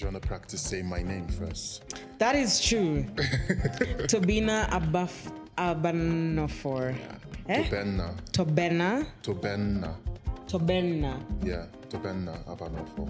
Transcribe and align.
you 0.00 0.06
want 0.06 0.20
to 0.22 0.26
practice 0.26 0.60
saying 0.60 0.86
my 0.86 1.02
name 1.02 1.26
first? 1.28 1.82
That 2.18 2.34
is 2.34 2.60
true. 2.60 3.04
Tobina 4.08 4.68
Abaf 4.70 5.30
Abanofor. 5.56 6.94
Eh? 7.48 7.64
Tobenna. 7.64 8.14
Tobena. 8.32 9.06
Tobenna. 9.22 9.94
Tobenna. 10.46 11.20
Yeah. 11.44 11.66
Tobenna 11.90 12.32
Abanofo. 12.46 13.08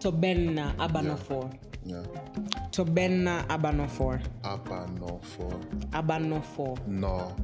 Tobenna 0.00 0.74
Abanofor. 0.76 1.50
Yeah. 1.84 2.02
Tobenna 2.70 3.46
Abanofor. 3.48 4.20
Abanofo. 4.42 5.48
Abanofor. 5.92 6.78
No. 6.86 7.34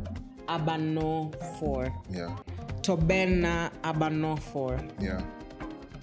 Abanofor. 0.49 1.93
Yeah. 2.11 2.37
Tobenna 2.83 3.71
Abanofor. 3.83 4.83
Yeah. 5.01 5.23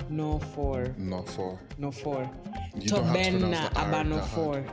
No 0.09 0.39
for. 0.39 0.93
No 0.97 1.21
for. 1.21 1.59
No 1.77 1.91
for. 1.91 2.29
You 2.75 2.89
don't 2.89 3.05
have 3.05 3.15
to 3.15 3.21
Tobenna 3.21 3.39
pronounce 3.39 3.69
the 3.69 3.79
R 3.79 3.91
that 3.91 4.05
Abanofor. 4.05 4.65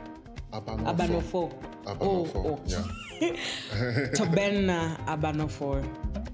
Abanofo. 0.51 0.95
Abanofo. 0.95 1.51
Abanofo. 1.85 2.35
Oh, 2.35 2.49
oh. 2.49 2.59
Yeah. 2.65 2.83
Tobenna 4.17 4.97
Abanofor. 5.05 5.83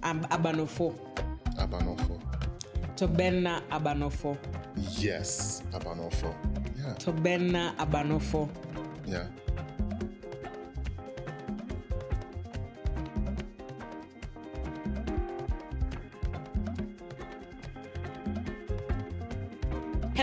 Ab- 0.04 0.30
Abanofo. 0.30 0.96
Abanofo. 1.58 2.20
Tobenna 2.96 3.62
Abanofo. 3.70 4.38
Yes. 5.00 5.64
Abanofo. 5.74 6.34
Yeah. 6.78 6.94
Tobenna 6.96 7.76
Abanofo. 7.78 8.50
Yeah. 9.06 9.28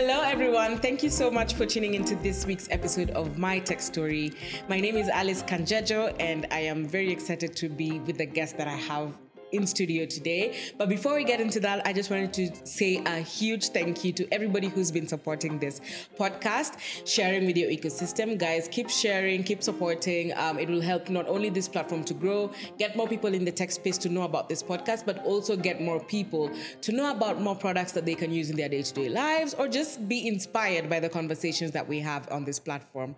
Hello, 0.02 0.22
everyone. 0.22 0.78
Thank 0.78 1.02
you 1.02 1.10
so 1.10 1.30
much 1.30 1.52
for 1.52 1.66
tuning 1.66 1.92
into 1.92 2.14
this 2.14 2.46
week's 2.46 2.66
episode 2.70 3.10
of 3.10 3.36
My 3.36 3.58
Tech 3.58 3.82
Story. 3.82 4.32
My 4.66 4.80
name 4.80 4.96
is 4.96 5.10
Alice 5.10 5.42
Kanjejo, 5.42 6.16
and 6.18 6.46
I 6.50 6.60
am 6.60 6.86
very 6.86 7.12
excited 7.12 7.54
to 7.56 7.68
be 7.68 8.00
with 8.00 8.16
the 8.16 8.24
guest 8.24 8.56
that 8.56 8.66
I 8.66 8.76
have 8.76 9.12
in 9.52 9.66
studio 9.66 10.06
today. 10.06 10.56
But 10.78 10.88
before 10.88 11.14
we 11.14 11.24
get 11.24 11.40
into 11.40 11.60
that, 11.60 11.86
I 11.86 11.92
just 11.92 12.10
wanted 12.10 12.32
to 12.34 12.66
say 12.66 13.02
a 13.04 13.18
huge 13.18 13.68
thank 13.68 14.04
you 14.04 14.12
to 14.12 14.32
everybody 14.32 14.68
who's 14.68 14.90
been 14.90 15.08
supporting 15.08 15.58
this 15.58 15.80
podcast, 16.18 16.74
sharing 17.06 17.46
with 17.46 17.56
your 17.56 17.70
ecosystem. 17.70 18.38
Guys, 18.38 18.68
keep 18.70 18.90
sharing, 18.90 19.42
keep 19.42 19.62
supporting. 19.62 20.36
Um, 20.36 20.58
it 20.58 20.68
will 20.68 20.80
help 20.80 21.08
not 21.08 21.28
only 21.28 21.50
this 21.50 21.68
platform 21.68 22.04
to 22.04 22.14
grow, 22.14 22.50
get 22.78 22.96
more 22.96 23.08
people 23.08 23.32
in 23.34 23.44
the 23.44 23.52
tech 23.52 23.70
space 23.70 23.98
to 23.98 24.08
know 24.08 24.22
about 24.22 24.48
this 24.48 24.62
podcast, 24.62 25.06
but 25.06 25.24
also 25.24 25.56
get 25.56 25.80
more 25.80 26.00
people 26.00 26.50
to 26.82 26.92
know 26.92 27.10
about 27.10 27.40
more 27.40 27.56
products 27.56 27.92
that 27.92 28.06
they 28.06 28.14
can 28.14 28.32
use 28.32 28.50
in 28.50 28.56
their 28.56 28.68
day 28.68 28.82
to 28.82 28.94
day 28.94 29.08
lives 29.08 29.54
or 29.54 29.68
just 29.68 30.08
be 30.08 30.26
inspired 30.26 30.88
by 30.88 31.00
the 31.00 31.08
conversations 31.08 31.72
that 31.72 31.86
we 31.88 32.00
have 32.00 32.30
on 32.30 32.44
this 32.44 32.58
platform. 32.58 33.14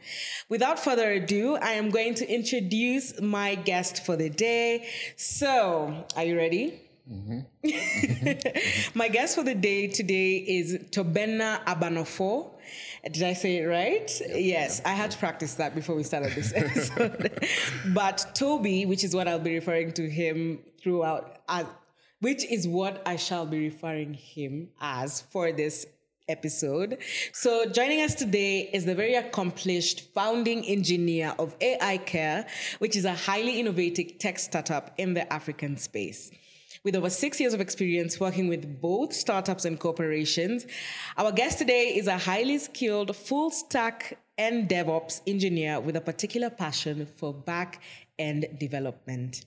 Without 0.48 0.78
further 0.78 1.12
ado, 1.12 1.56
I 1.56 1.72
am 1.72 1.90
going 1.90 2.14
to 2.14 2.28
introduce 2.28 3.20
my 3.20 3.54
guest 3.54 4.04
for 4.04 4.16
the 4.16 4.30
day. 4.30 4.88
So, 5.16 6.06
are 6.22 6.26
you 6.26 6.36
ready? 6.36 6.80
Mm-hmm. 7.10 7.38
My 8.98 9.08
guest 9.08 9.34
for 9.34 9.42
the 9.42 9.56
day 9.56 9.88
today 9.88 10.36
is 10.36 10.78
Tobenna 10.90 11.64
Abanofo. 11.64 12.52
Did 13.10 13.24
I 13.24 13.32
say 13.32 13.56
it 13.56 13.64
right? 13.64 14.08
yes, 14.28 14.80
I 14.84 14.90
had 14.90 15.10
to 15.10 15.18
practice 15.18 15.54
that 15.54 15.74
before 15.74 15.96
we 15.96 16.04
started 16.04 16.32
this 16.32 16.52
episode. 16.56 17.44
but 17.92 18.24
Toby, 18.34 18.86
which 18.86 19.02
is 19.02 19.16
what 19.16 19.26
I'll 19.26 19.40
be 19.40 19.54
referring 19.56 19.92
to 19.94 20.08
him 20.08 20.60
throughout, 20.80 21.38
as, 21.48 21.66
which 22.20 22.44
is 22.44 22.68
what 22.68 23.02
I 23.04 23.16
shall 23.16 23.46
be 23.46 23.58
referring 23.58 24.14
him 24.14 24.68
as 24.80 25.22
for 25.22 25.50
this 25.50 25.86
episode. 26.28 26.98
So, 27.32 27.66
joining 27.66 28.00
us 28.00 28.14
today 28.14 28.70
is 28.72 28.84
the 28.84 28.94
very 28.94 29.14
accomplished 29.14 30.12
founding 30.14 30.64
engineer 30.64 31.34
of 31.38 31.58
AiCare, 31.58 32.46
which 32.78 32.96
is 32.96 33.04
a 33.04 33.14
highly 33.14 33.60
innovative 33.60 34.18
tech 34.18 34.38
startup 34.38 34.92
in 34.98 35.14
the 35.14 35.30
African 35.32 35.76
space. 35.76 36.30
With 36.84 36.96
over 36.96 37.10
six 37.10 37.38
years 37.38 37.54
of 37.54 37.60
experience 37.60 38.18
working 38.18 38.48
with 38.48 38.80
both 38.80 39.12
startups 39.12 39.64
and 39.64 39.78
corporations, 39.78 40.66
our 41.16 41.30
guest 41.30 41.58
today 41.58 41.94
is 41.96 42.08
a 42.08 42.18
highly 42.18 42.58
skilled 42.58 43.14
full 43.14 43.50
stack 43.50 44.18
and 44.36 44.68
DevOps 44.68 45.20
engineer 45.26 45.78
with 45.78 45.94
a 45.94 46.00
particular 46.00 46.50
passion 46.50 47.06
for 47.06 47.32
back 47.32 47.80
end 48.18 48.46
development. 48.58 49.44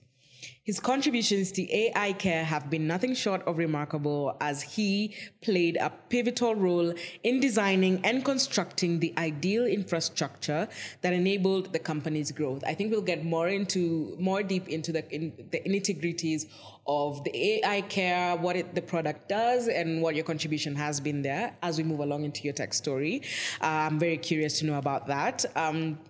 His 0.66 0.80
contributions 0.80 1.52
to 1.52 1.64
AiCare 1.64 2.42
have 2.42 2.68
been 2.68 2.88
nothing 2.88 3.14
short 3.14 3.40
of 3.46 3.56
remarkable 3.56 4.36
as 4.40 4.62
he 4.62 5.14
played 5.40 5.76
a 5.76 5.90
pivotal 6.08 6.56
role 6.56 6.92
in 7.22 7.38
designing 7.38 8.00
and 8.02 8.24
constructing 8.24 8.98
the 8.98 9.14
ideal 9.16 9.64
infrastructure 9.64 10.66
that 11.02 11.12
enabled 11.12 11.72
the 11.72 11.78
company's 11.78 12.32
growth. 12.32 12.64
I 12.66 12.74
think 12.74 12.90
we'll 12.90 13.00
get 13.00 13.24
more 13.24 13.46
into 13.46 14.16
more 14.18 14.42
deep 14.42 14.68
into 14.68 14.90
the 14.90 15.08
in 15.14 15.34
the 15.52 15.60
nitty-gritties 15.60 16.46
of 16.84 17.22
the 17.22 17.62
AiCare, 17.64 18.40
what 18.40 18.56
it, 18.56 18.74
the 18.74 18.82
product 18.82 19.28
does, 19.28 19.68
and 19.68 20.02
what 20.02 20.16
your 20.16 20.24
contribution 20.24 20.74
has 20.74 20.98
been 20.98 21.22
there 21.22 21.54
as 21.62 21.78
we 21.78 21.84
move 21.84 22.00
along 22.00 22.24
into 22.24 22.42
your 22.42 22.54
tech 22.54 22.74
story. 22.74 23.22
Uh, 23.60 23.66
I'm 23.86 24.00
very 24.00 24.18
curious 24.18 24.58
to 24.58 24.66
know 24.66 24.78
about 24.78 25.06
that. 25.06 25.44
Um, 25.54 26.00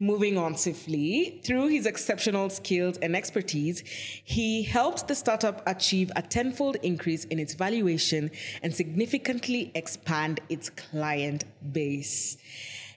Moving 0.00 0.36
on 0.36 0.56
swiftly, 0.56 1.40
through 1.44 1.68
his 1.68 1.86
exceptional 1.86 2.50
skills 2.50 2.98
and 2.98 3.14
expertise, 3.14 3.84
he 4.24 4.62
helped 4.62 5.08
the 5.08 5.14
startup 5.14 5.62
achieve 5.66 6.10
a 6.16 6.22
tenfold 6.22 6.76
increase 6.82 7.24
in 7.24 7.38
its 7.38 7.54
valuation 7.54 8.30
and 8.62 8.74
significantly 8.74 9.70
expand 9.74 10.40
its 10.48 10.70
client 10.70 11.44
base. 11.72 12.36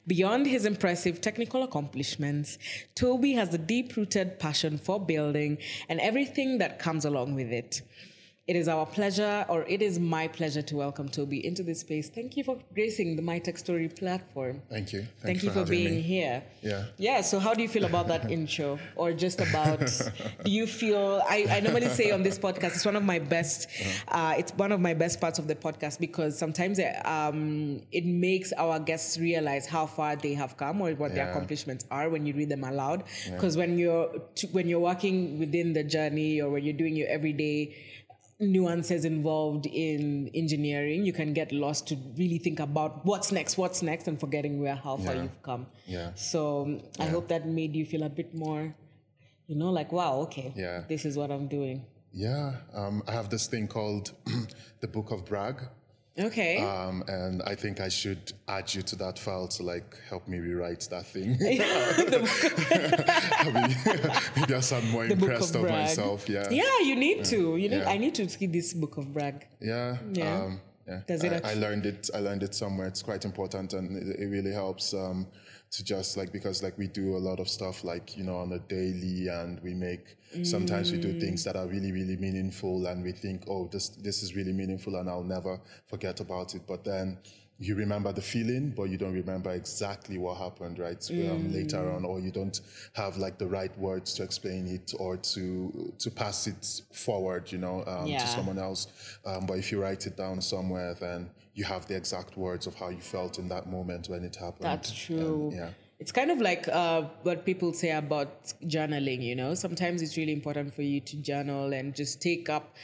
Beyond 0.08 0.46
his 0.46 0.66
impressive 0.66 1.20
technical 1.20 1.64
accomplishments, 1.64 2.60
Toby 2.94 3.34
has 3.34 3.54
a 3.54 3.58
deep 3.58 3.98
rooted 3.98 4.40
passion 4.40 4.78
for 4.78 5.04
building 5.04 5.58
and 5.90 6.00
everything 6.00 6.60
that 6.60 6.78
comes 6.78 7.06
along 7.06 7.34
with 7.34 7.52
it. 7.52 7.82
It 8.48 8.56
is 8.56 8.68
our 8.68 8.86
pleasure, 8.86 9.44
or 9.50 9.64
it 9.64 9.82
is 9.82 9.98
my 9.98 10.28
pleasure, 10.28 10.62
to 10.62 10.76
welcome 10.76 11.10
Toby 11.10 11.44
into 11.44 11.64
this 11.64 11.80
space. 11.80 12.10
Thank 12.10 12.38
you 12.38 12.44
for 12.44 12.60
gracing 12.76 13.16
the 13.16 13.24
My 13.24 13.40
Tech 13.40 13.58
Story 13.58 13.90
platform. 13.90 14.62
Thank 14.70 14.94
you. 14.94 15.08
Thank 15.24 15.42
you 15.42 15.50
for, 15.50 15.62
having 15.62 15.72
being 15.72 15.96
me. 15.96 16.02
here. 16.02 16.44
Yeah. 16.62 16.86
Yeah. 17.00 17.22
So, 17.22 17.40
how 17.40 17.56
do 17.56 17.64
you 17.64 17.68
feel 17.68 17.86
about 17.86 18.08
that 18.10 18.30
intro, 18.38 18.78
or 18.96 19.14
just 19.14 19.42
about? 19.42 19.80
do 20.44 20.52
you 20.52 20.68
feel? 20.68 21.24
I, 21.28 21.48
I 21.50 21.60
normally 21.62 21.90
say 21.90 22.12
on 22.12 22.22
this 22.22 22.38
podcast, 22.38 22.76
it's 22.76 22.86
one 22.86 22.96
of 22.96 23.04
my 23.04 23.18
best. 23.18 23.68
Uh-huh. 23.68 24.16
Uh, 24.16 24.34
it's 24.38 24.52
one 24.52 24.72
of 24.72 24.80
my 24.80 24.94
best 24.94 25.20
parts 25.20 25.40
of 25.40 25.48
the 25.48 25.56
podcast 25.56 26.00
because 26.00 26.38
sometimes 26.38 26.78
it, 26.78 27.04
um, 27.04 27.82
it 27.92 28.06
makes 28.06 28.54
our 28.54 28.78
guests 28.80 29.18
realize 29.18 29.66
how 29.66 29.88
far 29.88 30.16
they 30.18 30.36
have 30.36 30.56
come 30.56 30.82
or 30.82 30.92
what 30.92 31.16
their 31.16 31.32
accomplishments 31.32 31.88
are 31.90 32.10
when 32.10 32.28
you 32.28 32.34
read 32.36 32.50
them 32.50 32.64
aloud. 32.64 33.06
Because 33.32 33.58
when 33.58 33.80
you're 33.80 34.12
when 34.52 34.70
you're 34.70 34.80
working 34.80 35.40
within 35.40 35.74
the 35.74 35.84
journey 35.84 36.44
or 36.44 36.52
when 36.52 36.64
you're 36.64 36.78
doing 36.78 36.96
your 36.96 37.08
everyday 37.08 37.76
nuances 38.40 39.06
involved 39.06 39.66
in 39.66 40.30
engineering, 40.34 41.06
you 41.06 41.14
can 41.14 41.34
get 41.34 41.52
lost 41.52 41.88
to 41.88 41.96
really 42.18 42.38
think 42.38 42.60
about 42.60 43.06
what's 43.06 43.32
next, 43.32 43.58
what's 43.58 43.82
next, 43.82 44.08
and 44.08 44.20
forgetting 44.20 44.62
where 44.62 44.76
how 44.76 44.98
far 44.98 45.16
Yeah. 45.16 45.24
you've 45.24 45.42
come. 45.42 45.68
Yeah. 45.88 46.12
So 46.16 46.64
um, 46.64 46.82
I 47.00 47.06
hope 47.06 47.28
that 47.30 47.48
made 47.48 47.76
you 47.76 47.86
feel 47.86 48.04
a 48.04 48.10
bit 48.10 48.36
more, 48.36 48.76
you 49.48 49.56
know, 49.56 49.72
like 49.72 49.92
wow, 49.92 50.18
okay, 50.22 50.54
Yeah. 50.56 50.84
this 50.90 51.06
is 51.06 51.16
what 51.18 51.32
I'm 51.32 51.48
doing. 51.48 51.86
Yeah. 52.12 52.58
Um, 52.74 53.04
I 53.08 53.12
have 53.14 53.30
this 53.30 53.48
thing 53.48 53.68
called 53.68 54.12
the 54.82 54.88
Book 54.88 55.12
of 55.12 55.26
Bragg. 55.26 55.62
Okay. 56.18 56.60
Um, 56.60 57.04
and 57.08 57.42
I 57.44 57.56
think 57.56 57.82
I 57.82 57.90
should 57.90 58.32
add 58.48 58.74
you 58.74 58.82
to 58.84 58.96
that 58.98 59.20
file 59.20 59.48
to 59.50 59.64
like 59.64 59.98
help 60.08 60.26
me 60.28 60.40
rewrite 60.40 60.88
that 60.90 61.06
thing. 61.06 61.38
I 61.42 63.52
mean, 63.52 63.76
maybe 64.38 64.56
I 64.56 64.62
sound 64.62 64.90
more 64.92 65.06
the 65.06 65.14
impressed 65.14 65.56
of 65.56 65.66
of, 65.66 65.70
myself. 65.70 66.30
Yeah. 66.30 66.50
Yeah, 66.50 66.80
you 66.84 66.96
need 66.96 67.26
to. 67.26 67.58
You 67.58 67.70
need. 67.70 67.80
Yeah. 67.80 67.90
I 67.90 67.98
need 67.98 68.16
to 68.16 68.30
see 68.30 68.46
this 68.46 68.74
book 68.74 68.96
of 68.98 69.14
brag. 69.14 69.46
Yeah. 69.60 69.98
Yeah. 70.14 70.44
Um, 70.44 70.62
yeah. 70.88 71.02
Does 71.06 71.24
it 71.24 71.34
I, 71.34 71.36
act- 71.36 71.46
I 71.48 71.54
learned 71.56 71.86
it. 71.86 72.10
I 72.14 72.20
learned 72.20 72.44
it 72.44 72.56
somewhere. 72.56 72.88
It's 72.88 73.02
quite 73.02 73.26
important, 73.26 73.74
and 73.74 73.98
it, 73.98 74.20
it 74.20 74.28
really 74.28 74.54
helps 74.54 74.94
um, 74.94 75.28
to 75.72 75.84
just 75.84 76.18
like 76.18 76.32
because 76.32 76.64
like 76.64 76.78
we 76.78 76.88
do 76.88 77.16
a 77.18 77.20
lot 77.20 77.40
of 77.40 77.50
stuff 77.50 77.84
like 77.84 78.18
you 78.18 78.24
know 78.24 78.38
on 78.38 78.52
a 78.54 78.60
daily, 78.60 79.28
and 79.28 79.62
we 79.62 79.74
make 79.74 80.16
sometimes 80.42 80.92
we 80.92 80.98
do 80.98 81.14
things 81.14 81.44
that 81.44 81.56
are 81.56 81.68
really 81.68 81.92
really 81.92 82.18
meaningful, 82.18 82.86
and 82.88 83.04
we 83.04 83.12
think 83.12 83.44
oh 83.50 83.68
this 83.72 83.90
this 83.90 84.24
is 84.24 84.36
really 84.36 84.54
meaningful, 84.54 84.96
and 84.96 85.10
I'll 85.10 85.24
never 85.24 85.60
forget 85.88 86.20
about 86.20 86.56
it. 86.56 86.62
But 86.68 86.84
then 86.84 87.18
you 87.58 87.74
remember 87.76 88.12
the 88.12 88.22
feeling, 88.22 88.72
but 88.72 88.84
you 88.90 88.98
don't 88.98 89.14
remember 89.14 89.50
exactly 89.52 90.18
what 90.18 90.38
happened, 90.38 90.78
right? 90.78 91.10
Um, 91.30 91.52
later 91.54 91.90
on, 91.90 92.04
or 92.04 92.20
you 92.20 92.30
don't 92.30 92.60
have 92.94 93.16
like 93.18 93.38
the 93.38 93.48
right 93.48 93.76
words 93.80 94.14
to 94.16 94.24
explain 94.24 94.68
it 94.68 94.94
or 95.00 95.16
to 95.18 95.94
to 96.00 96.12
pass 96.12 96.48
it 96.48 96.82
forward, 96.94 97.52
you 97.52 97.58
know, 97.58 97.84
um, 97.86 98.12
Yeah. 98.12 98.18
to 98.18 98.28
someone 98.28 98.58
else. 98.60 98.88
Um, 99.26 99.46
but 99.46 99.58
if 99.58 99.72
you 99.72 99.82
write 99.82 100.06
it 100.06 100.18
down 100.18 100.42
somewhere, 100.42 100.96
then 100.96 101.30
you 101.56 101.64
have 101.64 101.88
the 101.88 101.96
exact 101.96 102.38
words 102.38 102.68
of 102.68 102.76
how 102.76 102.90
you 102.90 103.02
felt 103.02 103.40
in 103.40 103.48
that 103.48 103.68
moment 103.68 104.10
when 104.10 104.24
it 104.24 104.36
happened. 104.36 104.66
That's 104.66 104.92
true. 104.92 105.50
And, 105.52 105.58
yeah. 105.60 105.70
It's 105.98 106.12
kind 106.12 106.30
of 106.30 106.42
like 106.42 106.68
uh, 106.68 107.04
what 107.24 107.46
people 107.46 107.72
say 107.72 107.92
about 107.92 108.54
journaling, 108.66 109.24
you 109.24 109.36
know. 109.36 109.56
Sometimes 109.56 110.02
it's 110.02 110.18
really 110.18 110.34
important 110.34 110.74
for 110.74 110.82
you 110.82 111.00
to 111.00 111.16
journal 111.16 111.74
and 111.74 111.96
just 111.96 112.22
take 112.22 112.50
up 112.50 112.76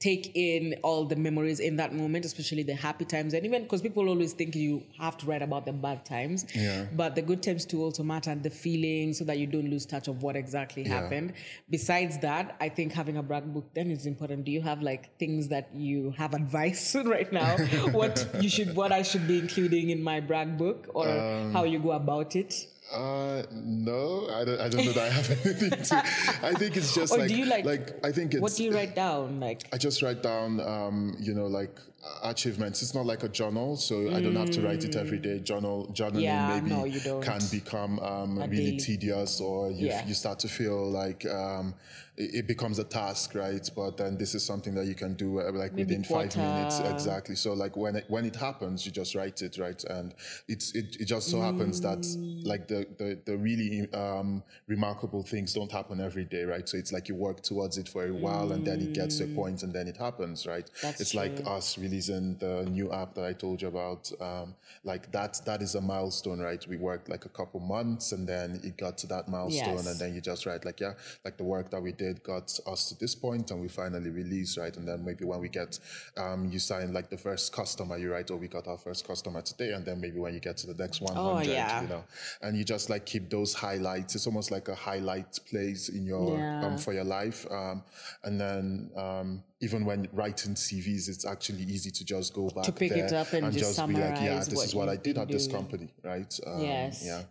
take 0.00 0.30
in 0.34 0.74
all 0.82 1.04
the 1.04 1.14
memories 1.14 1.60
in 1.60 1.76
that 1.76 1.94
moment, 1.94 2.24
especially 2.24 2.62
the 2.62 2.74
happy 2.74 3.04
times, 3.04 3.34
and 3.34 3.44
even 3.44 3.62
because 3.64 3.82
people 3.82 4.08
always 4.08 4.32
think 4.32 4.56
you 4.56 4.82
have 4.98 5.16
to 5.18 5.26
write 5.26 5.42
about 5.42 5.66
the 5.66 5.72
bad 5.74 6.04
times, 6.06 6.46
Yeah. 6.54 6.86
but 6.96 7.14
the 7.14 7.20
good 7.22 7.42
times 7.42 7.66
too 7.66 7.82
also 7.82 8.02
matter, 8.02 8.30
and 8.30 8.42
the 8.42 8.48
feeling, 8.48 9.12
so 9.12 9.24
that 9.24 9.38
you 9.38 9.46
don't 9.46 9.68
lose 9.68 9.84
touch 9.84 10.08
of 10.08 10.22
what 10.22 10.36
exactly 10.36 10.82
Yeah. 10.84 11.00
happened. 11.02 11.34
Besides 11.68 12.18
that, 12.20 12.56
I 12.60 12.70
think 12.70 12.92
having 12.94 13.18
a 13.18 13.22
brag 13.22 13.52
book 13.52 13.66
then 13.74 13.90
is 13.90 14.06
important. 14.06 14.44
Do 14.46 14.52
you 14.52 14.62
have 14.62 14.80
like 14.82 15.18
things 15.18 15.48
that 15.48 15.68
you 15.74 16.14
have 16.16 16.32
advice 16.32 16.94
right 17.04 17.30
now? 17.30 17.58
what 17.92 18.26
you 18.40 18.48
should, 18.48 18.74
what 18.74 18.92
I 18.92 19.02
should 19.02 19.28
be 19.28 19.38
including 19.38 19.90
in 19.90 20.02
my 20.02 20.20
brag 20.20 20.56
book, 20.56 20.88
or 20.94 21.06
Um, 21.08 21.52
how 21.52 21.64
you 21.64 21.78
go 21.78 21.92
about 21.92 22.34
it? 22.36 22.66
Uh, 22.92 23.42
no, 23.52 24.28
I 24.34 24.44
don't. 24.44 24.60
I 24.60 24.68
don't 24.68 24.84
know 24.84 24.92
that 24.92 25.06
I 25.06 25.08
have 25.10 25.30
anything 25.46 25.70
to. 25.70 25.96
I 26.42 26.52
think 26.54 26.76
it's 26.76 26.94
just 27.00 27.12
Or 27.12 27.18
like 27.18 27.28
do 27.28 27.36
you 27.36 27.44
like- 27.46 27.64
like 27.64 28.04
I 28.04 28.10
think 28.12 28.34
it's. 28.34 28.40
What 28.42 28.52
do 28.54 28.64
you 28.64 28.72
write 28.74 28.94
down? 28.96 29.38
Like, 29.40 29.62
I 29.72 29.76
just 29.78 30.02
write 30.02 30.22
down, 30.22 30.60
um, 30.60 31.16
you 31.20 31.32
know, 31.34 31.46
like 31.46 31.78
achievements. 32.22 32.82
It's 32.82 32.94
not 32.94 33.06
like 33.06 33.22
a 33.22 33.28
journal, 33.28 33.76
so 33.76 34.10
I 34.12 34.20
don't 34.20 34.36
have 34.36 34.50
to 34.52 34.62
write 34.62 34.84
it 34.84 34.96
every 34.96 35.18
day. 35.18 35.40
Journal, 35.40 35.88
journaling 35.92 36.22
Yeah, 36.22 36.46
maybe 36.46 36.70
no, 36.70 36.84
can 37.20 37.46
become 37.48 37.98
um, 38.00 38.38
really 38.48 38.72
tedious, 38.72 39.40
or 39.40 39.70
you, 39.70 39.86
Yeah. 39.88 40.06
you 40.06 40.14
start 40.14 40.38
to 40.40 40.48
feel 40.48 40.90
like 40.90 41.26
um, 41.26 41.74
it, 42.16 42.34
it 42.34 42.46
becomes 42.46 42.78
a 42.78 42.84
task, 42.84 43.34
right? 43.34 43.68
But 43.74 43.96
then 43.96 44.16
this 44.18 44.34
is 44.34 44.44
something 44.44 44.74
that 44.74 44.86
you 44.86 44.94
can 44.94 45.14
do 45.14 45.40
uh, 45.40 45.50
like 45.52 45.72
Maybe 45.72 45.82
within 45.82 46.04
five 46.04 46.36
minutes, 46.36 46.80
exactly. 46.80 47.34
So 47.36 47.52
like 47.52 47.76
when 47.76 47.96
it, 47.96 48.04
when 48.08 48.24
it 48.24 48.36
happens, 48.36 48.86
you 48.86 48.92
just 48.92 49.14
write 49.14 49.42
it, 49.42 49.58
right? 49.58 49.82
And 49.84 50.14
it's 50.48 50.74
it, 50.74 50.96
it 51.00 51.04
just 51.06 51.28
so 51.30 51.40
happens 51.40 51.80
that 51.80 52.02
Mm. 52.02 52.16
like 52.44 52.68
the 52.68 52.86
the, 52.98 53.18
the 53.26 53.36
really 53.36 53.92
um, 53.92 54.42
remarkable 54.66 55.22
things 55.22 55.52
don't 55.52 55.70
happen 55.70 56.00
every 56.00 56.24
day, 56.24 56.44
right? 56.44 56.68
So 56.68 56.78
it's 56.78 56.92
like 56.92 57.08
you 57.08 57.14
work 57.14 57.42
towards 57.42 57.76
it 57.78 57.88
for 57.88 58.06
a 58.06 58.14
while, 58.14 58.52
and 58.52 58.64
then 58.64 58.80
it 58.80 58.94
gets 58.94 59.18
to 59.18 59.24
a 59.24 59.26
point, 59.26 59.62
and 59.62 59.72
then 59.72 59.86
it 59.88 59.96
happens, 59.98 60.46
right? 60.46 60.64
Mm. 60.66 60.80
That's 60.82 61.00
it's 61.00 61.14
like 61.14 61.40
us 61.46 61.76
releasing 61.90 62.36
the 62.38 62.64
new 62.70 62.92
app 62.92 63.14
that 63.14 63.24
I 63.24 63.32
told 63.32 63.60
you 63.62 63.68
about. 63.68 64.10
Um, 64.20 64.54
like 64.84 65.10
that 65.12 65.40
that 65.44 65.60
is 65.62 65.74
a 65.74 65.80
milestone, 65.80 66.40
right? 66.40 66.64
We 66.68 66.76
worked 66.76 67.08
like 67.08 67.24
a 67.24 67.28
couple 67.28 67.60
months, 67.60 68.12
and 68.12 68.26
then 68.28 68.60
it 68.62 68.76
got 68.76 68.96
to 68.98 69.06
that 69.08 69.28
milestone, 69.28 69.74
Yes. 69.76 69.86
and 69.86 69.98
then 69.98 70.14
you 70.14 70.20
just 70.20 70.46
write 70.46 70.64
like, 70.64 70.80
yeah, 70.80 70.94
like 71.24 71.36
the 71.36 71.44
work 71.44 71.70
that 71.70 71.82
we 71.82 71.92
did 71.92 72.22
got 72.22 72.58
us 72.66 72.88
to 72.88 72.94
this 72.98 73.14
point, 73.14 73.50
and 73.50 73.60
we 73.60 73.68
finally 73.68 74.10
released, 74.10 74.56
right? 74.56 74.76
And 74.76 74.86
then 74.86 75.04
maybe 75.04 75.24
when 75.24 75.40
we 75.40 75.48
get, 75.48 75.78
um, 76.16 76.48
you 76.52 76.58
sign 76.58 76.92
like 76.92 77.10
the 77.10 77.18
first 77.18 77.52
customer, 77.52 77.98
you 77.98 78.12
write, 78.12 78.30
oh, 78.30 78.36
we 78.36 78.48
got 78.48 78.66
our 78.68 78.78
first 78.78 79.06
customer 79.06 79.42
today, 79.42 79.72
and 79.72 79.84
then 79.84 80.00
maybe 80.00 80.18
when 80.18 80.34
you 80.34 80.40
get 80.40 80.56
to 80.58 80.66
the 80.66 80.74
next 80.82 81.00
one 81.00 81.14
hundred, 81.14 81.48
yeah. 81.52 81.82
you 81.82 81.88
know, 81.88 82.04
and 82.42 82.56
you 82.56 82.64
just 82.64 82.88
like 82.90 83.04
keep 83.06 83.28
those 83.30 83.54
highlights. 83.54 84.14
It's 84.14 84.26
almost 84.26 84.50
like 84.50 84.68
a 84.68 84.74
highlight 84.74 85.38
place 85.50 85.88
in 85.88 86.06
your 86.06 86.38
Yeah. 86.38 86.64
um, 86.66 86.78
for 86.78 86.92
your 86.92 87.04
life, 87.04 87.46
um, 87.50 87.82
and 88.24 88.40
then 88.40 88.90
um, 88.96 89.42
even 89.60 89.84
when 89.84 90.08
writing 90.12 90.54
CVs, 90.54 91.08
it's 91.08 91.26
actually 91.26 91.62
easy 91.64 91.90
to 91.90 92.04
just 92.04 92.32
go 92.32 92.48
back 92.48 92.64
to 92.64 92.72
pick 92.72 92.92
it 92.92 93.12
up 93.12 93.32
and 93.32 93.52
just 93.52 93.86
be 93.86 93.94
like, 93.94 94.20
yeah, 94.20 94.38
this 94.38 94.54
what 94.54 94.66
is 94.66 94.74
what 94.74 94.88
I 94.88 94.96
did 94.96 95.18
at 95.18 95.28
this 95.28 95.46
company, 95.46 95.92
right? 96.02 96.38
Um, 96.46 96.60
Yes. 96.62 97.02
Yeah. 97.04 97.22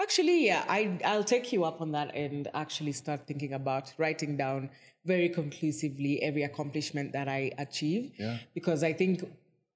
Actually, 0.00 0.46
yeah, 0.46 0.64
I 0.68 0.98
I'll 1.04 1.24
take 1.24 1.52
you 1.52 1.64
up 1.64 1.80
on 1.80 1.92
that 1.92 2.14
and 2.14 2.48
actually 2.52 2.92
start 2.92 3.26
thinking 3.26 3.52
about 3.52 3.92
writing 3.96 4.36
down 4.36 4.70
very 5.04 5.28
conclusively 5.28 6.20
every 6.22 6.42
accomplishment 6.42 7.12
that 7.12 7.28
I 7.28 7.52
achieve. 7.58 8.12
Yeah. 8.18 8.38
Because 8.54 8.82
I 8.82 8.92
think 8.92 9.24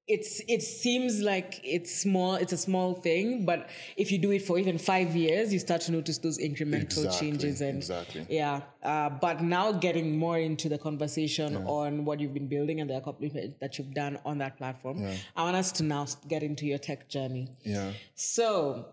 it's 0.09 0.41
it 0.49 0.63
seems 0.63 1.21
like 1.21 1.61
it's 1.63 1.95
small, 1.95 2.35
it's 2.37 2.53
a 2.53 2.57
small 2.57 2.95
thing, 2.95 3.45
but 3.45 3.69
if 3.97 4.11
you 4.11 4.19
do 4.19 4.31
it 4.33 4.43
for 4.43 4.59
even 4.59 4.79
five 4.79 5.15
years, 5.15 5.53
you 5.53 5.59
start 5.59 5.83
to 5.83 5.93
notice 5.93 6.19
those 6.19 6.39
incremental 6.39 7.05
Exactly, 7.05 7.21
changes 7.21 7.61
and 7.61 7.77
exactly. 7.79 8.27
yeah. 8.31 8.61
Uh, 8.83 9.11
but 9.11 9.43
now 9.43 9.71
getting 9.73 10.17
more 10.19 10.39
into 10.39 10.69
the 10.69 10.79
conversation 10.79 11.57
on 11.67 12.05
what 12.05 12.21
you've 12.21 12.33
been 12.35 12.49
building 12.49 12.81
and 12.81 12.89
the 12.91 12.97
accomplishment 12.97 13.59
that 13.61 13.79
you've 13.79 13.93
done 13.93 14.19
on 14.25 14.39
that 14.39 14.57
platform, 14.57 14.97
I 15.37 15.43
want 15.43 15.57
us 15.57 15.73
to 15.73 15.83
now 15.83 16.07
get 16.27 16.43
into 16.43 16.65
your 16.67 16.79
tech 16.79 17.09
journey. 17.09 17.49
Yeah. 17.65 17.93
So, 18.15 18.87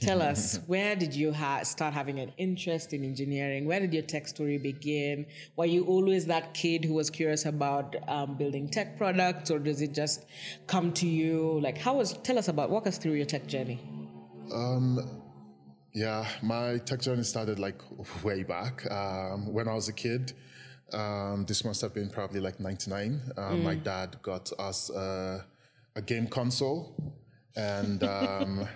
tell 0.00 0.22
us, 0.22 0.58
where 0.66 0.96
did 0.96 1.14
you 1.14 1.32
ha- 1.32 1.62
start 1.62 1.94
having 1.94 2.18
an 2.18 2.32
interest 2.36 2.92
in 2.92 3.04
engineering? 3.04 3.66
Where 3.66 3.80
did 3.80 3.92
your 3.92 4.02
tech 4.02 4.28
story 4.28 4.58
begin? 4.58 5.26
Were 5.56 5.66
you 5.66 5.84
always 5.84 6.26
that 6.26 6.54
kid 6.54 6.84
who 6.84 6.94
was 6.94 7.10
curious 7.10 7.46
about 7.46 7.96
um, 8.08 8.36
building 8.36 8.68
tech 8.68 8.96
products, 8.96 9.50
or 9.50 9.58
does 9.58 9.80
it 9.80 9.94
just 9.94 10.24
come 10.66 10.92
to 10.94 11.06
you? 11.06 11.60
Like, 11.60 11.78
how 11.78 11.96
was? 11.96 12.12
Tell 12.18 12.38
us 12.38 12.48
about. 12.48 12.70
Walk 12.70 12.86
us 12.86 12.98
through 12.98 13.14
your 13.14 13.26
tech 13.26 13.46
journey. 13.46 13.80
Yeah, 15.94 16.26
my 16.42 16.78
tech 16.78 17.00
journey 17.00 17.24
started 17.24 17.58
like 17.58 17.80
way 18.22 18.42
back 18.42 18.90
um, 18.90 19.52
when 19.52 19.68
I 19.68 19.74
was 19.74 19.88
a 19.88 19.92
kid. 19.92 20.32
Um, 20.92 21.44
this 21.46 21.64
must 21.64 21.80
have 21.82 21.92
been 21.92 22.08
probably 22.08 22.40
like 22.40 22.60
'99. 22.60 23.20
Um, 23.36 23.62
My 23.62 23.74
dad 23.74 24.16
got 24.22 24.50
us 24.58 24.90
uh, 24.90 25.42
a 25.96 26.02
game 26.02 26.26
console, 26.26 26.94
and 27.56 28.02
um, 28.04 28.68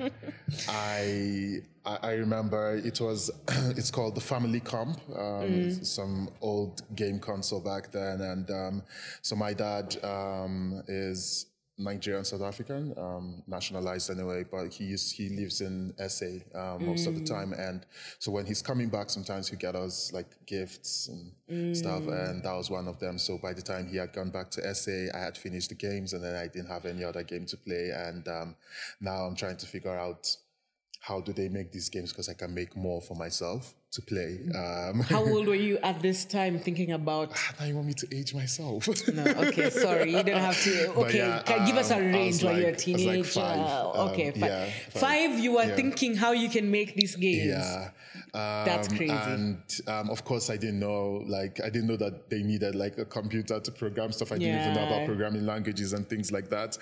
I, 0.69 1.58
I 1.84 2.12
remember 2.12 2.76
it 2.76 3.00
was 3.00 3.30
it's 3.76 3.90
called 3.90 4.14
the 4.14 4.20
Famicom, 4.20 4.98
um, 5.19 5.84
some 5.84 6.30
old 6.40 6.82
game 6.96 7.19
console 7.19 7.60
back 7.60 7.90
then, 7.92 8.20
and 8.20 8.50
um, 8.50 8.82
so 9.20 9.36
my 9.36 9.52
dad 9.52 9.96
um, 10.04 10.82
is 10.88 11.46
Nigerian 11.78 12.24
South 12.24 12.42
African, 12.42 12.94
um, 12.98 13.42
nationalized 13.46 14.10
anyway, 14.10 14.44
but 14.44 14.72
he 14.72 14.92
is, 14.92 15.10
he 15.10 15.28
lives 15.30 15.60
in 15.60 15.94
SA 16.08 16.26
um, 16.54 16.86
most 16.86 17.06
of 17.06 17.14
the 17.14 17.24
time, 17.24 17.52
and 17.52 17.86
so 18.19 18.30
when 18.30 18.46
he's 18.46 18.62
coming 18.62 18.88
back, 18.88 19.10
sometimes 19.10 19.48
he 19.48 19.56
get 19.56 19.74
us 19.74 20.12
like 20.12 20.26
gifts 20.46 21.08
and 21.08 21.76
stuff, 21.76 22.06
and 22.06 22.42
that 22.42 22.52
was 22.54 22.70
one 22.70 22.88
of 22.88 22.98
them. 23.00 23.19
So 23.19 23.38
by 23.38 23.52
the 23.52 23.62
time 23.62 23.88
he 23.88 23.96
had 23.96 24.12
gone 24.12 24.30
back 24.30 24.50
to 24.52 24.74
SA, 24.74 25.08
I 25.14 25.19
had 25.19 25.36
finished 25.38 25.70
the 25.70 25.74
games, 25.74 26.12
and 26.12 26.22
then 26.22 26.36
I 26.36 26.46
didn't 26.46 26.69
have 26.69 26.84
any 26.84 27.04
other 27.04 27.22
game 27.22 27.46
to 27.46 27.56
play, 27.56 27.90
and 27.94 28.26
um, 28.28 28.56
now 29.00 29.24
I'm 29.24 29.34
trying 29.34 29.56
to 29.56 29.66
figure 29.66 29.98
out 29.98 30.36
how 31.00 31.20
do 31.20 31.32
they 31.32 31.48
make 31.48 31.72
these 31.72 31.88
games 31.88 32.12
because 32.12 32.28
I 32.28 32.34
can 32.34 32.54
make 32.54 32.76
more 32.76 33.00
for 33.00 33.14
myself 33.16 33.74
to 33.93 34.03
play. 34.03 34.39
Um, 34.55 35.00
How 35.00 35.23
old 35.33 35.47
were 35.47 35.55
you 35.55 35.79
at 35.83 36.00
this 36.00 36.25
time 36.25 36.59
thinking 36.59 36.93
about? 36.93 37.31
now 37.61 37.67
you 37.67 37.75
want 37.75 37.87
me 37.87 37.93
to 37.94 38.06
age 38.17 38.35
myself? 38.35 38.89
No, 39.12 39.23
okay, 39.49 39.69
sorry, 39.71 40.11
you 40.12 40.23
don't 40.23 40.41
have 40.41 40.61
to. 40.62 40.73
Okay, 41.03 41.19
yeah, 41.19 41.43
can, 41.43 41.67
give 41.67 41.77
us 41.77 41.91
a 41.91 41.97
um, 41.97 42.03
range 42.12 42.35
was 42.37 42.44
when 42.44 42.56
you're 42.56 42.69
a 42.69 42.73
like- 42.73 42.87
was 42.87 42.87
like 42.87 42.97
teenager. 42.99 43.25
five, 43.25 43.59
um, 43.61 44.09
okay, 44.11 44.31
fi- 44.31 44.47
yeah, 44.47 44.65
five. 44.91 45.00
five. 45.00 45.39
You 45.39 45.53
were 45.55 45.65
Yeah. 45.65 45.77
thinking 45.77 46.17
how 46.17 46.33
you 46.33 46.49
can 46.49 46.71
make 46.71 46.94
these 46.94 47.17
games. 47.17 47.47
Yeah. 47.49 47.91
Um, 48.35 48.65
That's 48.65 48.89
crazy. 48.89 49.12
And 49.12 49.59
um, 49.87 50.09
of 50.09 50.25
course, 50.25 50.49
I 50.49 50.56
didn't 50.56 50.81
know, 50.81 51.23
like, 51.27 51.61
I 51.62 51.69
didn't 51.69 51.87
know 51.89 51.97
that 51.97 52.31
they 52.31 52.43
needed 52.43 52.75
like 52.75 52.97
a 52.97 53.05
computer 53.05 53.61
to 53.61 53.71
program 53.71 54.11
stuff. 54.12 54.33
I 54.33 54.39
didn't 54.39 54.59
even 54.61 54.75
know 54.75 54.87
about 54.87 55.06
programming 55.06 55.44
languages 55.44 55.93
and 55.93 56.09
things 56.09 56.33
like 56.33 56.49
that. 56.49 56.79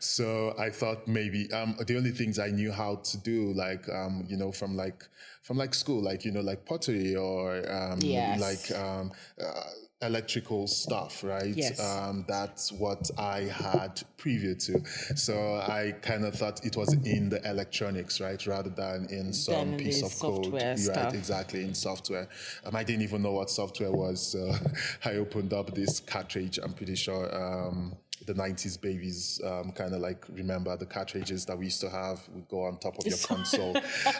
So 0.00 0.54
I 0.58 0.70
thought 0.70 1.06
maybe 1.06 1.50
um, 1.52 1.76
the 1.86 1.96
only 1.98 2.10
things 2.10 2.38
I 2.38 2.48
knew 2.48 2.72
how 2.72 2.96
to 2.96 3.18
do, 3.18 3.52
like, 3.52 3.86
um, 3.90 4.24
you 4.28 4.38
know, 4.38 4.50
from 4.50 4.76
like 4.76 5.04
from 5.42 5.58
like 5.58 5.74
school, 5.74 6.02
like 6.02 6.24
you 6.24 6.32
know, 6.32 6.40
like 6.40 6.53
pottery 6.56 7.16
or 7.16 7.56
um, 7.70 7.98
Yes. 8.00 8.40
like 8.40 8.78
um, 8.78 9.12
uh, 9.40 9.62
electrical 10.02 10.66
stuff, 10.66 11.24
right? 11.24 11.54
Yes. 11.56 11.80
Um, 11.80 12.24
that's 12.28 12.70
what 12.72 13.10
I 13.16 13.40
had 13.42 14.02
preview 14.18 14.54
to. 14.66 14.84
So 15.16 15.54
I 15.56 15.92
kind 16.02 16.24
of 16.26 16.34
thought 16.34 16.64
it 16.64 16.76
was 16.76 16.92
in 16.92 17.30
the 17.30 17.40
electronics, 17.48 18.20
right, 18.20 18.44
rather 18.46 18.68
than 18.70 19.06
in 19.10 19.32
some 19.32 19.70
Than 19.72 19.78
piece 19.78 20.02
of 20.02 20.18
code. 20.18 20.44
software 20.44 20.70
Right, 20.72 20.78
stuff. 20.78 21.14
exactly 21.14 21.62
in 21.62 21.74
software. 21.74 22.28
Um, 22.66 22.76
I 22.76 22.84
didn't 22.84 23.02
even 23.02 23.22
know 23.22 23.32
what 23.32 23.50
software 23.50 23.92
was. 23.92 24.32
So 24.32 24.54
I 25.04 25.12
opened 25.16 25.52
up 25.54 25.74
this 25.74 26.00
cartridge. 26.00 26.58
I'm 26.62 26.74
pretty 26.74 26.96
sure. 26.96 27.34
Um, 27.34 27.94
the 28.26 28.34
90s 28.34 28.80
babies 28.80 29.40
um, 29.44 29.72
kind 29.72 29.94
of 29.94 30.00
like 30.00 30.24
remember 30.32 30.76
the 30.76 30.86
cartridges 30.86 31.44
that 31.46 31.56
we 31.58 31.66
used 31.66 31.80
to 31.80 31.90
have 31.90 32.26
would 32.30 32.48
go 32.48 32.64
on 32.64 32.78
top 32.78 32.98
of 32.98 33.06
your 33.06 33.18
console 33.26 33.76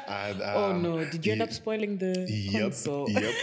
and 0.09 0.43
um, 0.43 0.57
Oh 0.57 0.73
no! 0.79 1.05
Did 1.05 1.25
you 1.25 1.33
end 1.33 1.43
up 1.43 1.53
spoiling 1.53 1.99
the 1.99 2.27
Yep, 2.29 2.63
console? 2.63 3.09
yep. 3.11 3.35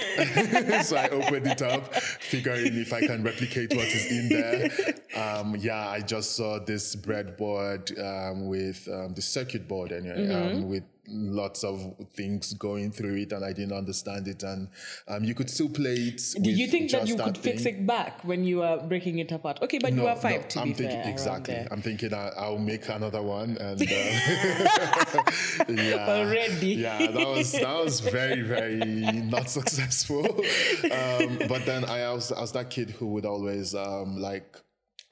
so 0.85 0.97
I 0.97 1.07
opened 1.09 1.47
it 1.47 1.61
up, 1.61 1.93
figuring 1.95 2.75
if 2.75 2.93
I 2.93 3.01
can 3.01 3.23
replicate 3.23 3.73
what 3.75 3.87
is 3.87 4.05
in 4.11 4.29
there. 4.29 4.69
Um, 5.15 5.55
yeah, 5.57 5.89
I 5.89 6.01
just 6.01 6.35
saw 6.35 6.59
this 6.59 6.95
breadboard 6.95 7.83
um, 7.99 8.47
with 8.47 8.87
um, 8.91 9.13
the 9.13 9.21
circuit 9.21 9.67
board 9.67 9.91
anyway, 9.91 10.11
Mm-hmm. 10.27 10.55
um, 10.57 10.69
with 10.69 10.83
lots 11.07 11.63
of 11.63 11.95
things 12.13 12.53
going 12.53 12.91
through 12.91 13.15
it, 13.17 13.31
and 13.31 13.43
I 13.43 13.53
didn't 13.53 13.73
understand 13.73 14.27
it. 14.27 14.43
And 14.43 14.69
um, 15.07 15.23
you 15.23 15.33
could 15.33 15.49
still 15.49 15.69
play 15.69 15.93
it. 15.93 16.21
Did 16.41 16.57
you 16.57 16.67
think 16.67 16.91
that 16.91 17.07
you 17.07 17.15
could 17.15 17.37
fix 17.37 17.65
it 17.65 17.85
back 17.85 18.23
when 18.23 18.43
you 18.43 18.57
were 18.59 18.77
breaking 18.87 19.19
it 19.19 19.31
apart? 19.31 19.59
Okay, 19.61 19.79
but 19.79 19.93
you 19.93 20.03
were 20.03 20.15
five 20.15 20.47
to 20.49 20.59
I'm 20.61 20.69
be 20.69 20.73
thinking 20.73 21.01
fair. 21.01 21.11
exactly. 21.11 21.67
I'm 21.71 21.81
thinking 21.81 22.13
I, 22.13 22.29
I'll 22.37 22.57
make 22.59 22.87
another 22.89 23.21
one, 23.21 23.57
and 23.57 23.81
uh, 23.81 23.85
yeah, 25.69 26.05
Already. 26.07 26.73
yeah, 26.75 27.11
that 27.11 27.27
was 27.27 27.51
that 27.51 27.83
was 27.83 27.99
very 27.99 28.41
very 28.41 28.75
not 28.75 29.49
successful. 29.49 30.27
Um, 30.91 31.39
but 31.47 31.65
then 31.65 31.85
I 31.85 32.11
was 32.11 32.31
I 32.31 32.41
was 32.41 32.51
that 32.53 32.69
kid 32.69 32.91
who 32.91 33.07
would 33.07 33.25
always 33.25 33.73
um, 33.75 34.17
like. 34.17 34.57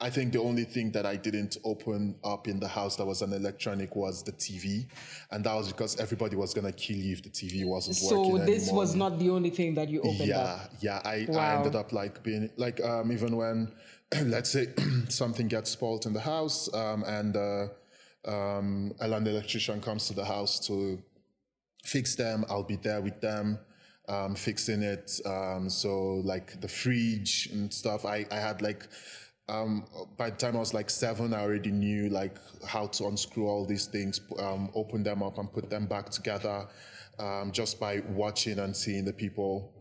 I 0.00 0.08
think 0.10 0.32
the 0.32 0.40
only 0.40 0.64
thing 0.64 0.90
that 0.92 1.04
I 1.04 1.16
didn't 1.16 1.58
open 1.64 2.16
up 2.24 2.48
in 2.48 2.58
the 2.58 2.68
house 2.68 2.96
that 2.96 3.04
was 3.06 3.20
an 3.22 3.32
electronic 3.32 3.94
was 3.94 4.22
the 4.22 4.32
TV, 4.32 4.86
and 5.30 5.44
that 5.44 5.54
was 5.54 5.68
because 5.68 6.00
everybody 6.00 6.36
was 6.36 6.54
gonna 6.54 6.72
kill 6.72 6.96
you 6.96 7.12
if 7.12 7.22
the 7.22 7.28
TV 7.28 7.66
wasn't 7.66 7.96
So 7.96 8.16
working 8.16 8.36
So 8.38 8.46
this 8.46 8.62
anymore. 8.64 8.76
was 8.80 8.94
not 8.96 9.18
the 9.18 9.30
only 9.30 9.50
thing 9.50 9.74
that 9.74 9.88
you 9.90 10.00
opened 10.00 10.22
Yeah, 10.22 10.60
up. 10.64 10.70
yeah. 10.80 11.02
I, 11.04 11.14
I 11.14 11.28
Wow. 11.28 11.54
ended 11.56 11.74
up 11.76 11.92
like 11.92 12.22
being 12.22 12.50
like 12.56 12.82
um, 12.82 13.12
even 13.12 13.36
when 13.36 13.72
let's 14.24 14.50
say 14.50 14.68
something 15.08 15.48
gets 15.48 15.70
spoiled 15.70 16.06
in 16.06 16.12
the 16.14 16.20
house 16.20 16.72
um, 16.74 17.04
and 17.04 17.36
uh, 17.36 17.66
um, 18.26 18.92
a 19.00 19.06
land 19.08 19.28
electrician 19.28 19.80
comes 19.80 20.06
to 20.08 20.14
the 20.14 20.24
house 20.24 20.58
to 20.66 21.02
fix 21.84 22.14
them. 22.16 22.44
I'll 22.48 22.62
be 22.62 22.76
there 22.76 23.00
with 23.00 23.20
them. 23.20 23.58
Um, 24.08 24.34
fixing 24.34 24.82
it. 24.82 25.20
Um, 25.24 25.70
so 25.70 26.20
like 26.24 26.60
the 26.60 26.66
fridge 26.68 27.48
and 27.52 27.72
stuff. 27.72 28.04
I, 28.04 28.26
I 28.32 28.36
had 28.36 28.60
like 28.60 28.88
um, 29.50 29.84
by 30.16 30.30
the 30.30 30.36
time 30.36 30.56
I 30.56 30.60
was 30.60 30.72
like 30.72 30.88
seven, 30.90 31.34
I 31.34 31.40
already 31.40 31.72
knew 31.72 32.08
like 32.08 32.36
how 32.66 32.86
to 32.86 33.06
unscrew 33.06 33.46
all 33.48 33.64
these 33.64 33.86
things, 33.86 34.20
um, 34.38 34.70
open 34.74 35.02
them 35.02 35.22
up 35.22 35.38
and 35.38 35.52
put 35.52 35.68
them 35.68 35.86
back 35.86 36.10
together, 36.10 36.66
um, 37.18 37.50
just 37.52 37.80
by 37.80 38.00
watching 38.10 38.58
and 38.60 38.74
seeing 38.76 39.04
the 39.04 39.12
people 39.12 39.72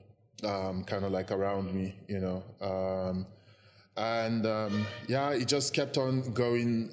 um, 0.44 0.84
kind 0.84 1.06
of 1.06 1.12
like 1.12 1.32
around 1.32 1.74
me, 1.74 1.96
you 2.08 2.20
know. 2.20 2.44
Um, 2.62 3.28
and 3.96 4.46
um, 4.46 4.88
yeah, 5.08 5.32
it 5.32 5.48
just 5.48 5.74
kept 5.74 5.98
on 5.98 6.34
going 6.34 6.90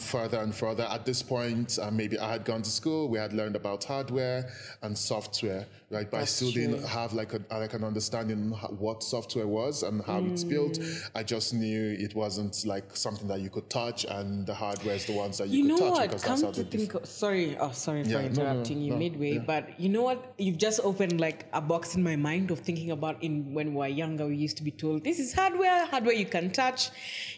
further 0.00 0.40
and 0.40 0.54
further. 0.54 0.86
At 0.90 1.06
this 1.06 1.22
point, 1.22 1.78
uh, 1.80 1.90
maybe 1.90 2.18
I 2.18 2.32
had 2.32 2.44
gone 2.44 2.62
to 2.62 2.70
school. 2.70 3.08
We 3.08 3.18
had 3.18 3.32
learned 3.32 3.56
about 3.56 3.84
hardware 3.84 4.50
and 4.82 4.98
software, 4.98 5.66
right? 5.90 6.08
But 6.10 6.18
That's 6.18 6.32
I 6.32 6.34
still 6.36 6.52
true. 6.52 6.62
didn't 6.68 6.84
have 6.86 7.12
like 7.12 7.32
a 7.34 7.40
like 7.50 7.74
an 7.74 7.84
understanding 7.84 8.50
what 8.78 9.02
software 9.02 9.46
was 9.46 9.82
and 9.82 10.02
how 10.02 10.20
it's 10.24 10.44
built. 10.44 10.74
Mm. 10.74 11.10
I 11.14 11.22
just 11.22 11.52
knew 11.54 11.96
it 11.98 12.14
wasn't 12.14 12.64
like 12.64 12.96
something 12.96 13.28
that 13.28 13.40
you 13.40 13.50
could 13.50 13.68
touch, 13.68 14.04
and 14.04 14.46
the 14.46 14.54
hardware 14.54 14.94
is 14.94 15.06
the 15.06 15.12
ones 15.14 15.38
that 15.38 15.48
you, 15.48 15.64
You 15.64 15.64
could 15.64 15.68
know 15.70 15.78
touch 15.90 15.90
what? 15.98 16.02
because 16.08 16.22
that's 16.22 16.40
Come 16.42 16.48
how 16.48 16.52
to 16.52 16.64
think, 16.64 16.94
of, 16.94 17.06
sorry, 17.06 17.56
oh 17.58 17.72
sorry 17.72 18.04
for 18.04 18.10
Yeah, 18.10 18.16
no, 18.16 18.22
no, 18.22 18.28
interrupting 18.28 18.80
you 18.82 18.90
no, 18.92 18.96
midway, 18.98 19.32
yeah. 19.34 19.44
but 19.46 19.78
you 19.80 19.88
know 19.88 20.02
what? 20.02 20.34
You've 20.38 20.58
just 20.58 20.80
opened 20.84 21.20
like 21.20 21.46
a 21.52 21.60
box 21.60 21.94
in 21.96 22.02
my 22.02 22.16
mind 22.16 22.50
of 22.50 22.60
thinking 22.60 22.90
about 22.90 23.22
in 23.22 23.52
when 23.54 23.70
we 23.74 23.76
were 23.80 23.88
younger, 23.88 24.26
we 24.26 24.36
used 24.36 24.56
to 24.58 24.62
be 24.62 24.70
told 24.70 25.04
this 25.04 25.18
is 25.18 25.32
hardware, 25.34 25.86
hardware 25.86 26.14
you 26.14 26.26
can 26.26 26.50
touch, 26.50 26.90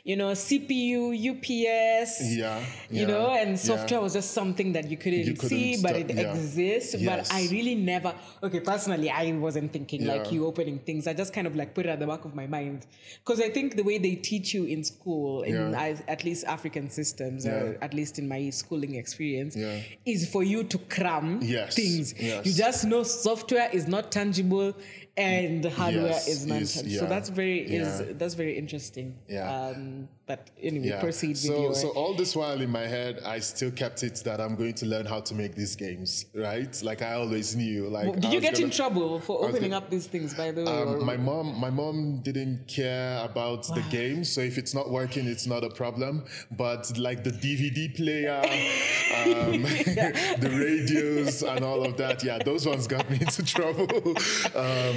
you 0.04 0.16
know, 0.16 0.32
CPU, 0.32 1.12
UPS, 1.30 2.34
Yeah, 2.36 2.60
you 2.90 3.06
know, 3.06 3.30
and 3.30 3.50
yeah. 3.50 3.56
software 3.56 4.00
was 4.00 4.12
just 4.14 4.32
something 4.32 4.72
that 4.72 4.90
you 4.90 4.96
couldn't, 4.96 5.20
You 5.26 5.34
couldn't 5.34 5.48
see, 5.48 5.82
but 5.82 5.96
it 5.96 6.10
yeah. 6.14 6.32
exists. 6.34 6.94
But 7.02 7.32
I 7.32 7.48
really 7.50 7.74
never, 7.74 8.14
okay, 8.42 8.60
personally, 8.60 9.08
I 9.10 9.30
wasn't 9.32 9.72
thinking 9.72 10.06
like 10.06 10.32
you 10.32 10.46
opening 10.46 10.78
things. 10.80 11.06
I 11.06 11.14
just 11.14 11.32
kind 11.32 11.46
of 11.46 11.54
like 11.54 11.74
put 11.74 11.86
it 11.86 11.90
at 11.90 12.00
the 12.00 12.06
back 12.06 12.24
of 12.24 12.34
my 12.34 12.46
mind 12.46 12.86
because 13.24 13.40
I 13.40 13.48
think 13.50 13.76
the 13.76 13.82
way 13.84 13.98
they 13.98 14.16
teach 14.16 14.52
you 14.54 14.64
in 14.64 14.82
school, 14.84 15.42
in 15.42 15.54
Yeah. 15.54 15.96
At 16.08 16.24
least 16.24 16.44
African 16.44 16.90
systems, 16.90 17.44
Yeah. 17.46 17.52
or 17.52 17.78
at 17.80 17.94
least 17.94 18.18
in 18.18 18.26
my 18.28 18.50
schooling 18.50 18.94
experience, 18.96 19.54
Yeah. 19.56 19.80
is 20.04 20.28
for 20.28 20.42
you 20.42 20.64
to 20.64 20.78
cram 20.78 21.40
Yes, 21.42 21.74
things. 21.76 22.14
yes. 22.20 22.44
You 22.46 22.52
just 22.52 22.84
know 22.84 23.02
software 23.04 23.68
is 23.72 23.86
not 23.86 24.10
tangible 24.10 24.74
and 25.16 25.64
hardware 25.66 26.06
Yes, 26.06 26.28
is 26.28 26.46
is- 26.46 26.74
tangible. 26.74 26.98
So 27.00 27.06
that's 27.06 27.28
very 27.28 27.68
yeah. 27.70 27.82
is 27.82 28.16
that's 28.16 28.34
very 28.34 28.56
interesting. 28.56 29.16
Yeah. 29.28 29.50
Um, 29.68 30.08
but 30.24 30.48
anyway, 30.62 30.86
Yeah. 30.88 31.00
proceed 31.00 31.30
with 31.30 31.38
so, 31.38 31.60
your 31.62 31.74
so 31.74 31.88
all 31.90 32.14
this 32.14 32.34
while 32.34 32.58
in 32.62 32.70
my 32.70 32.86
head, 32.86 33.20
I 33.26 33.40
still 33.40 33.70
kept 33.72 34.02
it 34.04 34.22
that 34.24 34.40
I'm 34.40 34.54
going 34.56 34.72
to 34.74 34.86
learn 34.86 35.04
how 35.04 35.20
to 35.20 35.34
make 35.34 35.54
these 35.54 35.76
games, 35.76 36.24
right? 36.34 36.72
Like 36.82 37.02
I 37.02 37.14
always 37.14 37.54
knew. 37.54 37.88
Like, 37.88 38.14
Did 38.14 38.26
I 38.26 38.32
you 38.32 38.40
get 38.40 38.54
in 38.54 38.60
gonna- 38.62 38.72
trouble 38.72 39.20
for 39.20 39.44
opening 39.44 39.72
gonna- 39.72 39.84
up 39.84 39.90
these 39.90 40.06
things, 40.06 40.32
by 40.32 40.52
the 40.52 40.64
way? 40.64 40.70
Um, 40.72 41.04
my 41.04 41.16
mom, 41.18 41.58
my 41.60 41.68
mom 41.70 42.20
didn't 42.22 42.66
care 42.68 43.22
about 43.22 43.66
the 43.74 43.82
game, 43.90 44.24
so 44.24 44.40
if 44.40 44.56
it's 44.56 44.72
not 44.74 44.90
working, 44.90 45.26
it's 45.26 45.46
not 45.46 45.62
a 45.64 45.70
problem. 45.70 46.24
But 46.50 46.96
like 46.96 47.24
the 47.24 47.32
DVD 47.32 47.88
player, 47.94 48.40
um, 49.16 49.62
the 50.44 50.50
radios, 50.64 51.42
and 51.42 51.64
all 51.64 51.84
of 51.84 51.96
that, 51.98 52.22
yeah, 52.24 52.38
those 52.38 52.64
ones 52.66 52.86
got 52.86 53.10
me 53.10 53.18
into 53.20 53.42
trouble. 53.54 53.86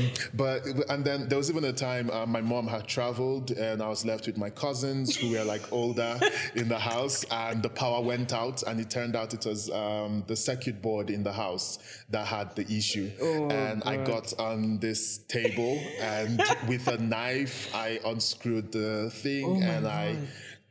Um, 0.05 0.29
but 0.33 0.65
and 0.89 1.03
then 1.03 1.27
there 1.29 1.37
was 1.37 1.49
even 1.49 1.63
a 1.65 1.73
time 1.73 2.09
uh, 2.11 2.25
my 2.25 2.41
mom 2.41 2.67
had 2.67 2.87
traveled, 2.87 3.51
and 3.51 3.81
I 3.81 3.87
was 3.87 4.05
left 4.05 4.27
with 4.27 4.37
my 4.37 4.49
cousins 4.49 5.15
who 5.15 5.31
were 5.31 5.43
like 5.43 5.71
older 5.71 6.19
in 6.55 6.67
the 6.67 6.79
house, 6.79 7.23
and 7.31 7.61
the 7.61 7.69
power 7.69 8.01
went 8.01 8.33
out, 8.33 8.63
and 8.63 8.79
it 8.79 8.89
turned 8.89 9.15
out 9.15 9.33
it 9.33 9.45
was 9.45 9.69
um, 9.71 10.23
the 10.27 10.35
circuit 10.35 10.81
board 10.81 11.09
in 11.09 11.23
the 11.23 11.33
house 11.33 11.79
that 12.09 12.27
had 12.27 12.55
the 12.55 12.65
issue, 12.71 13.09
and 13.49 13.83
I 13.83 13.97
got 13.97 14.33
on 14.39 14.79
this 14.79 15.19
table 15.27 15.79
and 15.99 16.41
with 16.67 16.87
a 16.87 16.97
knife 16.97 17.73
I 17.73 17.99
unscrewed 18.05 18.71
the 18.71 19.09
thing 19.11 19.63
and 19.63 19.87
I 19.87 20.17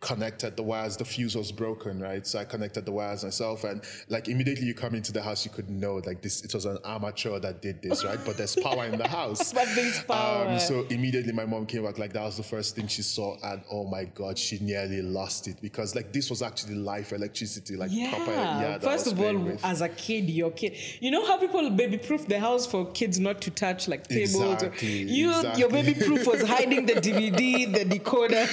connected 0.05 0.57
the 0.57 0.63
wires 0.63 0.97
the 0.97 1.05
fuse 1.05 1.35
was 1.37 1.51
broken 1.51 1.99
right 2.01 2.27
so 2.27 2.39
i 2.39 2.45
connected 2.45 2.85
the 2.85 2.93
wires 2.93 3.25
myself 3.25 3.65
and 3.65 3.83
like 4.09 4.29
immediately 4.29 4.67
you 4.67 4.75
come 4.75 4.95
into 4.95 5.13
the 5.13 5.23
house 5.23 5.45
you 5.45 5.51
could 5.51 5.69
know 5.71 5.95
like 6.07 6.21
this 6.23 6.45
it 6.45 6.53
was 6.55 6.65
an 6.67 6.79
amateur 6.85 7.39
that 7.39 7.63
did 7.63 7.81
this 7.83 8.05
right 8.05 8.19
but 8.25 8.37
there's 8.37 8.57
power 8.57 8.85
in 8.85 8.99
the 8.99 9.09
house 9.09 9.53
But 9.61 9.69
there's 9.75 10.03
power. 10.03 10.49
um, 10.49 10.59
so 10.59 10.85
immediately 10.91 11.33
my 11.33 11.47
mom 11.47 11.67
came 11.67 11.85
back 11.85 11.99
like 11.99 12.13
that 12.13 12.23
was 12.23 12.37
the 12.37 12.43
first 12.43 12.77
thing 12.77 12.87
she 12.87 13.03
saw 13.03 13.37
and 13.43 13.63
oh 13.71 13.85
my 13.87 14.05
god 14.05 14.39
she 14.39 14.59
nearly 14.59 15.03
lost 15.03 15.49
it 15.49 15.57
because 15.63 15.95
like 15.95 16.13
this 16.13 16.29
was 16.31 16.43
actually 16.43 16.75
live 16.75 17.13
electricity 17.13 17.77
like 17.77 17.91
yeah. 17.93 18.11
proper 18.15 18.31
yeah 18.33 18.79
First 18.79 19.07
of 19.07 19.21
all, 19.21 19.37
with. 19.37 19.65
as 19.65 19.81
a 19.81 19.89
kid, 19.89 20.29
your 20.29 20.51
kid, 20.51 20.77
you 21.01 21.11
know 21.11 21.25
how 21.27 21.39
people 21.39 21.71
baby 21.71 21.97
proof 21.99 22.27
the 22.27 22.39
house 22.39 22.67
for 22.67 22.91
kids 22.93 23.19
not 23.19 23.41
to 23.43 23.51
touch 23.51 23.89
like 23.89 24.07
tables. 24.07 24.37
or- 24.37 24.53
Exactly, 24.55 24.89
you, 24.89 25.31
your 25.31 25.37
exactly. 25.39 25.83
baby 25.83 25.95
proof 26.07 26.27
was 26.27 26.43
hiding 26.43 26.87
the 26.87 26.95
DVD, 26.95 27.73
the 27.73 27.85
decoder. 27.99 28.45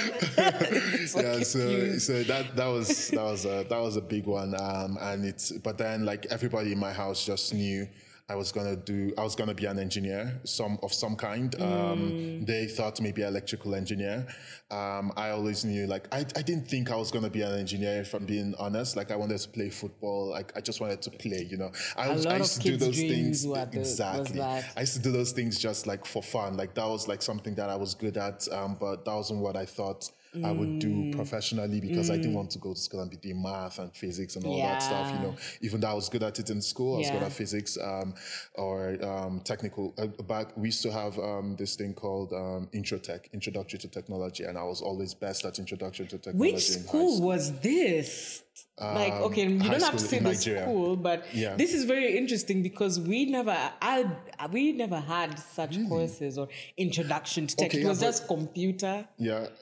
Yeah, 1.22 1.41
so 1.44 1.60
confused. 1.60 2.02
so 2.08 2.24
that 2.24 2.56
that 2.56 2.68
was 2.68 3.10
that 3.10 3.24
was 3.24 3.46
a 3.46 3.66
that 3.70 3.80
was 3.80 3.96
a 3.98 4.02
big 4.02 4.26
one, 4.26 4.54
um, 4.60 4.98
and 5.02 5.26
it's 5.26 5.52
but 5.52 5.78
then 5.78 6.06
like 6.06 6.26
everybody 6.28 6.72
in 6.72 6.80
my 6.80 6.94
house 6.94 7.26
just 7.26 7.54
knew 7.54 7.88
I 8.30 8.36
was 8.36 8.54
gonna 8.54 8.78
do 8.78 9.14
I 9.18 9.24
was 9.24 9.36
gonna 9.36 9.54
be 9.54 9.66
an 9.66 9.78
engineer, 9.78 10.40
some 10.46 10.80
of 10.84 10.94
some 10.94 11.16
kind. 11.18 11.54
Um, 11.62 12.46
They 12.46 12.66
thought 12.68 13.02
maybe 13.02 13.24
electrical 13.24 13.76
engineer. 13.76 14.26
Um, 14.70 15.12
I 15.18 15.32
always 15.32 15.66
knew 15.66 15.86
like 15.86 16.08
I, 16.14 16.20
I 16.20 16.42
didn't 16.42 16.66
think 16.66 16.90
I 16.92 16.96
was 16.96 17.12
gonna 17.12 17.30
be 17.30 17.42
an 17.42 17.60
engineer. 17.60 18.00
If 18.02 18.14
I'm 18.14 18.26
being 18.26 18.54
honest, 18.58 18.96
like 18.96 19.12
I 19.12 19.18
wanted 19.18 19.38
to 19.40 19.50
play 19.50 19.70
football. 19.70 20.30
Like 20.30 20.54
I 20.56 20.62
just 20.62 20.80
wanted 20.80 21.02
to 21.02 21.10
play. 21.12 21.46
You 21.50 21.58
know, 21.58 21.72
I, 21.98 22.08
A 22.08 22.14
was, 22.14 22.26
lot 22.26 22.36
I 22.36 22.38
used 22.38 22.62
to 22.62 22.68
do 22.70 22.78
those 22.78 22.98
things 22.98 23.44
the- 23.44 23.70
exactly. 23.74 24.40
I 24.42 24.80
used 24.80 24.94
to 24.94 25.02
do 25.02 25.12
those 25.12 25.34
things 25.34 25.60
just 25.60 25.86
like 25.86 26.06
for 26.06 26.24
fun. 26.24 26.56
Like 26.56 26.74
that 26.76 26.88
was 26.88 27.10
like 27.10 27.22
something 27.22 27.56
that 27.56 27.70
I 27.70 27.76
was 27.76 27.96
good 27.96 28.16
at, 28.16 28.48
um, 28.54 28.78
but 28.80 29.04
that 29.04 29.14
wasn't 29.14 29.40
what 29.42 29.58
I 29.58 29.66
thought 29.66 30.10
I 30.34 30.52
would 30.52 30.70
Mm. 30.70 30.80
do 30.80 31.12
professionally 31.14 31.82
because 31.82 32.10
I 32.10 32.16
didn't 32.16 32.34
want 32.36 32.52
to 32.52 32.60
go 32.60 32.74
to 32.74 32.80
school 32.80 33.02
and 33.02 33.12
be 33.12 33.18
doing 33.18 33.42
math 33.42 33.80
and 33.80 33.94
physics 33.94 34.36
and 34.38 34.46
all 34.46 34.58
that 34.62 34.82
stuff. 34.82 35.12
You 35.14 35.20
know, 35.28 35.36
even 35.62 35.82
though 35.82 35.90
I 35.90 35.94
was 35.94 36.08
good 36.08 36.24
at 36.24 36.40
it 36.40 36.50
in 36.50 36.62
school, 36.62 36.96
I 36.96 37.00
was 37.00 37.10
good 37.10 37.24
at 37.24 37.34
physics 37.34 37.78
um, 37.78 38.14
or 38.56 38.98
um, 39.04 39.42
technical. 39.42 39.94
Uh, 39.98 40.08
back 40.24 40.56
we 40.56 40.68
used 40.70 40.84
to 40.84 40.92
have 40.92 41.18
um, 41.20 41.56
this 41.58 41.76
thing 41.76 41.94
called 41.94 42.32
um, 42.34 42.70
Introtech, 42.74 43.32
Introductory 43.34 43.80
to 43.80 43.88
Technology, 43.90 44.44
and 44.46 44.58
I 44.58 44.64
was 44.64 44.82
always 44.82 45.14
best 45.14 45.44
at 45.46 45.60
Introduction 45.60 46.08
to 46.08 46.18
Technology. 46.18 46.54
Which 46.54 46.70
in 46.70 46.84
school 46.84 47.22
was 47.22 47.52
this? 47.60 48.44
Like, 48.80 49.14
okay, 49.14 49.48
you 49.48 49.60
don't 49.60 49.82
have 49.82 49.94
to 49.94 50.00
say 50.00 50.20
the 50.20 50.34
school, 50.36 50.96
but 50.96 51.26
Yeah. 51.34 51.56
this 51.56 51.74
is 51.74 51.84
very 51.86 52.18
interesting 52.18 52.64
because 52.64 53.00
we 53.00 53.26
never, 53.26 53.56
I, 53.82 54.06
we 54.52 54.72
never 54.72 55.00
had 55.00 55.38
such 55.40 55.78
courses 55.88 56.38
or 56.38 56.48
introduction 56.78 57.48
to 57.48 57.56
tech. 57.56 57.68
Okay, 57.70 57.80
it 57.80 57.84
yeah, 57.84 57.90
was 57.90 58.00
but- 58.00 58.06
just 58.06 58.28
computer, 58.28 59.08
Yeah. 59.18 59.48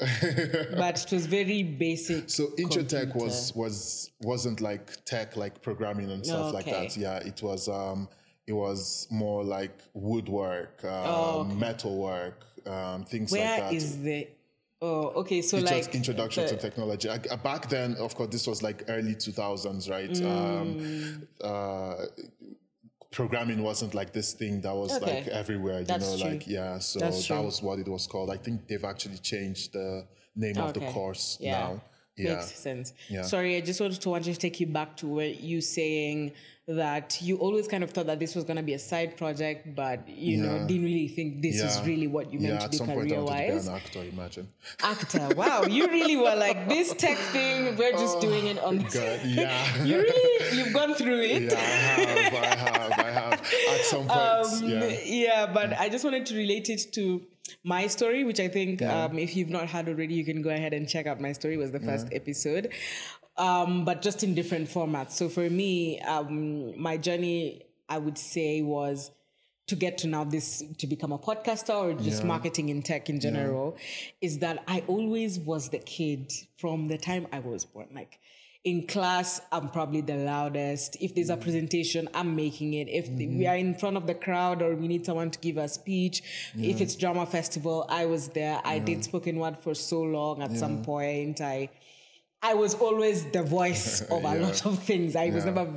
but 0.78 1.04
it 1.06 1.12
was 1.12 1.26
very 1.28 1.64
basic. 1.64 2.30
So 2.30 2.48
intro 2.58 2.84
tech 2.84 3.14
was 3.16 3.54
was 3.56 4.12
wasn't 4.22 4.62
like 4.62 5.04
tech 5.06 5.36
like 5.36 5.62
programming 5.62 6.10
and 6.12 6.26
stuff 6.26 6.54
like 6.54 6.66
that. 6.66 6.96
Yeah, 6.98 7.18
it 7.18 7.42
was 7.42 7.68
um 7.68 8.08
it 8.48 8.54
was 8.54 9.08
more 9.12 9.44
like 9.44 9.78
woodwork, 9.94 10.84
um, 10.84 10.90
Oh, 10.92 11.40
okay. 11.42 11.54
metalwork, 11.56 12.46
um, 12.66 13.04
things 13.06 13.32
Where 13.32 13.46
like 13.46 13.60
that. 13.70 13.74
is 13.74 14.02
the? 14.02 14.28
Oh, 14.82 15.08
okay. 15.22 15.42
So 15.42 15.58
like 15.58 15.94
introduction 15.94 16.44
the- 16.46 16.52
to 16.52 16.58
technology. 16.58 17.10
I, 17.10 17.16
uh, 17.30 17.36
back 17.38 17.68
then, 17.70 17.96
of 17.96 18.16
course, 18.16 18.30
this 18.30 18.48
was 18.48 18.64
like 18.64 18.84
early 18.88 19.16
two 19.16 19.32
thousands, 19.32 19.90
right? 19.90 20.10
Mm. 20.10 20.26
Um, 20.26 21.28
uh, 21.44 22.06
programming 23.12 23.62
wasn't 23.64 23.94
like 23.94 24.14
this 24.14 24.34
thing 24.34 24.62
that 24.62 24.74
was 24.76 24.96
Okay. 24.96 25.16
like 25.24 25.28
everywhere. 25.28 25.80
You 25.80 25.86
That's 25.86 26.12
know, 26.12 26.18
true. 26.20 26.30
like 26.32 26.48
yeah. 26.48 26.80
So 26.80 27.00
that 27.00 27.44
was 27.44 27.62
what 27.62 27.80
it 27.80 27.88
was 27.88 28.08
called. 28.08 28.30
I 28.30 28.38
think 28.38 28.68
they've 28.68 28.84
actually 28.86 29.18
changed 29.18 29.74
the 29.74 30.06
name 30.36 30.58
of 30.58 30.74
the 30.74 30.82
course 30.92 31.38
Yeah. 31.42 31.52
now. 31.60 31.82
Yeah. 32.16 32.36
Makes 32.36 32.56
sense. 32.56 32.94
Yeah. 33.10 33.22
Sorry, 33.24 33.56
I 33.56 33.62
just 33.62 33.80
wanted 33.80 34.02
to 34.02 34.10
want 34.10 34.26
to 34.26 34.36
take 34.36 34.60
you 34.60 34.68
back 34.68 34.96
to 34.98 35.08
where 35.08 35.28
you 35.28 35.62
saying 35.62 36.34
that 36.70 37.20
you 37.20 37.36
always 37.38 37.68
kind 37.68 37.84
of 37.84 37.90
thought 37.90 38.06
that 38.06 38.20
this 38.20 38.36
was 38.36 38.44
going 38.44 38.58
to 38.58 38.62
be 38.64 38.74
a 38.76 38.80
side 38.80 39.18
project, 39.18 39.76
but 39.76 40.08
you 40.08 40.38
know 40.38 40.68
didn't 40.68 40.84
really 40.84 41.08
think 41.08 41.42
this 41.42 41.60
is 41.62 41.82
really 41.82 42.06
what 42.06 42.32
you 42.32 42.40
meant 42.40 42.54
yeah, 42.54 42.60
to 42.60 42.70
do 42.70 42.78
some 42.78 42.88
point 42.88 43.00
I 43.00 43.02
career 43.10 43.24
wanted 43.24 43.38
to 43.40 43.48
be 43.48 43.54
wise. 43.54 43.68
an 43.68 43.76
actor. 43.76 44.04
Imagine. 44.04 44.48
Actor, 44.84 45.30
wow, 45.36 45.64
you 45.64 45.88
really 45.88 46.16
were 46.16 46.36
like 46.36 46.70
this 46.70 46.94
tech 46.94 47.18
thing. 47.18 47.76
We're 47.76 47.94
just 47.94 48.22
doing 48.22 48.46
it 48.48 48.60
on. 48.60 48.80
Oh, 48.86 48.90
God, 48.94 49.20
yeah. 49.26 49.84
You 49.84 49.98
really, 49.98 50.58
you've 50.58 50.74
gone 50.74 50.94
through 50.94 51.22
it. 51.22 51.52
Yeah, 51.52 51.58
I 51.58 51.62
have, 51.62 52.34
I 52.34 52.46
have, 52.46 52.92
I 52.92 53.12
have. 53.20 53.34
At 53.34 53.86
some 53.86 54.08
point, 54.08 54.12
Um, 54.12 54.70
yeah. 54.70 55.00
yeah, 55.04 55.46
but 55.52 55.74
I 55.74 55.90
just 55.90 56.04
wanted 56.04 56.28
to 56.28 56.36
relate 56.36 56.70
it 56.70 56.94
to 56.94 57.26
my 57.64 57.88
story, 57.88 58.24
which 58.24 58.40
I 58.40 58.48
think 58.48 58.82
um, 58.84 59.18
if 59.18 59.36
you've 59.36 59.50
not 59.50 59.68
had 59.68 59.88
already, 59.90 60.14
you 60.14 60.24
can 60.24 60.44
go 60.44 60.52
ahead 60.52 60.72
and 60.74 60.88
check 60.88 61.08
out 61.08 61.20
my 61.20 61.32
story. 61.32 61.58
Was 61.58 61.72
the 61.72 61.80
first 61.80 62.08
episode, 62.12 62.70
um, 63.40 63.86
but 63.86 64.02
just 64.02 64.24
in 64.24 64.36
different 64.36 64.70
formats. 64.70 65.12
So 65.12 65.30
for 65.30 65.50
me, 65.50 66.00
um, 66.02 66.80
my 66.80 66.98
journey, 66.98 67.64
I 67.88 67.98
would 67.98 68.18
say, 68.18 68.62
was 68.62 69.12
to 69.68 69.76
get 69.76 69.98
to 70.00 70.08
now 70.08 70.24
this 70.24 70.64
to 70.80 70.88
become 70.88 71.12
a 71.12 71.20
podcaster 71.20 71.76
or 71.76 71.94
just 71.94 72.22
Yeah. 72.24 72.28
marketing 72.28 72.70
in 72.70 72.82
tech 72.82 73.10
in 73.10 73.20
general 73.20 73.78
is 74.20 74.40
that 74.40 74.64
I 74.68 74.84
always 74.88 75.40
was 75.40 75.70
the 75.70 75.78
kid 75.80 76.34
from 76.58 76.88
the 76.88 76.98
time 76.98 77.28
I 77.32 77.40
was 77.40 77.66
born. 77.66 77.88
Like 77.94 78.20
in 78.66 78.88
class, 78.88 79.40
I'm 79.52 79.70
probably 79.70 80.02
the 80.02 80.16
loudest. 80.16 80.98
If 81.00 81.14
there's 81.16 81.30
a 81.30 81.38
Mm. 81.38 81.42
presentation, 81.42 82.10
I'm 82.16 82.36
making 82.36 82.74
it. 82.74 82.88
If 82.90 83.06
Mm-hmm. 83.10 83.38
we 83.38 83.46
are 83.48 83.56
in 83.56 83.74
front 83.76 83.96
of 83.96 84.06
the 84.08 84.16
crowd 84.16 84.62
or 84.64 84.76
we 84.76 84.88
need 84.88 85.06
someone 85.06 85.30
to 85.32 85.40
give 85.40 85.58
a 85.58 85.68
speech, 85.70 86.24
if 86.58 86.82
it's 86.82 86.96
drama 86.96 87.26
festival, 87.28 87.86
I 87.90 88.06
was 88.06 88.30
there. 88.30 88.60
I 88.66 88.80
did 88.80 89.04
spoken 89.04 89.38
word 89.40 89.58
for 89.60 89.76
so 89.76 90.02
long. 90.02 90.42
At 90.42 90.58
some 90.58 90.84
point, 90.84 91.40
I 91.42 91.70
I 92.42 92.54
was 92.54 92.74
always 92.76 93.26
the 93.26 93.44
voice 93.44 94.02
of 94.16 94.24
a 94.24 94.36
Yeah. 94.36 94.46
lot 94.46 94.66
of 94.66 94.80
things. 94.84 95.16
I 95.16 95.30
was 95.30 95.46
never 95.46 95.68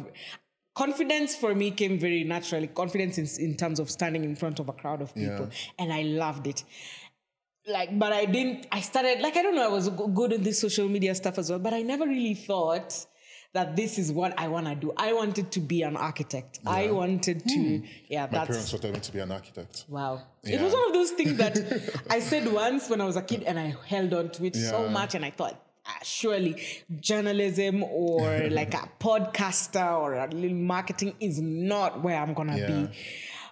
confidence 0.74 1.36
for 1.36 1.54
me 1.54 1.70
came 1.70 1.98
very 1.98 2.24
naturally. 2.24 2.66
Confidence 2.68 3.18
in, 3.18 3.28
in 3.44 3.56
terms 3.56 3.78
of 3.78 3.90
standing 3.90 4.24
in 4.24 4.36
front 4.36 4.58
of 4.58 4.68
a 4.68 4.72
crowd 4.72 5.02
of 5.02 5.14
people, 5.14 5.48
Yeah. 5.50 5.74
and 5.78 5.92
I 5.92 6.02
loved 6.02 6.46
it. 6.46 6.64
Like, 7.66 7.96
but 7.98 8.12
I 8.12 8.24
didn't. 8.24 8.66
I 8.72 8.80
started 8.80 9.20
like 9.20 9.36
I 9.36 9.42
don't 9.42 9.54
know. 9.54 9.64
I 9.64 9.72
was 9.72 9.88
good 9.88 10.32
in 10.32 10.42
this 10.42 10.58
social 10.60 10.88
media 10.88 11.14
stuff 11.14 11.38
as 11.38 11.48
well, 11.50 11.58
but 11.60 11.72
I 11.72 11.82
never 11.82 12.04
really 12.06 12.34
thought 12.34 13.06
that 13.54 13.76
this 13.76 13.98
is 13.98 14.10
what 14.10 14.36
I 14.38 14.48
want 14.48 14.66
to 14.66 14.74
do. 14.74 14.92
I 14.96 15.12
wanted 15.12 15.52
to 15.52 15.60
be 15.60 15.82
an 15.82 15.96
architect. 15.96 16.58
I 16.66 16.90
wanted 16.90 17.44
to. 17.46 17.82
Yeah, 18.08 18.26
Hmm. 18.26 18.32
My 18.32 18.38
that's 18.38 18.48
parents 18.48 18.72
wanted 18.72 18.94
me 18.94 19.00
to 19.00 19.12
be 19.12 19.18
an 19.20 19.30
architect. 19.30 19.84
Wow. 19.88 20.22
It 20.42 20.60
was 20.60 20.72
one 20.72 20.86
of 20.88 20.92
those 20.94 21.10
things 21.12 21.36
that 21.36 21.56
I 22.10 22.18
said 22.20 22.50
once 22.52 22.88
when 22.90 23.00
I 23.00 23.04
was 23.04 23.16
a 23.16 23.22
kid 23.22 23.42
and 23.44 23.60
I 23.60 23.76
held 23.86 24.12
on 24.14 24.30
to 24.30 24.44
it 24.46 24.56
so 24.56 24.88
much 24.88 25.14
and 25.14 25.24
I 25.24 25.30
thought, 25.30 25.62
Uh, 25.84 25.90
surely 26.04 26.62
journalism 27.00 27.82
or 27.82 28.48
like 28.50 28.72
a 28.72 28.88
podcaster 29.00 29.98
or 30.00 30.14
a 30.14 30.28
little 30.28 30.56
marketing 30.56 31.12
is 31.18 31.40
not 31.40 32.02
where 32.04 32.16
I'm 32.20 32.34
to 32.36 32.44
Yeah. 32.56 32.66
be. 32.86 32.88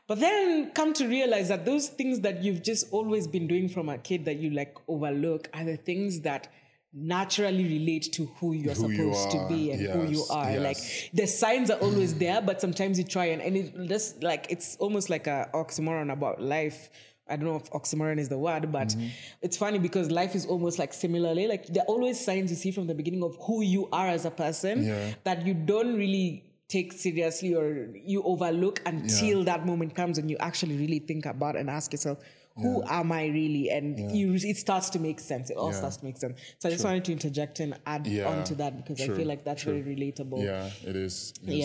But 0.06 0.20
then 0.20 0.70
come 0.72 0.92
to 0.94 1.06
realize 1.08 1.48
that 1.48 1.64
those 1.64 1.88
things 1.88 2.20
that 2.20 2.42
you've 2.42 2.62
just 2.62 2.86
always 2.92 3.26
been 3.26 3.46
doing 3.48 3.68
from 3.68 3.88
a 3.88 3.98
kid 3.98 4.24
that 4.26 4.36
you 4.38 4.50
like 4.50 4.76
overlook 4.88 5.48
are 5.52 5.64
the 5.64 5.76
things 5.76 6.20
that 6.20 6.48
naturally 6.92 7.64
relate 7.64 8.12
to 8.12 8.26
who 8.38 8.52
you're 8.52 8.74
Who 8.74 8.92
supposed 8.92 9.32
you 9.32 9.40
to 9.40 9.48
be 9.48 9.70
and 9.72 9.80
who 9.80 10.06
you 10.06 10.24
are. 10.30 10.50
yes. 10.50 10.60
Like 10.62 11.10
the 11.14 11.26
signs 11.26 11.70
are 11.70 11.78
always 11.78 12.14
there, 12.24 12.40
but 12.42 12.60
sometimes 12.60 12.98
you 12.98 13.04
try 13.04 13.26
and, 13.26 13.40
and 13.42 13.56
it 13.56 13.88
just 13.88 14.22
like 14.22 14.46
it's 14.50 14.76
almost 14.76 15.10
like 15.10 15.26
a 15.26 15.48
oxymoron 15.54 16.12
about 16.12 16.40
life. 16.40 16.90
I 17.30 17.36
don't 17.36 17.46
know 17.46 17.56
if 17.56 17.70
oxymoron 17.70 18.18
is 18.18 18.28
the 18.28 18.38
word, 18.38 18.70
but 18.72 18.88
Mm-hmm. 18.88 19.06
it's 19.42 19.56
funny 19.56 19.78
because 19.78 20.10
life 20.10 20.34
is 20.34 20.44
almost 20.46 20.78
like 20.78 20.92
similarly. 20.92 21.46
Like 21.46 21.66
there 21.68 21.82
are 21.84 21.86
always 21.86 22.18
signs 22.18 22.50
you 22.50 22.56
see 22.56 22.70
from 22.72 22.86
the 22.86 22.94
beginning 22.94 23.22
of 23.22 23.36
who 23.46 23.62
you 23.62 23.88
are 23.92 24.08
as 24.08 24.24
a 24.24 24.30
person 24.30 24.84
Yeah. 24.84 25.14
that 25.24 25.46
you 25.46 25.54
don't 25.54 25.94
really 25.96 26.44
take 26.68 26.92
seriously 26.92 27.54
or 27.54 27.88
you 28.04 28.22
overlook 28.22 28.80
until 28.86 29.42
that 29.44 29.66
moment 29.66 29.94
comes 29.94 30.18
and 30.18 30.30
you 30.30 30.36
actually 30.38 30.76
really 30.76 31.00
think 31.00 31.26
about 31.26 31.56
and 31.56 31.68
ask 31.68 31.92
yourself, 31.92 32.18
who 32.56 32.82
am 32.86 33.10
I 33.10 33.26
really? 33.26 33.70
And 33.70 33.98
you 34.14 34.34
it 34.34 34.56
starts 34.56 34.90
to 34.90 34.98
make 34.98 35.18
sense. 35.18 35.50
It 35.50 35.56
all 35.56 35.70
Yeah. 35.70 35.78
starts 35.78 35.96
to 35.98 36.04
make 36.04 36.18
sense. 36.18 36.38
So 36.58 36.68
I 36.68 36.72
just 36.72 36.84
wanted 36.84 37.04
to 37.06 37.12
interject 37.12 37.58
and 37.60 37.74
add 37.86 38.06
Yeah. 38.06 38.28
on 38.28 38.44
to 38.44 38.54
that 38.56 38.76
because 38.76 39.00
I 39.00 39.08
feel 39.16 39.26
like 39.26 39.44
that's 39.44 39.62
true. 39.62 39.82
very 39.82 39.96
relatable. 39.96 40.44
Yeah, 40.44 40.70
it 40.86 40.94
is. 40.96 41.32
It 41.42 41.54
is. 41.54 41.64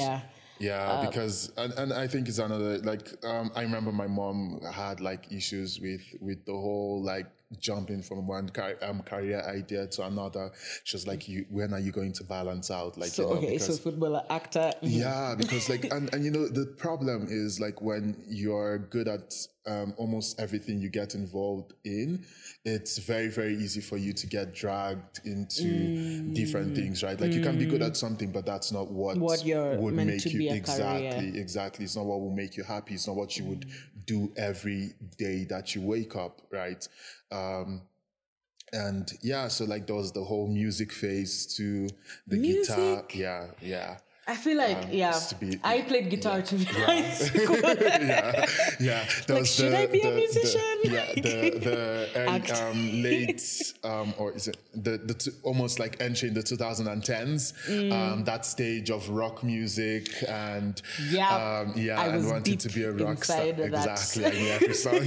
Yeah. 0.60 1.02
Yeah, 1.02 1.06
because 1.06 1.52
and, 1.58 1.74
and 1.74 1.94
I 1.94 2.08
think 2.08 2.28
it's 2.28 2.40
another 2.40 2.78
like 2.80 3.08
um, 3.26 3.52
I 3.56 3.62
remember 3.62 3.92
my 3.92 4.08
mom 4.08 4.62
had 4.72 5.02
like 5.02 5.32
issues 5.32 5.80
with 5.80 6.02
with 6.22 6.46
the 6.46 6.54
whole 6.54 7.04
like 7.04 7.28
jumping 7.60 8.02
from 8.02 8.28
one 8.28 8.50
car, 8.50 8.76
um, 8.82 9.02
career 9.02 9.42
idea 9.48 9.88
to 9.88 10.04
another. 10.06 10.52
She 10.84 10.96
was 10.98 11.08
like, 11.08 11.28
"You 11.28 11.46
when 11.50 11.74
are 11.74 11.80
you 11.80 11.92
going 11.92 12.14
to 12.14 12.24
balance 12.24 12.72
out?" 12.72 12.98
Like, 12.98 13.10
So 13.10 13.24
you 13.24 13.30
know, 13.30 13.36
okay, 13.42 13.58
so 13.58 13.66
because- 13.68 13.80
footballer, 13.80 14.24
actor. 14.30 14.72
yeah, 14.82 15.36
because 15.38 15.70
like, 15.70 15.86
and, 15.92 16.14
and 16.14 16.26
you 16.26 16.32
know, 16.32 16.48
the 16.48 16.66
problem 16.66 17.28
is 17.30 17.60
like 17.60 17.82
when 17.82 18.18
you're 18.28 18.78
good 18.80 19.08
at 19.08 19.34
um, 19.68 19.94
almost 19.98 20.40
everything 20.40 20.80
you 20.80 20.90
get 20.90 21.16
involved 21.16 21.74
in, 21.84 22.24
it's 22.66 23.00
very, 23.00 23.30
very 23.30 23.56
easy 23.56 23.82
for 23.82 23.98
you 23.98 24.14
to 24.14 24.28
get 24.28 24.54
dragged 24.54 25.22
into 25.26 26.22
different 26.34 26.76
things, 26.76 27.02
right? 27.04 27.20
Like 27.20 27.34
you 27.34 27.42
can 27.42 27.58
be 27.58 27.66
good 27.66 27.82
at 27.82 27.98
something, 27.98 28.32
but 28.32 28.46
that's 28.46 28.72
not 28.72 28.92
what, 28.92 29.18
Mm. 29.18 29.22
What 29.22 29.80
would 29.82 29.96
make 29.96 30.24
you 30.26 30.52
exactly, 30.52 31.10
career. 31.10 31.32
exactly. 31.42 31.86
It's 31.86 31.96
not 31.96 32.06
what 32.06 32.22
will 32.22 32.32
make 32.36 32.58
you 32.58 32.64
happy. 32.64 32.94
It's 32.94 33.08
not 33.08 33.16
what 33.16 33.38
you 33.38 33.46
would 33.46 33.66
do 34.06 34.32
every 34.38 34.94
day 35.18 35.46
that 35.46 35.76
you 35.76 35.82
wake 35.82 36.16
up, 36.16 36.42
right? 36.52 36.88
Um, 37.32 37.82
and 38.74 39.12
yeah, 39.22 39.48
so 39.48 39.66
like 39.66 39.88
there 39.88 39.96
was 39.96 40.12
the 40.12 40.24
whole 40.24 40.48
music 40.48 40.92
phase 40.92 41.46
to 41.56 41.88
the 42.28 42.38
guitar. 42.38 43.04
Yeah, 43.14 43.48
yeah. 43.62 43.98
I 44.28 44.36
feel 44.36 44.58
like 44.58 44.88
yeah, 44.92 45.12
Um, 45.16 45.22
to 45.30 45.36
be- 45.36 45.60
I 45.64 45.82
played 45.82 46.10
guitar 46.10 46.42
to 46.42 46.56
be 46.56 46.64
high 46.88 47.10
school. 47.12 47.58
yeah, 47.62 48.46
yeah. 48.80 49.06
There 49.28 49.38
Like, 49.38 49.46
should 49.46 49.72
the, 49.72 49.78
I 49.82 49.86
be 49.86 50.02
a 50.02 50.12
musician? 50.12 50.62
The, 50.84 50.90
yeah, 50.90 51.14
the 51.16 51.60
the 51.60 52.10
early, 52.16 52.52
um, 52.52 53.04
late 53.04 53.74
um, 53.84 54.14
or 54.18 54.32
is 54.34 54.48
it 54.48 54.58
the 54.74 54.98
the 54.98 55.14
two, 55.14 55.32
almost 55.44 55.78
like 55.80 55.98
entering 56.02 56.34
the 56.34 56.42
2010s 56.42 57.54
Mm. 57.70 57.92
um, 57.94 58.24
that 58.24 58.46
stage 58.48 58.90
of 58.90 59.08
rock 59.10 59.44
music 59.44 60.10
and 60.28 60.82
Yeah, 61.12 61.30
um, 61.62 61.74
yeah, 61.76 62.02
I 62.02 62.08
and 62.08 62.26
wanted 62.28 62.60
to 62.62 62.70
be 62.70 62.84
a 62.84 62.92
rock 62.92 63.24
star 63.24 63.46
inside 63.46 63.60
of 63.60 63.72
that. 63.72 63.90
exactly. 63.92 64.26
I 64.26 64.32
knew 64.32 64.50
every 64.58 64.74
song. 64.74 65.02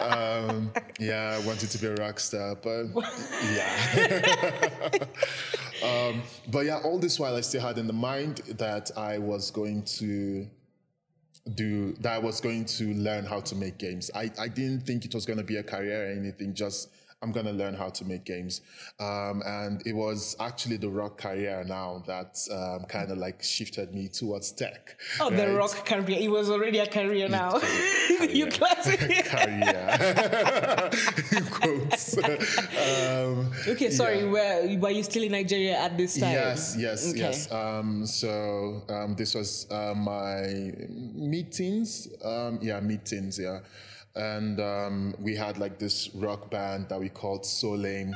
um, 0.00 0.70
yeah, 0.98 1.38
I 1.40 1.46
wanted 1.46 1.70
to 1.70 1.78
be 1.78 1.86
a 1.86 1.94
rock 1.94 2.20
star, 2.20 2.56
but 2.56 2.86
yeah. 3.54 4.88
um, 5.82 6.22
but 6.50 6.64
yeah, 6.66 6.78
all 6.84 6.98
this 6.98 7.18
while 7.18 7.34
I 7.36 7.40
still 7.42 7.62
had 7.62 7.78
in 7.86 7.94
the 7.94 8.00
mind 8.00 8.38
that 8.58 8.90
I 8.96 9.18
was 9.18 9.52
going 9.52 9.84
to 10.00 10.48
do 11.54 11.92
that 12.00 12.14
I 12.14 12.18
was 12.18 12.40
going 12.40 12.64
to 12.64 12.94
learn 12.94 13.24
how 13.24 13.38
to 13.38 13.54
make 13.54 13.78
games. 13.78 14.10
I, 14.12 14.28
I 14.40 14.48
didn't 14.48 14.80
think 14.80 15.04
it 15.04 15.14
was 15.14 15.24
going 15.24 15.38
to 15.38 15.44
be 15.44 15.58
a 15.58 15.62
career 15.62 16.08
or 16.08 16.10
anything, 16.10 16.52
just 16.52 16.90
I'm 17.22 17.32
going 17.32 17.46
to 17.46 17.52
learn 17.52 17.74
how 17.74 17.88
to 17.88 18.04
make 18.04 18.24
games. 18.24 18.60
Um, 19.00 19.42
and 19.46 19.82
it 19.86 19.94
was 19.94 20.36
actually 20.38 20.76
the 20.76 20.88
rock 20.88 21.18
career 21.18 21.64
now 21.66 22.02
that 22.06 22.36
um, 22.52 22.84
kind 22.88 23.10
of 23.10 23.18
like 23.18 23.42
shifted 23.42 23.94
me 23.94 24.08
towards 24.08 24.52
tech. 24.52 24.96
Oh, 25.20 25.30
the 25.30 25.54
rock 25.54 25.86
career. 25.86 26.18
It 26.20 26.30
was 26.30 26.50
already 26.50 26.78
a 26.78 26.86
career 26.86 27.28
now. 27.28 27.58
you 28.28 28.46
classic. 28.48 29.00
career. 29.24 30.90
Quotes. 31.50 32.18
um, 32.18 33.50
Okay, 33.68 33.90
sorry. 33.90 34.18
Yeah. 34.20 34.24
Were 34.30 34.78
were 34.78 34.90
you 34.90 35.02
still 35.02 35.22
in 35.22 35.32
Nigeria 35.32 35.78
at 35.78 35.96
this 35.96 36.18
time? 36.18 36.32
Yes, 36.32 36.76
yes, 36.78 37.10
Okay. 37.10 37.18
yes. 37.20 37.50
Um, 37.50 38.06
so 38.06 38.82
um, 38.88 39.14
this 39.16 39.34
was 39.34 39.66
uh, 39.70 39.94
my 39.96 40.72
meetings. 41.14 42.08
Um, 42.24 42.58
yeah, 42.62 42.80
meetings. 42.80 43.38
Yeah. 43.38 43.60
And 44.16 44.58
um, 44.60 45.14
we 45.20 45.36
had 45.36 45.58
like 45.58 45.78
this 45.78 46.08
rock 46.14 46.50
band 46.50 46.88
that 46.88 46.98
we 46.98 47.08
called 47.08 47.44
So 47.44 47.70
Lame. 47.72 48.14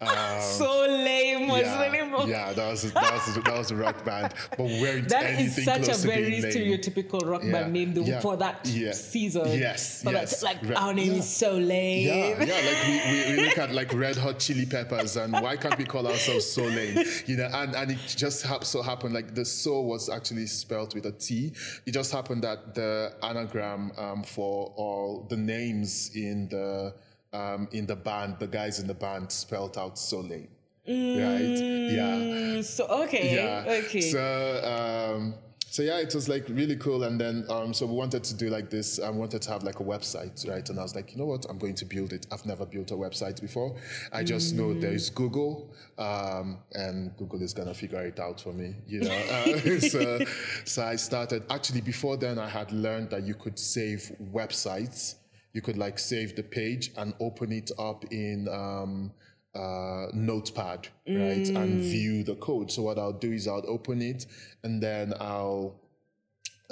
Um, 0.00 0.08
So 0.40 0.86
lame 0.88 1.48
was 1.48 1.64
the 1.64 1.88
name 1.90 2.10
yeah, 2.10 2.16
of 2.22 2.28
yeah, 2.28 2.52
that 2.52 2.70
was 2.70 2.92
that 2.92 3.12
was 3.12 3.34
that 3.34 3.58
was 3.58 3.70
a 3.70 3.76
rock 3.76 4.04
band, 4.04 4.34
but 4.50 4.64
we 4.64 4.80
weren't 4.80 5.08
That 5.08 5.24
anything 5.26 5.58
is 5.58 5.64
such 5.64 5.82
a 5.82 5.84
close 5.84 6.04
very 6.04 6.40
stereotypical 6.40 7.28
rock 7.28 7.42
Yeah, 7.44 7.52
band 7.52 7.72
name 7.72 7.92
yeah, 7.96 8.20
for 8.20 8.36
that 8.38 8.66
yeah. 8.66 8.92
season. 8.92 9.46
Yes, 9.58 10.02
For 10.02 10.12
that- 10.12 10.22
yes. 10.22 10.42
like 10.42 10.62
Re- 10.62 10.74
our 10.74 10.94
name 10.94 11.12
yeah. 11.12 11.18
is 11.18 11.28
so 11.30 11.52
lame. 11.52 12.06
Yeah, 12.06 12.44
yeah, 12.44 12.68
like 12.68 12.86
we, 12.86 13.12
we, 13.12 13.36
we 13.36 13.44
look 13.48 13.58
at 13.58 13.72
like 13.74 13.92
red 13.92 14.16
hot 14.16 14.38
chili 14.38 14.66
peppers 14.66 15.16
and 15.16 15.32
why 15.32 15.56
can't 15.56 15.76
we 15.78 15.84
call 15.84 16.06
ourselves 16.06 16.46
so 16.50 16.62
lame? 16.64 17.04
You 17.26 17.36
know, 17.36 17.48
and, 17.52 17.74
and 17.74 17.90
it 17.90 17.98
just 18.06 18.44
hap- 18.46 18.64
so 18.64 18.82
happened 18.82 19.14
like 19.14 19.34
the 19.34 19.44
so 19.44 19.80
was 19.82 20.08
actually 20.08 20.46
spelled 20.46 20.94
with 20.94 21.06
a 21.06 21.12
T. 21.12 21.52
It 21.86 21.92
just 21.92 22.12
happened 22.12 22.42
that 22.44 22.74
the 22.74 23.12
anagram 23.22 23.92
um, 23.98 24.22
for 24.22 24.72
all 24.76 25.26
the 25.28 25.36
names 25.46 26.10
in 26.14 26.48
the 26.48 26.94
um, 27.32 27.68
in 27.72 27.86
the 27.86 27.96
band, 27.96 28.36
the 28.38 28.46
guys 28.46 28.78
in 28.78 28.86
the 28.86 28.94
band 28.94 29.32
spelled 29.32 29.78
out 29.78 29.98
so 29.98 30.20
lame. 30.20 30.48
Right? 30.86 31.56
Yeah. 31.58 32.16
Mm, 32.18 32.64
So 32.64 32.86
okay, 33.04 33.34
Yeah. 33.34 33.64
okay. 33.84 34.00
So 34.00 35.14
um, 35.16 35.34
so 35.70 35.80
yeah, 35.82 36.00
it 36.00 36.14
was 36.14 36.28
like 36.28 36.44
really 36.50 36.76
cool. 36.76 37.04
And 37.04 37.18
then 37.18 37.46
um, 37.48 37.72
so 37.72 37.86
we 37.86 37.94
wanted 37.94 38.22
to 38.24 38.34
do 38.34 38.50
like 38.50 38.68
this. 38.68 39.00
I 39.00 39.08
wanted 39.08 39.40
to 39.42 39.50
have 39.52 39.62
like 39.62 39.80
a 39.80 39.84
website, 39.84 40.46
right? 40.46 40.68
And 40.68 40.78
I 40.78 40.82
was 40.82 40.94
like, 40.94 41.12
you 41.12 41.18
know 41.18 41.24
what? 41.24 41.46
I'm 41.48 41.56
going 41.56 41.76
to 41.76 41.86
build 41.86 42.12
it. 42.12 42.26
I've 42.30 42.44
never 42.44 42.66
built 42.66 42.90
a 42.90 42.94
website 42.94 43.40
before. 43.40 43.76
I 44.12 44.22
just 44.24 44.54
know 44.54 44.74
there 44.74 44.92
is 44.92 45.08
Google, 45.08 45.72
um, 45.98 46.58
and 46.72 47.16
Google 47.16 47.40
is 47.42 47.54
gonna 47.54 47.72
figure 47.74 48.02
it 48.04 48.18
out 48.20 48.40
for 48.40 48.52
me. 48.52 48.74
You 48.86 49.00
know. 49.02 49.14
Uh, 49.30 49.58
so 49.80 50.18
so 50.66 50.84
I 50.84 50.96
started. 50.96 51.44
Actually, 51.48 51.80
before 51.80 52.16
then, 52.18 52.38
I 52.38 52.48
had 52.50 52.70
learned 52.72 53.08
that 53.10 53.22
you 53.26 53.34
could 53.34 53.58
save 53.58 54.12
websites. 54.32 55.14
You 55.52 55.62
could 55.62 55.76
like 55.76 55.98
save 55.98 56.36
the 56.36 56.42
page 56.42 56.92
and 56.96 57.14
open 57.20 57.52
it 57.52 57.70
up 57.78 58.04
in. 58.10 58.48
Um, 58.48 59.12
uh, 59.54 60.06
notepad, 60.14 60.88
right, 61.06 61.46
and 61.46 61.82
view 61.82 62.24
the 62.24 62.34
code. 62.36 62.72
So 62.72 62.80
what 62.80 62.98
I'll 62.98 63.12
do 63.12 63.32
is 63.32 63.46
I'll 63.46 63.62
open 63.68 64.00
it 64.00 64.24
and 64.62 64.82
then 64.82 65.12
I'll 65.20 65.74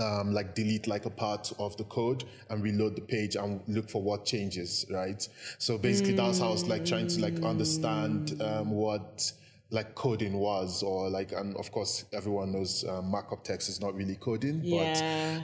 um, 0.00 0.32
like 0.32 0.54
delete 0.54 0.86
like 0.86 1.04
a 1.04 1.10
part 1.10 1.52
of 1.58 1.76
the 1.76 1.84
code 1.84 2.24
and 2.48 2.62
reload 2.62 2.96
the 2.96 3.02
page 3.02 3.36
and 3.36 3.60
look 3.68 3.90
for 3.90 4.02
what 4.02 4.24
changes, 4.24 4.86
right? 4.90 5.26
So 5.58 5.78
basically, 5.78 6.14
that's 6.14 6.38
how 6.38 6.48
I 6.48 6.52
was 6.52 6.66
like 6.66 6.84
trying 6.84 7.08
to 7.08 7.20
like 7.20 7.42
understand 7.42 8.40
um, 8.42 8.70
what 8.70 9.32
like 9.70 9.94
coding 9.94 10.35
was 10.38 10.83
or 10.83 11.09
like 11.11 11.30
and 11.33 11.56
of 11.56 11.70
course 11.70 12.04
everyone 12.12 12.50
knows 12.52 12.85
um, 12.88 13.06
markup 13.11 13.44
text 13.44 13.68
is 13.68 13.80
not 13.80 13.94
really 13.94 14.16
coding 14.16 14.61
Yeah. 14.64 14.85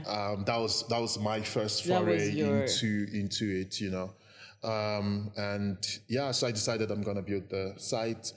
but 0.05 0.11
um, 0.11 0.45
that 0.45 0.57
was 0.59 0.87
that 0.89 1.01
was 1.01 1.19
my 1.19 1.41
first 1.43 1.85
foray 1.85 2.31
your- 2.31 2.63
into 2.65 3.07
into 3.13 3.45
it 3.61 3.81
you 3.81 3.91
know 3.91 4.11
um, 4.69 5.31
and 5.37 5.79
yeah 6.09 6.33
so 6.33 6.47
i 6.49 6.51
decided 6.51 6.91
i'm 6.91 7.03
gonna 7.03 7.23
build 7.23 7.49
the 7.51 7.75
site 7.77 8.33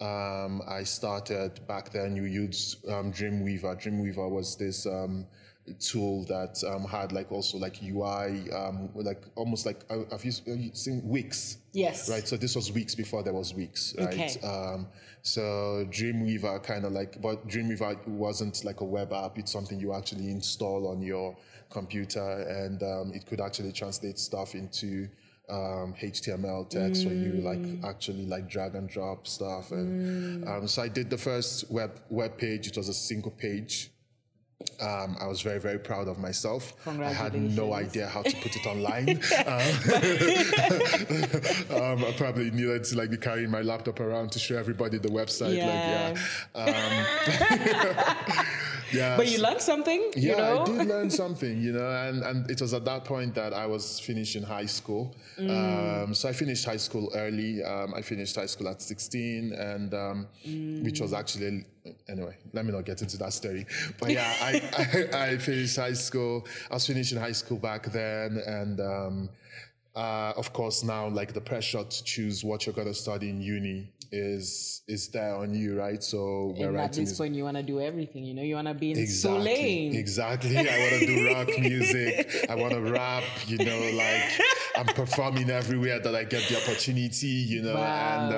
um, 0.00 0.62
i 0.68 0.82
started 0.82 1.60
back 1.66 1.90
then 1.92 2.16
you 2.16 2.24
used 2.24 2.86
um, 2.88 3.12
dreamweaver 3.12 3.80
dreamweaver 3.80 4.30
was 4.30 4.56
this 4.56 4.86
um, 4.86 5.26
tool 5.80 6.24
that 6.26 6.62
um, 6.66 6.84
had 6.84 7.12
like 7.12 7.30
also 7.32 7.56
like 7.58 7.82
ui 7.82 8.50
um, 8.52 8.88
like 8.94 9.22
almost 9.34 9.64
like 9.66 9.80
uh, 9.90 9.98
have 10.10 10.24
you, 10.24 10.32
seen 10.74 11.00
wix 11.04 11.58
Yes. 11.72 12.08
right 12.08 12.26
so 12.28 12.36
this 12.36 12.54
was 12.54 12.70
Wix 12.70 12.94
before 12.94 13.24
there 13.24 13.32
was 13.32 13.52
Wix 13.52 13.94
right 13.98 14.14
Okay. 14.14 14.40
um, 14.46 14.86
so 15.24 15.86
dreamweaver 15.90 16.62
kind 16.62 16.84
of 16.84 16.92
like 16.92 17.20
but 17.22 17.48
dreamweaver 17.48 18.06
wasn't 18.06 18.62
like 18.62 18.80
a 18.82 18.84
web 18.84 19.12
app. 19.12 19.38
It's 19.38 19.50
something 19.50 19.80
you 19.80 19.94
actually 19.94 20.30
install 20.30 20.86
on 20.88 21.00
your 21.00 21.34
computer 21.70 22.42
and 22.42 22.82
um, 22.82 23.12
it 23.14 23.24
could 23.26 23.40
actually 23.40 23.72
translate 23.72 24.18
stuff 24.18 24.54
into 24.54 25.08
um, 25.48 25.94
HTML 26.00 26.68
text 26.68 27.06
where 27.06 27.14
you 27.14 27.40
like 27.40 27.84
actually 27.84 28.26
like 28.26 28.48
drag 28.48 28.74
and 28.74 28.88
drop 28.88 29.26
stuff 29.26 29.72
and 29.72 30.46
um, 30.46 30.68
so 30.68 30.82
I 30.82 30.88
did 30.88 31.08
the 31.08 31.18
first 31.18 31.70
web 31.70 31.98
web 32.10 32.36
page. 32.36 32.66
It 32.66 32.76
was 32.76 32.90
a 32.90 32.94
single 32.94 33.30
page 33.30 33.90
um, 34.80 35.16
I 35.20 35.26
was 35.26 35.40
very, 35.42 35.60
very 35.60 35.78
proud 35.78 36.08
of 36.08 36.18
myself. 36.18 36.72
I 36.86 37.12
had 37.12 37.34
no 37.34 37.72
idea 37.74 38.08
how 38.08 38.22
to 38.22 38.36
put 38.36 38.56
it 38.56 38.66
online. 38.66 39.08
um, 39.46 39.72
um, 41.82 42.04
I 42.04 42.12
probably 42.16 42.50
needed 42.50 42.84
to 42.84 42.96
like 42.96 43.10
be 43.10 43.16
carrying 43.16 43.50
my 43.50 43.62
laptop 43.62 44.00
around 44.00 44.32
to 44.32 44.38
show 44.38 44.56
everybody 44.56 44.98
the 44.98 45.08
website. 45.08 45.56
Yeah. 45.56 46.14
Like, 46.54 46.66
yeah. 46.66 46.74
Um, 48.36 48.44
yeah. 48.92 49.16
But 49.16 49.28
you 49.30 49.40
learned 49.40 49.60
something, 49.60 50.12
Yeah, 50.16 50.30
you 50.30 50.36
know? 50.36 50.62
I 50.62 50.64
did 50.64 50.88
learn 50.88 51.10
something, 51.10 51.60
you 51.60 51.72
know, 51.72 51.88
and, 51.88 52.22
and 52.22 52.50
it 52.50 52.60
was 52.60 52.74
at 52.74 52.84
that 52.84 53.04
point 53.04 53.34
that 53.34 53.52
I 53.52 53.66
was 53.66 54.00
finishing 54.00 54.42
high 54.42 54.66
school. 54.66 55.14
Mm. 55.38 56.04
Um, 56.04 56.14
so 56.14 56.28
I 56.28 56.32
finished 56.32 56.64
high 56.64 56.76
school 56.76 57.10
early. 57.14 57.62
Um, 57.62 57.94
I 57.94 58.02
finished 58.02 58.36
high 58.36 58.46
school 58.46 58.68
at 58.68 58.80
16, 58.80 59.52
and 59.52 59.94
um, 59.94 60.26
which 60.82 61.00
was 61.00 61.12
actually, 61.12 61.64
anyway, 62.08 62.36
let 62.52 62.64
me 62.64 62.72
not 62.72 62.84
get 62.84 63.02
into 63.02 63.16
that 63.18 63.32
story. 63.32 63.66
But 63.98 64.10
yeah, 64.10 64.32
I, 64.40 64.62
I, 64.78 65.08
I 65.32 65.38
finished 65.38 65.76
high 65.76 65.92
school. 65.94 66.46
I 66.70 66.74
was 66.74 66.86
finishing 66.86 67.18
high 67.18 67.32
school 67.32 67.58
back 67.58 67.84
then, 67.92 68.42
and 68.46 68.80
um, 68.80 69.28
uh, 69.94 70.32
of 70.36 70.52
course, 70.52 70.82
now 70.82 71.08
like 71.08 71.32
the 71.32 71.40
pressure 71.40 71.84
to 71.84 72.04
choose 72.04 72.44
what 72.44 72.66
you're 72.66 72.74
going 72.74 72.88
to 72.88 72.94
study 72.94 73.30
in 73.30 73.40
uni 73.40 73.90
is 74.12 74.82
is 74.86 75.08
there 75.08 75.34
on 75.34 75.54
you, 75.54 75.76
right? 75.78 76.02
So 76.02 76.54
we're 76.56 76.68
And 76.68 76.78
at 76.78 76.92
this 76.92 77.16
point, 77.18 77.34
you 77.34 77.44
want 77.44 77.56
to 77.56 77.62
do 77.64 77.80
everything. 77.80 78.24
You 78.24 78.34
know, 78.34 78.42
you 78.42 78.54
want 78.54 78.68
to 78.68 78.74
be 78.74 78.92
in 78.92 78.98
Exactly. 78.98 79.40
Soleil. 79.56 79.96
Exactly. 79.96 80.56
I 80.58 80.78
want 80.78 80.92
to 81.00 81.06
do 81.06 81.34
rock 81.34 81.48
music. 81.58 82.46
I 82.48 82.54
want 82.54 82.72
to 82.74 82.80
rap. 82.80 83.24
You 83.48 83.58
know, 83.58 83.90
like 83.96 84.40
I'm 84.76 84.86
performing 84.86 85.50
everywhere 85.50 85.98
that 86.00 86.14
I 86.14 86.24
get 86.24 86.48
the 86.48 86.56
opportunity. 86.62 87.26
You 87.26 87.62
know, 87.62 87.74
Wow. 87.74 88.30
and 88.30 88.34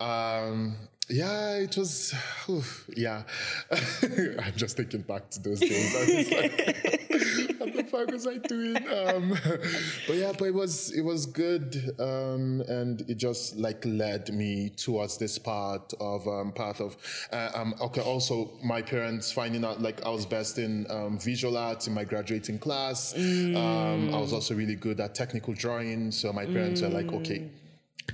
um, 0.00 0.06
um, 0.06 0.76
yeah, 1.10 1.54
it 1.54 1.76
was. 1.76 2.14
oof, 2.48 2.88
yeah, 2.96 3.22
I'm 3.70 4.54
just 4.56 4.76
thinking 4.76 5.02
back 5.02 5.30
to 5.30 5.40
those 5.40 5.60
days. 5.60 5.96
I 5.96 6.00
was 6.00 6.30
like, 6.32 7.00
what 7.58 7.76
the 7.76 7.84
fuck 7.84 8.10
was 8.10 8.26
I 8.26 8.36
doing? 8.38 8.76
Um, 8.76 9.30
but 10.06 10.16
yeah, 10.16 10.32
but 10.38 10.44
it 10.46 10.54
was 10.54 10.90
it 10.92 11.02
was 11.02 11.26
good, 11.26 11.94
um, 11.98 12.62
and 12.68 13.02
it 13.08 13.16
just 13.16 13.56
like 13.56 13.84
led 13.84 14.32
me 14.32 14.70
towards 14.70 15.18
this 15.18 15.38
part 15.38 15.92
of 16.00 16.26
um, 16.28 16.52
path 16.52 16.80
of 16.80 16.96
uh, 17.32 17.50
um, 17.54 17.74
okay. 17.80 18.00
Also, 18.00 18.52
my 18.62 18.82
parents 18.82 19.32
finding 19.32 19.64
out 19.64 19.82
like 19.82 20.04
I 20.06 20.10
was 20.10 20.26
best 20.26 20.58
in 20.58 20.86
um, 20.90 21.18
visual 21.18 21.56
arts 21.56 21.86
in 21.86 21.94
my 21.94 22.04
graduating 22.04 22.58
class. 22.58 23.14
Um, 23.16 24.14
I 24.14 24.18
was 24.18 24.32
also 24.32 24.54
really 24.54 24.76
good 24.76 25.00
at 25.00 25.14
technical 25.14 25.54
drawing, 25.54 26.12
so 26.12 26.32
my 26.32 26.46
parents 26.46 26.82
were 26.82 26.88
like, 26.88 27.12
okay, 27.12 27.48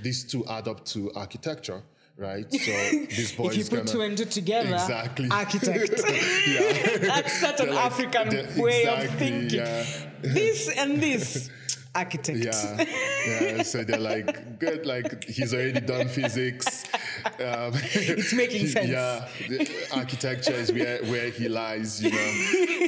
these 0.01 0.23
two 0.23 0.45
add 0.47 0.67
up 0.67 0.85
to 0.85 1.11
architecture. 1.15 1.83
Right, 2.17 2.51
so 2.51 2.57
this 3.15 3.31
boy 3.33 3.49
If 3.49 3.55
you 3.55 3.61
is 3.61 3.69
put 3.69 3.75
gonna 3.77 3.89
two 3.91 4.01
and 4.01 4.17
two 4.17 4.25
together, 4.25 4.73
exactly 4.73 5.29
architect. 5.29 6.01
yeah. 6.47 6.97
That's 7.01 7.39
such 7.39 7.59
an 7.59 7.69
like- 7.69 7.85
African 7.85 8.59
way 8.59 8.87
of 8.87 9.09
thinking. 9.19 9.59
yeah. 9.59 9.85
This 10.21 10.67
and 10.75 10.99
this, 10.99 11.51
architect. 11.93 12.39
Yeah, 12.39 12.85
yeah. 13.27 13.61
So 13.61 13.83
they're 13.83 13.99
like, 13.99 14.57
good. 14.57 14.87
Like 14.87 15.25
he's 15.25 15.53
already 15.53 15.79
done 15.79 16.07
physics. 16.07 16.85
Um, 17.25 17.73
It's 17.93 18.33
making 18.33 18.67
sense. 18.75 18.89
Yeah, 18.89 19.27
the 19.47 19.87
architecture 19.93 20.53
is 20.53 20.71
where 20.71 21.03
where 21.05 21.29
he 21.29 21.47
lies, 21.49 22.01
you 22.03 22.11
know. 22.11 22.33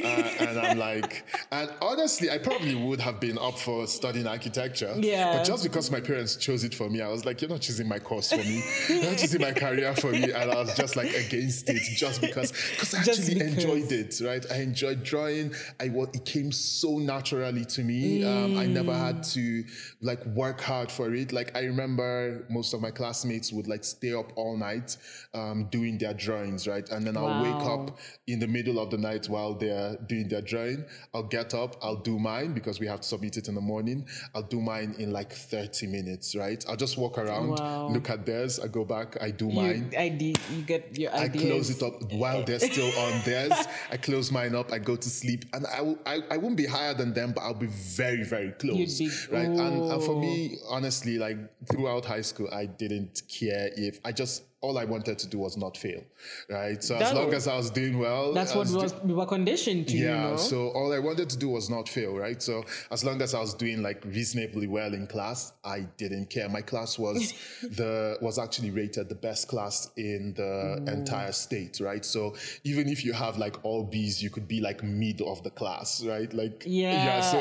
Uh, 0.00 0.30
and 0.40 0.58
I'm 0.58 0.78
like, 0.78 1.26
and 1.52 1.70
honestly, 1.82 2.30
I 2.30 2.38
probably 2.38 2.74
would 2.74 3.00
have 3.00 3.20
been 3.20 3.36
up 3.36 3.58
for 3.58 3.86
studying 3.86 4.26
architecture. 4.26 4.94
Yeah. 4.96 5.36
But 5.36 5.44
just 5.44 5.62
because 5.62 5.90
my 5.90 6.00
parents 6.00 6.36
chose 6.36 6.64
it 6.64 6.74
for 6.74 6.88
me, 6.88 7.02
I 7.02 7.08
was 7.08 7.26
like, 7.26 7.42
you're 7.42 7.50
not 7.50 7.60
choosing 7.60 7.86
my 7.86 7.98
course 7.98 8.30
for 8.30 8.38
me. 8.38 8.62
You're 8.88 9.10
not 9.10 9.18
choosing 9.18 9.42
my 9.42 9.52
career 9.52 9.94
for 9.94 10.10
me, 10.10 10.32
and 10.32 10.50
I 10.50 10.54
was 10.54 10.74
just 10.74 10.96
like 10.96 11.12
against 11.12 11.68
it, 11.68 11.82
just 11.96 12.22
because 12.22 12.52
because 12.52 12.94
I 12.94 12.98
actually 13.00 13.34
because. 13.34 13.54
enjoyed 13.64 13.92
it, 13.92 14.20
right? 14.24 14.46
I 14.50 14.62
enjoyed 14.62 15.02
drawing. 15.02 15.52
I 15.78 15.90
it 16.14 16.24
came 16.24 16.50
so 16.52 16.98
naturally 16.98 17.64
to 17.66 17.82
me. 17.82 18.24
Um, 18.24 18.58
I 18.58 18.66
never 18.66 18.94
had 18.94 19.22
to 19.34 19.64
like 20.00 20.24
work 20.26 20.60
hard 20.60 20.90
for 20.90 21.12
it. 21.14 21.32
Like 21.32 21.56
I 21.56 21.60
remember 21.64 22.46
most 22.48 22.72
of 22.74 22.80
my 22.80 22.90
classmates 22.90 23.52
would 23.52 23.68
like 23.68 23.84
stay 23.84 24.12
up 24.20 24.32
all 24.36 24.56
night 24.56 24.96
um, 25.34 25.66
doing 25.70 25.98
their 25.98 26.14
drawings, 26.14 26.68
right? 26.68 26.88
And 26.90 27.06
then 27.06 27.16
I'll 27.16 27.42
wake 27.42 27.64
up 27.66 27.98
in 28.26 28.38
the 28.38 28.46
middle 28.46 28.78
of 28.78 28.90
the 28.90 28.98
night 28.98 29.28
while 29.28 29.54
they're 29.54 29.96
doing 30.06 30.28
their 30.28 30.42
drawing. 30.42 30.84
I'll 31.14 31.24
get 31.38 31.54
up, 31.54 31.76
I'll 31.82 31.96
do 32.10 32.18
mine 32.18 32.52
because 32.54 32.78
we 32.80 32.86
have 32.86 33.00
to 33.00 33.08
submit 33.08 33.36
it 33.36 33.48
in 33.48 33.54
the 33.54 33.60
morning. 33.60 34.06
I'll 34.34 34.42
do 34.42 34.60
mine 34.60 34.94
in 34.98 35.10
like 35.12 35.32
30 35.32 35.86
minutes, 35.88 36.34
right? 36.36 36.64
I'll 36.68 36.76
just 36.76 36.96
walk 36.98 37.18
around, 37.18 37.48
Wow. 37.58 37.88
look 37.88 38.10
at 38.10 38.24
theirs, 38.26 38.60
I 38.60 38.68
go 38.68 38.84
back, 38.84 39.16
I 39.20 39.30
do 39.30 39.46
You, 39.46 39.52
mine. 39.52 39.92
ID, 39.96 40.36
you 40.54 40.62
get 40.62 40.96
your 40.98 41.14
I 41.14 41.28
close 41.28 41.70
it 41.70 41.82
up 41.82 42.12
while 42.12 42.44
they're 42.44 42.60
still 42.60 42.90
on 43.00 43.20
theirs. 43.24 43.52
I 43.90 43.96
close 43.96 44.30
mine 44.30 44.54
up. 44.54 44.72
I 44.72 44.78
go 44.78 44.96
to 44.96 45.08
sleep, 45.10 45.44
and 45.52 45.66
I, 45.66 45.80
will, 45.80 45.98
I 46.06 46.20
I 46.30 46.36
won't 46.36 46.56
be 46.56 46.66
higher 46.66 46.94
than 46.94 47.12
them, 47.14 47.32
but 47.34 47.40
I'll 47.42 47.54
be 47.54 47.66
very 47.66 48.22
very 48.24 48.52
close, 48.52 48.98
be- 48.98 49.10
right? 49.32 49.46
And, 49.48 49.58
and 49.92 50.02
for 50.02 50.10
Oh. 50.14 50.20
me, 50.20 50.58
honestly, 50.68 51.18
like 51.18 51.38
throughout 51.70 52.04
high 52.04 52.20
school, 52.22 52.48
I 52.52 52.66
didn't 52.66 53.22
care 53.28 53.70
if 53.76 53.98
I 54.04 54.09
just 54.12 54.44
all 54.62 54.76
I 54.76 54.84
wanted 54.84 55.18
to 55.18 55.26
do 55.26 55.38
was 55.38 55.56
not 55.56 55.76
fail, 55.76 56.02
right? 56.50 56.82
So 56.84 56.96
as 56.96 57.00
That- 57.00 57.14
long 57.14 57.32
as 57.32 57.48
I 57.48 57.56
was 57.56 57.70
doing 57.70 57.98
well, 57.98 58.34
That's 58.34 58.54
what 58.54 58.66
was 58.66 58.76
was, 58.76 58.94
we 59.02 59.14
were 59.14 59.24
conditioned 59.26 59.88
to, 59.88 59.96
yeah, 59.96 60.24
you 60.24 60.30
know? 60.32 60.36
so 60.36 60.68
all 60.70 60.92
I 60.92 60.98
wanted 60.98 61.30
to 61.30 61.38
do 61.38 61.48
was 61.48 61.70
not 61.70 61.88
fail, 61.88 62.14
right? 62.14 62.42
So 62.42 62.64
as 62.90 63.02
long 63.02 63.22
as 63.22 63.32
I 63.32 63.40
was 63.40 63.54
doing 63.54 63.82
like 63.82 64.04
reasonably 64.04 64.66
well 64.66 64.92
in 64.92 65.06
class, 65.06 65.52
I 65.64 65.80
didn't 65.96 66.28
care. 66.28 66.48
My 66.48 66.60
class 66.60 66.98
was 66.98 67.32
the 67.62 68.18
was 68.20 68.38
actually 68.38 68.70
rated 68.70 69.08
the 69.08 69.14
best 69.14 69.48
class 69.48 69.90
in 69.96 70.34
the 70.34 70.42
mm. 70.82 70.92
entire 70.92 71.32
state, 71.32 71.80
right? 71.80 72.04
So 72.04 72.34
even 72.64 72.88
if 72.88 73.02
you 73.02 73.14
have 73.14 73.38
like 73.38 73.64
all 73.64 73.84
B's, 73.84 74.22
you 74.22 74.28
could 74.28 74.46
be 74.46 74.60
like 74.60 74.82
mid 74.82 75.22
of 75.22 75.42
the 75.42 75.50
class, 75.50 76.04
right? 76.04 76.30
Like 76.34 76.64
Yeah. 76.66 77.04
yeah 77.04 77.20
so, 77.22 77.38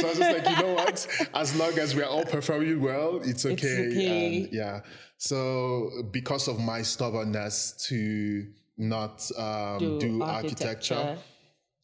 so 0.00 0.06
I 0.06 0.10
was 0.10 0.18
just 0.18 0.38
like, 0.38 0.56
you 0.56 0.62
know 0.62 0.74
what? 0.74 1.06
As 1.34 1.56
long 1.56 1.76
as 1.78 1.96
we're 1.96 2.04
all 2.04 2.24
performing 2.24 2.80
well, 2.80 3.20
it's 3.24 3.44
okay. 3.44 3.88
okay. 3.88 4.44
And 4.44 4.52
yeah. 4.52 4.80
So 5.22 5.90
because 6.10 6.48
of 6.48 6.58
my 6.64 6.82
stubbornness 6.82 7.72
to 7.88 8.46
not 8.76 9.30
um, 9.36 9.78
Do 9.78 9.98
do, 10.00 10.22
architecture. 10.22 10.94
architecture 10.94 11.18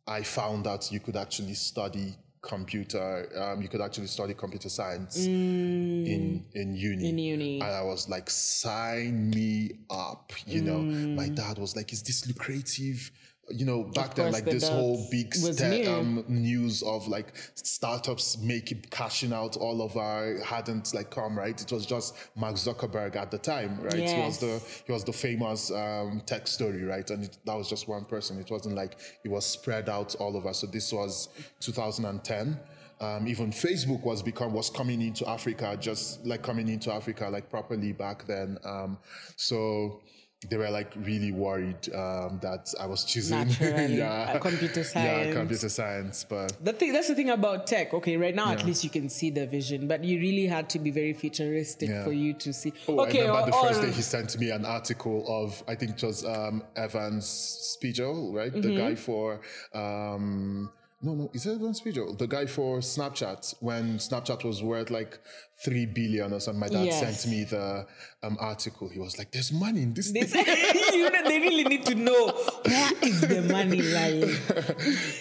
I 0.09 0.23
found 0.23 0.67
out 0.67 0.93
you 0.93 1.01
could 1.01 1.17
actually 1.17 1.55
study 1.55 2.15
computer. 2.41 3.29
Um, 3.37 3.61
you 3.61 3.69
could 3.69 3.81
actually 3.81 4.07
study 4.07 4.35
computer 4.35 4.69
science 4.69 5.17
in 5.27 6.45
in 6.55 6.77
uni. 6.77 7.03
Mm. 7.05 7.09
In 7.09 7.19
uni. 7.19 7.61
and 7.61 7.71
I 7.71 7.83
was 7.83 8.09
like, 8.09 8.31
sign 8.31 9.31
me 9.31 9.73
up. 9.91 10.33
You 10.47 10.63
know, 10.63 10.79
my 10.79 11.29
dad 11.29 11.59
was 11.59 11.75
like, 11.75 11.93
"Is 11.93 12.03
this 12.03 12.27
lucrative?" 12.27 13.11
You 13.49 13.65
know, 13.65 13.85
back 13.85 14.17
then, 14.17 14.33
like 14.33 14.45
the 14.45 14.53
this 14.53 14.69
whole 14.69 15.07
big 15.11 15.33
was 15.41 15.63
um, 15.63 16.25
news 16.27 16.83
of 16.83 17.07
like 17.07 17.33
startups 17.55 18.39
making 18.39 18.85
cashing 18.91 19.33
out 19.33 19.57
all 19.57 19.83
of 19.83 19.97
our 19.97 20.39
hadn't 20.45 20.93
like 20.95 21.11
come 21.11 21.39
right. 21.39 21.61
It 21.61 21.71
was 21.71 21.87
just 21.87 22.17
Mark 22.35 22.57
Zuckerberg 22.57 23.15
at 23.15 23.31
the 23.31 23.39
time, 23.39 23.81
right? 23.81 23.95
He 23.95 24.21
was 24.21 24.39
the 24.39 24.61
he 24.85 24.93
was 24.93 25.05
the 25.05 25.13
famous 25.13 25.71
um, 25.71 26.23
tech 26.27 26.49
story, 26.49 26.83
right? 26.83 27.09
And 27.09 27.25
it, 27.25 27.39
that 27.45 27.55
was 27.57 27.69
just 27.69 27.87
one 27.87 28.05
person. 28.05 28.39
It 28.41 28.51
wasn't 28.51 28.75
like 28.75 28.97
it 29.23 29.29
was 29.31 29.47
spread 29.47 29.89
out 29.89 30.17
all 30.17 30.37
over. 30.37 30.53
So 30.53 30.67
this 30.67 30.93
was 30.93 31.29
2010. 31.61 32.59
Um, 32.99 33.29
even 33.29 33.51
Facebook 33.51 34.03
was 34.03 34.23
become 34.23 34.55
was 34.55 34.71
coming 34.71 35.03
into 35.03 35.29
Africa, 35.29 35.77
just 35.79 36.25
like 36.25 36.43
coming 36.43 36.69
into 36.69 36.93
Africa 36.93 37.29
like 37.29 37.51
properly 37.51 37.93
back 37.93 38.27
then. 38.27 38.59
Um, 38.65 38.99
so 39.37 40.01
they 40.49 40.57
were 40.57 40.71
like 40.71 40.93
really 40.97 41.33
worried 41.33 41.93
um, 41.95 42.39
that 42.43 42.73
I 42.81 42.87
was 42.87 43.05
choosing 43.05 43.39
Naturally, 43.49 44.01
uh, 44.03 44.39
computer 44.39 44.85
science. 44.93 45.27
yeah 45.27 45.33
computer 45.33 45.69
science, 45.69 46.25
but 46.29 46.53
The 46.65 46.73
thing 46.73 46.93
that's 46.93 47.09
the 47.09 47.15
thing 47.15 47.31
about 47.31 47.67
tech. 47.67 47.93
Okay, 47.95 48.17
right 48.17 48.35
now 48.35 48.51
at 48.53 48.65
least 48.65 48.85
you 48.85 48.91
can 48.91 49.09
see 49.09 49.31
the 49.31 49.47
vision, 49.47 49.89
but 49.89 50.05
you 50.05 50.19
really 50.21 50.47
had 50.47 50.69
to 50.71 50.79
be 50.79 50.91
very 50.91 51.13
futuristic 51.13 51.89
Yeah. 51.89 52.05
for 52.05 52.13
you 52.13 52.33
to 52.35 52.53
see. 52.53 52.73
Oh, 52.89 53.01
okay, 53.07 53.23
I 53.23 53.27
remember 53.29 53.41
or- 53.43 53.47
the 53.47 53.69
first 53.69 53.81
or- 53.81 53.87
day 53.87 53.93
he 53.93 54.03
sent 54.03 54.39
me 54.39 54.51
an 54.51 54.65
article 54.65 55.25
of 55.29 55.63
I 55.69 55.75
think 55.75 55.91
it 55.99 56.03
was 56.07 56.25
um, 56.25 56.63
Evans 56.77 57.27
Spiegel, 57.27 58.33
right? 58.33 58.53
The 58.53 58.61
Mm-hmm. 58.69 58.77
guy 58.79 58.95
for 58.95 59.41
um, 59.75 60.71
no, 61.03 61.15
no, 61.15 61.31
is 61.35 61.45
it 61.47 61.55
Evans 61.57 61.79
Spiegel? 61.79 62.15
The 62.17 62.27
guy 62.27 62.47
for 62.47 62.79
Snapchat 62.79 63.55
when 63.61 63.99
Snapchat 63.99 64.45
was 64.45 64.63
worth 64.63 64.91
like 64.91 65.19
three 65.65 65.85
billion 65.87 66.33
or 66.33 66.41
something. 66.41 66.61
My 66.61 66.69
dad 66.69 66.87
Yes. 66.87 67.01
sent 67.01 67.31
me 67.33 67.45
the 67.45 67.87
um, 68.23 68.37
article. 68.41 68.89
He 68.89 68.99
was 68.99 69.19
like, 69.19 69.31
"There's 69.31 69.53
money 69.53 69.83
in 69.83 69.93
this." 69.95 70.11
This, 70.13 70.33
thing." 70.33 70.47
you 70.95 71.11
know, 71.11 71.23
they 71.29 71.39
really 71.41 71.65
need 71.65 71.85
to 71.87 71.95
know 71.95 72.29
where 72.65 72.91
is 73.03 73.21
the 73.21 73.43
money 73.43 73.83
lying. 73.83 74.37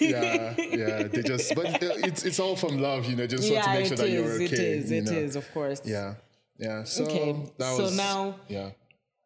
yeah, 0.00 0.54
yeah. 0.58 1.02
They 1.08 1.22
just, 1.22 1.54
but 1.54 1.66
it's 1.82 2.24
it's 2.24 2.40
all 2.40 2.56
from 2.56 2.78
love, 2.80 3.06
you 3.06 3.16
know. 3.16 3.26
Just 3.26 3.50
want 3.52 3.64
to 3.64 3.70
make 3.70 3.84
sure 3.86 3.94
it 3.94 3.98
that 3.98 4.10
you're 4.10 4.24
is. 4.24 4.34
okay. 4.36 4.44
It 4.44 4.52
is. 4.52 4.90
It 4.90 5.04
know? 5.04 5.12
is. 5.12 5.36
Of 5.36 5.52
course. 5.52 5.82
Yeah, 5.84 6.14
yeah. 6.58 6.84
So 6.84 7.04
Okay, 7.04 7.36
that 7.58 7.76
so 7.76 7.82
was 7.84 7.96
now- 7.96 8.36
yeah. 8.48 8.70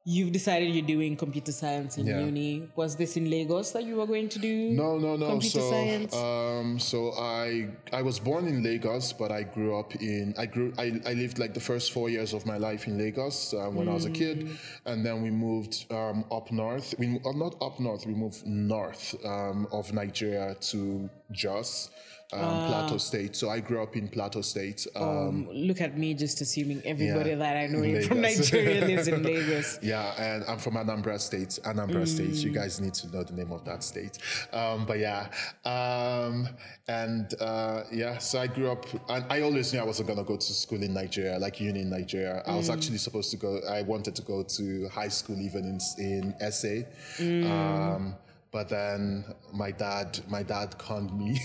You've 0.07 0.33
decided 0.33 0.75
you're 0.75 0.87
doing 0.87 1.15
computer 1.15 1.53
science 1.53 1.99
in 1.99 2.07
Yeah. 2.07 2.21
uni. 2.25 2.71
Was 2.75 2.97
this 2.97 3.19
in 3.19 3.31
Lagos 3.31 3.73
that 3.73 3.85
you 3.85 3.97
were 3.97 4.07
going 4.07 4.31
to 4.31 4.39
do? 4.39 4.71
No, 4.71 4.97
no, 4.97 5.15
no. 5.17 5.29
Computer 5.29 5.61
so, 5.61 5.71
science? 5.71 6.15
um, 6.17 6.79
so 6.79 7.13
I 7.19 7.69
I 7.93 8.01
was 8.01 8.19
born 8.19 8.47
in 8.49 8.63
Lagos, 8.63 9.13
but 9.13 9.31
I 9.31 9.43
grew 9.43 9.79
up 9.79 9.95
in 9.97 10.33
I 10.39 10.47
grew 10.47 10.73
I, 10.79 11.03
I 11.05 11.13
lived 11.13 11.39
like 11.39 11.53
the 11.53 11.61
first 11.61 11.93
four 11.93 12.09
years 12.09 12.33
of 12.33 12.47
my 12.47 12.57
life 12.57 12.87
in 12.87 12.97
Lagos 12.97 13.53
uh, 13.53 13.69
when 13.69 13.89
I 13.91 13.93
was 13.93 14.07
a 14.07 14.11
kid, 14.11 14.39
Mm. 14.47 14.57
and 14.87 15.05
then 15.05 15.21
we 15.23 15.31
moved 15.31 15.85
um, 15.91 16.25
up 16.33 16.51
north. 16.51 16.95
We 16.99 17.07
uh, 17.23 17.33
not 17.33 17.61
up 17.61 17.79
north. 17.79 18.07
We 18.07 18.15
moved 18.15 18.47
north 18.47 19.15
um, 19.23 19.67
of 19.71 19.93
Nigeria 19.93 20.57
to 20.71 21.11
Jos, 21.31 21.91
um, 22.33 22.41
Ah. 22.43 22.69
Plateau 22.69 22.99
State. 22.99 23.35
So 23.37 23.49
I 23.51 23.61
grew 23.61 23.83
up 23.83 23.97
in 23.97 24.09
Plateau 24.09 24.43
State. 24.43 24.87
Um, 24.97 25.09
Um, 25.31 25.49
look 25.53 25.81
at 25.81 25.97
me 25.99 26.15
just 26.15 26.41
assuming 26.41 26.81
everybody 26.85 27.31
Yeah, 27.31 27.37
that 27.37 27.57
I 27.57 27.67
know 27.67 27.83
from. 28.09 28.21
Nigeria 28.21 28.85
lives 28.91 29.09
in 29.09 29.23
Lagos. 29.23 29.79
Yeah, 29.83 30.15
and 30.19 30.45
I'm 30.49 30.59
from 30.59 30.75
Anambra 30.75 31.19
State. 31.21 31.59
Anambra 31.65 32.07
State. 32.07 32.31
Mm. 32.31 32.45
You 32.45 32.51
guys 32.53 32.81
need 32.81 32.95
to 32.95 33.09
know 33.13 33.23
the 33.25 33.33
name 33.35 33.53
of 33.53 33.65
that 33.65 33.83
state. 33.83 34.19
Um, 34.53 34.87
but 34.87 34.99
yeah, 34.99 35.27
um, 35.65 36.49
and 36.89 37.35
uh, 37.41 37.83
yeah. 37.93 38.19
So 38.19 38.39
I 38.41 38.47
grew 38.47 38.71
up, 38.71 38.87
and 39.09 39.25
I 39.29 39.41
always 39.43 39.73
knew 39.73 39.81
I 39.81 39.85
wasn't 39.85 40.09
gonna 40.09 40.25
go 40.25 40.37
to 40.37 40.53
school 40.53 40.83
in 40.83 40.93
Nigeria, 40.95 41.39
like 41.39 41.61
uni 41.61 41.81
in 41.81 41.91
Nigeria. 41.91 42.43
I 42.47 42.55
was 42.57 42.69
Mm. 42.69 42.75
actually 42.75 42.99
supposed 42.99 43.31
to 43.33 43.37
go. 43.37 43.61
I 43.69 43.83
wanted 43.83 44.15
to 44.17 44.23
go 44.23 44.43
to 44.43 44.89
high 44.89 45.09
school 45.09 45.39
even 45.41 45.65
in 45.65 45.79
in 45.99 46.35
SA. 46.51 46.85
Mm. 47.19 48.15
But 48.53 48.69
then 48.69 49.25
my 49.53 49.71
dad, 49.71 50.19
my 50.29 50.43
dad 50.43 50.77
conned 50.79 51.17
me. 51.17 51.41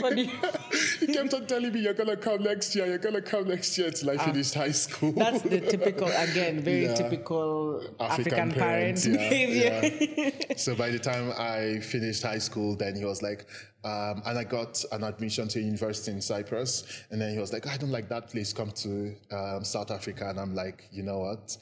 What 0.00 0.14
do 0.16 0.22
you- 0.22 0.30
he 1.00 1.06
kept 1.06 1.32
on 1.32 1.46
telling 1.46 1.72
me, 1.72 1.80
"You're 1.80 1.94
gonna 1.94 2.16
come 2.16 2.42
next 2.42 2.74
year. 2.74 2.86
You're 2.86 2.98
gonna 2.98 3.22
come 3.22 3.48
next 3.48 3.78
year." 3.78 3.90
Till 3.90 4.10
I 4.10 4.18
finished 4.18 4.54
high 4.54 4.72
school. 4.72 5.14
Ah. 5.16 5.30
That's 5.30 5.42
the 5.44 5.60
typical, 5.74 6.08
again, 6.08 6.60
very 6.60 6.84
Yeah. 6.86 6.94
typical 6.94 7.82
African, 8.00 8.50
parents, 8.52 9.06
parent 9.06 9.20
yeah, 9.22 9.28
behavior. 9.30 10.32
yeah. 10.48 10.56
so 10.56 10.74
by 10.74 10.90
the 10.90 10.98
time 10.98 11.32
I 11.38 11.80
finished 11.80 12.22
high 12.22 12.38
school, 12.40 12.76
then 12.76 12.94
he 12.96 13.04
was 13.04 13.22
like, 13.22 13.46
um, 13.84 14.22
and 14.26 14.36
I 14.38 14.44
got 14.44 14.84
an 14.92 15.04
admission 15.04 15.48
to 15.48 15.58
a 15.60 15.62
university 15.62 16.10
in 16.12 16.20
Cyprus, 16.20 16.82
and 17.10 17.20
then 17.20 17.32
he 17.32 17.38
was 17.38 17.52
like, 17.52 17.66
I 17.66 17.76
don't 17.76 17.92
like 17.92 18.08
that 18.08 18.28
place. 18.28 18.52
Come 18.52 18.72
to 18.72 19.14
um, 19.30 19.64
South 19.64 19.90
Africa, 19.90 20.28
and 20.28 20.38
I'm 20.40 20.54
like, 20.54 20.88
you 20.92 21.04
know 21.04 21.20
what? 21.20 21.56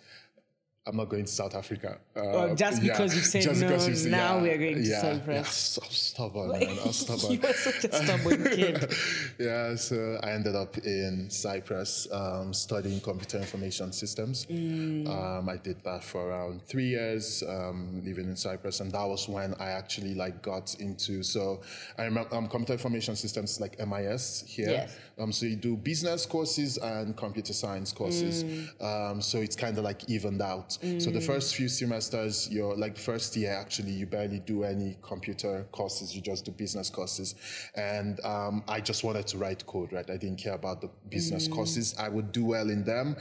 I'm 0.86 0.96
not 0.96 1.08
going 1.08 1.24
to 1.24 1.32
South 1.32 1.56
Africa. 1.56 1.98
Uh, 2.14 2.54
just 2.54 2.80
yeah, 2.80 2.92
because 2.92 3.16
you 3.16 3.22
said 3.32 3.42
just 3.42 3.60
no, 3.60 3.66
because 3.66 3.88
you 3.88 3.96
said- 3.96 4.12
now 4.12 4.36
yeah, 4.36 4.42
we 4.42 4.50
are 4.50 4.58
going 4.58 4.74
to 4.76 4.82
yeah, 4.82 5.00
Cyprus. 5.00 5.36
Yeah, 5.36 5.42
so 5.42 5.82
stubborn, 5.90 6.48
man. 6.52 6.78
I'm 6.84 6.92
stubborn. 6.92 7.32
you 7.32 7.40
are 7.42 7.52
such 7.52 7.84
a 7.84 8.04
stubborn 8.04 8.44
kid. 8.56 8.94
yeah, 9.38 9.74
so 9.74 10.20
I 10.22 10.30
ended 10.30 10.54
up 10.54 10.78
in 10.78 11.28
Cyprus 11.28 12.06
um, 12.12 12.54
studying 12.54 13.00
computer 13.00 13.38
information 13.38 13.92
systems. 13.92 14.46
Mm. 14.46 15.08
Um, 15.08 15.48
I 15.48 15.56
did 15.56 15.82
that 15.82 16.04
for 16.04 16.28
around 16.28 16.62
three 16.62 16.86
years, 16.86 17.42
um, 17.48 18.00
living 18.04 18.26
in 18.26 18.36
Cyprus, 18.36 18.78
and 18.78 18.92
that 18.92 19.04
was 19.04 19.28
when 19.28 19.54
I 19.58 19.70
actually 19.70 20.14
like 20.14 20.40
got 20.40 20.76
into. 20.78 21.24
So 21.24 21.62
I 21.98 22.04
remember 22.04 22.32
um, 22.32 22.46
computer 22.46 22.74
information 22.74 23.16
systems 23.16 23.60
like 23.60 23.76
MIS 23.84 24.44
here. 24.46 24.70
Yes. 24.70 24.96
Um, 25.18 25.32
so 25.32 25.46
you 25.46 25.56
do 25.56 25.76
business 25.76 26.26
courses 26.26 26.76
and 26.76 27.16
computer 27.16 27.52
science 27.52 27.92
courses. 27.92 28.44
Mm. 28.44 29.12
Um, 29.12 29.22
so 29.22 29.38
it's 29.38 29.56
kind 29.56 29.78
of 29.78 29.84
like 29.84 30.08
evened 30.10 30.42
out. 30.42 30.72
So 30.98 31.10
the 31.10 31.20
first 31.20 31.54
few 31.54 31.68
semesters, 31.68 32.48
you're 32.50 32.76
like 32.76 32.98
first 32.98 33.34
year 33.36 33.54
actually, 33.54 33.92
you 33.92 34.06
barely 34.06 34.40
do 34.40 34.64
any 34.64 34.98
computer 35.00 35.66
courses. 35.72 36.14
You 36.14 36.20
just 36.20 36.44
do 36.44 36.52
business 36.52 36.90
courses. 36.90 37.34
And 37.74 38.22
um, 38.24 38.62
I 38.68 38.80
just 38.80 39.04
wanted 39.04 39.26
to 39.28 39.38
write 39.38 39.64
code, 39.66 39.92
right? 39.92 40.08
I 40.08 40.16
didn't 40.16 40.38
care 40.38 40.54
about 40.54 40.80
the 40.82 40.90
business 41.08 41.48
courses. 41.48 41.94
I 41.98 42.08
would 42.08 42.30
do 42.32 42.44
well 42.44 42.68
in 42.68 42.84
them. 42.84 43.16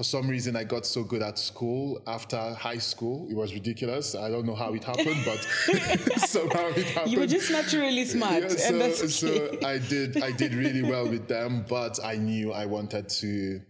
For 0.00 0.04
some 0.04 0.28
reason, 0.28 0.56
I 0.56 0.64
got 0.64 0.86
so 0.86 1.04
good 1.04 1.20
at 1.20 1.38
school 1.38 2.00
after 2.06 2.54
high 2.54 2.78
school. 2.78 3.28
It 3.30 3.36
was 3.36 3.52
ridiculous. 3.52 4.14
I 4.14 4.30
don't 4.30 4.46
know 4.46 4.54
how 4.54 4.72
it 4.72 4.82
happened, 4.82 5.26
but 5.26 5.36
somehow 6.16 6.68
it 6.68 6.86
happened. 6.86 7.12
You 7.12 7.20
were 7.20 7.26
just 7.26 7.50
naturally 7.50 8.06
smart. 8.06 8.32
Yeah, 8.32 8.48
and 8.48 8.58
so, 8.58 8.78
that's 8.78 9.24
okay. 9.24 9.58
so 9.60 9.68
I 9.68 9.76
did 9.76 10.22
I 10.22 10.32
did 10.32 10.54
really 10.54 10.82
well 10.82 11.06
with 11.06 11.28
them, 11.28 11.66
but 11.68 12.02
I 12.02 12.16
knew 12.16 12.50
I 12.50 12.64
wanted 12.64 13.10
to 13.10 13.60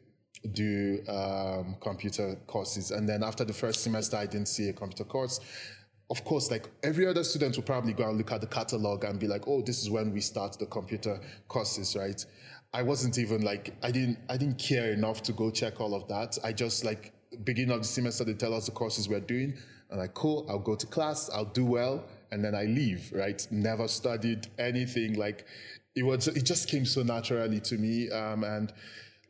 do 0.52 1.02
um, 1.08 1.74
computer 1.80 2.36
courses. 2.46 2.92
And 2.92 3.08
then 3.08 3.24
after 3.24 3.44
the 3.44 3.52
first 3.52 3.82
semester, 3.82 4.16
I 4.16 4.26
didn't 4.26 4.46
see 4.46 4.68
a 4.68 4.72
computer 4.72 5.02
course. 5.02 5.40
Of 6.10 6.24
course, 6.24 6.48
like 6.48 6.68
every 6.84 7.08
other 7.08 7.24
student 7.24 7.56
will 7.56 7.64
probably 7.64 7.92
go 7.92 8.08
and 8.08 8.16
look 8.16 8.30
at 8.30 8.40
the 8.40 8.46
catalog 8.46 9.02
and 9.02 9.18
be 9.18 9.26
like, 9.26 9.48
"Oh, 9.48 9.62
this 9.62 9.82
is 9.82 9.90
when 9.90 10.12
we 10.12 10.20
start 10.20 10.60
the 10.60 10.66
computer 10.66 11.18
courses, 11.48 11.96
right?" 11.96 12.24
I 12.72 12.82
wasn't 12.82 13.18
even 13.18 13.42
like 13.42 13.74
I 13.82 13.90
didn't 13.90 14.18
I 14.28 14.36
didn't 14.36 14.58
care 14.58 14.92
enough 14.92 15.22
to 15.24 15.32
go 15.32 15.50
check 15.50 15.80
all 15.80 15.94
of 15.94 16.06
that. 16.08 16.38
I 16.44 16.52
just 16.52 16.84
like 16.84 17.12
beginning 17.44 17.72
of 17.72 17.80
the 17.80 17.88
semester 17.88 18.24
they 18.24 18.34
tell 18.34 18.54
us 18.54 18.66
the 18.66 18.72
courses 18.72 19.08
we're 19.08 19.20
doing. 19.20 19.54
I'm 19.90 19.98
like, 19.98 20.14
cool, 20.14 20.46
I'll 20.48 20.60
go 20.60 20.76
to 20.76 20.86
class, 20.86 21.28
I'll 21.30 21.44
do 21.44 21.64
well, 21.64 22.04
and 22.30 22.44
then 22.44 22.54
I 22.54 22.64
leave, 22.64 23.10
right? 23.12 23.44
Never 23.50 23.88
studied 23.88 24.46
anything. 24.56 25.14
Like 25.14 25.46
it 25.96 26.04
was 26.04 26.28
it 26.28 26.44
just 26.44 26.68
came 26.68 26.86
so 26.86 27.02
naturally 27.02 27.60
to 27.60 27.76
me. 27.76 28.08
Um, 28.10 28.44
and 28.44 28.72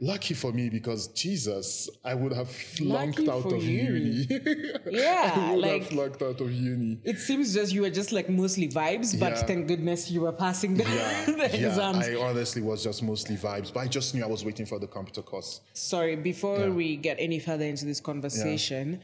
lucky 0.00 0.34
for 0.34 0.50
me 0.52 0.70
because 0.70 1.08
Jesus, 1.08 1.88
I 2.04 2.14
would 2.14 2.32
have 2.32 2.48
flunked 2.50 3.18
Lucky 3.18 3.30
out 3.46 3.52
of 3.52 3.62
you. 3.62 3.82
uni. 3.94 4.28
Yeah, 4.90 5.32
I 5.36 5.52
would 5.52 5.60
like- 5.60 5.82
have 5.82 5.90
flunked 5.90 6.22
out 6.22 6.40
of 6.40 6.50
uni. 6.50 6.98
It 7.04 7.18
seems 7.18 7.52
just 7.54 7.72
you 7.72 7.82
were 7.82 7.90
just 7.90 8.10
like 8.12 8.28
mostly 8.28 8.68
vibes, 8.68 9.18
but 9.18 9.32
Yeah. 9.32 9.42
thank 9.44 9.68
goodness 9.68 10.10
you 10.10 10.22
were 10.22 10.32
passing 10.32 10.74
the, 10.76 10.84
Yeah, 10.84 11.24
the 11.26 11.58
yeah. 11.58 11.68
exams. 11.68 12.08
I 12.08 12.14
honestly 12.16 12.62
was 12.62 12.82
just 12.82 13.02
mostly 13.02 13.36
vibes, 13.36 13.72
but 13.72 13.80
I 13.80 13.86
just 13.88 14.14
knew 14.14 14.24
I 14.24 14.26
was 14.26 14.44
waiting 14.44 14.66
for 14.66 14.78
the 14.78 14.86
computer 14.86 15.22
course. 15.22 15.60
Sorry, 15.74 16.16
before 16.16 16.58
Yeah. 16.60 16.68
we 16.70 16.96
get 16.96 17.16
any 17.20 17.38
further 17.38 17.64
into 17.64 17.84
this 17.84 18.00
conversation, 18.00 19.00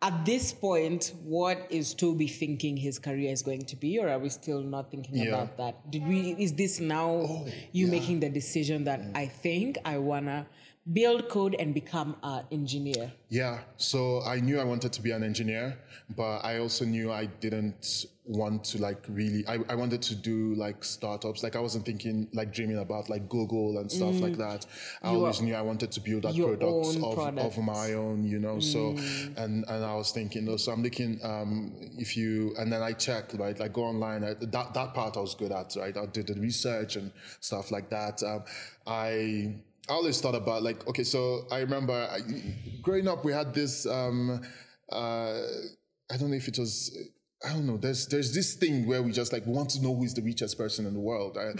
at 0.00 0.24
this 0.24 0.52
point, 0.52 1.12
what 1.24 1.66
is 1.70 1.92
Toby 1.92 2.28
thinking 2.28 2.76
his 2.76 2.98
career 2.98 3.32
is 3.32 3.42
going 3.42 3.64
to 3.66 3.76
be, 3.76 3.98
or 3.98 4.08
are 4.08 4.18
we 4.18 4.28
still 4.28 4.62
not 4.62 4.90
thinking 4.90 5.16
Yeah. 5.16 5.24
Oh, 5.24 5.34
about 5.34 5.56
that? 5.56 5.90
Did 5.90 6.06
we? 6.06 6.36
Is 6.38 6.54
this 6.54 6.78
now 6.78 7.10
oh, 7.10 7.46
you 7.72 7.88
making 7.88 8.20
the 8.20 8.28
decision 8.28 8.84
that 8.84 9.00
mm. 9.00 9.16
I 9.16 9.26
think 9.26 9.78
I 9.84 9.98
wanna 9.98 10.46
build 10.92 11.28
code 11.28 11.56
and 11.58 11.74
become 11.74 12.16
an 12.22 12.44
engineer? 12.52 13.12
Yeah, 13.28 13.58
so 13.76 14.22
I 14.22 14.40
knew 14.40 14.60
I 14.60 14.64
wanted 14.64 14.92
to 14.92 15.02
be 15.02 15.10
an 15.10 15.22
engineer, 15.24 15.76
but 16.14 16.44
I 16.44 16.58
also 16.58 16.84
knew 16.84 17.10
I 17.10 17.26
didn't 17.26 18.06
want 18.28 18.62
to 18.62 18.78
like 18.80 19.02
really. 19.08 19.42
I, 19.48 19.58
I 19.70 19.74
wanted 19.74 20.02
to 20.02 20.14
do 20.14 20.54
like 20.54 20.84
startups. 20.84 21.42
Like 21.42 21.56
I 21.56 21.60
wasn't 21.60 21.86
thinking 21.86 22.28
like 22.34 22.52
dreaming 22.52 22.78
about 22.78 23.08
like 23.08 23.28
Google 23.28 23.78
and 23.78 23.90
stuff 23.90 24.20
like 24.20 24.36
that. 24.36 24.66
I 25.02 25.10
Your- 25.10 25.20
always 25.20 25.40
knew 25.40 25.54
I 25.54 25.62
wanted 25.62 25.90
to 25.92 26.00
build 26.00 26.22
that 26.22 26.36
products 26.36 26.96
of, 26.96 27.14
products. 27.14 27.56
of 27.56 27.64
my 27.64 27.94
own, 27.94 28.24
you 28.24 28.38
know. 28.38 28.60
So 28.60 28.90
and 29.36 29.64
and 29.66 29.84
I 29.84 29.94
was 29.94 30.12
thinking, 30.12 30.44
no, 30.44 30.56
so 30.58 30.72
I'm 30.72 30.82
looking 30.82 31.18
um 31.24 31.72
if 31.96 32.16
you 32.16 32.54
and 32.58 32.70
then 32.72 32.82
I 32.82 32.92
checked 32.92 33.34
right, 33.34 33.58
like 33.58 33.72
go 33.72 33.84
online. 33.84 34.22
I, 34.24 34.34
that 34.34 34.74
that 34.74 34.94
part 34.94 35.16
I 35.16 35.20
was 35.20 35.34
good 35.34 35.50
at, 35.52 35.74
right? 35.76 35.96
I 35.96 36.06
did 36.06 36.26
the 36.26 36.34
research 36.34 36.96
and 36.96 37.10
stuff 37.40 37.70
like 37.70 37.88
that. 37.90 38.22
Um, 38.22 38.44
I 38.86 39.54
I 39.88 39.92
always 39.94 40.20
thought 40.20 40.34
about 40.34 40.62
like 40.62 40.86
okay, 40.86 41.04
so 41.04 41.46
I 41.50 41.60
remember 41.60 41.94
I, 41.94 42.20
growing 42.82 43.08
up 43.08 43.24
we 43.24 43.32
had 43.32 43.54
this 43.54 43.86
um 43.86 44.42
uh 44.92 45.40
I 46.10 46.16
don't 46.16 46.30
know 46.30 46.36
if 46.36 46.48
it 46.48 46.58
was 46.58 46.96
I 47.44 47.52
don't 47.52 47.66
know. 47.66 47.76
There's 47.76 48.08
there's 48.08 48.34
this 48.34 48.54
thing 48.54 48.86
where 48.88 49.00
we 49.00 49.12
just 49.12 49.32
like 49.32 49.46
want 49.46 49.70
to 49.70 49.80
know 49.80 49.94
who 49.94 50.02
is 50.02 50.12
the 50.12 50.22
richest 50.22 50.58
person 50.58 50.86
in 50.86 50.94
the 50.94 50.98
world. 50.98 51.38
I 51.38 51.52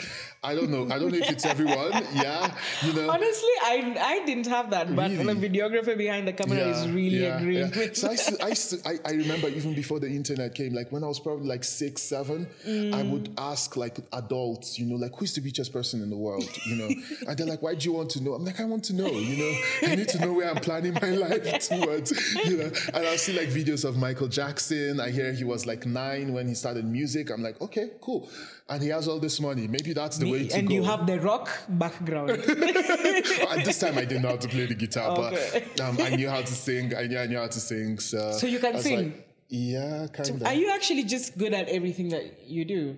I 0.42 0.54
don't 0.56 0.70
know. 0.70 0.92
I 0.92 0.98
don't 0.98 1.12
know 1.12 1.18
if 1.18 1.30
it's 1.30 1.44
everyone. 1.44 1.92
Yeah, 2.14 2.52
you 2.82 2.94
know. 2.94 3.10
Honestly, 3.10 3.50
I 3.62 3.96
I 4.00 4.26
didn't 4.26 4.46
have 4.46 4.70
that, 4.70 4.94
but 4.96 5.10
Really? 5.10 5.34
the 5.34 5.48
videographer 5.48 5.96
behind 5.96 6.26
the 6.26 6.32
camera 6.32 6.58
is 6.58 6.88
really 6.88 7.22
yeah, 7.22 7.38
agreeing 7.38 7.72
yeah. 7.72 7.92
So 7.92 8.08
I, 8.08 8.16
I, 8.42 8.54
I, 8.90 8.98
I 9.04 9.12
remember 9.12 9.48
even 9.48 9.74
before 9.74 10.00
the 10.00 10.08
internet 10.08 10.54
came, 10.54 10.74
like 10.74 10.90
when 10.90 11.04
I 11.04 11.06
was 11.06 11.20
probably 11.20 11.46
like 11.46 11.62
six, 11.62 12.02
seven, 12.02 12.48
I 12.64 12.68
mm. 12.68 13.10
would 13.10 13.30
ask 13.38 13.76
like 13.76 13.98
adults, 14.12 14.78
you 14.78 14.86
know, 14.86 14.96
like 14.96 15.14
who's 15.16 15.34
the 15.34 15.42
richest 15.42 15.72
person 15.72 16.02
in 16.02 16.10
the 16.10 16.16
world, 16.16 16.48
you 16.66 16.76
know? 16.76 16.88
and 17.28 17.38
they're 17.38 17.46
like, 17.46 17.62
why 17.62 17.74
do 17.74 17.84
you 17.88 17.92
want 17.92 18.10
to 18.10 18.24
know? 18.24 18.34
I'm 18.34 18.44
like, 18.44 18.58
I 18.58 18.64
want 18.64 18.84
to 18.84 18.94
know, 18.94 19.10
you 19.10 19.36
know? 19.36 19.58
I 19.88 19.94
need 19.94 20.08
to 20.08 20.18
know 20.20 20.32
where 20.32 20.50
I'm 20.50 20.60
planning 20.60 20.94
my 20.94 21.10
life 21.26 21.68
towards, 21.68 22.34
you 22.46 22.56
know? 22.56 22.70
And 22.94 23.06
I'll 23.06 23.18
see 23.18 23.38
like 23.38 23.48
videos 23.48 23.84
of 23.84 23.96
Michael 23.96 24.28
Jackson. 24.28 24.98
I 24.98 25.10
hear 25.10 25.32
he 25.32 25.44
was 25.44 25.67
like 25.68 25.86
nine 25.86 26.32
when 26.32 26.48
he 26.48 26.54
started 26.54 26.84
music. 26.84 27.30
I'm 27.30 27.42
like, 27.42 27.60
okay, 27.60 27.86
cool. 28.00 28.28
And 28.68 28.82
he 28.82 28.88
has 28.88 29.06
all 29.08 29.20
this 29.20 29.40
money. 29.40 29.68
Maybe 29.68 29.92
that's 29.92 30.18
the 30.18 30.30
way 30.30 30.48
to 30.48 30.54
and 30.56 30.68
go. 30.68 30.74
And 30.74 30.74
you 30.74 30.82
have 30.90 31.06
the 31.06 31.20
rock 31.20 31.48
background. 31.68 32.30
At 33.52 33.64
this 33.64 33.78
time, 33.78 33.96
I 33.98 34.04
didn't 34.04 34.22
know 34.22 34.30
how 34.30 34.36
to 34.36 34.48
play 34.48 34.66
the 34.66 34.74
guitar, 34.74 35.16
Okay. 35.18 35.64
but 35.76 35.80
um, 35.84 35.96
I 36.00 36.10
knew 36.16 36.28
how 36.28 36.40
to 36.40 36.54
sing. 36.66 36.94
I 36.96 37.06
knew 37.06 37.18
I 37.18 37.26
knew 37.26 37.38
how 37.38 37.46
to 37.46 37.60
sing. 37.60 37.98
So, 37.98 38.32
So 38.32 38.46
you 38.46 38.58
can 38.58 38.78
sing? 38.80 38.98
like, 39.12 39.28
yeah, 39.48 40.06
kind 40.12 40.28
of. 40.30 40.42
Are 40.44 40.54
you 40.54 40.70
actually 40.70 41.04
just 41.04 41.38
good 41.38 41.54
at 41.54 41.68
everything 41.68 42.08
that 42.10 42.24
you 42.48 42.64
do? 42.64 42.96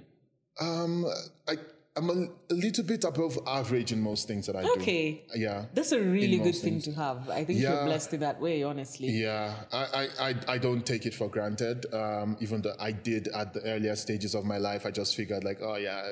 um, 0.61 1.06
I, 1.48 1.54
I'm 2.00 2.08
a, 2.08 2.28
a 2.52 2.54
little 2.54 2.82
bit 2.84 3.04
above 3.04 3.38
average 3.46 3.92
in 3.92 4.00
most 4.00 4.26
things 4.26 4.46
that 4.46 4.56
I 4.56 4.62
do. 4.62 4.72
Okay. 4.78 5.22
Yeah. 5.34 5.66
That's 5.74 5.92
a 5.92 6.00
really 6.00 6.38
good 6.38 6.54
thing 6.56 6.80
to 6.82 6.92
have. 6.92 7.28
I 7.28 7.44
think 7.44 7.60
Yeah. 7.60 7.74
you're 7.74 7.84
blessed 7.84 8.14
in 8.14 8.20
that 8.20 8.40
way, 8.40 8.62
honestly. 8.62 9.08
Yeah, 9.10 9.52
I, 9.70 10.08
I, 10.18 10.34
I, 10.48 10.58
don't 10.58 10.84
take 10.86 11.04
it 11.04 11.12
for 11.14 11.28
granted. 11.28 11.84
Um, 11.92 12.38
even 12.40 12.62
though 12.62 12.72
I 12.80 12.92
did 12.92 13.28
at 13.28 13.52
the 13.52 13.62
earlier 13.64 13.94
stages 13.96 14.34
of 14.34 14.46
my 14.46 14.56
life, 14.56 14.86
I 14.86 14.90
just 14.90 15.14
figured 15.14 15.44
like, 15.44 15.58
oh 15.60 15.76
yeah, 15.76 16.02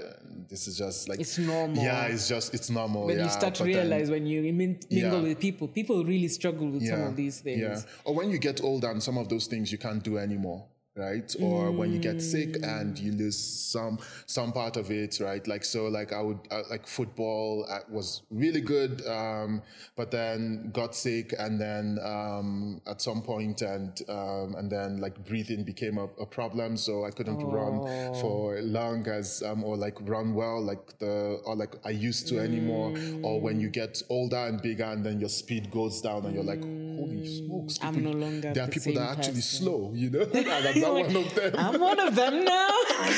this 0.50 0.68
is 0.68 0.76
just 0.76 1.08
like 1.08 1.20
It's 1.20 1.38
normal. 1.38 1.82
Yeah, 1.82 2.04
it's 2.04 2.28
just 2.28 2.52
it's 2.52 2.68
normal. 2.68 3.06
When 3.06 3.16
yeah, 3.18 3.24
you 3.24 3.30
start 3.30 3.54
to 3.56 3.62
but 3.64 3.72
then- 3.72 3.88
realize 3.88 4.10
when 4.10 4.26
you 4.26 4.52
mingle 4.52 4.78
Yeah. 4.90 5.18
with 5.20 5.40
people, 5.40 5.68
people 5.68 6.04
really 6.04 6.28
struggle 6.28 6.68
with 6.68 6.86
some 6.86 7.00
of 7.00 7.16
these 7.16 7.40
things. 7.40 7.60
Yeah. 7.60 7.80
Or 8.04 8.14
when 8.14 8.30
you 8.30 8.38
get 8.38 8.62
older 8.62 8.90
and 8.90 9.02
some 9.02 9.16
of 9.16 9.30
those 9.30 9.46
things 9.46 9.72
you 9.72 9.78
can't 9.78 10.02
do 10.02 10.18
anymore. 10.18 10.66
Right, 10.98 11.32
or 11.40 11.70
when 11.70 11.92
you 11.92 12.00
get 12.00 12.20
sick 12.20 12.56
and 12.64 12.98
you 12.98 13.12
lose 13.12 13.38
some 13.38 14.00
some 14.26 14.50
part 14.52 14.76
of 14.76 14.90
it, 14.90 15.20
right? 15.20 15.46
Like 15.46 15.64
so, 15.64 15.86
like 15.86 16.12
I 16.12 16.20
would 16.20 16.40
uh, 16.50 16.62
like 16.70 16.88
football 16.88 17.64
uh, 17.70 17.78
was 17.88 18.22
really 18.32 18.60
good, 18.60 19.06
um, 19.06 19.62
but 19.94 20.10
then 20.10 20.70
got 20.72 20.96
sick, 20.96 21.34
and 21.38 21.60
then 21.60 21.98
um, 22.04 22.80
at 22.88 23.00
some 23.00 23.22
point, 23.22 23.62
and 23.62 23.92
um, 24.08 24.56
and 24.58 24.68
then 24.68 25.00
like 25.00 25.24
breathing 25.24 25.62
became 25.62 25.98
a, 25.98 26.08
a 26.20 26.26
problem, 26.26 26.76
so 26.76 27.04
I 27.04 27.10
couldn't 27.12 27.44
run 27.44 27.78
for 28.20 28.60
long 28.62 29.06
as 29.06 29.40
um, 29.44 29.62
or 29.62 29.76
like 29.76 29.96
run 30.00 30.34
well, 30.34 30.60
like 30.60 30.98
the 30.98 31.40
or 31.44 31.54
like 31.54 31.76
I 31.84 31.90
used 31.90 32.26
to 32.28 32.40
anymore. 32.40 32.92
Or 33.22 33.40
when 33.40 33.60
you 33.60 33.68
get 33.70 34.02
older 34.08 34.36
and 34.48 34.60
bigger, 34.60 34.84
and 34.84 35.06
then 35.06 35.20
your 35.20 35.28
speed 35.28 35.70
goes 35.70 36.00
down, 36.00 36.24
and 36.26 36.34
you're 36.34 36.42
like, 36.42 36.62
holy 36.62 37.24
smokes! 37.38 37.78
I'm 37.82 37.94
people- 37.94 38.12
no 38.12 38.18
longer 38.18 38.52
There 38.52 38.64
are 38.64 38.66
the 38.66 38.72
people 38.72 38.94
that 38.94 39.02
are 39.02 39.12
actually 39.12 39.34
person. 39.34 39.64
slow, 39.64 39.92
you 39.94 40.10
know, 40.10 40.24
I'm 40.96 41.12
not 41.12 41.14
one 41.14 41.24
of 41.24 41.34
them. 41.34 41.54
I'm 41.56 41.80
one 41.80 42.00
of 42.00 42.14
them 42.14 42.44
now. 42.44 42.68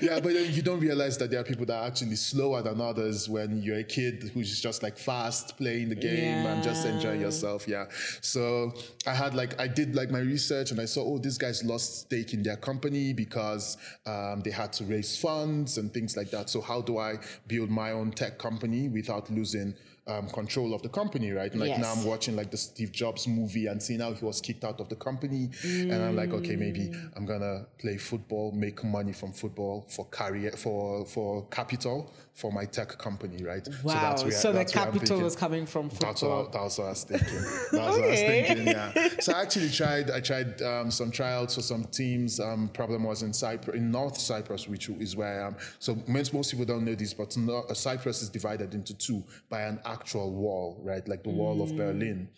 yeah, 0.00 0.20
but 0.20 0.32
then 0.32 0.52
you 0.52 0.62
don't 0.62 0.80
realize 0.80 1.18
that 1.18 1.30
there 1.30 1.40
are 1.40 1.44
people 1.44 1.66
that 1.66 1.76
are 1.76 1.86
actually 1.86 2.16
slower 2.16 2.62
than 2.62 2.80
others 2.80 3.28
when 3.28 3.62
you're 3.62 3.78
a 3.78 3.84
kid 3.84 4.30
who's 4.34 4.60
just 4.60 4.82
like 4.82 4.98
fast 4.98 5.56
playing 5.56 5.88
the 5.88 5.94
game 5.94 6.46
and 6.46 6.62
just 6.62 6.86
enjoying 6.86 7.20
yourself. 7.20 7.66
Yeah. 7.68 7.86
So 8.20 8.72
I 9.06 9.14
had 9.14 9.34
like 9.34 9.60
I 9.60 9.66
did 9.66 9.94
like 9.94 10.10
my 10.10 10.20
research 10.20 10.70
and 10.70 10.80
I 10.80 10.86
saw 10.86 11.04
oh 11.04 11.18
these 11.18 11.38
guys 11.38 11.64
lost 11.64 12.00
stake 12.00 12.34
in 12.34 12.42
their 12.42 12.56
company 12.56 13.12
because 13.12 13.76
um, 14.06 14.40
they 14.40 14.50
had 14.50 14.72
to 14.74 14.84
raise 14.84 15.16
funds 15.16 15.78
and 15.78 15.92
things 15.92 16.16
like 16.16 16.30
that. 16.30 16.50
So 16.50 16.60
how 16.60 16.80
do 16.80 16.98
I 16.98 17.18
build 17.46 17.70
my 17.70 17.92
own 17.92 18.10
tech 18.12 18.38
company 18.38 18.88
without 18.88 19.30
losing 19.30 19.74
um, 20.06 20.28
control 20.28 20.74
of 20.74 20.82
the 20.82 20.88
company, 20.88 21.30
right? 21.30 21.50
And 21.52 21.60
like 21.60 21.78
now 21.78 21.92
I'm 21.92 22.04
watching 22.04 22.34
like 22.36 22.50
the 22.50 22.56
Steve 22.56 22.90
Jobs 22.92 23.28
movie 23.28 23.66
and 23.66 23.80
seeing 23.82 24.00
how 24.00 24.12
he 24.12 24.24
was 24.24 24.40
kicked 24.40 24.64
out 24.64 24.80
of 24.80 24.88
the 24.88 24.96
company, 24.96 25.50
and 25.64 25.92
I'm 25.92 26.16
like, 26.16 26.32
okay, 26.32 26.56
maybe 26.56 26.80
Mm. 26.88 27.12
I'm 27.16 27.26
gonna 27.26 27.66
play 27.78 27.96
football, 27.96 28.50
make 28.52 28.82
money 28.82 29.12
from 29.12 29.32
football 29.32 29.86
for 29.88 30.04
career, 30.06 30.52
for 30.52 31.06
for 31.06 31.46
capital 31.46 32.12
for 32.34 32.50
my 32.50 32.64
tech 32.64 32.96
company, 32.98 33.44
right? 33.44 33.66
wow. 33.84 34.16
So, 34.16 34.24
where- 34.24 34.30
the 34.30 34.52
that's 34.52 34.74
where 34.74 34.84
I'm 34.86 34.92
capital 34.92 35.20
was 35.20 35.36
coming 35.36 35.66
from 35.66 35.90
That's 36.00 36.22
what. 36.22 36.48
I, 36.48 36.50
that's 36.62 36.78
what 36.78 36.84
I 36.86 36.90
was 36.90 37.04
thinking. 37.04 37.28
That's 37.72 37.72
what 37.72 37.82
I 37.82 37.88
was 37.90 37.98
Okay. 38.20 38.44
thinking. 38.46 38.66
Yeah. 38.68 39.08
So 39.20 39.32
I 39.34 39.42
actually 39.42 39.68
tried. 39.70 40.10
I 40.10 40.20
tried 40.20 40.62
um, 40.62 40.90
some 40.90 41.10
tryouts 41.10 41.54
for 41.54 41.62
some 41.62 41.84
teams. 41.84 42.40
Um, 42.40 42.68
problem 42.68 43.04
was 43.04 43.22
in 43.22 43.32
Cyprus, 43.32 43.76
in 43.76 43.90
North 43.90 44.16
Cyprus, 44.18 44.66
which 44.66 44.88
is 44.88 45.14
where 45.14 45.42
I 45.42 45.46
am. 45.46 45.56
So 45.78 45.96
most, 46.06 46.32
most 46.32 46.50
people 46.50 46.64
don't 46.66 46.84
know 46.84 46.94
this, 46.94 47.12
but 47.14 47.32
Cyprus 47.76 48.22
is 48.22 48.28
divided 48.30 48.74
into 48.74 48.94
two 48.94 49.22
by 49.50 49.62
an 49.62 49.80
actual 49.84 50.32
wall, 50.32 50.78
right? 50.82 51.06
Like 51.06 51.22
the 51.24 51.30
wall 51.30 51.58
Mm. 51.58 51.62
of 51.70 51.76
Berlin. 51.76 52.28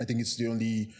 I 0.00 0.04
think 0.04 0.20
it's 0.20 0.36
the 0.36 0.48
only 0.48 0.90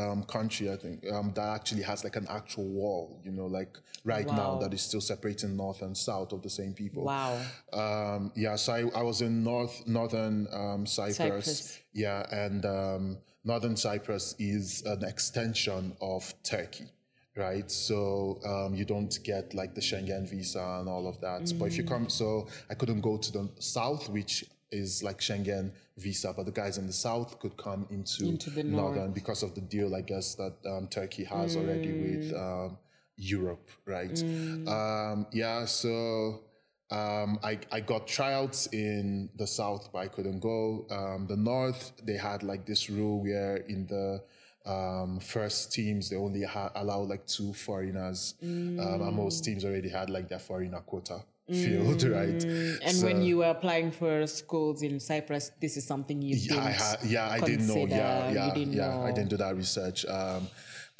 um, 0.00 0.24
country 0.24 0.72
I 0.72 0.76
think 0.76 1.04
um, 1.12 1.32
that 1.36 1.54
actually 1.54 1.82
has 1.82 2.02
like 2.02 2.16
an 2.16 2.26
actual 2.28 2.66
wall, 2.66 3.20
you 3.24 3.30
know, 3.30 3.46
like 3.46 3.78
right 4.04 4.26
now 4.26 4.58
that 4.58 4.74
is 4.74 4.82
still 4.82 5.00
separating 5.00 5.56
north 5.56 5.82
and 5.82 5.96
south 5.96 6.32
of 6.32 6.42
the 6.42 6.50
same 6.50 6.72
people. 6.72 7.04
Wow. 7.04 7.40
Um, 7.72 8.32
yeah, 8.34 8.56
so 8.56 8.72
I, 8.72 8.98
I 8.98 9.02
was 9.02 9.22
in 9.22 9.44
north 9.44 9.86
northern 9.86 10.48
um, 10.52 10.84
Cyprus. 10.84 11.16
Cyprus. 11.16 11.78
Yeah, 11.92 12.26
and 12.32 12.64
um, 12.66 13.18
northern 13.44 13.76
Cyprus 13.76 14.34
is 14.38 14.82
an 14.84 15.04
extension 15.04 15.96
of 16.00 16.34
Turkey. 16.42 16.88
Right, 17.36 17.70
so 17.70 18.40
um, 18.44 18.74
you 18.74 18.84
don't 18.84 19.16
get 19.22 19.54
like 19.54 19.76
the 19.76 19.80
Schengen 19.80 20.28
visa 20.28 20.78
and 20.80 20.88
all 20.88 21.06
of 21.06 21.20
that. 21.20 21.52
But 21.58 21.66
if 21.66 21.76
you 21.78 21.84
come, 21.84 22.08
so 22.08 22.48
I 22.68 22.74
couldn't 22.74 23.00
go 23.00 23.16
to 23.16 23.32
the 23.32 23.48
south, 23.60 24.08
which 24.08 24.44
is 24.72 25.02
like 25.02 25.20
Schengen 25.20 25.72
visa, 26.00 26.32
but 26.36 26.44
the 26.46 26.52
guys 26.62 26.78
in 26.78 26.86
the 26.86 26.92
south 26.92 27.38
could 27.40 27.56
come 27.56 27.86
into, 27.90 28.24
Into 28.28 28.50
the 28.50 28.64
northern 28.64 29.12
because 29.12 29.42
of 29.42 29.54
the 29.54 29.60
deal, 29.60 29.94
I 29.94 30.02
guess, 30.12 30.34
that 30.36 30.54
um, 30.72 30.88
Turkey 30.88 31.24
has 31.24 31.56
already 31.56 31.92
with 31.92 32.34
um, 32.34 32.78
Europe, 33.16 33.68
right? 33.86 34.16
Um, 34.66 35.26
yeah, 35.32 35.64
so 35.66 36.40
um, 36.90 37.38
I, 37.42 37.58
I 37.70 37.80
got 37.80 38.06
tryouts 38.06 38.66
in 38.72 39.30
the 39.36 39.46
south, 39.46 39.90
but 39.92 39.98
I 40.00 40.08
couldn't 40.08 40.40
go. 40.40 40.86
Um, 40.90 41.26
the 41.28 41.36
north, 41.36 41.92
they 42.04 42.16
had 42.16 42.42
like 42.42 42.66
this 42.66 42.90
rule 42.90 43.22
where 43.22 43.56
in 43.56 43.86
the 43.86 44.22
um, 44.66 45.20
first 45.20 45.72
teams 45.72 46.10
they 46.10 46.16
only 46.16 46.42
ha- 46.44 46.72
allow 46.74 47.00
like 47.00 47.26
two 47.26 47.52
foreigners, 47.54 48.34
um, 48.42 48.78
and 49.06 49.16
most 49.16 49.44
teams 49.44 49.64
already 49.64 49.88
had 49.88 50.10
like 50.10 50.28
their 50.28 50.38
foreigner 50.38 50.80
quota 50.80 51.22
filled, 51.54 52.02
right? 52.04 52.42
And 52.82 53.02
when 53.02 53.22
you 53.22 53.38
were 53.38 53.50
applying 53.50 53.90
for 53.90 54.26
schools 54.26 54.82
in 54.82 55.00
Cyprus, 55.00 55.52
this 55.60 55.76
is 55.76 55.86
something 55.86 56.22
you 56.22 56.36
Yeah, 56.36 56.54
I 56.54 56.70
didn't 56.70 56.80
had, 56.80 56.98
yeah, 57.04 57.28
I 57.30 57.40
didn't 57.40 57.66
know. 57.66 57.86
Yeah, 57.86 58.30
yeah, 58.30 58.54
yeah. 58.56 59.00
I 59.00 59.12
didn't 59.12 59.30
do 59.30 59.36
that 59.36 59.56
research. 59.56 60.06
Um, 60.06 60.48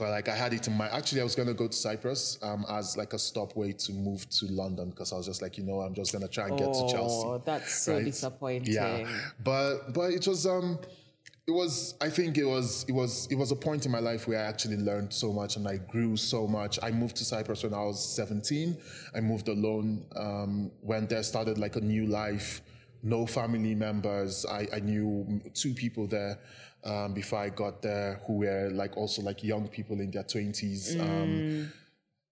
but 0.00 0.08
like 0.08 0.28
I 0.30 0.34
had 0.34 0.54
it 0.54 0.66
in 0.66 0.76
my. 0.78 0.88
Actually, 0.88 1.20
I 1.20 1.24
was 1.24 1.34
gonna 1.34 1.52
go 1.52 1.68
to 1.68 1.76
Cyprus 1.76 2.38
um, 2.42 2.64
as 2.70 2.96
like 2.96 3.12
a 3.12 3.18
stopway 3.18 3.72
to 3.72 3.92
move 3.92 4.28
to 4.30 4.46
London 4.46 4.88
because 4.88 5.12
I 5.12 5.16
was 5.16 5.26
just 5.26 5.42
like, 5.42 5.58
you 5.58 5.64
know, 5.64 5.80
I'm 5.82 5.92
just 5.94 6.10
gonna 6.10 6.26
try 6.26 6.48
and 6.48 6.58
get 6.58 6.72
to 6.72 6.88
Chelsea. 6.90 7.26
Oh, 7.26 7.42
that's 7.44 7.82
so 7.82 7.94
right? 7.96 8.04
disappointing. 8.06 8.72
Yeah, 8.72 9.06
but 9.44 9.92
but 9.92 10.12
it 10.12 10.26
was 10.26 10.46
um, 10.46 10.78
it 11.50 11.54
was. 11.54 11.94
I 12.00 12.08
think 12.08 12.38
it 12.38 12.44
was 12.44 12.84
it 12.88 12.92
was 12.92 13.26
it 13.28 13.34
was 13.34 13.50
a 13.50 13.56
point 13.56 13.84
in 13.84 13.90
my 13.90 13.98
life 13.98 14.28
where 14.28 14.38
I 14.38 14.42
actually 14.42 14.76
learned 14.76 15.12
so 15.12 15.32
much 15.32 15.56
and 15.56 15.66
I 15.66 15.78
grew 15.78 16.16
so 16.16 16.46
much. 16.46 16.78
I 16.80 16.92
moved 16.92 17.16
to 17.16 17.24
Cyprus 17.24 17.64
when 17.64 17.74
I 17.74 17.82
was 17.82 17.98
17. 18.14 18.76
I 19.14 19.20
moved 19.20 19.48
alone. 19.48 20.06
Um, 20.14 20.70
went 20.80 21.08
there, 21.10 21.22
started 21.24 21.58
like 21.58 21.74
a 21.74 21.80
new 21.80 22.06
life. 22.06 22.62
No 23.02 23.26
family 23.26 23.74
members. 23.74 24.46
I, 24.46 24.68
I 24.72 24.78
knew 24.78 25.40
two 25.52 25.74
people 25.74 26.06
there 26.06 26.38
um, 26.84 27.14
before 27.14 27.40
I 27.40 27.48
got 27.48 27.82
there 27.82 28.20
who 28.26 28.38
were 28.38 28.70
like 28.72 28.96
also 28.96 29.22
like 29.22 29.42
young 29.42 29.66
people 29.68 30.00
in 30.00 30.10
their 30.12 30.22
20s. 30.22 31.00
Um, 31.00 31.72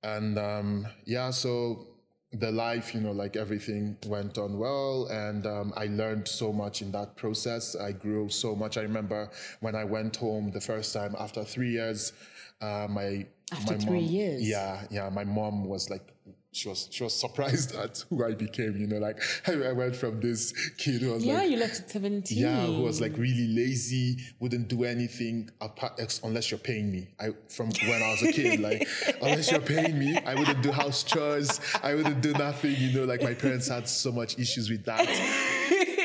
and 0.02 0.38
um, 0.38 0.86
yeah, 1.04 1.30
so 1.30 1.86
the 2.32 2.52
life, 2.52 2.94
you 2.94 3.00
know, 3.00 3.12
like 3.12 3.36
everything 3.36 3.96
went 4.06 4.36
on 4.36 4.58
well, 4.58 5.06
and 5.10 5.46
um, 5.46 5.72
I 5.76 5.86
learned 5.86 6.28
so 6.28 6.52
much 6.52 6.82
in 6.82 6.92
that 6.92 7.16
process. 7.16 7.74
I 7.74 7.92
grew 7.92 8.28
so 8.28 8.54
much. 8.54 8.76
I 8.76 8.82
remember 8.82 9.30
when 9.60 9.74
I 9.74 9.84
went 9.84 10.16
home 10.16 10.50
the 10.50 10.60
first 10.60 10.92
time 10.92 11.14
after 11.18 11.42
three 11.44 11.70
years, 11.70 12.12
uh, 12.60 12.86
my 12.90 13.26
After 13.50 13.74
my 13.74 13.78
three 13.78 14.00
mom, 14.02 14.10
years? 14.10 14.42
yeah, 14.48 14.84
yeah, 14.90 15.08
my 15.10 15.24
mom 15.24 15.64
was 15.64 15.88
like. 15.90 16.06
She 16.50 16.68
was 16.68 16.88
she 16.90 17.04
was 17.04 17.14
surprised 17.14 17.74
at 17.84 18.04
who 18.08 18.24
I 18.24 18.32
became, 18.34 18.76
you 18.78 18.86
know, 18.86 18.98
like 18.98 19.20
I 19.46 19.72
went 19.72 19.94
from 19.94 20.20
this 20.20 20.52
kid 20.78 21.02
who 21.02 21.12
was 21.12 21.24
Yeah, 21.24 21.34
like 21.34 21.50
you 21.50 21.58
left 21.58 21.80
at 21.80 21.90
17. 21.90 22.38
yeah, 22.38 22.66
who 22.66 22.80
was 22.82 23.00
like 23.00 23.16
really 23.18 23.48
lazy, 23.48 24.16
wouldn't 24.40 24.68
do 24.68 24.84
anything 24.84 25.50
apart, 25.60 26.00
unless 26.24 26.50
you're 26.50 26.58
paying 26.58 26.90
me. 26.90 27.08
I 27.20 27.30
from 27.48 27.70
when 27.86 28.02
I 28.02 28.10
was 28.12 28.22
a 28.22 28.32
kid, 28.32 28.60
like 28.68 28.88
unless 29.20 29.50
you're 29.50 29.60
paying 29.60 29.98
me, 29.98 30.16
I 30.16 30.34
wouldn't 30.34 30.62
do 30.62 30.72
house 30.72 31.02
chores. 31.04 31.60
I 31.82 31.94
wouldn't 31.94 32.22
do 32.22 32.32
nothing. 32.32 32.74
You 32.76 32.92
know, 32.92 33.04
like 33.04 33.22
my 33.22 33.34
parents 33.34 33.68
had 33.68 33.86
so 33.88 34.10
much 34.10 34.38
issues 34.38 34.70
with 34.70 34.84
that. 34.86 35.06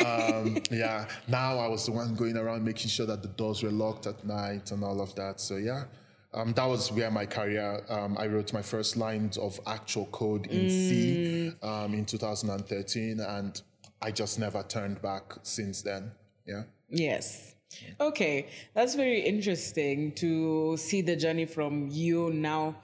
Um, 0.05 0.61
yeah, 0.69 1.07
now 1.27 1.57
I 1.57 1.67
was 1.67 1.85
the 1.85 1.93
one 1.93 2.15
going 2.15 2.35
around 2.35 2.65
making 2.65 2.89
sure 2.89 3.05
that 3.05 3.21
the 3.21 3.29
doors 3.29 3.63
were 3.63 3.71
locked 3.71 4.05
at 4.07 4.25
night 4.25 4.71
and 4.71 4.83
all 4.83 4.99
of 5.01 5.15
that. 5.15 5.39
So 5.39 5.55
yeah. 5.55 5.85
Um, 6.33 6.53
that 6.53 6.65
was 6.65 6.91
where 6.91 7.11
my 7.11 7.25
career. 7.25 7.83
Um, 7.89 8.17
I 8.17 8.27
wrote 8.27 8.53
my 8.53 8.61
first 8.61 8.97
lines 8.97 9.37
of 9.37 9.59
actual 9.67 10.05
code 10.07 10.47
in 10.47 10.69
C 10.69 11.53
Mm. 11.61 11.63
um, 11.63 11.93
in 11.93 12.05
2013, 12.05 13.19
and 13.19 13.61
I 14.01 14.11
just 14.11 14.39
never 14.39 14.63
turned 14.63 15.01
back 15.01 15.35
since 15.43 15.81
then. 15.81 16.11
Yeah. 16.45 16.63
Yes. 16.89 17.55
Okay, 17.99 18.47
that's 18.75 18.93
very 18.95 19.21
interesting 19.21 20.11
to 20.13 20.77
see 20.77 21.01
the 21.01 21.15
journey 21.15 21.45
from 21.45 21.87
you 21.89 22.29
now 22.31 22.75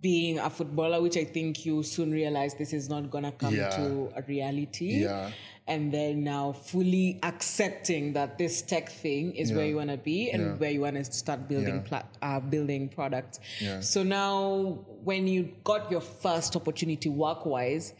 being 0.00 0.38
a 0.38 0.50
footballer, 0.50 1.00
which 1.00 1.16
I 1.16 1.24
think 1.24 1.64
you 1.64 1.82
soon 1.82 2.12
realize 2.12 2.54
this 2.54 2.72
is 2.72 2.88
not 2.88 3.10
gonna 3.10 3.32
come 3.32 3.54
Yeah. 3.56 3.70
to 3.70 4.12
a 4.14 4.22
reality. 4.22 5.02
Yeah. 5.02 5.30
And 5.66 5.90
then 5.92 6.24
now 6.24 6.52
fully 6.52 7.18
accepting 7.22 8.12
that 8.12 8.36
this 8.36 8.60
tech 8.60 8.90
thing 8.90 9.34
is 9.34 9.50
where 9.50 9.64
you 9.66 9.76
wanna 9.76 9.96
be 9.96 10.30
and 10.30 10.42
Yeah. 10.42 10.54
where 10.56 10.70
you 10.70 10.82
wanna 10.82 11.04
start 11.04 11.48
building 11.48 11.76
Yeah. 11.76 11.80
pla- 11.88 12.08
uh, 12.20 12.40
building 12.40 12.88
products. 12.88 13.40
Yeah. 13.60 13.80
So 13.80 14.02
now, 14.02 14.80
when 15.04 15.26
you 15.26 15.52
got 15.64 15.90
your 15.90 16.02
first 16.02 16.54
opportunity 16.54 17.08
work-wise 17.08 17.94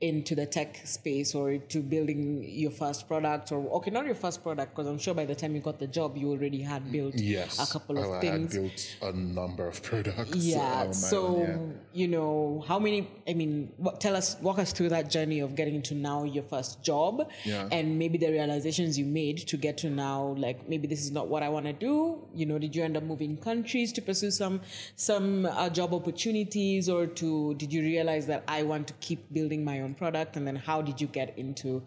into 0.00 0.34
the 0.34 0.46
tech 0.46 0.80
space 0.84 1.34
or 1.34 1.58
to 1.58 1.80
building 1.82 2.42
your 2.48 2.70
first 2.70 3.06
product, 3.06 3.52
or 3.52 3.58
okay, 3.76 3.90
not 3.90 4.06
your 4.06 4.14
first 4.14 4.42
product, 4.42 4.74
because 4.74 4.86
I'm 4.86 4.98
sure 4.98 5.12
by 5.12 5.26
the 5.26 5.34
time 5.34 5.54
you 5.54 5.60
got 5.60 5.78
the 5.78 5.86
job, 5.86 6.16
you 6.16 6.30
already 6.30 6.62
had 6.62 6.90
built 6.90 7.14
Yes. 7.16 7.58
a 7.58 7.70
couple 7.70 7.98
of 7.98 8.06
Oh, 8.06 8.14
I 8.14 8.20
things. 8.20 8.54
had 8.54 8.62
built 8.62 8.96
a 9.02 9.12
number 9.12 9.66
of 9.68 9.82
products. 9.82 10.36
Yeah. 10.36 10.90
so 10.92 11.26
own, 11.26 11.40
yeah. 11.40 12.00
you 12.00 12.08
know 12.08 12.64
how 12.66 12.78
many? 12.78 13.08
I 13.28 13.34
mean, 13.34 13.72
what, 13.76 14.00
tell 14.00 14.16
us, 14.16 14.36
walk 14.40 14.58
us 14.58 14.72
through 14.72 14.88
that 14.88 15.10
journey 15.10 15.40
of 15.40 15.54
getting 15.54 15.82
to 15.82 15.94
now 15.94 16.24
your 16.24 16.44
first 16.44 16.82
job, 16.82 17.28
Yeah. 17.44 17.68
and 17.70 17.98
maybe 17.98 18.16
the 18.16 18.30
realizations 18.30 18.98
you 18.98 19.04
made 19.04 19.36
to 19.48 19.58
get 19.58 19.76
to 19.78 19.90
now. 19.90 20.34
Like 20.38 20.66
maybe 20.66 20.86
this 20.88 21.02
is 21.02 21.10
not 21.10 21.28
what 21.28 21.42
I 21.42 21.50
want 21.50 21.66
to 21.66 21.74
do. 21.74 22.26
You 22.34 22.46
know, 22.46 22.58
did 22.58 22.74
you 22.74 22.82
end 22.82 22.96
up 22.96 23.02
moving 23.02 23.36
countries 23.36 23.92
to 23.92 24.00
pursue 24.00 24.30
some 24.30 24.62
some 24.96 25.44
uh, 25.44 25.68
job 25.68 25.92
opportunities, 25.92 26.88
or 26.88 27.06
to 27.06 27.54
did 27.54 27.70
you 27.70 27.82
realize 27.82 28.26
that 28.28 28.44
I 28.48 28.62
want 28.62 28.86
to 28.88 28.94
keep 29.00 29.30
building 29.32 29.62
my 29.62 29.80
own 29.80 29.89
product, 29.94 30.36
and 30.36 30.46
then 30.46 30.56
how 30.56 30.82
did 30.82 31.00
you 31.00 31.06
get 31.06 31.36
into 31.38 31.82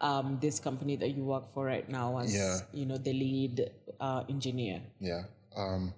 um, 0.00 0.38
this 0.40 0.58
company 0.58 0.96
that 0.96 1.10
you 1.10 1.24
work 1.24 1.52
for 1.52 1.64
right 1.64 1.88
now 1.88 2.18
as 2.18 2.34
Yeah. 2.34 2.58
you 2.72 2.86
know 2.86 2.98
the 2.98 3.12
lead 3.12 3.70
uh, 4.00 4.24
engineer? 4.28 4.80
Yeah. 5.00 5.22
Um, 5.56 5.92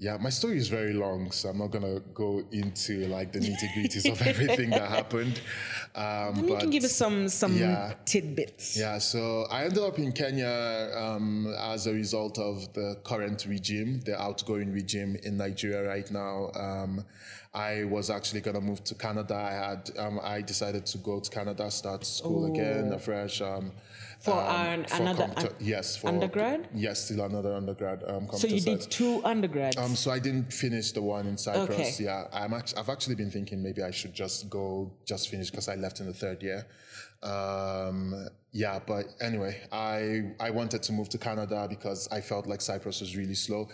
yeah, 0.00 0.16
my 0.20 0.30
story 0.30 0.58
is 0.58 0.68
very 0.68 0.92
long, 0.92 1.32
so 1.32 1.48
I'm 1.48 1.58
not 1.58 1.72
gonna 1.72 1.98
go 2.14 2.44
into 2.52 3.08
like 3.08 3.32
the 3.32 3.40
nitty 3.40 3.68
gritties 3.74 4.10
of 4.10 4.22
everything 4.26 4.70
that 4.70 4.88
happened. 4.88 5.40
Um, 5.94 6.36
You 6.36 6.48
but 6.50 6.60
can 6.60 6.70
give 6.70 6.84
us 6.84 6.94
some 6.94 7.28
some 7.28 7.56
yeah. 7.56 7.94
tidbits. 8.04 8.76
yeah, 8.78 8.98
so 8.98 9.46
I 9.50 9.64
ended 9.64 9.82
up 9.82 9.98
in 9.98 10.12
Kenya 10.12 10.90
um, 10.96 11.52
as 11.58 11.88
a 11.88 11.92
result 11.92 12.38
of 12.38 12.72
the 12.74 12.96
current 13.02 13.44
regime, 13.48 14.00
the 14.04 14.20
outgoing 14.20 14.72
regime 14.72 15.16
in 15.24 15.36
Nigeria 15.36 15.82
right 15.88 16.08
now. 16.12 16.50
Um, 16.54 17.04
I 17.52 17.82
was 17.84 18.08
actually 18.08 18.40
gonna 18.42 18.60
move 18.60 18.84
to 18.84 18.94
Canada. 18.94 19.34
I 19.34 19.52
had 19.52 19.90
um, 19.98 20.20
I 20.22 20.42
decided 20.42 20.86
to 20.86 20.98
go 20.98 21.18
to 21.18 21.28
Canada, 21.28 21.68
start 21.72 22.04
school 22.06 22.46
again, 22.46 22.92
afresh. 22.92 23.40
Um, 23.40 23.72
For 24.20 24.32
um, 24.32 24.40
an- 24.48 24.84
for 24.84 25.02
another 25.02 25.24
computer- 25.26 25.48
un- 25.50 25.54
yes 25.60 25.96
for 25.96 26.08
undergrad? 26.08 26.68
Yes, 26.74 27.04
still 27.04 27.20
another 27.24 27.54
undergrad. 27.54 28.02
Um, 28.06 28.28
So 28.32 28.48
you 28.48 28.58
science. 28.58 28.84
did 28.86 28.90
two 28.90 29.24
undergrads. 29.24 29.76
Um, 29.76 29.94
so 29.94 30.10
I 30.10 30.18
didn't 30.18 30.52
finish 30.52 30.90
the 30.92 31.02
one 31.02 31.26
in 31.28 31.36
Cyprus. 31.38 31.70
Okay. 31.78 31.94
Yeah, 32.04 32.24
I'm 32.32 32.52
act- 32.52 32.74
I've 32.76 32.88
actually 32.88 33.14
been 33.14 33.30
thinking 33.30 33.62
maybe 33.62 33.82
I 33.82 33.92
should 33.92 34.14
just 34.14 34.50
go, 34.50 34.92
just 35.06 35.28
finish 35.28 35.50
because 35.50 35.68
I 35.68 35.76
left 35.76 36.00
in 36.00 36.06
the 36.06 36.12
third 36.14 36.42
year. 36.42 36.66
Um, 37.22 38.28
yeah, 38.52 38.78
but 38.84 39.06
anyway, 39.20 39.60
I 39.72 40.32
I 40.40 40.50
wanted 40.50 40.82
to 40.84 40.92
move 40.92 41.08
to 41.10 41.18
Canada 41.18 41.66
because 41.68 42.08
I 42.10 42.20
felt 42.20 42.46
like 42.46 42.60
Cyprus 42.60 43.00
was 43.00 43.16
really 43.16 43.34
slow. 43.34 43.68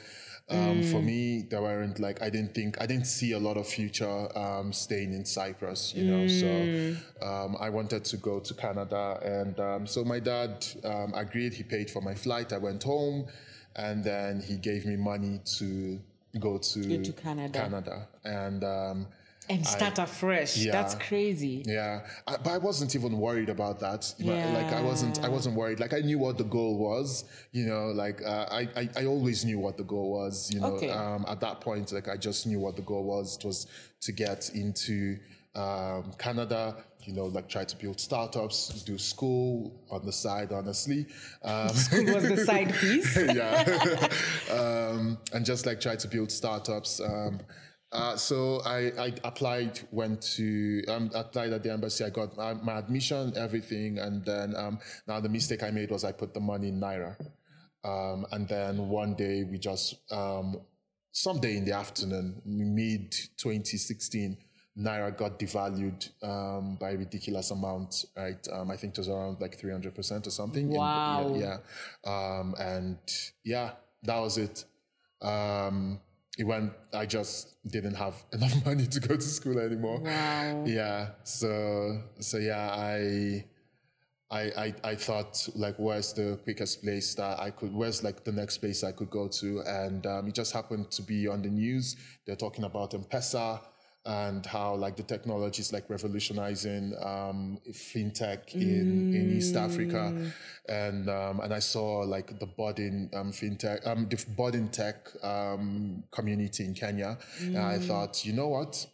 Um, 0.50 0.82
For 0.82 1.00
me, 1.00 1.46
there 1.48 1.62
weren't 1.62 1.98
like 1.98 2.20
I 2.20 2.28
didn't 2.28 2.54
think 2.54 2.78
I 2.78 2.84
didn't 2.84 3.06
see 3.06 3.32
a 3.32 3.38
lot 3.38 3.56
of 3.56 3.66
future 3.66 4.38
um, 4.38 4.74
staying 4.74 5.14
in 5.14 5.24
Cyprus, 5.24 5.94
you 5.96 6.04
know. 6.04 6.28
So 6.28 7.26
um, 7.26 7.56
I 7.58 7.70
wanted 7.70 8.04
to 8.04 8.16
go 8.18 8.40
to 8.40 8.52
Canada, 8.54 9.18
and 9.24 9.58
um, 9.58 9.86
so 9.86 10.04
my 10.04 10.20
dad 10.20 10.66
um, 10.84 11.14
agreed. 11.14 11.54
He 11.54 11.62
paid 11.62 11.90
for 11.90 12.02
my 12.02 12.14
flight. 12.14 12.52
I 12.52 12.58
went 12.58 12.82
home, 12.82 13.26
and 13.74 14.04
then 14.04 14.42
he 14.42 14.56
gave 14.58 14.84
me 14.84 14.96
money 14.96 15.40
to 15.58 15.98
go 16.38 16.58
to, 16.58 17.02
to 17.02 17.12
Canada. 17.12 17.58
Canada, 17.58 18.08
and 18.24 18.64
um, 18.64 19.06
and 19.48 19.66
start 19.66 19.98
afresh. 19.98 20.56
yeah. 20.56 20.72
That's 20.72 20.94
crazy. 20.94 21.62
yeah, 21.66 22.06
I, 22.26 22.36
but 22.38 22.50
I 22.50 22.58
wasn't 22.58 22.94
even 22.94 23.18
worried 23.18 23.48
about 23.50 23.80
that. 23.80 24.14
Yeah. 24.18 24.50
Like 24.52 24.72
I 24.72 24.80
wasn't, 24.80 25.22
I 25.24 25.28
wasn't 25.28 25.56
worried. 25.56 25.80
Like 25.80 25.92
I 25.92 26.00
knew 26.00 26.18
what 26.18 26.38
the 26.38 26.44
goal 26.44 26.78
was. 26.78 27.24
You 27.52 27.66
know, 27.66 27.86
like 27.88 28.22
uh, 28.24 28.46
I, 28.50 28.68
I, 28.76 28.88
I 29.00 29.04
always 29.06 29.44
knew 29.44 29.58
what 29.58 29.76
the 29.76 29.84
goal 29.84 30.10
was. 30.12 30.50
You 30.52 30.60
know, 30.60 30.74
Okay. 30.74 30.90
um, 30.90 31.24
at 31.28 31.40
that 31.40 31.60
point, 31.60 31.92
like 31.92 32.08
I 32.08 32.16
just 32.16 32.46
knew 32.46 32.58
what 32.60 32.76
the 32.76 32.82
goal 32.82 33.04
was. 33.04 33.36
It 33.36 33.44
was 33.44 33.66
to 34.02 34.12
get 34.12 34.50
into 34.54 35.18
um, 35.54 36.12
Canada. 36.18 36.76
You 37.06 37.12
know, 37.12 37.26
like 37.26 37.50
try 37.50 37.64
to 37.64 37.76
build 37.76 38.00
startups, 38.00 38.82
do 38.82 38.96
school 38.96 39.74
on 39.90 40.06
the 40.06 40.12
side. 40.12 40.52
Honestly, 40.52 41.04
um, 41.42 41.68
It 41.92 42.14
was 42.14 42.26
the 42.26 42.38
side 42.46 42.72
piece. 42.80 43.14
yeah, 43.16 44.08
um, 44.50 45.18
and 45.34 45.44
just 45.44 45.66
like 45.66 45.80
try 45.82 45.96
to 45.96 46.08
build 46.08 46.32
startups. 46.32 47.00
Um, 47.00 47.40
uh, 47.94 48.16
so 48.16 48.60
I, 48.66 48.92
I 48.98 49.14
applied, 49.24 49.80
went 49.90 50.20
to 50.36 50.82
um, 50.88 51.10
applied 51.14 51.52
at 51.52 51.62
the 51.62 51.72
embassy. 51.72 52.04
I 52.04 52.10
got 52.10 52.36
my, 52.36 52.54
my 52.54 52.78
admission, 52.78 53.32
everything, 53.36 53.98
and 53.98 54.24
then 54.24 54.54
um, 54.56 54.78
now 55.06 55.20
the 55.20 55.28
mistake 55.28 55.62
I 55.62 55.70
made 55.70 55.90
was 55.90 56.04
I 56.04 56.12
put 56.12 56.34
the 56.34 56.40
money 56.40 56.68
in 56.68 56.80
naira, 56.80 57.16
um, 57.84 58.26
and 58.32 58.48
then 58.48 58.88
one 58.88 59.14
day 59.14 59.44
we 59.44 59.58
just 59.58 59.94
um, 60.12 60.60
someday 61.12 61.56
in 61.56 61.64
the 61.64 61.72
afternoon, 61.72 62.42
mid 62.44 63.12
2016. 63.36 64.36
Naira 64.76 65.16
got 65.16 65.38
devalued 65.38 66.10
um, 66.24 66.74
by 66.80 66.90
a 66.90 66.96
ridiculous 66.96 67.52
amount, 67.52 68.06
right? 68.16 68.44
Um, 68.52 68.72
I 68.72 68.76
think 68.76 68.94
it 68.94 68.98
was 68.98 69.08
around 69.08 69.40
like 69.40 69.56
300% 69.56 70.26
or 70.26 70.30
something. 70.30 70.72
in- 70.72 70.76
Wow. 70.76 71.32
yeah. 71.38 71.58
yeah. 72.04 72.38
Um, 72.40 72.56
and 72.58 72.98
yeah, 73.44 73.70
that 74.02 74.18
was 74.18 74.36
it. 74.36 74.64
Um, 75.22 76.00
it 76.38 76.44
went, 76.44 76.72
I 76.92 77.06
just 77.06 77.56
didn't 77.66 77.94
have 77.94 78.14
enough 78.32 78.64
money 78.64 78.86
to 78.86 79.00
go 79.00 79.14
to 79.14 79.22
school 79.22 79.58
anymore. 79.58 80.00
Wow. 80.00 80.64
Yeah. 80.66 81.10
So, 81.22 82.02
so 82.20 82.38
yeah, 82.38 82.70
I, 82.70 83.44
I, 84.30 84.40
I, 84.40 84.74
I 84.82 84.94
thought 84.96 85.48
like, 85.54 85.76
where's 85.78 86.12
the 86.12 86.40
quickest 86.42 86.82
place 86.82 87.14
that 87.14 87.38
I 87.38 87.50
could, 87.50 87.72
where's 87.72 88.02
like 88.02 88.24
the 88.24 88.32
next 88.32 88.58
place 88.58 88.82
I 88.82 88.92
could 88.92 89.10
go 89.10 89.28
to? 89.28 89.60
And 89.60 90.06
um, 90.06 90.26
it 90.26 90.34
just 90.34 90.52
happened 90.52 90.90
to 90.92 91.02
be 91.02 91.28
on 91.28 91.42
the 91.42 91.50
news. 91.50 91.96
They're 92.26 92.36
talking 92.36 92.64
about 92.64 92.94
M-Pesa 92.94 93.60
and 94.06 94.44
how 94.44 94.74
like 94.74 94.96
the 94.96 95.02
technology 95.02 95.60
is 95.60 95.72
like 95.72 95.88
revolutionizing 95.88 96.94
um, 97.02 97.58
fintech 97.72 98.54
in, 98.54 99.14
in 99.14 99.36
East 99.36 99.56
Africa. 99.56 100.30
And, 100.68 101.08
um, 101.08 101.40
and 101.40 101.54
I 101.54 101.60
saw 101.60 102.00
like 102.00 102.38
the 102.38 102.46
budding 102.46 103.08
um, 103.14 103.32
fintech, 103.32 103.86
um, 103.86 104.06
the 104.10 104.22
budding 104.36 104.68
tech 104.68 105.08
um, 105.22 106.04
community 106.10 106.64
in 106.64 106.74
Kenya. 106.74 107.16
And 107.40 107.58
I 107.58 107.78
thought, 107.78 108.24
you 108.26 108.34
know 108.34 108.48
what? 108.48 108.86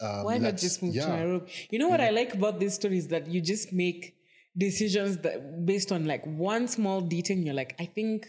Um, 0.00 0.24
Why 0.24 0.38
not 0.38 0.56
just 0.56 0.82
move 0.82 0.94
yeah. 0.94 1.04
to 1.04 1.12
Nairobi? 1.12 1.52
You 1.70 1.78
know 1.78 1.88
what 1.88 2.00
I 2.00 2.08
like 2.08 2.32
about 2.32 2.58
this 2.58 2.76
story 2.76 2.96
is 2.96 3.08
that 3.08 3.26
you 3.26 3.42
just 3.42 3.70
make 3.70 4.14
decisions 4.56 5.18
that 5.18 5.66
based 5.66 5.92
on 5.92 6.06
like 6.06 6.24
one 6.24 6.68
small 6.68 7.02
detail. 7.02 7.36
And 7.36 7.44
you're 7.44 7.54
like, 7.54 7.76
I 7.78 7.84
think 7.84 8.26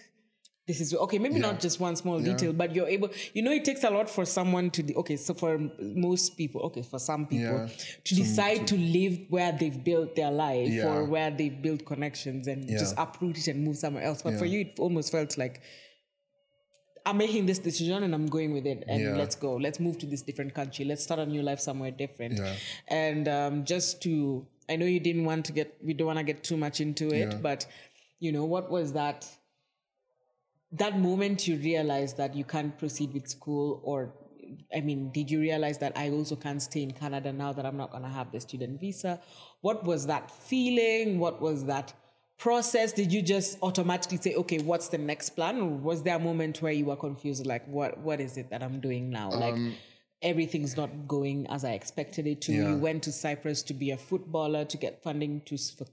this 0.72 0.80
is 0.86 0.94
okay. 1.06 1.20
Maybe 1.20 1.36
Yeah. 1.36 1.48
not 1.50 1.60
just 1.60 1.80
one 1.80 1.96
small 1.96 2.20
detail, 2.20 2.54
but 2.54 2.74
you're 2.76 2.88
able. 2.88 3.10
You 3.34 3.42
know, 3.46 3.52
it 3.60 3.64
takes 3.66 3.84
a 3.84 3.90
lot 3.90 4.10
for 4.10 4.26
someone 4.26 4.70
to. 4.72 4.82
de- 4.84 4.96
Okay, 5.02 5.18
so 5.18 5.34
for 5.34 5.52
most 5.80 6.38
people, 6.38 6.62
okay, 6.68 6.82
for 6.84 7.00
some 7.00 7.26
people 7.28 7.58
Yeah. 7.68 7.68
to 8.08 8.16
decide 8.16 8.68
to, 8.68 8.76
live 8.78 9.16
where 9.30 9.52
they've 9.52 9.84
built 9.84 10.16
their 10.16 10.32
life 10.32 10.70
Yeah. 10.70 10.88
or 10.92 11.06
where 11.14 11.30
they've 11.40 11.60
built 11.68 11.86
connections 11.86 12.48
and 12.48 12.68
just 12.84 12.94
uproot 12.98 13.38
it 13.40 13.48
and 13.52 13.64
move 13.68 13.78
somewhere 13.78 14.04
else. 14.04 14.22
But 14.22 14.34
for 14.40 14.46
you, 14.46 14.60
it 14.62 14.80
almost 14.80 15.12
felt 15.12 15.38
like. 15.38 15.62
I'm 17.04 17.18
making 17.18 17.48
this 17.48 17.58
decision 17.58 18.04
and 18.04 18.14
I'm 18.14 18.28
going 18.28 18.54
with 18.54 18.68
it. 18.68 18.84
And 18.88 19.02
Yeah. 19.02 19.16
let's 19.16 19.36
go. 19.36 19.56
Let's 19.56 19.80
move 19.80 19.98
to 20.00 20.06
this 20.06 20.22
different 20.22 20.54
country. 20.54 20.86
Let's 20.86 21.04
start 21.04 21.20
a 21.20 21.26
new 21.26 21.42
life 21.42 21.60
somewhere 21.60 21.90
different. 21.90 22.38
Yeah. 22.38 22.54
And 22.88 23.28
um, 23.28 23.66
just 23.66 24.02
to, 24.04 24.46
I 24.70 24.76
know 24.76 24.86
you 24.86 25.00
didn't 25.00 25.26
want 25.26 25.46
to 25.46 25.52
get, 25.52 25.74
we 25.84 25.94
don't 25.96 26.06
want 26.12 26.20
to 26.20 26.24
get 26.32 26.44
too 26.44 26.58
much 26.58 26.80
into 26.80 27.08
it, 27.22 27.32
Yeah. 27.32 27.38
but 27.50 27.66
you 28.20 28.32
know, 28.32 28.46
what 28.46 28.70
was 28.70 28.94
that? 28.94 29.28
That 30.72 31.00
moment 31.00 31.48
you 31.48 31.58
realize 31.58 32.14
that 32.14 32.36
you 32.36 32.46
can't 32.46 32.78
proceed 32.78 33.14
with 33.14 33.28
school, 33.28 33.82
or 33.84 34.14
I 34.76 34.82
mean, 34.82 35.12
did 35.12 35.30
you 35.30 35.40
realize 35.40 35.78
that 35.80 35.94
I 35.98 36.10
also 36.10 36.36
can't 36.36 36.62
stay 36.62 36.84
in 36.84 36.92
Canada 36.92 37.32
now 37.34 37.54
that 37.54 37.66
I'm 37.66 37.78
not 37.78 37.92
going 37.92 38.04
to 38.04 38.10
have 38.10 38.32
the 38.32 38.40
student 38.40 38.80
visa? 38.80 39.20
What 39.62 39.84
was 39.84 40.08
that 40.08 40.32
feeling? 40.32 41.20
What 41.20 41.42
was 41.42 41.66
that 41.66 41.94
process? 42.38 42.92
Did 42.92 43.14
you 43.14 43.22
just 43.22 43.58
automatically 43.62 44.18
say, 44.18 44.34
okay, 44.36 44.60
what's 44.60 44.88
the 44.88 44.98
next 44.98 45.32
plan? 45.32 45.60
Or 45.60 45.70
was 45.70 46.04
there 46.04 46.16
a 46.16 46.20
moment 46.20 46.62
where 46.62 46.72
you 46.72 46.86
were 46.86 46.96
confused, 46.96 47.46
like, 47.46 47.68
what, 47.68 47.98
what 48.00 48.20
is 48.20 48.38
it 48.38 48.50
that 48.50 48.64
I'm 48.64 48.80
doing 48.80 49.10
now? 49.10 49.30
Like, 49.30 49.54
um, 49.54 49.76
everything's 50.22 50.76
not 50.78 51.08
going 51.08 51.48
as 51.48 51.64
I 51.64 51.72
expected 51.72 52.28
it 52.28 52.42
to. 52.42 52.54
Yeah. 52.54 52.70
You 52.70 52.78
went 52.78 53.04
to 53.04 53.12
Cyprus 53.12 53.62
to 53.64 53.74
be 53.74 53.92
a 53.92 53.98
footballer, 53.98 54.66
to 54.66 54.78
get 54.78 55.04
funding 55.04 55.42
to, 55.42 55.58
for 55.58 55.86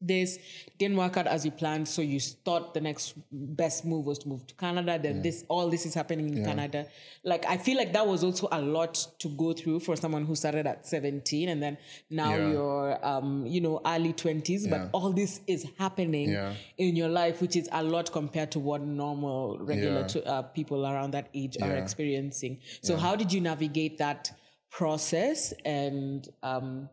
this 0.00 0.38
didn't 0.78 0.96
work 0.98 1.16
out 1.16 1.26
as 1.26 1.44
you 1.44 1.50
planned 1.50 1.88
so 1.88 2.02
you 2.02 2.20
thought 2.20 2.74
the 2.74 2.80
next 2.80 3.14
best 3.32 3.84
move 3.86 4.04
was 4.04 4.18
to 4.18 4.28
move 4.28 4.46
to 4.46 4.54
canada 4.56 4.98
then 5.02 5.22
this 5.22 5.44
all 5.48 5.70
this 5.70 5.86
is 5.86 5.94
happening 5.94 6.36
in 6.36 6.44
canada 6.44 6.86
like 7.24 7.46
i 7.46 7.56
feel 7.56 7.78
like 7.78 7.94
that 7.94 8.06
was 8.06 8.22
also 8.22 8.46
a 8.52 8.60
lot 8.60 8.94
to 9.18 9.28
go 9.30 9.54
through 9.54 9.80
for 9.80 9.96
someone 9.96 10.26
who 10.26 10.34
started 10.36 10.66
at 10.66 10.86
17 10.86 11.48
and 11.48 11.62
then 11.62 11.78
now 12.10 12.34
Yeah. 12.36 12.50
you're 12.50 13.06
um 13.06 13.46
you 13.46 13.62
know 13.62 13.80
early 13.86 14.12
20s 14.12 14.64
Yeah. 14.66 14.70
but 14.70 14.90
all 14.92 15.12
this 15.12 15.40
is 15.46 15.66
happening 15.78 16.28
Yeah. 16.28 16.52
in 16.76 16.94
your 16.94 17.08
life 17.08 17.40
which 17.40 17.56
is 17.56 17.66
a 17.72 17.82
lot 17.82 18.12
compared 18.12 18.50
to 18.52 18.60
what 18.60 18.82
normal 18.82 19.58
regular 19.60 20.00
Yeah. 20.02 20.06
to, 20.08 20.26
uh, 20.26 20.42
people 20.42 20.84
around 20.86 21.12
that 21.12 21.28
age 21.32 21.56
are 21.62 21.74
experiencing 21.74 22.60
so 22.82 22.96
how 22.98 23.16
did 23.16 23.32
you 23.32 23.40
navigate 23.40 23.96
that 23.96 24.30
process 24.70 25.54
and 25.64 26.28
um 26.42 26.90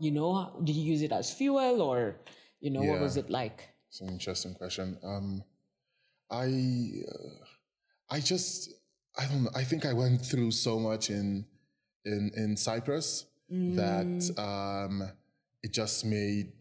you 0.00 0.10
know 0.10 0.50
did 0.64 0.74
you 0.74 0.82
use 0.82 1.02
it 1.02 1.12
as 1.12 1.32
fuel 1.32 1.80
or 1.80 2.16
you 2.60 2.70
know 2.70 2.82
what 2.82 3.00
was 3.00 3.16
it 3.16 3.30
like 3.30 3.68
It's 3.88 4.00
an 4.00 4.08
interesting 4.08 4.54
question. 4.54 4.98
Um, 5.02 5.42
I, 6.30 6.46
uh, 7.08 7.44
I 8.16 8.20
just, 8.20 8.70
I 9.18 9.26
don't 9.26 9.44
know. 9.44 9.50
I 9.54 9.64
think 9.64 9.84
I 9.84 9.92
went 9.92 10.24
through 10.24 10.52
so 10.52 10.78
much 10.78 11.10
in, 11.10 11.44
in 12.04 12.30
in 12.36 12.56
Cyprus 12.56 13.26
that 13.76 14.30
um, 14.38 15.02
it 15.62 15.72
just 15.72 16.04
made 16.04 16.52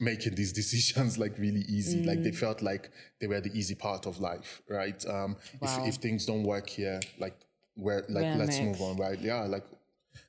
making 0.00 0.34
these 0.34 0.52
decisions 0.62 1.18
like 1.18 1.38
really 1.38 1.64
easy. 1.68 2.02
Like 2.02 2.22
they 2.22 2.32
felt 2.32 2.62
like 2.62 2.90
they 3.20 3.26
were 3.26 3.40
the 3.40 3.56
easy 3.58 3.74
part 3.74 4.06
of 4.06 4.18
life, 4.20 4.62
right? 4.68 5.04
Um, 5.06 5.36
Wow. 5.60 5.84
if 5.84 5.86
if 5.86 5.94
things 5.96 6.26
don't 6.26 6.42
work 6.44 6.68
here, 6.68 7.00
like 7.18 7.36
where 7.74 8.04
like 8.08 8.34
let's 8.34 8.60
move 8.60 8.80
on, 8.80 8.96
right? 8.96 9.18
Yeah, 9.20 9.42
like 9.46 9.64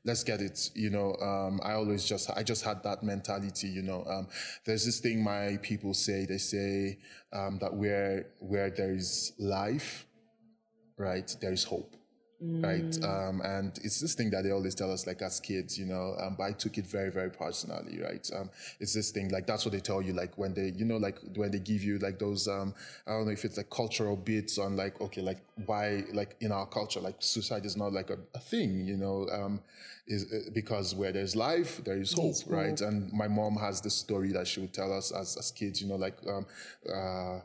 let's 0.08 0.24
get 0.24 0.40
it 0.42 0.72
you 0.74 0.90
know 0.90 1.14
um, 1.22 1.60
i 1.64 1.74
always 1.74 2.06
just 2.06 2.32
i 2.32 2.42
just 2.42 2.64
had 2.64 2.82
that 2.82 3.04
mentality 3.04 3.68
you 3.68 3.82
know 3.82 4.04
um, 4.10 4.26
there's 4.66 4.86
this 4.86 5.00
thing 5.00 5.22
my 5.22 5.58
people 5.62 5.94
say 5.94 6.26
they 6.26 6.38
say 6.38 6.98
um, 7.34 7.60
that 7.60 7.74
where 7.74 8.28
where 8.40 8.70
there 8.70 8.96
is 8.96 9.34
life 9.38 10.08
right 10.98 11.36
there 11.42 11.52
is 11.52 11.66
hope 11.66 11.96
right 12.64 12.98
um, 13.04 13.40
and 13.42 13.80
it's 13.84 14.00
this 14.02 14.16
thing 14.16 14.32
that 14.32 14.44
they 14.44 14.50
always 14.52 14.74
tell 14.74 14.92
us 14.92 15.06
like 15.06 15.22
as 15.22 15.40
kids 15.40 15.78
you 15.78 15.86
know 15.86 16.16
um, 16.20 16.34
but 16.36 16.46
i 16.46 16.52
took 16.52 16.78
it 16.78 16.88
very 16.88 17.12
very 17.12 17.30
personally 17.30 18.02
right? 18.02 18.28
Um, 18.36 18.50
it's 18.80 18.94
this 18.94 19.12
thing 19.12 19.30
like 19.30 19.46
that's 19.46 19.64
what 19.64 19.74
they 19.74 19.80
tell 19.80 20.02
you 20.02 20.14
like 20.14 20.36
when 20.38 20.56
they 20.56 20.74
you 20.76 20.84
know 20.84 20.98
like 20.98 21.20
when 21.36 21.52
they 21.52 21.60
give 21.60 21.84
you 21.84 22.00
like 22.00 22.18
those 22.18 22.48
um, 22.48 22.74
i 23.06 23.12
don't 23.12 23.26
know 23.26 23.32
if 23.32 23.46
it's 23.46 23.58
like 23.58 23.70
cultural 23.70 24.16
bits 24.16 24.58
on 24.58 24.76
like 24.76 25.00
okay 25.00 25.22
like 25.22 25.38
why 25.68 26.04
like 26.14 26.36
in 26.42 26.52
our 26.52 26.66
culture 26.66 27.00
like 27.00 27.16
suicide 27.20 27.64
is 27.64 27.78
not 27.78 27.94
like 27.94 28.10
a, 28.10 28.18
a 28.34 28.40
thing 28.40 28.86
you 28.88 28.98
know 28.98 29.28
um, 29.32 29.60
is 30.08 30.32
uh, 30.34 30.50
because 30.54 30.96
where 30.96 31.12
there's 31.12 31.36
life 31.36 31.84
there 31.84 31.98
is 31.98 32.14
hope 32.14 32.36
right? 32.48 32.82
and 32.82 33.12
my 33.14 33.28
mom 33.28 33.56
has 33.56 33.82
this 33.82 33.94
story 33.94 34.32
that 34.32 34.48
she 34.48 34.60
would 34.60 34.74
tell 34.74 34.92
us 34.92 35.12
as, 35.12 35.38
as 35.38 35.52
kids 35.52 35.80
you 35.82 35.88
know 35.88 35.96
like 35.96 36.18
um, 36.28 36.46
uh, 36.92 37.40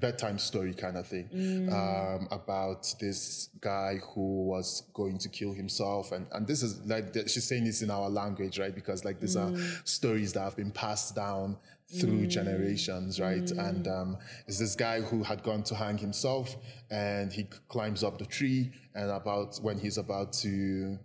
bedtime 0.00 0.38
story 0.38 0.74
kind 0.74 0.96
of 0.96 1.06
thing 1.06 1.28
um, 1.72 2.28
about 2.30 2.94
this 3.00 3.48
guy 3.60 3.98
who 4.14 4.44
was 4.44 4.82
going 4.92 5.18
to 5.18 5.28
kill 5.28 5.52
himself 5.52 6.12
and, 6.12 6.26
and 6.32 6.46
this 6.46 6.62
is 6.62 6.84
like 6.86 7.12
the, 7.12 7.28
she's 7.28 7.44
saying 7.44 7.64
this 7.64 7.82
in 7.82 7.90
our 7.90 8.08
language 8.08 8.58
right? 8.58 8.74
Because 8.74 9.04
like 9.04 9.20
these 9.20 9.36
are 9.36 9.52
stories 9.84 10.32
that 10.32 10.40
have 10.40 10.56
been 10.56 10.70
passed 10.70 11.14
down 11.14 11.56
through 12.00 12.26
generations 12.26 13.20
right? 13.20 13.50
And 13.50 13.86
um, 13.88 14.18
it's 14.46 14.58
this 14.58 14.74
guy 14.74 15.00
who 15.00 15.22
had 15.22 15.42
gone 15.42 15.62
to 15.64 15.74
hang 15.74 15.98
himself 15.98 16.56
and 16.90 17.32
he 17.32 17.44
climbs 17.68 18.02
up 18.02 18.18
the 18.18 18.26
tree 18.26 18.72
and 18.94 19.10
about 19.10 19.58
when 19.62 19.78
he's 19.78 19.98
about 19.98 20.32
to 20.34 20.98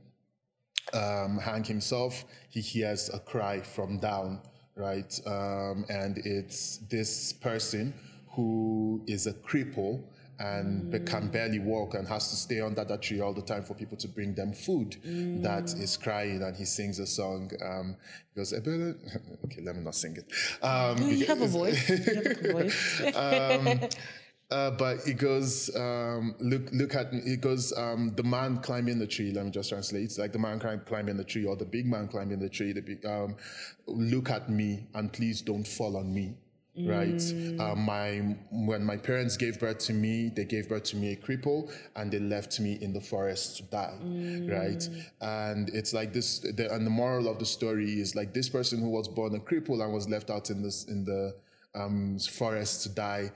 um, 0.94 1.38
hang 1.38 1.64
himself, 1.64 2.26
he 2.50 2.62
hears 2.62 3.10
a 3.14 3.20
cry 3.20 3.62
from 3.62 4.00
down, 4.00 4.42
right? 4.76 5.20
Um, 5.26 5.86
and 5.90 6.18
it's 6.20 6.78
this 6.90 7.34
person 7.34 7.94
who 8.40 9.04
is 9.08 9.28
a 9.28 9.34
cripple 9.34 10.02
and 10.40 10.90
be- 10.92 11.00
can 11.00 11.28
barely 11.28 11.60
walk 11.60 11.96
and 11.96 12.08
has 12.08 12.30
to 12.30 12.36
stay 12.36 12.62
under 12.62 12.86
that 12.86 13.02
tree 13.02 13.20
all 13.20 13.34
the 13.34 13.42
time 13.42 13.64
for 13.64 13.74
people 13.74 13.98
to 13.98 14.08
bring 14.08 14.34
them 14.34 14.54
food 14.54 14.96
that 15.44 15.74
is 15.86 15.98
crying 15.98 16.42
and 16.42 16.56
he 16.56 16.64
sings 16.66 16.98
a 17.00 17.06
song 17.08 17.52
um 17.62 17.96
he 18.34 18.40
goes 18.40 18.54
"Ebele-" 18.54 18.96
okay 19.46 19.62
let 19.62 19.76
me 19.76 19.84
not 19.84 19.96
sing 19.96 20.16
it 20.16 20.28
um 20.64 20.98
you 21.02 21.26
have 21.26 21.42
a 21.42 21.48
because- 21.48 21.52
voice 21.52 21.90
you 21.90 22.16
have 22.16 22.46
a 22.46 22.52
voice 22.54 23.96
uh, 24.52 24.72
but 24.72 24.98
it 25.06 25.18
goes, 25.20 25.70
um, 25.76 26.34
look, 26.40 26.64
look 26.72 26.96
at 26.96 27.14
me. 27.14 27.20
It 27.34 27.40
goes, 27.40 27.72
um, 27.78 28.14
the 28.16 28.24
man 28.24 28.58
climbing 28.58 28.98
the 28.98 29.06
tree. 29.06 29.32
Let 29.32 29.46
me 29.46 29.52
just 29.52 29.70
translate. 29.70 30.06
It's 30.06 30.18
like 30.18 30.34
the 30.34 30.40
man 30.40 30.60
climbing 30.60 31.18
the 31.18 31.24
tree, 31.24 31.46
or 31.46 31.56
the 31.56 31.66
big 31.66 31.86
man 31.86 32.08
climbing 32.08 32.40
the 32.40 32.50
tree. 32.50 32.74
The 32.74 32.82
big, 32.82 33.06
um, 33.06 33.36
look 33.86 34.32
at 34.32 34.50
me, 34.50 34.88
and 34.96 35.14
please 35.14 35.42
don't 35.42 35.68
fall 35.68 35.96
on 35.96 36.12
me. 36.12 36.34
Right. 36.78 37.22
Uh, 37.60 37.76
my 37.76 38.38
when 38.52 38.84
my 38.86 38.96
parents 38.96 39.36
gave 39.36 39.60
birth 39.60 39.80
to 39.80 39.94
me, 39.94 40.32
they 40.34 40.46
gave 40.46 40.70
birth 40.70 40.84
to 40.86 40.98
me 40.98 41.12
a 41.12 41.16
cripple, 41.16 41.72
and 41.96 42.12
they 42.12 42.20
left 42.20 42.60
me 42.60 42.78
in 42.80 42.94
the 42.94 43.02
forest 43.02 43.58
to 43.58 43.64
die. 43.64 43.98
Right. 44.02 44.88
And 45.20 45.70
it's 45.70 45.94
like 45.94 46.14
this. 46.14 46.40
The, 46.40 46.74
and 46.74 46.86
the 46.86 46.92
moral 46.92 47.28
of 47.28 47.40
the 47.40 47.46
story 47.46 48.00
is 48.00 48.16
like 48.16 48.34
this 48.34 48.48
person 48.50 48.80
who 48.80 48.90
was 48.90 49.08
born 49.08 49.36
a 49.36 49.40
cripple 49.40 49.84
and 49.84 49.94
was 49.94 50.08
left 50.08 50.30
out 50.30 50.50
in 50.50 50.62
this 50.62 50.86
in 50.86 51.04
the 51.04 51.36
um, 51.76 52.18
forest 52.20 52.84
to 52.84 52.90
die 52.90 53.32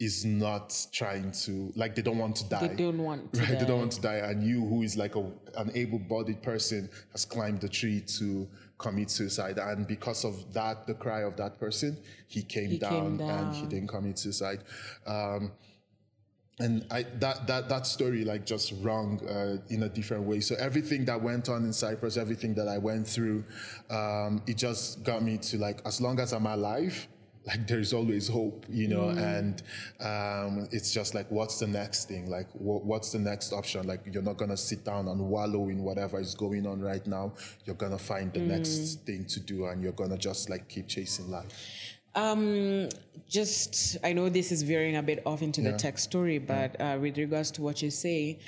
is 0.00 0.24
not 0.24 0.74
trying 0.92 1.30
to 1.30 1.72
like 1.76 1.94
they 1.94 2.02
don't 2.02 2.18
want 2.18 2.36
to 2.36 2.44
die. 2.48 2.66
they 2.66 2.74
don't 2.74 2.98
want 2.98 3.32
to 3.32 3.40
right. 3.42 3.58
They 3.58 3.64
don't 3.64 3.78
want 3.78 3.92
to 3.92 4.00
die, 4.00 4.16
and 4.16 4.42
you, 4.42 4.66
who 4.66 4.82
is 4.82 4.96
like 4.96 5.14
a 5.14 5.20
an 5.56 5.70
able-bodied 5.74 6.42
person, 6.42 6.90
has 7.12 7.24
climbed 7.24 7.60
the 7.60 7.68
tree 7.68 8.00
to 8.18 8.48
commit 8.78 9.10
suicide, 9.10 9.58
and 9.58 9.86
because 9.86 10.24
of 10.24 10.52
that, 10.54 10.86
the 10.86 10.94
cry 10.94 11.20
of 11.20 11.36
that 11.36 11.58
person, 11.58 11.98
he 12.26 12.42
came, 12.42 12.70
He 12.70 12.78
down, 12.78 13.18
came 13.18 13.28
and 13.28 13.54
he 13.54 13.66
didn't 13.66 13.88
commit 13.88 14.18
suicide. 14.18 14.60
Um, 15.06 15.52
and 16.60 16.86
I 16.90 17.02
that 17.18 17.46
that 17.48 17.68
that 17.68 17.86
story 17.86 18.24
like 18.24 18.46
just 18.46 18.74
rung 18.80 19.20
uh, 19.28 19.56
in 19.70 19.82
a 19.82 19.88
different 19.88 20.24
way. 20.24 20.40
So 20.40 20.54
everything 20.56 21.04
that 21.06 21.20
went 21.20 21.48
on 21.48 21.64
in 21.64 21.72
Cyprus, 21.72 22.16
everything 22.16 22.54
that 22.54 22.68
I 22.68 22.78
went 22.78 23.08
through, 23.08 23.44
um, 23.90 24.42
it 24.46 24.56
just 24.56 25.02
got 25.02 25.22
me 25.22 25.38
to 25.38 25.58
like 25.58 25.80
as 25.84 26.00
long 26.00 26.20
as 26.20 26.32
I'm 26.32 26.46
alive, 26.46 27.08
like 27.46 27.66
there 27.66 27.78
is 27.78 27.92
always 27.92 28.28
hope, 28.28 28.64
you 28.70 28.88
know. 28.88 29.08
And 29.10 29.62
um, 30.00 30.66
it's 30.72 30.92
just 30.92 31.14
like, 31.14 31.30
what's 31.30 31.58
the 31.58 31.66
next 31.66 32.08
thing? 32.08 32.30
Like, 32.30 32.50
wh- 32.52 32.84
what's 32.84 33.12
the 33.12 33.18
next 33.18 33.52
option? 33.52 33.86
Like, 33.86 34.00
you're 34.12 34.22
not 34.22 34.36
gonna 34.38 34.56
sit 34.56 34.84
down 34.84 35.08
and 35.08 35.20
wallow 35.20 35.68
in 35.68 35.82
whatever 35.82 36.18
is 36.20 36.34
going 36.34 36.66
on 36.66 36.80
right 36.80 37.06
now. 37.06 37.32
You're 37.64 37.76
gonna 37.76 37.98
find 37.98 38.32
the 38.32 38.40
next 38.40 39.00
thing 39.04 39.24
to 39.26 39.40
do, 39.40 39.66
and 39.66 39.82
you're 39.82 39.92
gonna 39.92 40.16
just 40.18 40.48
like 40.48 40.68
keep 40.68 40.88
chasing 40.88 41.30
life. 41.30 41.46
Um, 42.16 42.88
just 43.28 43.96
I 44.04 44.12
know 44.12 44.28
this 44.28 44.52
is 44.52 44.62
veering 44.62 44.96
a 44.96 45.02
bit 45.02 45.22
off 45.26 45.42
into 45.42 45.60
the 45.60 45.72
tech 45.78 45.98
story, 45.98 46.38
but 46.38 46.80
uh, 46.80 46.96
with 47.00 47.18
regards 47.18 47.50
to 47.52 47.62
what 47.62 47.82
you 47.82 47.90
say, 47.90 48.38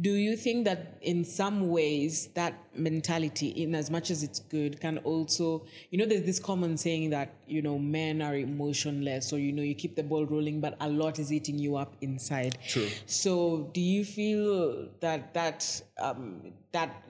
do 0.00 0.12
you 0.12 0.36
think 0.36 0.64
that 0.66 0.98
in 1.00 1.24
some 1.24 1.68
ways 1.68 2.28
that 2.34 2.54
mentality, 2.74 3.48
in 3.48 3.74
as 3.74 3.90
much 3.90 4.10
as 4.10 4.22
it's 4.22 4.40
good, 4.40 4.80
can 4.80 4.98
also, 4.98 5.64
you 5.90 5.98
know, 5.98 6.04
there's 6.04 6.24
this 6.24 6.38
common 6.38 6.76
saying 6.76 7.10
that 7.10 7.34
you 7.46 7.62
know 7.62 7.78
men 7.78 8.20
are 8.20 8.34
emotionless, 8.34 9.32
or 9.32 9.38
you 9.38 9.52
know, 9.52 9.62
you 9.62 9.74
keep 9.74 9.96
the 9.96 10.02
ball 10.02 10.26
rolling, 10.26 10.60
but 10.60 10.76
a 10.80 10.88
lot 10.88 11.18
is 11.18 11.32
eating 11.32 11.58
you 11.58 11.76
up 11.76 11.94
inside. 12.00 12.58
True. 12.68 12.88
So, 13.06 13.70
do 13.72 13.80
you 13.80 14.04
feel 14.04 14.88
that 15.00 15.32
that 15.34 15.82
um, 15.98 16.52
that 16.72 17.02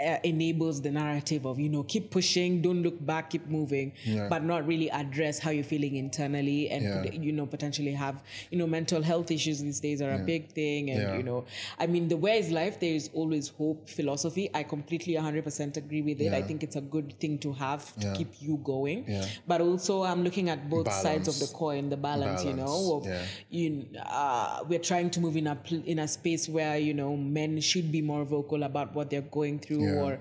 uh, 0.00 0.18
enables 0.24 0.80
the 0.82 0.90
narrative 0.90 1.44
of 1.46 1.58
you 1.58 1.68
know 1.68 1.82
keep 1.82 2.10
pushing, 2.10 2.62
don't 2.62 2.82
look 2.82 3.04
back, 3.04 3.30
keep 3.30 3.46
moving, 3.48 3.92
but 4.28 4.42
not 4.44 4.66
really 4.66 4.90
address 4.90 5.38
how 5.38 5.50
you're 5.50 5.64
feeling 5.64 5.96
internally, 5.96 6.70
and 6.70 6.84
Yeah. 6.84 7.12
you 7.12 7.32
know 7.32 7.46
potentially 7.46 7.92
have 7.92 8.22
you 8.50 8.58
know 8.58 8.66
mental 8.66 9.02
health 9.02 9.30
issues 9.30 9.60
these 9.60 9.80
days 9.80 10.00
are 10.02 10.12
a 10.12 10.18
big 10.18 10.48
thing, 10.52 10.90
and 10.90 11.00
Yeah. 11.02 11.16
you 11.16 11.22
know 11.22 11.44
I 11.78 11.86
mean 11.86 12.08
the 12.08 12.16
where 12.16 12.36
is 12.36 12.50
life 12.50 12.80
there 12.80 12.94
is 12.94 13.10
always 13.14 13.48
hope 13.48 13.88
philosophy. 13.88 14.50
I 14.54 14.62
completely 14.62 15.14
100% 15.14 15.76
agree 15.76 16.02
with 16.02 16.20
it. 16.20 16.32
I 16.32 16.42
think 16.42 16.62
it's 16.62 16.76
a 16.76 16.80
good 16.80 17.18
thing 17.20 17.38
to 17.38 17.52
have 17.52 17.94
to 18.00 18.06
Yeah. 18.06 18.14
keep 18.14 18.28
you 18.40 18.58
going, 18.64 19.04
Yeah. 19.08 19.26
but 19.46 19.60
also 19.60 20.02
I'm 20.02 20.22
looking 20.24 20.48
at 20.48 20.68
both 20.70 20.90
sides 20.92 21.28
of 21.28 21.38
the 21.38 21.46
coin, 21.54 21.90
the 21.90 21.96
balance, 21.96 22.44
you 22.44 22.52
know, 22.54 22.66
Balance, 22.66 23.06
of 23.06 23.06
yeah. 23.06 23.24
you 23.50 23.86
uh, 24.06 24.64
we're 24.68 24.78
trying 24.90 25.10
to 25.10 25.20
move 25.20 25.36
in 25.36 25.46
a 25.46 25.56
pl- 25.56 25.82
in 25.86 25.98
a 25.98 26.08
space 26.08 26.48
where 26.48 26.76
you 26.78 26.94
know 26.94 27.16
men 27.16 27.60
should 27.60 27.90
be 27.92 28.00
more 28.02 28.24
vocal 28.24 28.62
about 28.62 28.94
what 28.94 29.10
they're 29.10 29.30
going 29.40 29.58
through 29.58 29.82
Yeah. 29.94 30.02
or 30.02 30.18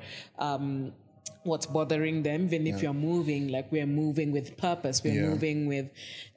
um, 0.47 0.91
what's 1.43 1.65
bothering 1.65 2.23
them 2.23 2.43
even 2.45 2.67
if 2.67 2.81
you're 2.83 2.93
moving 2.93 3.47
like 3.47 3.71
we're 3.71 3.85
moving 3.85 4.31
with 4.31 4.57
purpose 4.57 5.01
we're 5.03 5.13
Yeah. 5.13 5.29
moving 5.29 5.67
with 5.67 5.87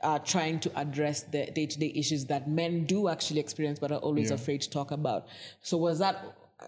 uh, 0.03 0.18
trying 0.20 0.61
to 0.61 0.70
address 0.78 1.22
the 1.22 1.47
day-to-day 1.47 1.93
issues 2.03 2.26
that 2.26 2.49
men 2.49 2.85
do 2.85 3.09
actually 3.09 3.41
experience 3.41 3.78
but 3.80 3.91
are 3.91 3.99
always 3.99 4.28
Yeah. 4.30 4.35
afraid 4.41 4.61
to 4.62 4.70
talk 4.70 4.91
about 4.93 5.26
so 5.61 5.76
was 5.76 5.99
that 5.99 6.16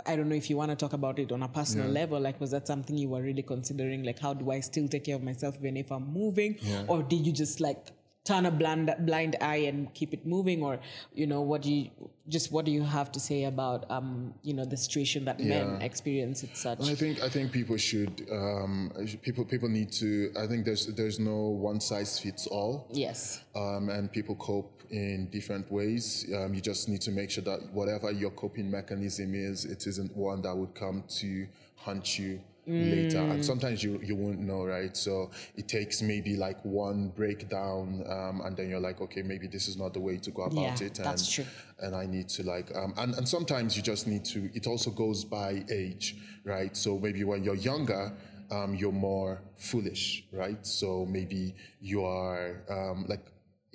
I 0.04 0.16
don't 0.16 0.28
know 0.28 0.34
if 0.34 0.50
you 0.50 0.56
want 0.56 0.70
to 0.72 0.76
talk 0.76 0.92
about 0.92 1.20
it 1.20 1.30
on 1.30 1.40
a 1.44 1.46
personal 1.46 1.88
level. 1.88 2.18
Like, 2.18 2.40
was 2.40 2.50
that 2.50 2.66
something 2.66 2.98
you 2.98 3.10
were 3.10 3.22
really 3.22 3.42
considering? 3.42 4.02
Like, 4.02 4.18
how 4.18 4.34
do 4.34 4.50
I 4.50 4.58
still 4.58 4.88
take 4.88 5.04
care 5.04 5.14
of 5.14 5.22
myself 5.22 5.54
even 5.60 5.76
if 5.76 5.92
I'm 5.92 6.12
moving? 6.12 6.58
Or 6.88 7.00
did 7.04 7.24
you 7.24 7.32
just 7.32 7.60
like 7.60 7.92
turn 8.24 8.46
a 8.46 8.50
blind 8.50 8.94
blind 9.00 9.36
eye 9.40 9.64
and 9.68 9.92
keep 9.94 10.14
it 10.14 10.26
moving 10.26 10.62
or 10.62 10.80
you 11.12 11.26
know 11.26 11.42
what 11.42 11.62
do 11.62 11.72
you 11.72 11.90
just 12.26 12.50
what 12.50 12.64
do 12.64 12.70
you 12.70 12.82
have 12.82 13.12
to 13.12 13.20
say 13.20 13.44
about 13.44 13.84
um 13.90 14.32
you 14.42 14.54
know 14.54 14.64
the 14.64 14.76
situation 14.76 15.26
that 15.26 15.38
men 15.38 15.80
experience 15.82 16.42
it 16.42 16.56
such 16.56 16.80
I 16.80 16.94
think 16.94 17.22
I 17.22 17.28
think 17.28 17.52
people 17.52 17.76
should 17.76 18.26
um, 18.32 18.90
people 19.22 19.44
people 19.44 19.68
need 19.68 19.92
to. 19.92 20.32
I 20.38 20.46
think 20.46 20.64
there's 20.64 20.86
there's 20.86 21.18
no 21.18 21.36
one 21.36 21.80
size 21.80 22.18
fits 22.18 22.46
all. 22.46 22.88
yes 22.90 23.42
um, 23.54 23.88
and 23.88 24.10
people 24.10 24.36
cope 24.36 24.82
in 24.90 25.28
different 25.30 25.70
ways. 25.70 26.26
Um, 26.34 26.54
you 26.54 26.60
just 26.60 26.88
need 26.88 27.00
to 27.02 27.10
make 27.10 27.30
sure 27.30 27.44
that 27.44 27.60
whatever 27.72 28.10
your 28.10 28.30
coping 28.30 28.70
mechanism 28.70 29.34
is, 29.34 29.64
it 29.64 29.86
isn't 29.86 30.16
one 30.16 30.42
that 30.42 30.54
would 30.56 30.74
come 30.74 31.04
to 31.20 31.46
haunt 31.76 32.18
you 32.18 32.40
later. 32.66 33.18
And 33.18 33.44
sometimes 33.44 33.82
you 33.82 34.00
you 34.02 34.14
won't 34.14 34.40
know, 34.40 34.64
right? 34.64 34.96
So 34.96 35.30
it 35.56 35.68
takes 35.68 36.02
maybe 36.02 36.36
like 36.36 36.64
one 36.64 37.08
breakdown, 37.08 38.04
um, 38.08 38.40
and 38.44 38.56
then 38.56 38.68
you're 38.70 38.80
like, 38.80 39.00
okay, 39.00 39.22
maybe 39.22 39.46
this 39.46 39.68
is 39.68 39.76
not 39.76 39.92
the 39.92 40.00
way 40.00 40.16
to 40.18 40.30
go 40.30 40.42
about 40.42 40.80
Yeah, 40.80 40.86
it. 40.86 40.98
And, 40.98 41.06
that's 41.06 41.30
true. 41.30 41.44
And 41.78 41.94
I 41.94 42.06
need 42.06 42.28
to 42.30 42.42
like, 42.42 42.74
um, 42.76 42.94
and 42.96 43.14
and 43.14 43.28
sometimes 43.28 43.76
you 43.76 43.82
just 43.82 44.06
need 44.06 44.24
to. 44.26 44.50
It 44.54 44.66
also 44.66 44.90
goes 44.90 45.24
by 45.24 45.64
age, 45.70 46.16
right? 46.44 46.76
So 46.76 46.98
maybe 46.98 47.24
when 47.24 47.44
you're 47.44 47.56
younger. 47.56 48.12
Um, 48.50 48.74
you're 48.74 48.92
more 48.92 49.40
foolish, 49.56 50.26
right? 50.30 50.64
So 50.66 51.06
maybe 51.06 51.54
you 51.80 52.04
are 52.04 52.62
um, 52.68 53.06
like 53.08 53.24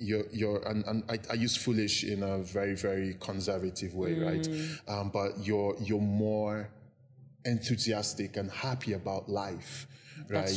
you're 0.00 0.24
you're 0.32 0.66
and, 0.66 0.84
and 0.86 1.04
I, 1.10 1.18
I 1.30 1.34
use 1.34 1.56
foolish 1.56 2.04
in 2.04 2.22
a 2.22 2.38
very 2.38 2.74
very 2.74 3.16
conservative 3.20 3.94
way 3.94 4.14
right 4.14 4.48
um, 4.88 5.10
but 5.10 5.32
you're 5.44 5.76
you're 5.80 6.00
more 6.00 6.70
enthusiastic 7.44 8.36
and 8.36 8.50
happy 8.50 8.92
about 8.92 9.28
life 9.28 9.86
right? 10.28 10.48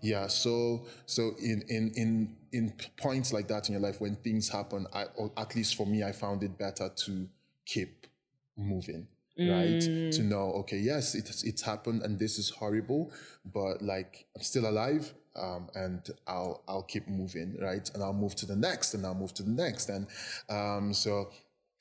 yeah 0.00 0.26
so 0.26 0.86
so 1.06 1.32
in 1.40 1.62
in 1.68 1.92
in 1.94 2.36
in 2.52 2.72
points 2.96 3.32
like 3.32 3.48
that 3.48 3.68
in 3.68 3.72
your 3.72 3.82
life 3.82 4.00
when 4.00 4.16
things 4.16 4.48
happen 4.48 4.86
I, 4.92 5.04
or 5.16 5.30
at 5.36 5.54
least 5.54 5.76
for 5.76 5.86
me 5.86 6.02
i 6.02 6.12
found 6.12 6.42
it 6.42 6.58
better 6.58 6.88
to 6.88 7.28
keep 7.64 8.06
moving 8.56 9.08
right? 9.38 9.80
To 10.12 10.22
know 10.22 10.52
okay 10.60 10.78
yes 10.78 11.14
it's 11.14 11.42
it's 11.42 11.62
happened 11.62 12.02
and 12.02 12.18
this 12.18 12.38
is 12.38 12.50
horrible 12.50 13.12
but 13.44 13.80
like 13.80 14.26
i'm 14.36 14.42
still 14.42 14.68
alive 14.68 15.14
um, 15.36 15.68
and 15.74 16.10
I'll 16.26 16.62
I'll 16.68 16.82
keep 16.82 17.08
moving, 17.08 17.56
right? 17.60 17.88
And 17.94 18.02
I'll 18.02 18.12
move 18.12 18.34
to 18.36 18.46
the 18.46 18.56
next, 18.56 18.94
and 18.94 19.06
I'll 19.06 19.14
move 19.14 19.34
to 19.34 19.42
the 19.42 19.50
next, 19.50 19.88
and 19.88 20.06
um, 20.48 20.92
so 20.92 21.30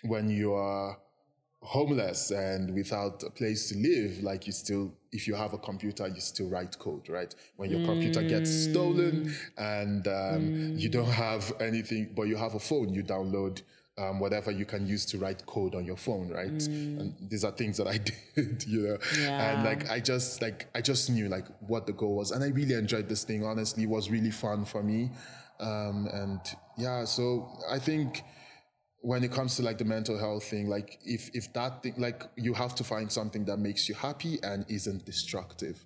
when 0.03 0.29
you 0.29 0.53
are 0.53 0.97
homeless 1.61 2.31
and 2.31 2.73
without 2.73 3.23
a 3.23 3.29
place 3.29 3.69
to 3.69 3.77
live, 3.77 4.23
like 4.23 4.47
you 4.47 4.53
still, 4.53 4.93
if 5.11 5.27
you 5.27 5.35
have 5.35 5.53
a 5.53 5.57
computer, 5.57 6.07
you 6.07 6.19
still 6.19 6.49
write 6.49 6.77
code, 6.79 7.07
right? 7.07 7.33
When 7.55 7.69
your 7.69 7.85
computer 7.85 8.23
gets 8.23 8.49
stolen 8.49 9.33
and 9.57 10.07
um, 10.07 10.73
you 10.75 10.89
don't 10.89 11.11
have 11.11 11.53
anything, 11.59 12.13
but 12.15 12.23
you 12.23 12.35
have 12.35 12.55
a 12.55 12.59
phone, 12.59 12.93
you 12.93 13.03
download 13.03 13.61
um, 13.97 14.19
whatever 14.19 14.51
you 14.51 14.65
can 14.65 14.87
use 14.87 15.05
to 15.07 15.17
write 15.17 15.45
code 15.45 15.75
on 15.75 15.85
your 15.85 15.97
phone, 15.97 16.29
right? 16.29 16.49
And 16.49 17.13
these 17.29 17.43
are 17.43 17.51
things 17.51 17.77
that 17.77 17.87
I 17.87 17.97
did, 18.35 18.65
you 18.65 18.81
know. 18.81 18.97
Yeah. 19.19 19.51
And 19.51 19.63
like 19.63 19.89
I 19.91 19.99
just 19.99 20.41
like 20.41 20.67
I 20.73 20.81
just 20.81 21.09
knew 21.09 21.27
like 21.27 21.45
what 21.59 21.85
the 21.85 21.93
goal 21.93 22.15
was, 22.15 22.31
and 22.31 22.43
I 22.43 22.47
really 22.47 22.73
enjoyed 22.73 23.07
this 23.07 23.23
thing. 23.23 23.45
Honestly, 23.45 23.83
it 23.83 23.89
was 23.89 24.09
really 24.09 24.31
fun 24.31 24.65
for 24.65 24.81
me. 24.81 25.11
Um, 25.59 26.07
and 26.11 26.39
yeah, 26.77 27.05
so 27.05 27.49
I 27.69 27.77
think 27.77 28.23
when 29.01 29.23
it 29.23 29.31
comes 29.31 29.55
to 29.55 29.63
like 29.63 29.77
the 29.79 29.85
mental 29.85 30.17
health 30.17 30.43
thing, 30.43 30.69
like 30.69 30.99
if 31.03 31.29
if 31.33 31.51
that 31.53 31.83
thing, 31.83 31.95
like 31.97 32.23
you 32.35 32.53
have 32.53 32.75
to 32.75 32.83
find 32.83 33.11
something 33.11 33.45
that 33.45 33.57
makes 33.57 33.89
you 33.89 33.95
happy 33.95 34.39
and 34.43 34.63
isn't 34.69 35.05
destructive, 35.05 35.83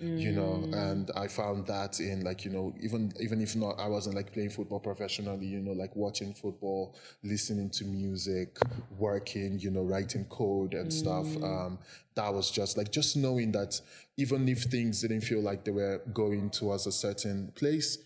you 0.00 0.32
know. 0.32 0.68
And 0.72 1.10
I 1.16 1.28
found 1.28 1.66
that 1.66 1.98
in 1.98 2.24
like 2.24 2.44
you 2.44 2.50
know 2.50 2.74
even 2.80 3.12
even 3.20 3.40
if 3.40 3.56
not 3.56 3.80
I 3.80 3.88
wasn't 3.88 4.16
like 4.16 4.32
playing 4.32 4.50
football 4.50 4.80
professionally, 4.80 5.46
you 5.46 5.60
know, 5.60 5.72
like 5.72 5.96
watching 5.96 6.34
football, 6.34 6.94
listening 7.22 7.70
to 7.70 7.84
music, 7.84 8.58
working, 8.98 9.58
you 9.58 9.70
know, 9.70 9.82
writing 9.82 10.26
code 10.26 10.74
and 10.74 10.92
stuff. 10.92 11.26
Um, 11.42 11.78
that 12.16 12.34
was 12.34 12.50
just 12.50 12.76
like 12.76 12.92
just 12.92 13.16
knowing 13.16 13.52
that 13.52 13.80
even 14.18 14.46
if 14.48 14.64
things 14.64 15.00
didn't 15.00 15.22
feel 15.22 15.40
like 15.40 15.64
they 15.64 15.70
were 15.70 16.02
going 16.12 16.50
towards 16.50 16.86
a 16.86 16.92
certain 16.92 17.50
place. 17.54 17.98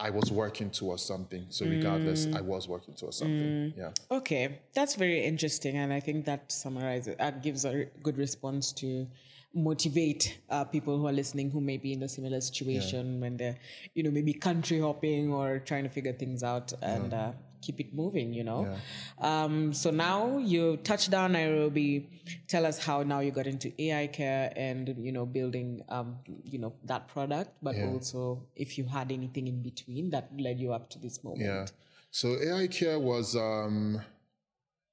I 0.00 0.10
was 0.10 0.32
working 0.32 0.70
towards 0.70 1.02
something. 1.02 1.44
So 1.50 1.66
regardless, 1.66 2.26
I 2.34 2.40
was 2.40 2.66
working 2.66 2.94
towards 2.94 3.18
something. 3.18 3.74
Yeah. 3.76 3.90
Okay, 4.10 4.60
that's 4.74 4.94
very 4.94 5.22
interesting, 5.24 5.76
and 5.76 5.92
I 5.92 6.00
think 6.00 6.24
that 6.24 6.50
summarizes, 6.50 7.16
that 7.18 7.42
gives 7.42 7.64
a 7.66 7.84
good 8.02 8.16
response 8.16 8.72
to 8.72 9.06
motivate 9.52 10.38
uh, 10.48 10.64
people 10.64 10.96
who 10.96 11.06
are 11.06 11.12
listening 11.12 11.50
who 11.50 11.60
may 11.60 11.76
be 11.76 11.92
in 11.92 12.02
a 12.02 12.08
similar 12.08 12.40
situation 12.40 13.20
when 13.20 13.36
they're, 13.36 13.58
you 13.94 14.02
know, 14.02 14.10
maybe 14.10 14.32
country 14.32 14.80
hopping 14.80 15.32
or 15.32 15.58
trying 15.58 15.82
to 15.82 15.90
figure 15.90 16.12
things 16.12 16.42
out 16.42 16.72
and 16.82 17.12
uh, 17.12 17.32
keep 17.60 17.80
it 17.80 17.94
moving. 17.94 18.32
You 18.32 18.44
know, 18.44 18.76
um, 19.18 19.72
so 19.72 19.90
now 19.90 20.38
you 20.38 20.76
touched 20.78 21.10
down 21.10 21.32
Nairobi. 21.32 22.08
Tell 22.48 22.66
us 22.66 22.78
how 22.78 23.02
now 23.02 23.20
you 23.20 23.30
got 23.30 23.46
into 23.46 23.70
AiCare 23.70 24.52
and 24.56 24.94
you 24.98 25.12
know 25.12 25.26
building, 25.26 25.82
um, 25.88 26.16
you 26.44 26.58
know, 26.58 26.74
that 26.84 27.08
product, 27.08 27.50
but 27.62 27.76
also 27.76 28.46
if 28.56 28.78
you 28.78 28.84
had 28.86 29.10
anything 29.12 29.46
in 29.46 29.62
between 29.62 30.10
that 30.10 30.30
led 30.38 30.58
you 30.60 30.72
up 30.72 30.90
to 30.90 30.98
this 30.98 31.22
moment. 31.24 31.42
Yeah. 31.42 31.66
So 32.10 32.28
AiCare 32.28 33.00
was 33.00 33.36
um, 33.36 34.00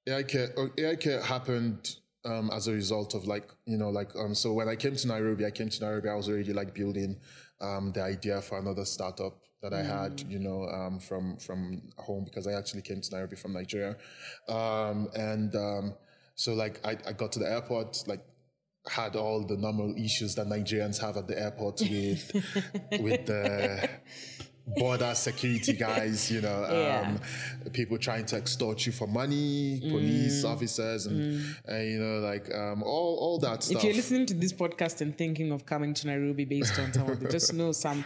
AiCare. 0.08 0.54
oh, 0.58 0.70
AiCare 0.78 1.24
happened 1.24 1.96
um, 2.26 2.50
as 2.52 2.68
a 2.68 2.74
result 2.74 3.16
of 3.16 3.26
like 3.26 3.50
you 3.66 3.78
know 3.78 3.90
like 3.90 4.16
um. 4.16 4.36
So 4.36 4.54
when 4.54 4.70
I 4.70 4.76
came 4.76 4.96
to 4.96 5.08
Nairobi, 5.08 5.46
I 5.46 5.52
came 5.52 5.70
to 5.70 5.84
Nairobi. 5.84 6.10
I 6.10 6.16
was 6.16 6.30
already 6.30 6.54
like 6.54 6.74
building 6.74 7.18
um 7.60 7.92
the 7.92 8.04
idea 8.04 8.40
for 8.42 8.60
another 8.60 8.86
startup 8.86 9.40
that 9.62 9.74
I 9.74 9.82
had, 9.84 10.22
you 10.30 10.40
know, 10.40 10.64
um, 10.70 11.00
from 11.00 11.38
from 11.38 11.82
home 11.98 12.24
because 12.26 12.46
I 12.48 12.54
actually 12.54 12.82
came 12.84 13.02
to 13.02 13.16
Nairobi 13.16 13.36
from 13.36 13.54
Nigeria, 13.54 13.96
um, 14.48 15.10
and 15.16 15.56
um, 15.56 15.94
so 16.36 16.54
like 16.54 16.80
I, 16.86 16.98
I 17.08 17.14
got 17.14 17.32
to 17.34 17.40
the 17.40 17.50
airport 17.50 18.04
like 18.08 18.22
had 18.90 19.16
all 19.18 19.44
the 19.46 19.58
normal 19.58 19.94
issues 19.98 20.36
that 20.36 20.48
Nigerians 20.48 21.02
have 21.02 21.18
at 21.18 21.28
the 21.28 21.38
airport 21.40 21.82
with 21.82 22.32
with 23.02 23.26
the 23.26 23.90
border 24.78 25.14
security 25.16 25.74
guys, 25.74 26.30
you 26.32 26.42
know, 26.42 26.68
Yeah. 26.72 27.16
um, 27.66 27.72
people 27.72 27.98
trying 27.98 28.26
to 28.28 28.38
extort 28.38 28.86
you 28.86 28.92
for 28.92 29.08
money, 29.08 29.80
police 29.82 30.44
officers, 30.44 31.06
and, 31.06 31.44
and 31.66 31.90
you 31.90 32.00
know, 32.00 32.20
like 32.20 32.54
um, 32.54 32.84
all 32.84 33.18
all 33.20 33.40
that 33.40 33.64
stuff. 33.64 33.78
If 33.78 33.84
you're 33.86 33.94
listening 33.96 34.26
to 34.28 34.34
this 34.34 34.54
podcast 34.54 35.02
and 35.02 35.18
thinking 35.18 35.52
of 35.52 35.66
coming 35.66 35.94
to 35.96 36.08
Nairobi 36.08 36.46
based 36.46 36.78
on 36.80 36.94
some 36.94 37.10
of 37.10 37.22
it, 37.24 37.32
just 37.32 37.54
know 37.54 37.72
some. 37.72 38.06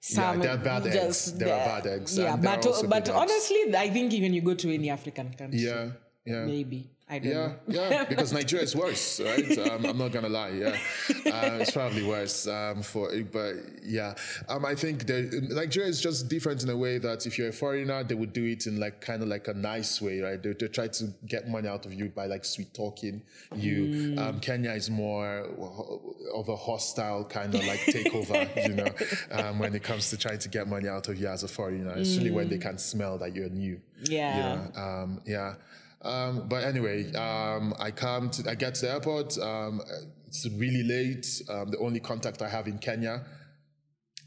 Some 0.00 0.40
they're 0.40 0.56
bad 0.56 0.86
eggs. 0.86 1.32
There 1.34 1.52
are 1.54 1.66
bad 1.80 1.86
eggs, 1.86 2.16
Yeah, 2.16 2.32
are 2.32 2.38
but 2.38 2.62
but 2.88 3.10
honestly, 3.10 3.76
I 3.76 3.90
think 3.90 4.12
even 4.14 4.32
you 4.32 4.40
go 4.40 4.54
to 4.54 4.72
any 4.72 4.88
African 4.90 5.34
country, 5.34 5.60
yeah, 5.60 5.90
yeah. 6.24 6.44
maybe 6.46 6.90
Yeah, 7.10 7.18
know. 7.18 7.54
yeah, 7.66 8.04
because 8.08 8.32
Nigeria 8.32 8.64
is 8.64 8.76
worse, 8.76 9.20
right? 9.20 9.58
Um, 9.58 9.84
I'm 9.84 9.98
not 9.98 10.12
gonna 10.12 10.28
lie. 10.28 10.50
Yeah, 10.50 10.76
uh, 11.26 11.58
it's 11.60 11.72
probably 11.72 12.04
worse 12.04 12.46
um, 12.46 12.82
for, 12.82 13.10
but 13.32 13.54
yeah, 13.84 14.14
um, 14.48 14.64
I 14.64 14.74
think 14.74 15.06
there, 15.06 15.28
Nigeria 15.32 15.88
is 15.88 16.00
just 16.00 16.28
different 16.28 16.62
in 16.62 16.70
a 16.70 16.76
way 16.76 16.98
that 16.98 17.26
if 17.26 17.38
you're 17.38 17.48
a 17.48 17.52
foreigner, 17.52 18.04
they 18.04 18.14
would 18.14 18.32
do 18.32 18.44
it 18.44 18.66
in 18.66 18.78
like 18.78 19.00
kind 19.00 19.22
of 19.22 19.28
like 19.28 19.48
a 19.48 19.54
nice 19.54 20.00
way, 20.00 20.20
right? 20.20 20.42
They, 20.42 20.52
they 20.52 20.68
try 20.68 20.88
to 20.88 21.14
get 21.26 21.48
money 21.48 21.68
out 21.68 21.86
of 21.86 21.92
you 21.92 22.08
by 22.10 22.26
like 22.26 22.44
sweet 22.44 22.72
talking 22.74 23.22
you. 23.54 24.16
Um, 24.18 24.40
Kenya 24.40 24.70
is 24.72 24.90
more 24.90 25.46
of 26.34 26.48
a 26.48 26.56
hostile 26.56 27.24
kind 27.24 27.54
of 27.54 27.64
like 27.66 27.80
takeover, 27.80 28.68
you 28.68 28.74
know, 28.74 28.88
um, 29.32 29.58
when 29.58 29.74
it 29.74 29.82
comes 29.82 30.10
to 30.10 30.16
trying 30.16 30.38
to 30.38 30.48
get 30.48 30.68
money 30.68 30.88
out 30.88 31.08
of 31.08 31.20
you 31.20 31.26
as 31.26 31.42
a 31.42 31.48
foreigner, 31.48 31.92
especially 31.92 32.30
when 32.30 32.48
they 32.48 32.58
can 32.58 32.78
smell 32.78 33.18
that 33.18 33.34
you're 33.34 33.48
new. 33.48 33.80
Yeah. 34.02 34.36
You 34.36 34.42
know? 34.42 34.82
um, 34.82 35.20
yeah. 35.26 35.54
Um, 36.02 36.48
but 36.48 36.64
anyway, 36.64 37.12
um, 37.14 37.74
I 37.78 37.90
come 37.90 38.30
to, 38.30 38.50
I 38.50 38.54
get 38.54 38.74
to 38.76 38.86
the 38.86 38.92
airport. 38.92 39.38
Um, 39.38 39.82
it's 40.26 40.48
really 40.48 40.82
late. 40.82 41.26
Um, 41.48 41.70
the 41.70 41.78
only 41.78 42.00
contact 42.00 42.40
I 42.42 42.48
have 42.48 42.66
in 42.66 42.78
Kenya 42.78 43.24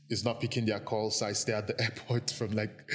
is 0.10 0.24
not 0.24 0.40
picking 0.40 0.66
their 0.66 0.80
call, 0.80 1.10
so 1.12 1.26
I 1.26 1.34
stay 1.34 1.54
at 1.54 1.68
the 1.68 1.82
airport 1.82 2.32
from 2.32 2.52
like 2.52 2.92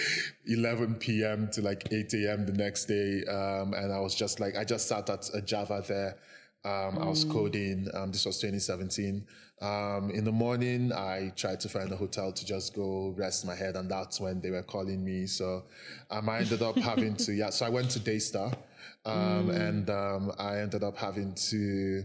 11 0.47 0.97
p.m. 0.97 1.49
to 1.53 1.63
like 1.63 1.91
8 1.91 2.15
a.m. 2.15 2.47
the 2.47 2.53
next 2.53 2.87
day. 2.87 3.25
Um, 3.25 3.75
and 3.75 3.93
I 3.93 3.99
was 4.01 4.15
just 4.15 4.41
like, 4.41 4.57
I 4.57 4.65
just 4.65 4.87
sat 4.87 5.11
at 5.11 5.29
a 5.35 5.41
Java 5.41 5.83
there. 5.87 6.17
Um, 6.65 6.99
I 6.99 7.07
was 7.07 7.25
coding. 7.25 7.89
Um, 7.95 8.13
this 8.13 8.27
was 8.27 8.39
2017. 8.39 9.25
Um, 9.61 10.11
in 10.11 10.25
the 10.25 10.33
morning, 10.33 10.93
I 10.93 11.33
tried 11.35 11.61
to 11.61 11.69
find 11.69 11.91
a 11.91 11.97
hotel 11.97 12.33
to 12.33 12.47
just 12.47 12.75
go 12.75 13.15
rest 13.17 13.45
my 13.45 13.55
head, 13.55 13.77
and 13.77 13.91
that's 13.91 14.21
when 14.21 14.41
they 14.41 14.51
were 14.51 14.63
calling 14.63 15.05
me. 15.05 15.27
So 15.27 15.65
um, 16.11 16.29
I 16.29 16.39
ended 16.39 16.63
up 16.63 16.77
having 16.77 17.17
to, 17.17 17.33
yeah. 17.33 17.51
So 17.51 17.67
I 17.67 17.69
went 17.69 17.91
to 17.91 18.01
Daystar, 18.01 18.53
um, 19.05 19.51
and 19.51 19.91
um, 19.91 20.33
I 20.39 20.59
ended 20.59 20.85
up 20.85 20.97
having 20.97 21.35
to 21.51 22.05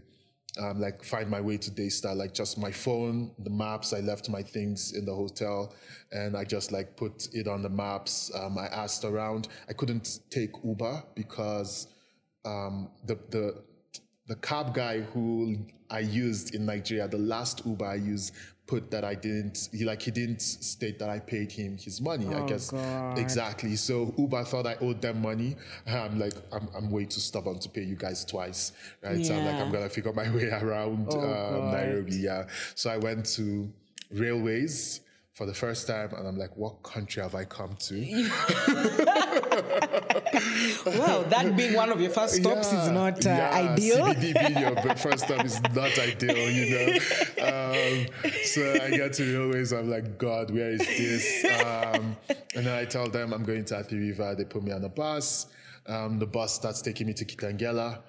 um, 0.59 0.79
like 0.79 1.03
find 1.03 1.29
my 1.29 1.41
way 1.41 1.57
to 1.57 1.71
Daystar, 1.71 2.15
like 2.15 2.33
just 2.33 2.57
my 2.57 2.71
phone, 2.71 3.31
the 3.39 3.49
maps. 3.49 3.93
I 3.93 3.99
left 3.99 4.29
my 4.29 4.41
things 4.41 4.93
in 4.93 5.05
the 5.05 5.13
hotel, 5.13 5.73
and 6.11 6.35
I 6.35 6.43
just 6.43 6.71
like 6.71 6.95
put 6.95 7.27
it 7.33 7.47
on 7.47 7.61
the 7.61 7.69
maps. 7.69 8.31
Um, 8.35 8.57
I 8.57 8.65
asked 8.65 9.03
around. 9.03 9.47
I 9.69 9.73
couldn't 9.73 10.19
take 10.29 10.51
Uber 10.63 11.03
because 11.15 11.87
um, 12.45 12.89
the 13.05 13.17
the 13.29 13.63
the 14.33 14.39
cab 14.47 14.73
guy 14.73 15.01
who 15.01 15.55
I 15.91 15.99
used 15.99 16.55
in 16.55 16.65
Nigeria, 16.65 17.07
the 17.07 17.19
last 17.19 17.61
Uber 17.67 17.85
I 17.85 17.95
used, 18.13 18.33
put 18.65 18.89
that 18.89 19.03
I 19.03 19.13
didn't, 19.13 19.69
he 19.71 19.83
like 19.85 20.01
he 20.01 20.09
didn't 20.09 20.41
state 20.41 20.97
that 20.97 21.09
I 21.09 21.19
paid 21.19 21.51
him 21.51 21.77
his 21.77 22.01
money. 22.01 22.33
I 22.33 22.39
Oh, 22.39 22.47
guess 22.47 22.71
God. 22.71 23.19
exactly. 23.19 23.75
So 23.75 24.11
Uber 24.17 24.43
thought 24.45 24.65
I 24.65 24.75
owed 24.81 25.01
them 25.03 25.21
money. 25.21 25.55
I'm 25.85 26.17
like, 26.17 26.33
I'm, 26.51 26.67
I'm 26.75 26.89
way 26.89 27.05
too 27.05 27.19
stubborn 27.19 27.59
to 27.59 27.69
pay 27.69 27.83
you 27.83 27.95
guys 27.95 28.25
twice, 28.25 28.71
right? 29.03 29.23
So 29.23 29.35
I'm 29.35 29.45
like, 29.45 29.55
I'm 29.61 29.71
gonna 29.71 29.89
figure 29.89 30.13
my 30.13 30.27
way 30.35 30.49
around 30.49 31.09
Oh, 31.11 31.19
um, 31.65 31.71
Nairobi. 31.71 32.15
Yeah. 32.15 32.47
So 32.73 32.89
I 32.89 32.97
went 32.97 33.25
to 33.37 33.71
railways 34.11 35.01
for 35.33 35.45
the 35.47 35.53
first 35.53 35.87
time, 35.87 36.13
and 36.13 36.27
I'm 36.27 36.37
like, 36.37 36.55
what 36.55 36.83
country 36.83 37.23
have 37.23 37.33
I 37.35 37.45
come 37.45 37.75
to? 37.75 38.29
Well, 40.85 41.23
that 41.23 41.55
being 41.55 41.73
one 41.73 41.91
of 41.91 42.01
your 42.01 42.09
first 42.09 42.35
stops 42.35 42.71
is 42.71 42.89
not 42.89 43.25
uh, 43.25 43.29
ideal. 43.29 43.97
CBD 43.97 44.47
being 44.47 44.57
your 44.57 44.95
first 44.95 45.25
stop 45.25 45.45
is 45.45 45.61
not 45.73 45.97
ideal, 45.97 46.49
you 46.49 46.69
know. 46.71 46.93
Um, 47.43 48.05
so 48.43 48.73
I 48.81 48.89
get 48.89 49.13
to 49.13 49.23
railways. 49.37 49.71
I'm 49.73 49.89
like, 49.89 50.17
God, 50.17 50.51
where 50.51 50.69
is 50.69 50.79
this? 50.79 51.45
Um, 51.45 52.17
and 52.55 52.65
then 52.65 52.77
I 52.77 52.85
tell 52.85 53.09
them 53.09 53.33
I'm 53.33 53.43
going 53.43 53.65
to 53.65 53.77
Athi 53.77 53.97
River. 53.97 54.35
They 54.35 54.45
put 54.45 54.63
me 54.63 54.71
on 54.71 54.83
a 54.83 54.89
bus. 54.89 55.47
Um, 55.85 56.19
the 56.19 56.27
bus 56.27 56.53
starts 56.53 56.81
taking 56.81 57.07
me 57.07 57.13
to 57.13 57.25
Kitengela. 57.25 57.99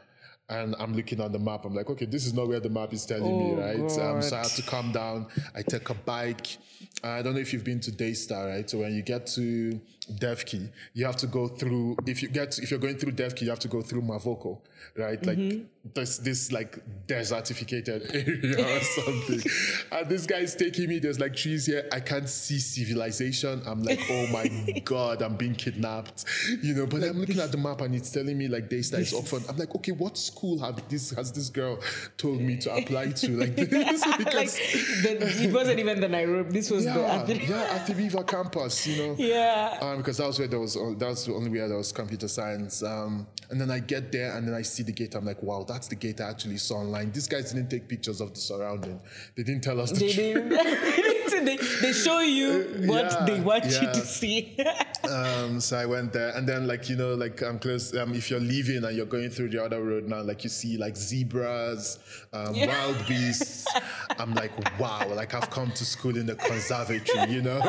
And 0.49 0.77
I'm 0.79 0.93
looking 0.95 1.21
on 1.23 1.33
the 1.33 1.39
map. 1.39 1.65
I'm 1.65 1.75
like, 1.75 1.89
okay, 1.89 2.05
this 2.05 2.27
is 2.27 2.35
not 2.35 2.49
where 2.49 2.61
the 2.61 2.69
map 2.69 2.93
is 2.93 3.07
telling 3.07 3.33
Oh, 3.33 3.39
me, 3.57 3.63
right? 3.63 3.99
Um, 3.99 4.21
so 4.21 4.37
I 4.37 4.41
have 4.41 4.55
to 4.57 4.63
come 4.63 4.93
down. 4.93 5.27
I 5.55 5.63
take 5.63 5.89
a 5.89 5.95
bike. 5.95 6.59
I 7.03 7.23
don't 7.23 7.33
know 7.35 7.41
if 7.41 7.53
you've 7.55 7.65
been 7.65 7.81
to 7.81 7.91
Daystar, 7.91 8.49
right? 8.49 8.69
So 8.69 8.79
when 8.79 8.93
you 8.95 9.03
get 9.03 9.27
to 9.29 9.81
Devki, 10.07 10.71
you 10.93 11.07
have 11.07 11.17
to 11.17 11.27
go 11.27 11.49
through. 11.49 11.97
If 12.07 12.23
you 12.23 12.29
get, 12.29 12.59
if 12.59 12.71
you're 12.71 12.81
going 12.81 12.99
through 12.99 13.13
Devki, 13.13 13.43
you 13.43 13.51
have 13.51 13.59
to 13.61 13.69
go 13.69 13.81
through 13.81 14.03
Mavoko, 14.03 14.59
right? 14.97 15.25
Like 15.25 15.39
mm-hmm. 15.39 15.65
this, 15.95 16.19
this 16.19 16.53
like 16.53 16.79
desertificated 17.07 18.15
area 18.15 18.77
or 18.77 18.81
something. 18.83 19.51
and 19.93 20.09
this 20.09 20.27
guy 20.27 20.39
is 20.39 20.55
taking 20.55 20.89
me. 20.89 20.99
There's 20.99 21.19
like 21.19 21.35
trees 21.35 21.67
here. 21.67 21.89
I 21.93 22.01
can't 22.01 22.29
see 22.29 22.59
civilization. 22.59 23.63
I'm 23.67 23.83
like, 23.83 24.01
oh 24.11 24.27
my 24.27 24.81
god, 24.85 25.23
I'm 25.23 25.37
being 25.37 25.55
kidnapped, 25.55 26.25
you 26.63 26.75
know. 26.75 26.87
But 26.87 27.05
I'm 27.05 27.19
looking 27.19 27.41
at 27.41 27.51
the 27.51 27.59
map 27.59 27.81
and 27.81 27.95
it's 27.95 28.11
telling 28.11 28.37
me 28.37 28.49
like 28.49 28.69
Daystar 28.69 29.01
is 29.01 29.15
open. 29.15 29.43
I'm 29.49 29.57
like, 29.57 29.75
okay, 29.77 29.93
what 29.93 30.19
school 30.19 30.59
have 30.59 30.87
this 30.89 31.11
has 31.11 31.33
this 31.33 31.49
girl 31.49 31.79
told 32.19 32.41
me 32.41 32.59
to 32.59 32.75
apply 32.75 33.13
to? 33.13 33.37
Like 33.37 33.57
this 33.57 34.05
like 34.07 34.19
because. 34.19 34.57
the, 34.57 35.45
it 35.45 35.53
wasn't 35.53 35.79
even 35.79 36.01
the 36.01 36.09
Nairobi. 36.09 36.51
This 36.51 36.71
was 36.71 36.85
the 36.85 36.91
Yeah, 36.91 37.27
yeah, 37.27 37.85
the 37.85 37.95
Viva 37.95 38.23
campus, 38.25 38.87
you 38.87 39.03
know. 39.03 39.15
Yeah. 39.19 39.79
Um, 39.95 40.01
because 40.01 40.19
that 40.19 40.27
was 40.27 40.39
where 40.39 40.49
there 40.49 40.61
was 40.61 40.75
that 40.75 41.09
was 41.09 41.25
the 41.27 41.35
only 41.35 41.51
where 41.51 41.69
there 41.69 41.77
was 41.77 41.93
computer 41.93 42.29
science. 42.29 42.83
Um, 42.83 43.27
and 43.51 43.61
then 43.61 43.71
I 43.71 43.79
get 43.79 44.11
there 44.13 44.37
and 44.37 44.47
then 44.47 44.55
I 44.55 44.63
see 44.63 44.83
the 44.83 44.93
gate. 44.93 45.15
I'm 45.15 45.25
like, 45.25 45.43
wow, 45.43 45.65
that's 45.67 45.89
the 45.89 45.95
gate 45.95 46.21
I 46.21 46.31
actually 46.31 46.59
saw 46.59 46.77
online. 46.77 47.13
These 47.13 47.29
guys 47.29 47.53
didn't 47.53 47.71
take 47.71 47.89
pictures 47.89 48.21
of 48.21 48.35
the 48.35 48.41
surrounding. 48.41 49.01
They 49.37 49.43
didn't 49.43 49.63
tell 49.63 49.81
us 49.81 49.93
the 49.93 50.01
They, 50.01 50.33
truth. 50.33 51.24
they, 51.45 51.57
they 51.81 51.93
show 51.93 52.21
you 52.21 52.83
what 52.87 53.11
Yeah, 53.13 53.25
they 53.27 53.41
want 53.41 53.65
you 53.65 53.71
to 53.81 54.01
see. 54.05 54.57
Um, 55.05 55.61
so 55.61 55.77
I 55.77 55.85
went 55.85 56.15
there, 56.15 56.31
and 56.31 56.49
then 56.49 56.67
like 56.67 56.89
you 56.89 56.97
know, 56.97 57.13
like 57.15 57.43
I'm 57.43 57.59
close. 57.59 57.95
Um, 57.95 58.15
if 58.15 58.31
you're 58.31 58.41
leaving 58.41 58.83
and 58.85 58.97
you're 58.97 59.05
going 59.05 59.29
through 59.29 59.51
the 59.51 59.63
other 59.63 59.83
road 59.85 60.09
now, 60.09 60.23
like 60.23 60.45
you 60.45 60.49
see 60.49 60.79
like 60.79 60.97
zebras, 60.97 61.99
um, 62.33 62.55
wild 62.59 63.07
beasts. 63.07 63.67
I'm 64.19 64.33
like, 64.35 64.51
wow, 64.81 65.07
like 65.15 65.35
I've 65.35 65.51
come 65.51 65.71
to 65.73 65.85
school 65.85 66.17
in 66.17 66.25
the 66.25 66.35
conservatory, 66.37 67.31
you 67.33 67.43
know. 67.43 67.61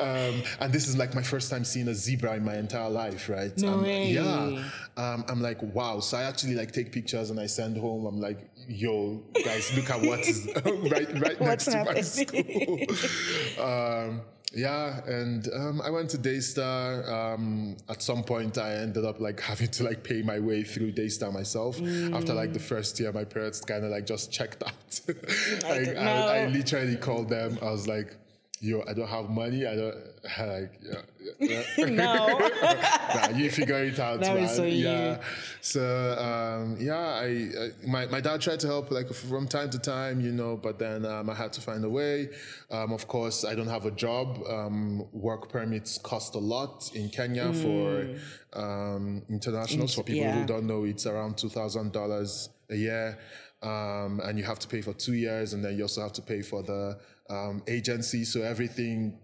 um, 0.00 0.42
and 0.60 0.72
this 0.72 0.88
is 0.88 0.96
like 0.96 1.14
my 1.14 1.22
first 1.22 1.48
time 1.48 1.64
seeing 1.64 1.86
a 1.86 1.94
zebra 1.94 2.34
in 2.34 2.44
my 2.44 2.56
entire 2.56 2.90
life, 2.90 3.28
right? 3.28 3.56
No 3.58 3.74
Um, 3.74 3.82
way. 3.82 4.08
Yeah. 4.10 4.64
Um, 4.96 5.24
I'm 5.28 5.40
like, 5.40 5.62
wow. 5.62 6.00
So 6.00 6.16
I 6.16 6.24
actually 6.24 6.54
like 6.56 6.72
take 6.72 6.90
pictures 6.90 7.30
and 7.30 7.38
I 7.38 7.46
send 7.46 7.76
home. 7.76 8.04
I'm 8.04 8.20
like, 8.20 8.38
yo, 8.68 9.22
guys, 9.44 9.74
look 9.76 9.90
at 9.90 10.00
what 10.02 10.20
is 10.20 10.48
right 10.64 11.20
right 11.20 11.40
What's 11.40 11.66
next 11.66 11.66
to 11.66 11.84
my 11.84 12.00
school. 12.00 13.64
um, 13.64 14.22
yeah, 14.54 15.00
and 15.06 15.48
um, 15.54 15.80
I 15.80 15.90
went 15.90 16.10
to 16.10 16.18
Daystar. 16.18 17.10
Um, 17.10 17.76
at 17.88 18.02
some 18.02 18.22
point, 18.22 18.58
I 18.58 18.74
ended 18.74 19.04
up 19.04 19.20
like 19.20 19.40
having 19.40 19.68
to 19.68 19.84
like 19.84 20.02
pay 20.02 20.22
my 20.22 20.38
way 20.38 20.62
through 20.62 20.92
Daystar 20.92 21.32
myself. 21.32 21.80
After 21.80 22.34
like 22.34 22.52
the 22.52 22.60
first 22.60 23.00
year, 23.00 23.12
my 23.12 23.24
parents 23.24 23.62
kind 23.62 23.84
of 23.84 23.90
like 23.90 24.06
just 24.06 24.30
checked 24.30 24.62
out. 24.62 25.00
like, 25.08 25.86
don't 25.86 25.96
I, 25.96 26.42
I 26.42 26.46
literally 26.46 26.96
called 26.96 27.30
them. 27.30 27.58
I 27.62 27.70
was 27.70 27.88
like, 27.88 28.14
"Yo, 28.62 28.82
I 28.88 28.92
don't 28.94 29.08
have 29.08 29.28
money. 29.28 29.66
I 29.66 29.74
don't 29.74 29.96
like 30.38 30.72
yeah, 30.80 31.02
yeah, 31.40 31.84
no. 32.02 32.38
nah, 33.14 33.28
you 33.36 33.50
figure 33.50 33.82
it 33.90 33.98
out, 33.98 34.20
That 34.20 34.36
man. 34.36 34.48
so 34.48 34.62
you. 34.62 34.84
yeah. 34.88 35.18
So 35.60 35.82
um, 36.28 36.76
yeah, 36.80 36.94
I, 37.26 37.26
I 37.62 37.70
my 37.94 38.06
my 38.06 38.20
dad 38.20 38.40
tried 38.40 38.60
to 38.60 38.68
help 38.68 38.90
like 38.92 39.08
from 39.12 39.48
time 39.48 39.70
to 39.70 39.78
time, 39.80 40.20
you 40.20 40.30
know, 40.32 40.56
but 40.56 40.78
then 40.78 41.04
um, 41.04 41.28
I 41.28 41.34
had 41.34 41.52
to 41.54 41.60
find 41.60 41.84
a 41.84 41.90
way. 41.90 42.28
Um, 42.70 42.92
of 42.92 43.08
course, 43.08 43.44
I 43.44 43.54
don't 43.56 43.68
have 43.76 43.84
a 43.84 43.90
job. 43.90 44.38
Um, 44.48 45.06
work 45.12 45.48
permits 45.50 45.98
cost 45.98 46.34
a 46.36 46.38
lot 46.54 46.90
in 46.94 47.08
Kenya 47.08 47.52
for 47.52 48.06
um, 48.52 49.22
internationals. 49.28 49.94
For 49.94 50.02
people 50.04 50.22
Mm. 50.22 50.26
yeah. 50.26 50.40
who 50.40 50.46
don't 50.46 50.66
know, 50.66 50.84
it's 50.84 51.06
around 51.06 51.36
two 51.38 51.48
thousand 51.48 51.92
dollars 51.92 52.48
a 52.70 52.76
year. 52.76 53.18
Um, 53.62 54.20
and 54.24 54.38
you 54.38 54.44
have 54.44 54.58
to 54.58 54.66
pay 54.68 54.80
for 54.82 54.92
two 54.92 55.14
years, 55.14 55.52
and 55.52 55.64
then 55.64 55.76
you 55.76 55.82
also 55.84 56.02
have 56.02 56.12
to 56.14 56.22
pay 56.22 56.42
for 56.42 56.62
the 56.64 56.98
um, 57.30 57.62
agency. 57.66 58.24
So 58.24 58.42
everything 58.42 59.18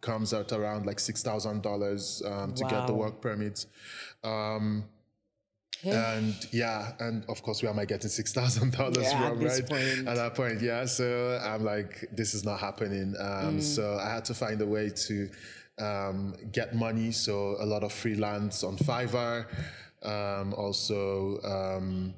comes 0.00 0.34
out 0.34 0.52
around 0.52 0.86
like 0.86 1.00
six 1.00 1.22
thousand 1.22 1.62
dollars 1.62 2.22
um, 2.26 2.54
to 2.54 2.64
get 2.64 2.86
the 2.86 2.94
work 2.94 3.20
permit. 3.20 3.66
Um, 4.22 4.84
and 5.84 6.34
yeah, 6.50 6.92
and 6.98 7.24
of 7.28 7.42
course, 7.42 7.62
where 7.62 7.70
am 7.70 7.78
I 7.78 7.84
getting 7.84 8.08
six 8.10 8.32
thousand 8.32 8.72
dollars 8.72 9.02
Yeah, 9.02 9.24
at 9.24 9.32
from? 9.34 9.44
Right 9.44 9.66
point. 9.68 10.08
at 10.08 10.16
that 10.16 10.34
point, 10.34 10.62
yeah. 10.62 10.86
So 10.86 11.38
I'm 11.44 11.64
like, 11.64 12.08
this 12.12 12.34
is 12.34 12.44
not 12.44 12.58
happening. 12.60 13.14
Um, 13.18 13.60
So 13.60 13.98
I 13.98 14.10
had 14.10 14.24
to 14.26 14.34
find 14.34 14.60
a 14.62 14.66
way 14.66 14.90
to 14.90 15.28
um, 15.78 16.34
get 16.52 16.74
money. 16.74 17.12
So 17.12 17.56
a 17.60 17.66
lot 17.66 17.84
of 17.84 17.92
freelance 17.92 18.64
on 18.64 18.76
Fiverr. 18.78 19.46
Um, 20.02 20.52
also 20.54 21.38
um, 21.44 22.14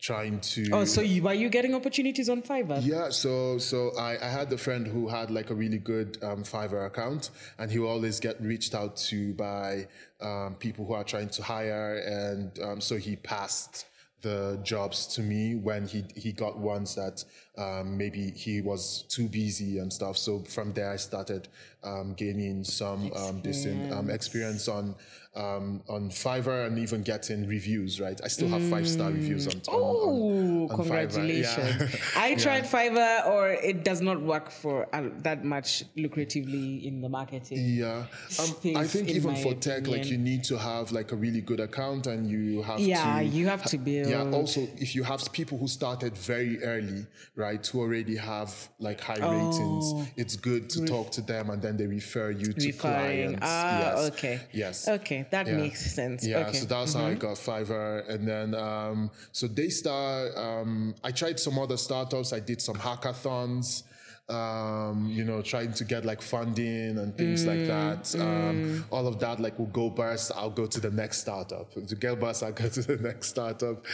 trying 0.00 0.40
to. 0.40 0.70
Oh, 0.72 0.84
so 0.84 1.00
you, 1.00 1.22
were 1.22 1.34
you 1.34 1.48
getting 1.48 1.74
opportunities 1.74 2.28
on 2.28 2.42
Fiverr? 2.42 2.80
Yeah, 2.82 3.10
so 3.10 3.58
so 3.58 3.92
I, 3.98 4.16
I 4.20 4.28
had 4.28 4.52
a 4.52 4.58
friend 4.58 4.86
who 4.86 5.08
had 5.08 5.30
like 5.30 5.50
a 5.50 5.54
really 5.54 5.78
good 5.78 6.18
um, 6.22 6.42
Fiverr 6.42 6.86
account, 6.86 7.30
and 7.58 7.70
he 7.70 7.78
always 7.78 8.20
get 8.20 8.40
reached 8.40 8.74
out 8.74 8.96
to 9.08 9.34
by 9.34 9.88
um, 10.20 10.56
people 10.58 10.86
who 10.86 10.94
are 10.94 11.04
trying 11.04 11.28
to 11.30 11.42
hire, 11.42 11.98
and 11.98 12.58
um, 12.60 12.80
so 12.80 12.96
he 12.96 13.16
passed 13.16 13.86
the 14.22 14.60
jobs 14.62 15.06
to 15.06 15.22
me 15.22 15.54
when 15.54 15.86
he 15.86 16.04
he 16.14 16.32
got 16.32 16.58
ones 16.58 16.94
that 16.94 17.24
um, 17.56 17.96
maybe 17.96 18.30
he 18.30 18.60
was 18.60 19.04
too 19.08 19.28
busy 19.28 19.78
and 19.78 19.92
stuff. 19.92 20.16
So 20.16 20.40
from 20.40 20.72
there, 20.72 20.90
I 20.90 20.96
started 20.96 21.48
um, 21.82 22.14
gaining 22.14 22.64
some 22.64 23.12
um, 23.12 23.40
decent 23.40 23.92
um, 23.92 24.10
experience 24.10 24.68
on 24.68 24.94
um, 25.36 25.80
on 25.88 26.10
Fiverr 26.10 26.66
and 26.66 26.78
even 26.78 27.02
getting 27.02 27.46
reviews. 27.46 28.00
Right, 28.00 28.20
I 28.24 28.28
still 28.28 28.48
have 28.48 28.62
five 28.68 28.88
star 28.88 29.10
reviews 29.10 29.46
on. 29.46 29.54
on, 29.54 29.60
Oh, 29.68 29.78
on, 29.78 30.62
on 30.62 30.68
Fiverr. 30.68 30.76
congratulations. 30.76 31.94
Yeah. 31.94 31.98
I 32.16 32.34
tried 32.34 32.64
Fiverr 32.64 33.26
or 33.26 33.48
it 33.50 33.84
does 33.84 34.00
not 34.00 34.20
work 34.20 34.50
for 34.50 34.88
uh, 34.94 35.08
that 35.22 35.44
much 35.44 35.84
lucratively 35.96 36.84
in 36.84 37.00
the 37.00 37.08
marketing. 37.08 37.58
Yeah, 37.64 38.06
um, 38.38 38.76
I 38.76 38.86
think 38.86 39.08
even 39.08 39.36
for 39.36 39.54
tech, 39.54 39.86
like 39.86 40.06
you 40.06 40.18
need 40.18 40.44
to 40.44 40.58
have 40.58 40.92
like 40.92 41.12
a 41.12 41.16
really 41.16 41.40
good 41.40 41.60
account, 41.60 42.06
and 42.06 42.28
you 42.28 42.62
have 42.62 42.80
Yeah, 42.80 43.18
to. 43.20 43.24
you 43.24 43.46
have 43.48 43.62
to 43.64 43.78
build. 43.78 44.08
Yeah. 44.10 44.30
Also, 44.30 44.66
if 44.78 44.94
you 44.94 45.02
have 45.04 45.30
people 45.32 45.58
who 45.58 45.68
started 45.68 46.16
very 46.16 46.62
early, 46.62 47.06
right, 47.36 47.64
who 47.66 47.80
already 47.80 48.16
have 48.16 48.68
like 48.78 49.00
high 49.00 49.18
ratings, 49.18 50.08
it's 50.16 50.36
good 50.36 50.68
to 50.70 50.84
talk 50.86 51.10
to 51.12 51.20
them, 51.20 51.50
and 51.50 51.62
then 51.62 51.76
they 51.76 51.86
refer 51.86 52.30
you 52.30 52.52
to 52.52 52.66
Referring. 52.66 53.36
clients. 53.36 53.38
Ah, 53.42 53.80
yes. 53.80 54.10
okay. 54.12 54.40
Yes. 54.52 54.88
Okay, 54.88 55.19
that 55.30 55.46
Yeah. 55.46 55.56
makes 55.56 55.80
sense. 55.94 56.26
Yeah, 56.26 56.38
okay. 56.48 56.58
so 56.58 56.66
that's 56.66 56.94
how 56.94 57.06
I 57.06 57.14
got 57.14 57.36
Fiverr, 57.36 58.08
and 58.08 58.26
then 58.26 58.54
um, 58.54 59.10
so 59.32 59.46
Daystar. 59.48 60.36
Um, 60.36 60.94
I 61.04 61.10
tried 61.12 61.38
some 61.40 61.58
other 61.58 61.76
startups. 61.76 62.32
I 62.32 62.40
did 62.40 62.60
some 62.62 62.76
hackathons. 62.76 63.82
Um, 64.28 65.08
you 65.10 65.24
know, 65.24 65.42
trying 65.42 65.72
to 65.72 65.84
get 65.84 66.04
like 66.04 66.22
funding 66.22 66.98
and 66.98 67.18
things 67.18 67.44
like 67.46 67.66
that. 67.66 68.14
Um, 68.14 68.84
all 68.90 69.08
of 69.08 69.18
that 69.18 69.40
like 69.40 69.58
will 69.58 69.66
go 69.66 69.90
burst. 69.90 70.30
I'll 70.36 70.50
go 70.50 70.66
to 70.66 70.80
the 70.80 70.90
next 70.92 71.18
startup. 71.22 71.72
To 71.74 71.96
get 71.96 72.20
burst, 72.20 72.44
I'll 72.44 72.52
go 72.52 72.68
to 72.68 72.80
the 72.82 72.96
next 73.08 73.28
startup. 73.28 73.84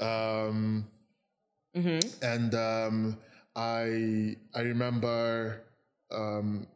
Um, 0.00 0.86
And 2.22 2.54
um, 2.54 3.18
I 3.54 4.36
I 4.54 4.60
remember 4.60 5.64
um, 6.10 6.66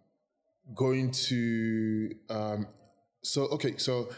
going 0.74 1.10
to 1.28 2.10
um, 2.28 2.66
so 3.28 3.42
okay 3.48 3.76
so 3.76 4.08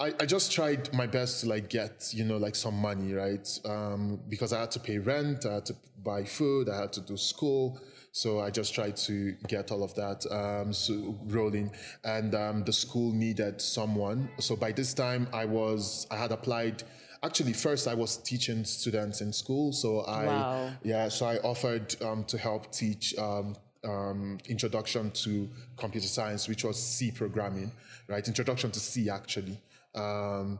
I, 0.00 0.14
I 0.20 0.26
just 0.26 0.52
tried 0.52 0.92
my 0.94 1.06
best 1.06 1.40
to 1.40 1.48
like 1.48 1.68
get 1.68 2.10
you 2.12 2.24
know 2.24 2.36
like 2.36 2.54
some 2.54 2.74
money 2.74 3.12
right? 3.12 3.48
Um, 3.64 4.20
because 4.28 4.52
I 4.52 4.60
had 4.60 4.70
to 4.72 4.80
pay 4.80 4.98
rent 4.98 5.44
I 5.44 5.54
had 5.54 5.66
to 5.66 5.74
buy 6.04 6.24
food 6.24 6.68
I 6.68 6.76
had 6.82 6.92
to 6.94 7.00
do 7.00 7.16
school. 7.16 7.80
So 8.12 8.40
I 8.40 8.50
just 8.50 8.74
tried 8.74 8.96
to 9.08 9.32
get 9.46 9.70
all 9.70 9.84
of 9.84 9.94
that 9.94 10.24
um, 10.32 10.72
so 10.72 11.18
rolling. 11.26 11.70
And 12.04 12.34
um, 12.34 12.64
the 12.64 12.72
school 12.72 13.12
needed 13.12 13.60
someone. 13.60 14.30
So 14.38 14.56
by 14.56 14.72
this 14.72 14.94
time 14.94 15.28
I 15.32 15.44
was 15.44 16.06
I 16.10 16.16
had 16.16 16.32
applied. 16.32 16.84
Actually 17.22 17.52
first 17.52 17.88
I 17.88 17.94
was 17.94 18.16
teaching 18.16 18.64
students 18.64 19.20
in 19.20 19.32
school, 19.32 19.72
so 19.72 20.02
I 20.02 20.26
Wow. 20.26 20.70
yeah, 20.84 21.08
so 21.08 21.26
I 21.26 21.38
offered 21.38 22.00
um, 22.00 22.22
to 22.24 22.38
help 22.38 22.70
teach 22.70 23.12
um, 23.18 23.56
um, 23.84 24.38
introduction 24.48 25.10
to 25.10 25.48
computer 25.76 26.06
science, 26.06 26.48
which 26.48 26.64
was 26.64 26.80
C 26.82 27.10
programming, 27.10 27.72
right? 28.08 28.26
Introduction 28.26 28.70
to 28.70 28.80
C 28.80 29.10
actually 29.10 29.60
um, 29.94 30.58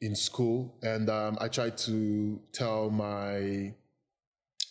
in 0.00 0.14
school, 0.14 0.76
and 0.82 1.08
um, 1.08 1.38
I 1.40 1.48
tried 1.48 1.76
to 1.78 2.40
tell 2.52 2.90
my 2.90 3.74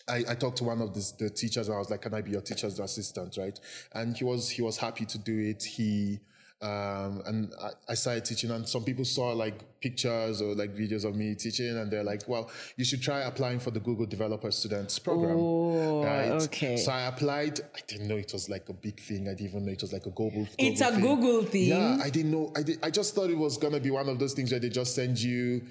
I, 0.07 0.23
I 0.29 0.35
talked 0.35 0.57
to 0.57 0.63
one 0.63 0.81
of 0.81 0.93
the, 0.93 1.11
the 1.19 1.29
teachers 1.29 1.67
and 1.67 1.75
I 1.75 1.79
was 1.79 1.89
like, 1.89 2.01
"Can 2.01 2.13
I 2.13 2.21
be 2.21 2.31
your 2.31 2.41
teacher's 2.41 2.79
assistant?" 2.79 3.37
Right, 3.37 3.59
and 3.93 4.15
he 4.15 4.23
was 4.23 4.49
he 4.49 4.61
was 4.61 4.77
happy 4.77 5.05
to 5.05 5.17
do 5.17 5.37
it. 5.39 5.63
He 5.63 6.19
um, 6.61 7.23
and 7.25 7.53
I, 7.59 7.69
I 7.89 7.93
started 7.95 8.23
teaching, 8.23 8.51
and 8.51 8.67
some 8.69 8.83
people 8.83 9.03
saw 9.03 9.31
like 9.31 9.79
pictures 9.81 10.41
or 10.41 10.53
like 10.53 10.75
videos 10.75 11.05
of 11.05 11.15
me 11.15 11.33
teaching, 11.33 11.75
and 11.75 11.89
they're 11.89 12.03
like, 12.03 12.27
"Well, 12.27 12.51
you 12.77 12.85
should 12.85 13.01
try 13.01 13.21
applying 13.21 13.59
for 13.59 13.71
the 13.71 13.79
Google 13.79 14.05
Developer 14.05 14.51
Students 14.51 14.99
Program." 14.99 15.37
Oh, 15.39 16.03
right? 16.03 16.31
okay. 16.43 16.77
So 16.77 16.91
I 16.91 17.01
applied. 17.01 17.59
I 17.75 17.79
didn't 17.87 18.07
know 18.07 18.17
it 18.17 18.31
was 18.31 18.47
like 18.47 18.69
a 18.69 18.73
big 18.73 18.99
thing. 18.99 19.27
I 19.27 19.31
didn't 19.31 19.49
even 19.49 19.65
know 19.65 19.71
it 19.71 19.81
was 19.81 19.91
like 19.91 20.05
a 20.05 20.11
global. 20.11 20.45
Thing. 20.45 20.71
It's 20.71 20.81
global 20.81 20.97
a 20.97 21.01
Google 21.01 21.43
thing. 21.43 21.69
Yeah, 21.69 21.97
I 21.99 22.11
didn't 22.11 22.31
know. 22.31 22.53
I 22.55 22.61
did. 22.61 22.77
I 22.83 22.91
just 22.91 23.15
thought 23.15 23.31
it 23.31 23.37
was 23.37 23.57
gonna 23.57 23.79
be 23.79 23.89
one 23.89 24.07
of 24.07 24.19
those 24.19 24.33
things 24.33 24.51
where 24.51 24.59
they 24.59 24.69
just 24.69 24.93
send 24.93 25.19
you, 25.19 25.63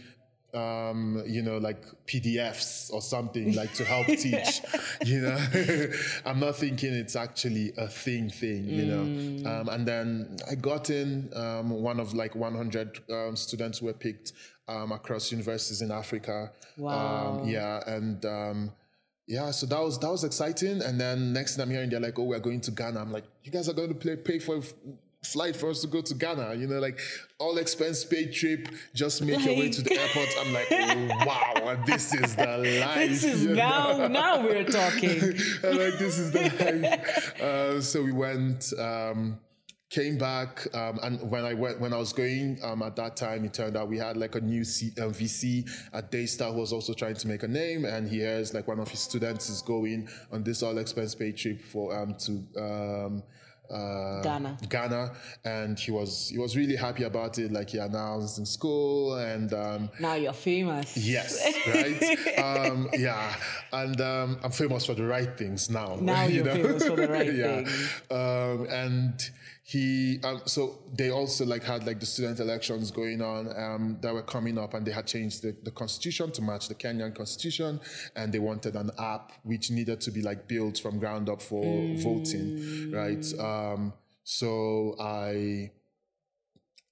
um, 0.54 1.22
you 1.26 1.42
know, 1.42 1.58
like 1.58 1.82
PDFs 2.06 2.92
or 2.92 3.00
something 3.02 3.54
like 3.54 3.72
to 3.74 3.84
help 3.84 4.06
teach. 4.26 4.60
You 5.04 5.20
know, 5.22 5.38
I'm 6.26 6.40
not 6.40 6.56
thinking 6.56 6.92
it's 6.92 7.16
actually 7.16 7.72
a 7.76 7.88
thing 7.88 8.30
thing. 8.30 8.64
You 8.64 8.84
Mm. 8.84 9.42
know, 9.42 9.50
um, 9.50 9.68
and 9.68 9.86
then 9.86 10.36
I 10.50 10.54
got 10.56 10.90
in. 10.90 11.30
Um, 11.34 11.70
one 11.70 12.00
of 12.00 12.14
like 12.14 12.34
100 12.34 13.00
um, 13.10 13.36
students 13.36 13.80
were 13.82 13.92
picked 13.92 14.32
um, 14.68 14.92
across 14.92 15.30
universities 15.32 15.82
in 15.82 15.90
Africa. 15.90 16.52
Wow. 16.76 17.40
Um, 17.42 17.48
yeah, 17.48 17.80
and. 17.86 18.24
Um, 18.24 18.72
yeah, 19.26 19.52
so 19.52 19.64
that 19.66 19.80
was 19.80 19.96
that 20.00 20.10
was 20.10 20.24
exciting. 20.24 20.82
And 20.82 21.00
then 21.00 21.32
next 21.32 21.54
thing 21.54 21.62
I'm 21.62 21.70
hearing, 21.70 21.88
they're 21.88 22.00
like, 22.00 22.18
"Oh, 22.18 22.24
we're 22.24 22.40
going 22.40 22.60
to 22.62 22.72
Ghana." 22.72 23.00
I'm 23.00 23.12
like, 23.12 23.22
"You 23.44 23.52
guys 23.52 23.68
are 23.68 23.72
going 23.72 23.90
to 23.90 23.94
play, 23.94 24.16
pay 24.16 24.40
for 24.40 24.60
flight 25.22 25.56
for 25.56 25.70
us 25.70 25.80
to 25.82 25.86
go 25.86 26.00
to 26.00 26.14
Ghana?" 26.14 26.54
You 26.54 26.66
know, 26.66 26.78
like 26.78 27.00
all 27.38 27.58
expense 27.58 28.04
paid 28.04 28.32
trip. 28.32 28.68
Just 28.94 29.22
make 29.22 29.44
your 29.44 29.56
way 29.56 29.70
to 29.70 29.82
the 29.82 29.98
airport. 29.98 30.28
I'm 30.38 30.52
like, 30.52 30.66
oh, 30.70 31.24
"Wow, 31.26 31.82
this 31.86 32.14
is 32.14 32.36
the 32.36 32.80
life." 32.80 33.08
This 33.08 33.24
is 33.24 33.44
you 33.44 33.54
know? 33.54 34.08
now 34.08 34.08
now 34.08 34.42
we're 34.42 34.64
talking. 34.64 35.20
I'm 35.64 35.78
like, 35.78 35.98
this 35.98 36.18
is 36.18 36.32
the 36.32 36.40
life. 36.82 37.40
Uh, 37.40 37.80
so 37.80 38.02
we 38.02 38.12
went, 38.12 38.72
um, 38.78 39.38
came 39.90 40.16
back, 40.18 40.72
um, 40.74 40.98
and 41.02 41.30
when 41.30 41.44
I 41.44 41.54
went, 41.54 41.80
when 41.80 41.92
I 41.92 41.96
was 41.96 42.12
going 42.12 42.58
um, 42.62 42.82
at 42.82 42.96
that 42.96 43.16
time, 43.16 43.44
it 43.44 43.54
turned 43.54 43.76
out 43.76 43.88
we 43.88 43.98
had 43.98 44.16
like 44.16 44.34
a 44.36 44.40
new 44.40 44.64
C, 44.64 44.92
uh, 44.98 45.08
VC 45.08 45.68
at 45.92 46.10
Daystar 46.10 46.52
who 46.52 46.60
was 46.60 46.72
also 46.72 46.94
trying 46.94 47.16
to 47.16 47.28
make 47.28 47.42
a 47.42 47.48
name, 47.48 47.84
and 47.84 48.08
he 48.08 48.18
hears 48.18 48.54
like 48.54 48.68
one 48.68 48.78
of 48.78 48.88
his 48.88 49.00
students 49.00 49.48
is 49.48 49.62
going 49.62 50.08
on 50.32 50.44
this 50.44 50.62
all 50.62 50.78
expense 50.78 51.14
paid 51.14 51.36
trip 51.36 51.60
for 51.60 51.96
um, 51.96 52.14
to. 52.14 53.22
Uh, 53.70 54.20
Ghana. 54.22 54.58
Ghana, 54.68 55.12
and 55.44 55.78
he 55.78 55.90
was 55.90 56.28
he 56.30 56.38
was 56.38 56.56
really 56.56 56.76
happy 56.76 57.04
about 57.04 57.38
it. 57.38 57.52
Like 57.52 57.70
he 57.70 57.78
announced 57.78 58.38
in 58.38 58.46
school, 58.46 59.14
and 59.14 59.52
um, 59.52 59.90
Now 60.00 60.14
you're 60.14 60.32
famous. 60.32 60.96
Yes, 60.96 61.46
right. 61.66 62.38
um, 62.38 62.88
yeah, 62.94 63.34
and 63.72 64.00
um, 64.00 64.38
I'm 64.42 64.50
famous 64.50 64.86
for 64.86 64.94
the 64.94 65.04
right 65.04 65.36
things 65.38 65.70
now. 65.70 65.96
Now 66.00 66.24
you 66.24 66.36
you're 66.36 66.44
know? 66.44 66.54
famous 66.54 66.86
for 66.86 66.96
the 66.96 67.08
right 67.08 67.32
yeah. 67.34 67.62
things. 67.64 68.02
Um, 68.10 68.66
and 68.70 69.30
he, 69.62 70.18
um, 70.24 70.40
so 70.46 70.78
they 70.92 71.10
also 71.10 71.44
like 71.44 71.62
had 71.62 71.86
like 71.86 72.00
the 72.00 72.06
student 72.06 72.40
elections 72.40 72.90
going 72.90 73.22
on 73.22 73.48
um, 73.56 73.98
that 74.00 74.12
were 74.12 74.22
coming 74.22 74.58
up, 74.58 74.74
and 74.74 74.86
they 74.86 74.90
had 74.90 75.06
changed 75.06 75.42
the, 75.42 75.54
the 75.62 75.70
constitution 75.70 76.32
to 76.32 76.42
match 76.42 76.68
the 76.68 76.74
Kenyan 76.74 77.14
constitution, 77.14 77.80
and 78.16 78.32
they 78.32 78.38
wanted 78.38 78.74
an 78.74 78.90
app 78.98 79.32
which 79.44 79.70
needed 79.70 80.00
to 80.00 80.10
be 80.10 80.22
like 80.22 80.48
built 80.48 80.78
from 80.78 80.98
ground 80.98 81.28
up 81.28 81.40
for 81.40 81.62
voting, 81.98 82.90
right? 82.92 83.24
Um, 83.38 83.92
so 84.24 84.96
I. 85.00 85.70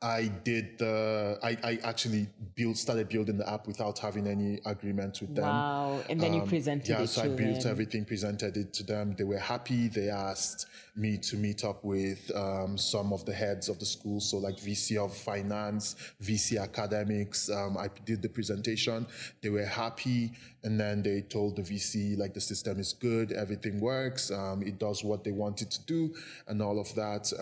I 0.01 0.29
did 0.45 0.79
the. 0.79 1.41
I, 1.43 1.57
I 1.65 1.79
actually 1.83 2.29
built 2.55 2.77
started 2.77 3.09
building 3.09 3.37
the 3.37 3.51
app 3.51 3.67
without 3.67 3.99
having 3.99 4.29
any 4.29 4.61
agreement 4.65 5.21
with 5.21 5.35
them. 5.35 5.45
Wow. 5.45 6.01
And 6.09 6.21
then 6.21 6.35
you 6.35 6.43
presented 6.43 6.89
Um, 6.93 6.99
Yeah, 6.99 7.05
it 7.05 7.09
so 7.09 7.23
to 7.23 7.33
I 7.33 7.35
built 7.35 7.63
them. 7.63 7.71
everything, 7.73 8.05
presented 8.05 8.57
it 8.57 8.73
to 8.75 8.85
them. 8.85 9.17
They 9.19 9.25
were 9.25 9.39
happy. 9.39 9.89
They 9.89 10.09
asked 10.09 10.67
me 10.95 11.19
to 11.19 11.37
meet 11.37 11.65
up 11.65 11.83
with 11.85 12.31
um, 12.37 12.79
some 12.79 13.13
of 13.13 13.25
the 13.25 13.33
heads 13.33 13.69
of 13.69 13.81
the 13.81 13.87
school, 13.87 14.21
so 14.21 14.37
like 14.39 14.57
VC 14.59 14.97
of 14.97 15.17
finance, 15.17 15.97
VC 16.23 16.63
academics. 16.63 17.51
Um, 17.51 17.77
I 17.77 17.89
did 18.05 18.23
the 18.23 18.29
presentation. 18.29 19.05
They 19.43 19.51
were 19.51 19.65
happy, 19.67 20.31
and 20.63 20.79
then 20.79 21.03
they 21.03 21.23
told 21.23 21.57
the 21.57 21.63
VC 21.63 22.17
like 22.17 22.35
the 22.35 22.41
system 22.41 22.79
is 22.79 22.93
good, 22.93 23.33
everything 23.33 23.81
works, 23.81 24.31
um, 24.31 24.63
it 24.63 24.79
does 24.79 25.03
what 25.03 25.25
they 25.25 25.33
want 25.33 25.61
it 25.63 25.71
to 25.73 25.85
do, 25.87 26.15
and 26.47 26.63
all 26.63 26.79
of 26.79 26.95
that. 26.95 27.33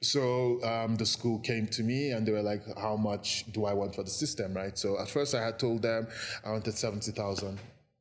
So 0.00 0.62
um, 0.62 0.96
the 0.96 1.06
school 1.06 1.40
came 1.40 1.66
to 1.68 1.82
me 1.82 2.10
and 2.10 2.26
they 2.26 2.32
were 2.32 2.42
like, 2.42 2.62
"How 2.78 2.96
much 2.96 3.44
do 3.52 3.64
I 3.64 3.72
want 3.72 3.94
for 3.94 4.04
the 4.04 4.10
system?" 4.10 4.54
Right. 4.54 4.76
So 4.78 4.98
at 4.98 5.08
first 5.08 5.34
I 5.34 5.44
had 5.44 5.58
told 5.58 5.82
them 5.82 6.06
I 6.44 6.50
wanted 6.50 6.78
seventy 6.78 7.10
thousand 7.10 7.58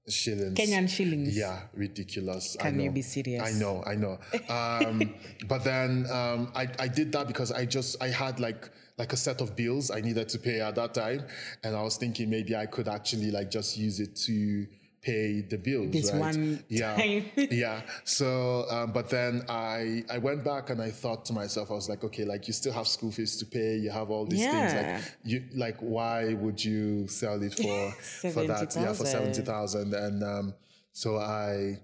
shillings. 0.08 0.60
Kenyan 0.60 0.89
shillings. 0.89 1.36
Yeah, 1.36 1.62
ridiculous. 1.74 2.56
Can 2.60 2.80
you 2.80 2.91
be 2.91 3.02
serious? 3.02 3.43
I 3.43 3.58
know, 3.60 3.84
I 3.86 3.95
know. 3.95 4.20
Um, 4.50 5.14
but 5.48 5.64
then 5.64 6.06
um, 6.12 6.52
I 6.56 6.68
I 6.80 6.88
did 6.88 7.12
that 7.14 7.28
because 7.28 7.52
I 7.52 7.66
just 7.66 8.02
I 8.02 8.10
had 8.10 8.39
like 8.39 8.70
like 8.98 9.14
a 9.14 9.18
set 9.18 9.41
of 9.41 9.56
bills 9.56 9.91
I 9.91 10.02
needed 10.02 10.30
to 10.30 10.39
pay 10.39 10.62
at 10.62 10.76
that 10.76 10.93
time, 10.93 11.26
and 11.64 11.76
I 11.76 11.82
was 11.82 11.98
thinking 11.98 12.30
maybe 12.30 12.56
I 12.56 12.66
could 12.66 12.88
actually 12.88 13.32
like 13.32 13.52
just 13.52 13.78
use 13.78 14.00
it 14.00 14.16
to 14.28 14.68
pay 15.02 15.41
the 15.41 15.58
bills. 15.58 15.91
This 15.91 16.12
right? 16.12 16.20
one 16.20 16.64
yeah, 16.70 16.98
yeah. 17.36 17.82
So, 18.04 18.66
um, 18.70 18.91
but 18.91 19.10
then 19.10 19.43
I 19.50 20.04
I 20.10 20.18
went 20.18 20.43
back 20.43 20.70
and 20.70 20.82
I 20.82 20.91
thought 20.91 21.26
to 21.26 21.34
myself, 21.34 21.72
I 21.72 21.76
was 21.76 21.88
like, 21.89 22.04
okay, 22.04 22.26
like 22.26 22.48
you 22.48 22.54
still 22.54 22.74
have 22.74 22.88
school 22.88 23.12
fees 23.12 23.38
to 23.38 23.45
pay, 23.45 23.78
you 23.78 23.89
have 23.91 24.10
all 24.10 24.26
these 24.26 24.45
things. 24.45 24.74
Yeah. 24.74 24.95
Like 24.95 25.04
you, 25.24 25.43
like 25.56 25.78
why 25.80 26.34
would 26.34 26.64
you 26.64 27.08
sell 27.08 27.41
it 27.41 27.54
for 27.56 27.91
for 28.34 28.43
that? 28.45 28.76
Yeah, 28.76 28.93
for 28.93 29.06
70,000. 29.06 29.06
seventy 29.06 29.41
thousand. 29.41 29.93
And 29.93 30.24
um, 30.24 30.54
so 30.91 31.18
I. 31.18 31.80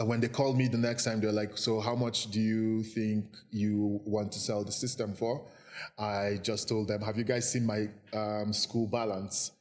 uh, 0.00 0.04
When 0.06 0.20
they 0.20 0.28
called 0.28 0.56
me 0.56 0.68
the 0.68 0.78
next 0.78 1.04
time, 1.04 1.20
they're 1.20 1.32
like, 1.42 1.58
"So, 1.58 1.80
how 1.80 1.94
much 1.94 2.30
do 2.30 2.40
you 2.40 2.82
think 2.82 3.24
you 3.50 4.00
want 4.04 4.32
to 4.32 4.38
sell 4.38 4.64
the 4.64 4.72
system 4.72 5.14
for?" 5.14 5.46
I 5.98 6.38
just 6.42 6.68
told 6.68 6.88
them, 6.88 7.02
"Have 7.02 7.16
you 7.18 7.24
guys 7.24 7.50
seen 7.52 7.66
my 7.66 7.88
um, 8.12 8.52
school 8.52 8.86
balance?" 8.86 9.52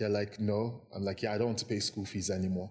They're 0.00 0.08
like, 0.08 0.40
"No." 0.40 0.80
I'm 0.94 1.04
like, 1.04 1.20
"Yeah, 1.22 1.34
I 1.34 1.38
don't 1.38 1.48
want 1.48 1.58
to 1.58 1.66
pay 1.66 1.78
school 1.78 2.06
fees 2.06 2.30
anymore." 2.30 2.70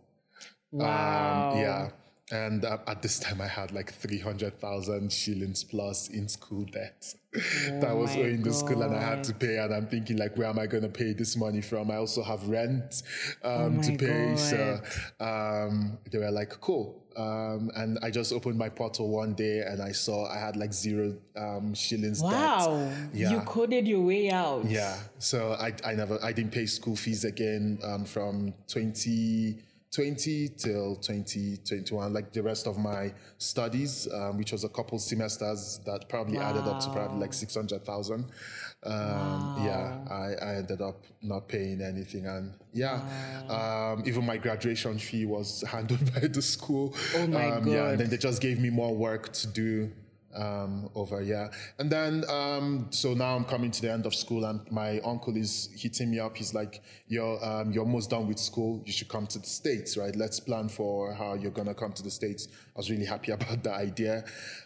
Wow. 0.72 1.52
Um, 1.54 1.60
yeah. 1.60 1.90
And 2.32 2.64
uh, 2.64 2.78
at 2.88 3.02
this 3.02 3.20
time, 3.20 3.42
I 3.42 3.48
had 3.48 3.72
like 3.72 3.92
300,000 3.92 5.12
shillings 5.12 5.64
plus 5.64 6.10
in 6.10 6.28
school 6.28 6.66
debt 6.66 7.16
oh 7.36 7.80
that 7.80 7.96
was 7.96 8.16
owing 8.16 8.42
the 8.42 8.54
school, 8.54 8.82
and 8.82 8.96
I 8.96 9.02
had 9.02 9.24
to 9.26 9.34
pay. 9.34 9.58
And 9.58 9.74
I'm 9.74 9.86
thinking, 9.86 10.18
like, 10.18 10.36
where 10.36 10.48
am 10.48 10.58
I 10.58 10.66
going 10.66 10.84
to 10.84 10.90
pay 10.90 11.14
this 11.14 11.36
money 11.38 11.62
from? 11.62 11.92
I 11.92 11.98
also 11.98 12.24
have 12.24 12.48
rent 12.48 13.04
oh 13.44 13.66
um, 13.66 13.80
oh 13.80 13.82
to 13.84 13.98
pay. 13.98 14.30
God. 14.30 14.40
So 14.40 14.82
um, 15.20 15.98
they 16.12 16.18
were 16.18 16.32
like, 16.32 16.60
cool. 16.60 17.04
Um, 17.16 17.70
and 17.76 18.00
I 18.02 18.12
just 18.12 18.32
opened 18.32 18.58
my 18.58 18.70
portal 18.70 19.10
one 19.10 19.34
day 19.34 19.60
and 19.60 19.82
I 19.82 19.92
saw 19.92 20.30
I 20.30 20.38
had 20.38 20.56
like 20.56 20.72
zero 20.72 21.18
um, 21.36 21.74
shillings 21.74 22.22
wow. 22.22 22.68
debt. 22.68 23.10
Yeah. 23.14 23.32
You 23.32 23.42
coded 23.42 23.88
your 23.88 24.02
way 24.02 24.32
out. 24.32 24.66
Yeah. 24.66 24.98
So 25.18 25.54
I, 25.60 25.74
I 25.84 25.96
never, 25.96 26.18
I 26.24 26.32
didn't 26.32 26.54
pay 26.54 26.66
school 26.66 26.96
fees 26.96 27.26
again 27.26 27.80
um, 27.84 28.06
from 28.06 28.54
20. 28.70 29.58
20 29.92 30.50
till 30.50 30.96
2021, 30.98 31.84
20, 31.84 32.14
like 32.14 32.32
the 32.32 32.44
rest 32.44 32.68
of 32.68 32.78
my 32.78 33.12
studies, 33.40 34.08
um, 34.14 34.38
which 34.38 34.52
was 34.52 34.64
a 34.64 34.70
couple 34.70 35.00
semesters 35.00 35.80
that 35.86 36.08
probably 36.08 36.38
wow. 36.38 36.50
added 36.50 36.64
up 36.68 36.80
to 36.80 36.92
probably 36.92 37.20
like 37.20 37.34
600,000. 37.34 38.26
Um, 38.84 38.94
wow. 38.94 39.58
Yeah, 39.66 40.14
I, 40.14 40.46
I, 40.46 40.56
ended 40.58 40.82
up 40.82 41.04
not 41.22 41.48
paying 41.48 41.82
anything. 41.82 42.28
And 42.28 42.54
yeah, 42.72 43.02
wow. 43.50 43.94
um, 43.94 44.04
even 44.06 44.26
my 44.26 44.38
graduation 44.38 45.00
fee 45.00 45.26
was 45.26 45.64
handled 45.68 46.14
by 46.14 46.28
the 46.28 46.42
school. 46.42 46.96
Oh 47.16 47.28
my 47.28 47.50
God. 47.50 47.68
Yeah, 47.68 47.90
and 47.90 48.00
then 48.00 48.10
they 48.10 48.18
just 48.18 48.42
gave 48.42 48.60
me 48.60 48.70
more 48.70 48.96
work 48.96 49.34
to 49.34 49.48
do 49.48 49.92
um, 50.36 50.90
over 50.96 51.22
yeah. 51.22 51.50
And 51.78 51.90
then 51.90 52.24
um, 52.30 52.88
so 52.92 53.14
now 53.14 53.36
i'm 53.36 53.46
coming 53.46 53.72
to 53.72 53.82
the 53.82 53.92
end 53.92 54.06
of 54.06 54.14
school 54.14 54.46
and 54.46 54.60
my 54.72 55.00
uncle 55.00 55.36
is 55.36 55.70
hitting 55.76 56.12
me 56.12 56.20
up. 56.20 56.38
He's 56.38 56.54
like 56.54 56.82
you're 57.08 57.44
um, 57.44 57.72
you're 57.72 57.84
almost 57.84 58.10
done 58.10 58.28
with 58.28 58.40
school. 58.40 58.84
You 58.86 58.92
should 58.92 59.08
come 59.10 59.28
to 59.28 59.40
the 59.40 59.48
states 59.48 59.98
right? 59.98 60.16
Let's 60.16 60.40
plan 60.40 60.70
for 60.70 61.14
how 61.14 61.34
you're 61.34 61.52
gonna 61.52 61.74
come 61.74 61.94
to 61.94 62.04
the 62.04 62.12
states. 62.12 62.48
I 62.76 62.78
was 62.78 62.90
really 62.90 63.06
happy 63.06 63.32
about 63.38 63.64
the 63.64 63.74
idea. 63.74 64.24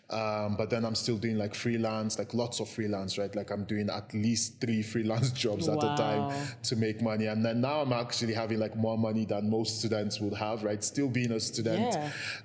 Um, 0.09 0.57
but 0.57 0.70
then 0.70 0.86
i'm 0.86 0.93
still 0.95 1.18
doing 1.18 1.39
like 1.39 1.55
freelance 1.55 2.20
like 2.20 2.34
lots 2.36 2.59
of 2.59 2.70
freelance 2.70 3.18
right? 3.18 3.34
Like 3.36 3.49
i'm 3.49 3.64
doing 3.64 3.89
at 3.89 4.14
least 4.14 4.59
three 4.61 4.82
freelance 4.93 5.32
jobs 5.32 5.68
at 5.68 5.78
a 5.78 5.95
time 5.97 6.34
to 6.64 6.76
make 6.76 7.01
money. 7.01 7.28
And 7.28 7.43
then 7.43 7.61
now 7.61 7.82
i'm 7.82 7.93
actually 7.93 8.34
having 8.34 8.59
like 8.59 8.76
more 8.76 8.97
money 8.97 9.26
than 9.26 9.49
most 9.49 9.80
students 9.80 10.20
would 10.20 10.34
have 10.34 10.64
right? 10.64 10.84
Still 10.84 11.09
being 11.09 11.32
a 11.32 11.39
student. 11.39 11.95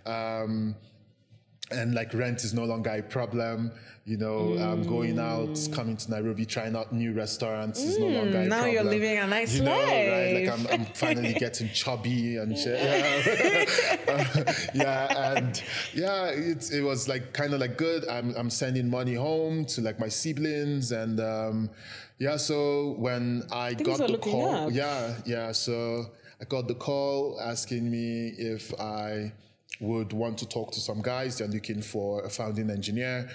Yeah. 0.07 0.43
um, 0.45 0.77
and 1.71 1.95
like 1.95 2.15
rent 2.15 2.45
is 2.45 2.55
no 2.55 2.65
longer 2.65 2.91
a 2.91 3.03
problem. 3.03 3.71
You 4.05 4.17
know, 4.17 4.57
um, 4.59 4.85
going 4.85 5.19
out, 5.19 5.51
Mm. 5.51 5.73
coming 5.75 5.97
to 5.99 6.11
Nairobi, 6.11 6.47
trying 6.47 6.75
out 6.75 6.95
new 6.95 7.13
restaurants 7.13 7.83
is 7.83 7.99
no 7.99 8.07
longer 8.07 8.39
a 8.39 8.47
now 8.47 8.49
problem. 8.49 8.49
Now 8.49 8.65
you're 8.65 8.83
living 8.85 9.19
a 9.19 9.27
nice 9.27 9.57
you 9.59 9.65
know, 9.65 9.73
Right? 9.77 10.47
Like. 10.49 10.59
I'm, 10.59 10.67
I'm 10.81 10.87
finally 10.95 11.35
getting 11.45 11.69
chubby 11.75 12.39
and 12.39 12.57
shit. 12.57 12.81
Yeah, 12.81 14.25
yeah, 14.75 15.35
and 15.37 15.63
yeah, 15.95 16.27
it 16.29 16.71
it 16.73 16.83
was 16.83 17.07
like 17.09 17.33
kind 17.35 17.53
of 17.53 17.61
like 17.61 17.77
good. 17.77 18.09
I'm 18.09 18.35
I'm 18.37 18.51
sending 18.51 18.89
money 18.89 19.15
home 19.15 19.65
to 19.67 19.81
like 19.83 19.99
my 19.99 20.09
siblings 20.09 20.91
and 20.93 21.21
um, 21.21 21.71
yeah. 22.19 22.37
So 22.39 22.95
when 22.99 23.43
I 23.53 23.75
Things 23.75 23.99
got 23.99 24.09
the 24.11 24.19
call, 24.19 24.69
up. 24.69 24.73
yeah, 24.73 25.15
yeah. 25.27 25.53
So 25.53 26.07
I 26.41 26.45
got 26.45 26.67
the 26.69 26.75
call 26.75 27.39
asking 27.43 27.91
me 27.91 28.29
if 28.39 28.73
I 28.81 29.33
would 29.81 30.13
want 30.13 30.39
to 30.39 30.49
talk 30.49 30.73
to 30.73 30.81
some 30.81 31.01
guys. 31.03 31.39
They're 31.39 31.49
looking 31.49 31.83
for 31.83 32.25
a 32.25 32.31
founding 32.31 32.71
engineer. 32.71 33.29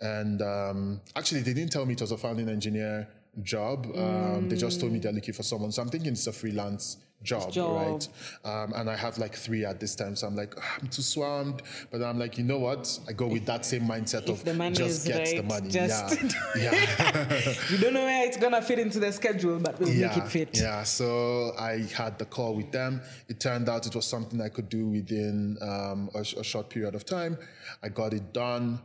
And 0.00 0.40
um, 0.42 1.00
actually, 1.16 1.40
they 1.40 1.54
didn't 1.54 1.72
tell 1.72 1.86
me 1.86 1.94
it 1.94 2.00
was 2.00 2.12
a 2.12 2.18
founding 2.18 2.48
engineer 2.48 3.08
job. 3.42 3.86
Um, 3.96 4.48
They 4.48 4.56
just 4.56 4.80
told 4.80 4.92
me 4.92 4.98
they're 4.98 5.12
looking 5.12 5.34
for 5.34 5.42
someone. 5.42 5.72
So 5.72 5.82
I'm 5.82 5.88
thinking 5.88 6.12
it's 6.12 6.26
a 6.26 6.32
freelance 6.32 6.98
job, 7.22 7.50
Job. 7.52 7.76
right? 7.76 8.08
Um, 8.44 8.72
and 8.74 8.88
I 8.88 8.96
have 8.96 9.18
like 9.18 9.34
three 9.34 9.64
at 9.64 9.80
this 9.80 9.94
time. 9.96 10.14
So 10.16 10.26
I'm 10.26 10.36
like, 10.36 10.54
"Ah, 10.58 10.78
I'm 10.80 10.88
too 10.88 11.02
swamped. 11.02 11.62
But 11.90 12.02
I'm 12.02 12.18
like, 12.18 12.38
you 12.38 12.44
know 12.44 12.58
what? 12.58 12.98
I 13.08 13.12
go 13.12 13.26
with 13.26 13.44
that 13.46 13.64
same 13.66 13.82
mindset 13.82 14.28
of 14.28 14.44
the 14.44 14.54
money 14.54 14.74
just 14.76 15.06
get 15.06 15.26
the 15.36 15.42
money. 15.42 15.68
just- 15.70 16.22
yeah. 16.56 16.72
yeah. 16.72 17.54
We 17.70 17.78
don't 17.78 17.92
know 17.94 18.04
where 18.04 18.26
it's 18.26 18.36
gonna 18.36 18.62
fit 18.62 18.78
into 18.78 19.00
the 19.00 19.12
schedule, 19.12 19.58
but 19.58 19.78
we'll 19.80 19.92
make 19.92 20.16
it 20.16 20.28
fit. 20.28 20.58
Yeah, 20.58 20.84
so 20.84 21.52
I 21.58 21.86
had 21.94 22.18
the 22.18 22.24
call 22.24 22.54
with 22.54 22.70
them. 22.72 23.00
It 23.28 23.40
turned 23.40 23.68
out 23.68 23.86
it 23.86 23.94
was 23.94 24.06
something 24.06 24.40
I 24.40 24.48
could 24.48 24.68
do 24.68 24.86
within 24.88 25.58
um, 25.60 26.10
a, 26.14 26.24
sh- 26.24 26.34
a 26.34 26.44
short 26.44 26.70
period 26.70 26.94
of 26.94 27.04
time. 27.04 27.36
I 27.82 27.88
got 27.88 28.12
it 28.14 28.32
done. 28.32 28.80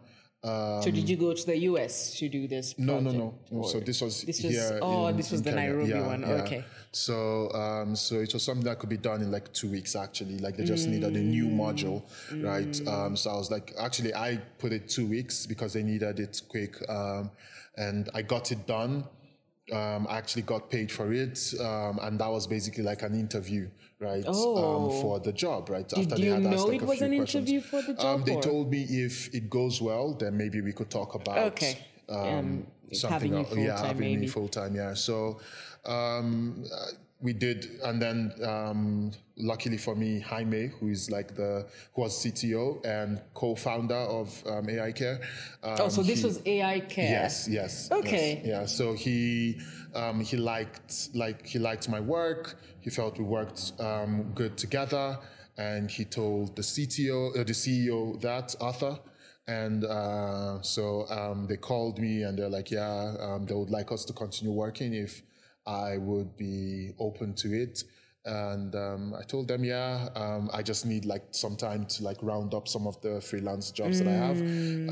Um, 0.45 0.81
So 0.83 0.91
did 0.91 1.07
you 1.09 1.15
go 1.15 1.33
to 1.33 1.45
the 1.45 1.57
US 1.69 2.15
to 2.19 2.27
do 2.27 2.47
this? 2.49 2.75
no, 2.77 2.99
no, 2.99 3.11
no, 3.11 3.33
no. 3.49 3.63
So 3.67 3.79
this 3.79 4.01
was 4.01 4.23
This 4.23 4.43
was- 4.43 4.51
here. 4.53 4.79
oh, 4.81 5.07
in- 5.07 5.15
this 5.15 5.31
was 5.31 5.41
the 5.41 5.51
Kenya. 5.51 5.69
Nairobi 5.69 5.89
Yeah, 5.91 6.05
one. 6.07 6.21
yeah. 6.21 6.43
Okay. 6.43 6.65
So, 6.91 7.49
um, 7.53 7.95
so 7.95 8.19
it 8.19 8.33
was 8.33 8.43
something 8.43 8.65
that 8.65 8.77
could 8.77 8.89
be 8.89 8.97
done 8.97 9.21
in 9.21 9.31
like 9.31 9.53
two 9.53 9.69
weeks. 9.69 9.95
Actually, 9.95 10.37
like 10.39 10.57
they 10.57 10.65
just 10.65 10.87
needed 10.87 11.15
a 11.15 11.21
new 11.21 11.47
Mm. 11.47 11.55
module, 11.57 12.01
right? 12.43 12.75
Um, 12.87 13.15
so 13.15 13.31
I 13.31 13.37
was 13.37 13.49
like, 13.49 13.73
actually, 13.79 14.13
I 14.13 14.37
put 14.59 14.73
it 14.73 14.89
two 14.89 15.07
weeks 15.07 15.45
because 15.45 15.71
they 15.73 15.81
needed 15.83 16.19
it 16.19 16.41
quick, 16.49 16.73
um, 16.89 17.31
and 17.77 18.09
I 18.13 18.21
got 18.21 18.51
it 18.51 18.67
done. 18.67 19.05
Um, 19.71 20.05
I 20.09 20.17
actually 20.17 20.41
got 20.41 20.69
paid 20.69 20.91
for 20.91 21.13
it, 21.13 21.53
um, 21.61 21.97
and 22.01 22.19
that 22.19 22.27
was 22.29 22.47
basically 22.47 22.83
like 22.83 23.01
an 23.01 23.13
interview, 23.17 23.69
right? 24.03 24.23
Oh. 24.27 24.85
Um, 24.85 25.01
for 25.01 25.19
the 25.19 25.31
job, 25.33 25.69
right? 25.69 25.87
Did 25.87 26.17
you 26.19 26.37
know 26.37 26.69
it 26.69 26.81
was 26.81 27.01
an 27.01 27.13
interview 27.13 27.61
for 27.61 27.81
the 27.81 27.93
Um, 28.05 28.23
they 28.25 28.35
or- 28.35 28.41
told 28.41 28.69
me 28.71 28.81
if 28.83 29.33
it 29.33 29.49
goes 29.49 29.81
well, 29.81 30.13
then 30.13 30.37
maybe 30.37 30.61
we 30.61 30.73
could 30.73 30.89
talk 30.89 31.15
about 31.15 31.37
Okay. 31.53 31.77
um, 32.09 32.17
Um, 32.17 32.67
something 32.91 33.33
having 33.33 33.59
you 33.59 33.65
yeah, 33.65 33.85
having 33.87 34.19
me 34.19 34.27
full 34.27 34.47
time. 34.49 34.75
Yeah. 34.75 34.93
So 34.93 35.39
um, 35.85 36.63
uh, 36.71 36.85
we 37.21 37.33
did, 37.33 37.79
and 37.83 38.01
then 38.01 38.31
um, 38.43 39.11
luckily 39.37 39.77
for 39.77 39.95
me, 39.95 40.19
Jaime, 40.19 40.67
who 40.79 40.89
is 40.89 41.09
like 41.09 41.35
the 41.35 41.65
who 41.93 42.01
was 42.01 42.13
CTO 42.23 42.85
and 42.85 43.21
co-founder 43.33 43.95
of 43.95 44.27
um, 44.45 44.67
AiCare. 44.67 45.21
Um, 45.63 45.77
Oh, 45.79 45.89
so 45.89 46.03
this 46.03 46.19
he- 46.19 46.25
was 46.25 46.39
AiCare. 46.39 46.97
Yes, 46.97 47.47
yes. 47.49 47.89
Okay. 47.91 48.35
yes, 48.43 48.45
yeah. 48.45 48.65
So 48.65 48.93
he 48.93 49.57
um, 49.95 50.19
he 50.21 50.37
liked 50.37 51.09
like 51.13 51.45
he 51.45 51.59
liked 51.59 51.87
my 51.89 51.99
work. 51.99 52.55
He 52.81 52.89
felt 52.89 53.17
we 53.17 53.23
worked 53.23 53.73
um, 53.79 54.31
good 54.35 54.57
together, 54.57 55.19
and 55.57 55.89
he 55.89 56.05
told 56.05 56.55
the 56.55 56.61
CTO, 56.61 57.31
uh, 57.39 57.43
the 57.43 57.53
CEO 57.53 58.19
that 58.21 58.55
Arthur. 58.59 58.99
And 59.45 59.83
uh, 59.83 60.61
so 60.61 61.05
um, 61.09 61.47
they 61.47 61.57
called 61.57 61.99
me 61.99 62.23
and 62.23 62.39
they're 62.39 62.47
like, 62.49 62.71
yeah, 62.71 63.13
um, 63.19 63.45
they 63.45 63.53
would 63.53 63.69
like 63.69 63.91
us 63.91 64.05
to 64.05 64.13
continue 64.13 64.53
working 64.53 64.93
if 64.93 65.21
I 65.67 65.97
would 65.97 66.37
be 66.37 66.91
open 66.97 67.33
to 67.35 67.53
it. 67.53 67.83
And 68.25 68.73
um, 68.73 69.13
I 69.19 69.23
told 69.23 69.49
them, 69.49 69.65
yeah, 69.65 70.07
um, 70.15 70.49
I 70.53 70.63
just 70.63 70.85
need 70.85 71.03
like 71.03 71.23
some 71.31 71.57
time 71.57 71.85
to 71.87 72.03
like 72.05 72.23
round 72.23 72.53
up 72.53 72.69
some 72.69 72.87
of 72.87 73.01
the 73.01 73.19
freelance 73.19 73.69
jobs 73.71 73.99
that 73.99 74.07
I 74.07 74.13
have 74.13 74.39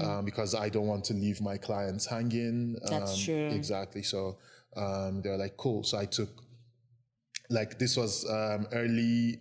um, 0.03 0.25
because 0.25 0.53
I 0.53 0.67
don't 0.67 0.87
want 0.87 1.05
to 1.05 1.13
leave 1.13 1.39
my 1.39 1.55
clients 1.57 2.05
hanging. 2.05 2.73
That's 2.89 3.13
Um, 3.13 3.19
true. 3.23 3.47
Exactly. 3.51 4.03
So 4.03 4.37
um, 4.75 5.21
they 5.21 5.29
were 5.29 5.37
like, 5.37 5.57
cool. 5.57 5.83
So 5.83 5.97
I 5.97 6.05
took 6.05 6.29
like 7.49 7.77
this 7.77 7.97
was 7.97 8.29
um, 8.29 8.67
early 8.71 9.39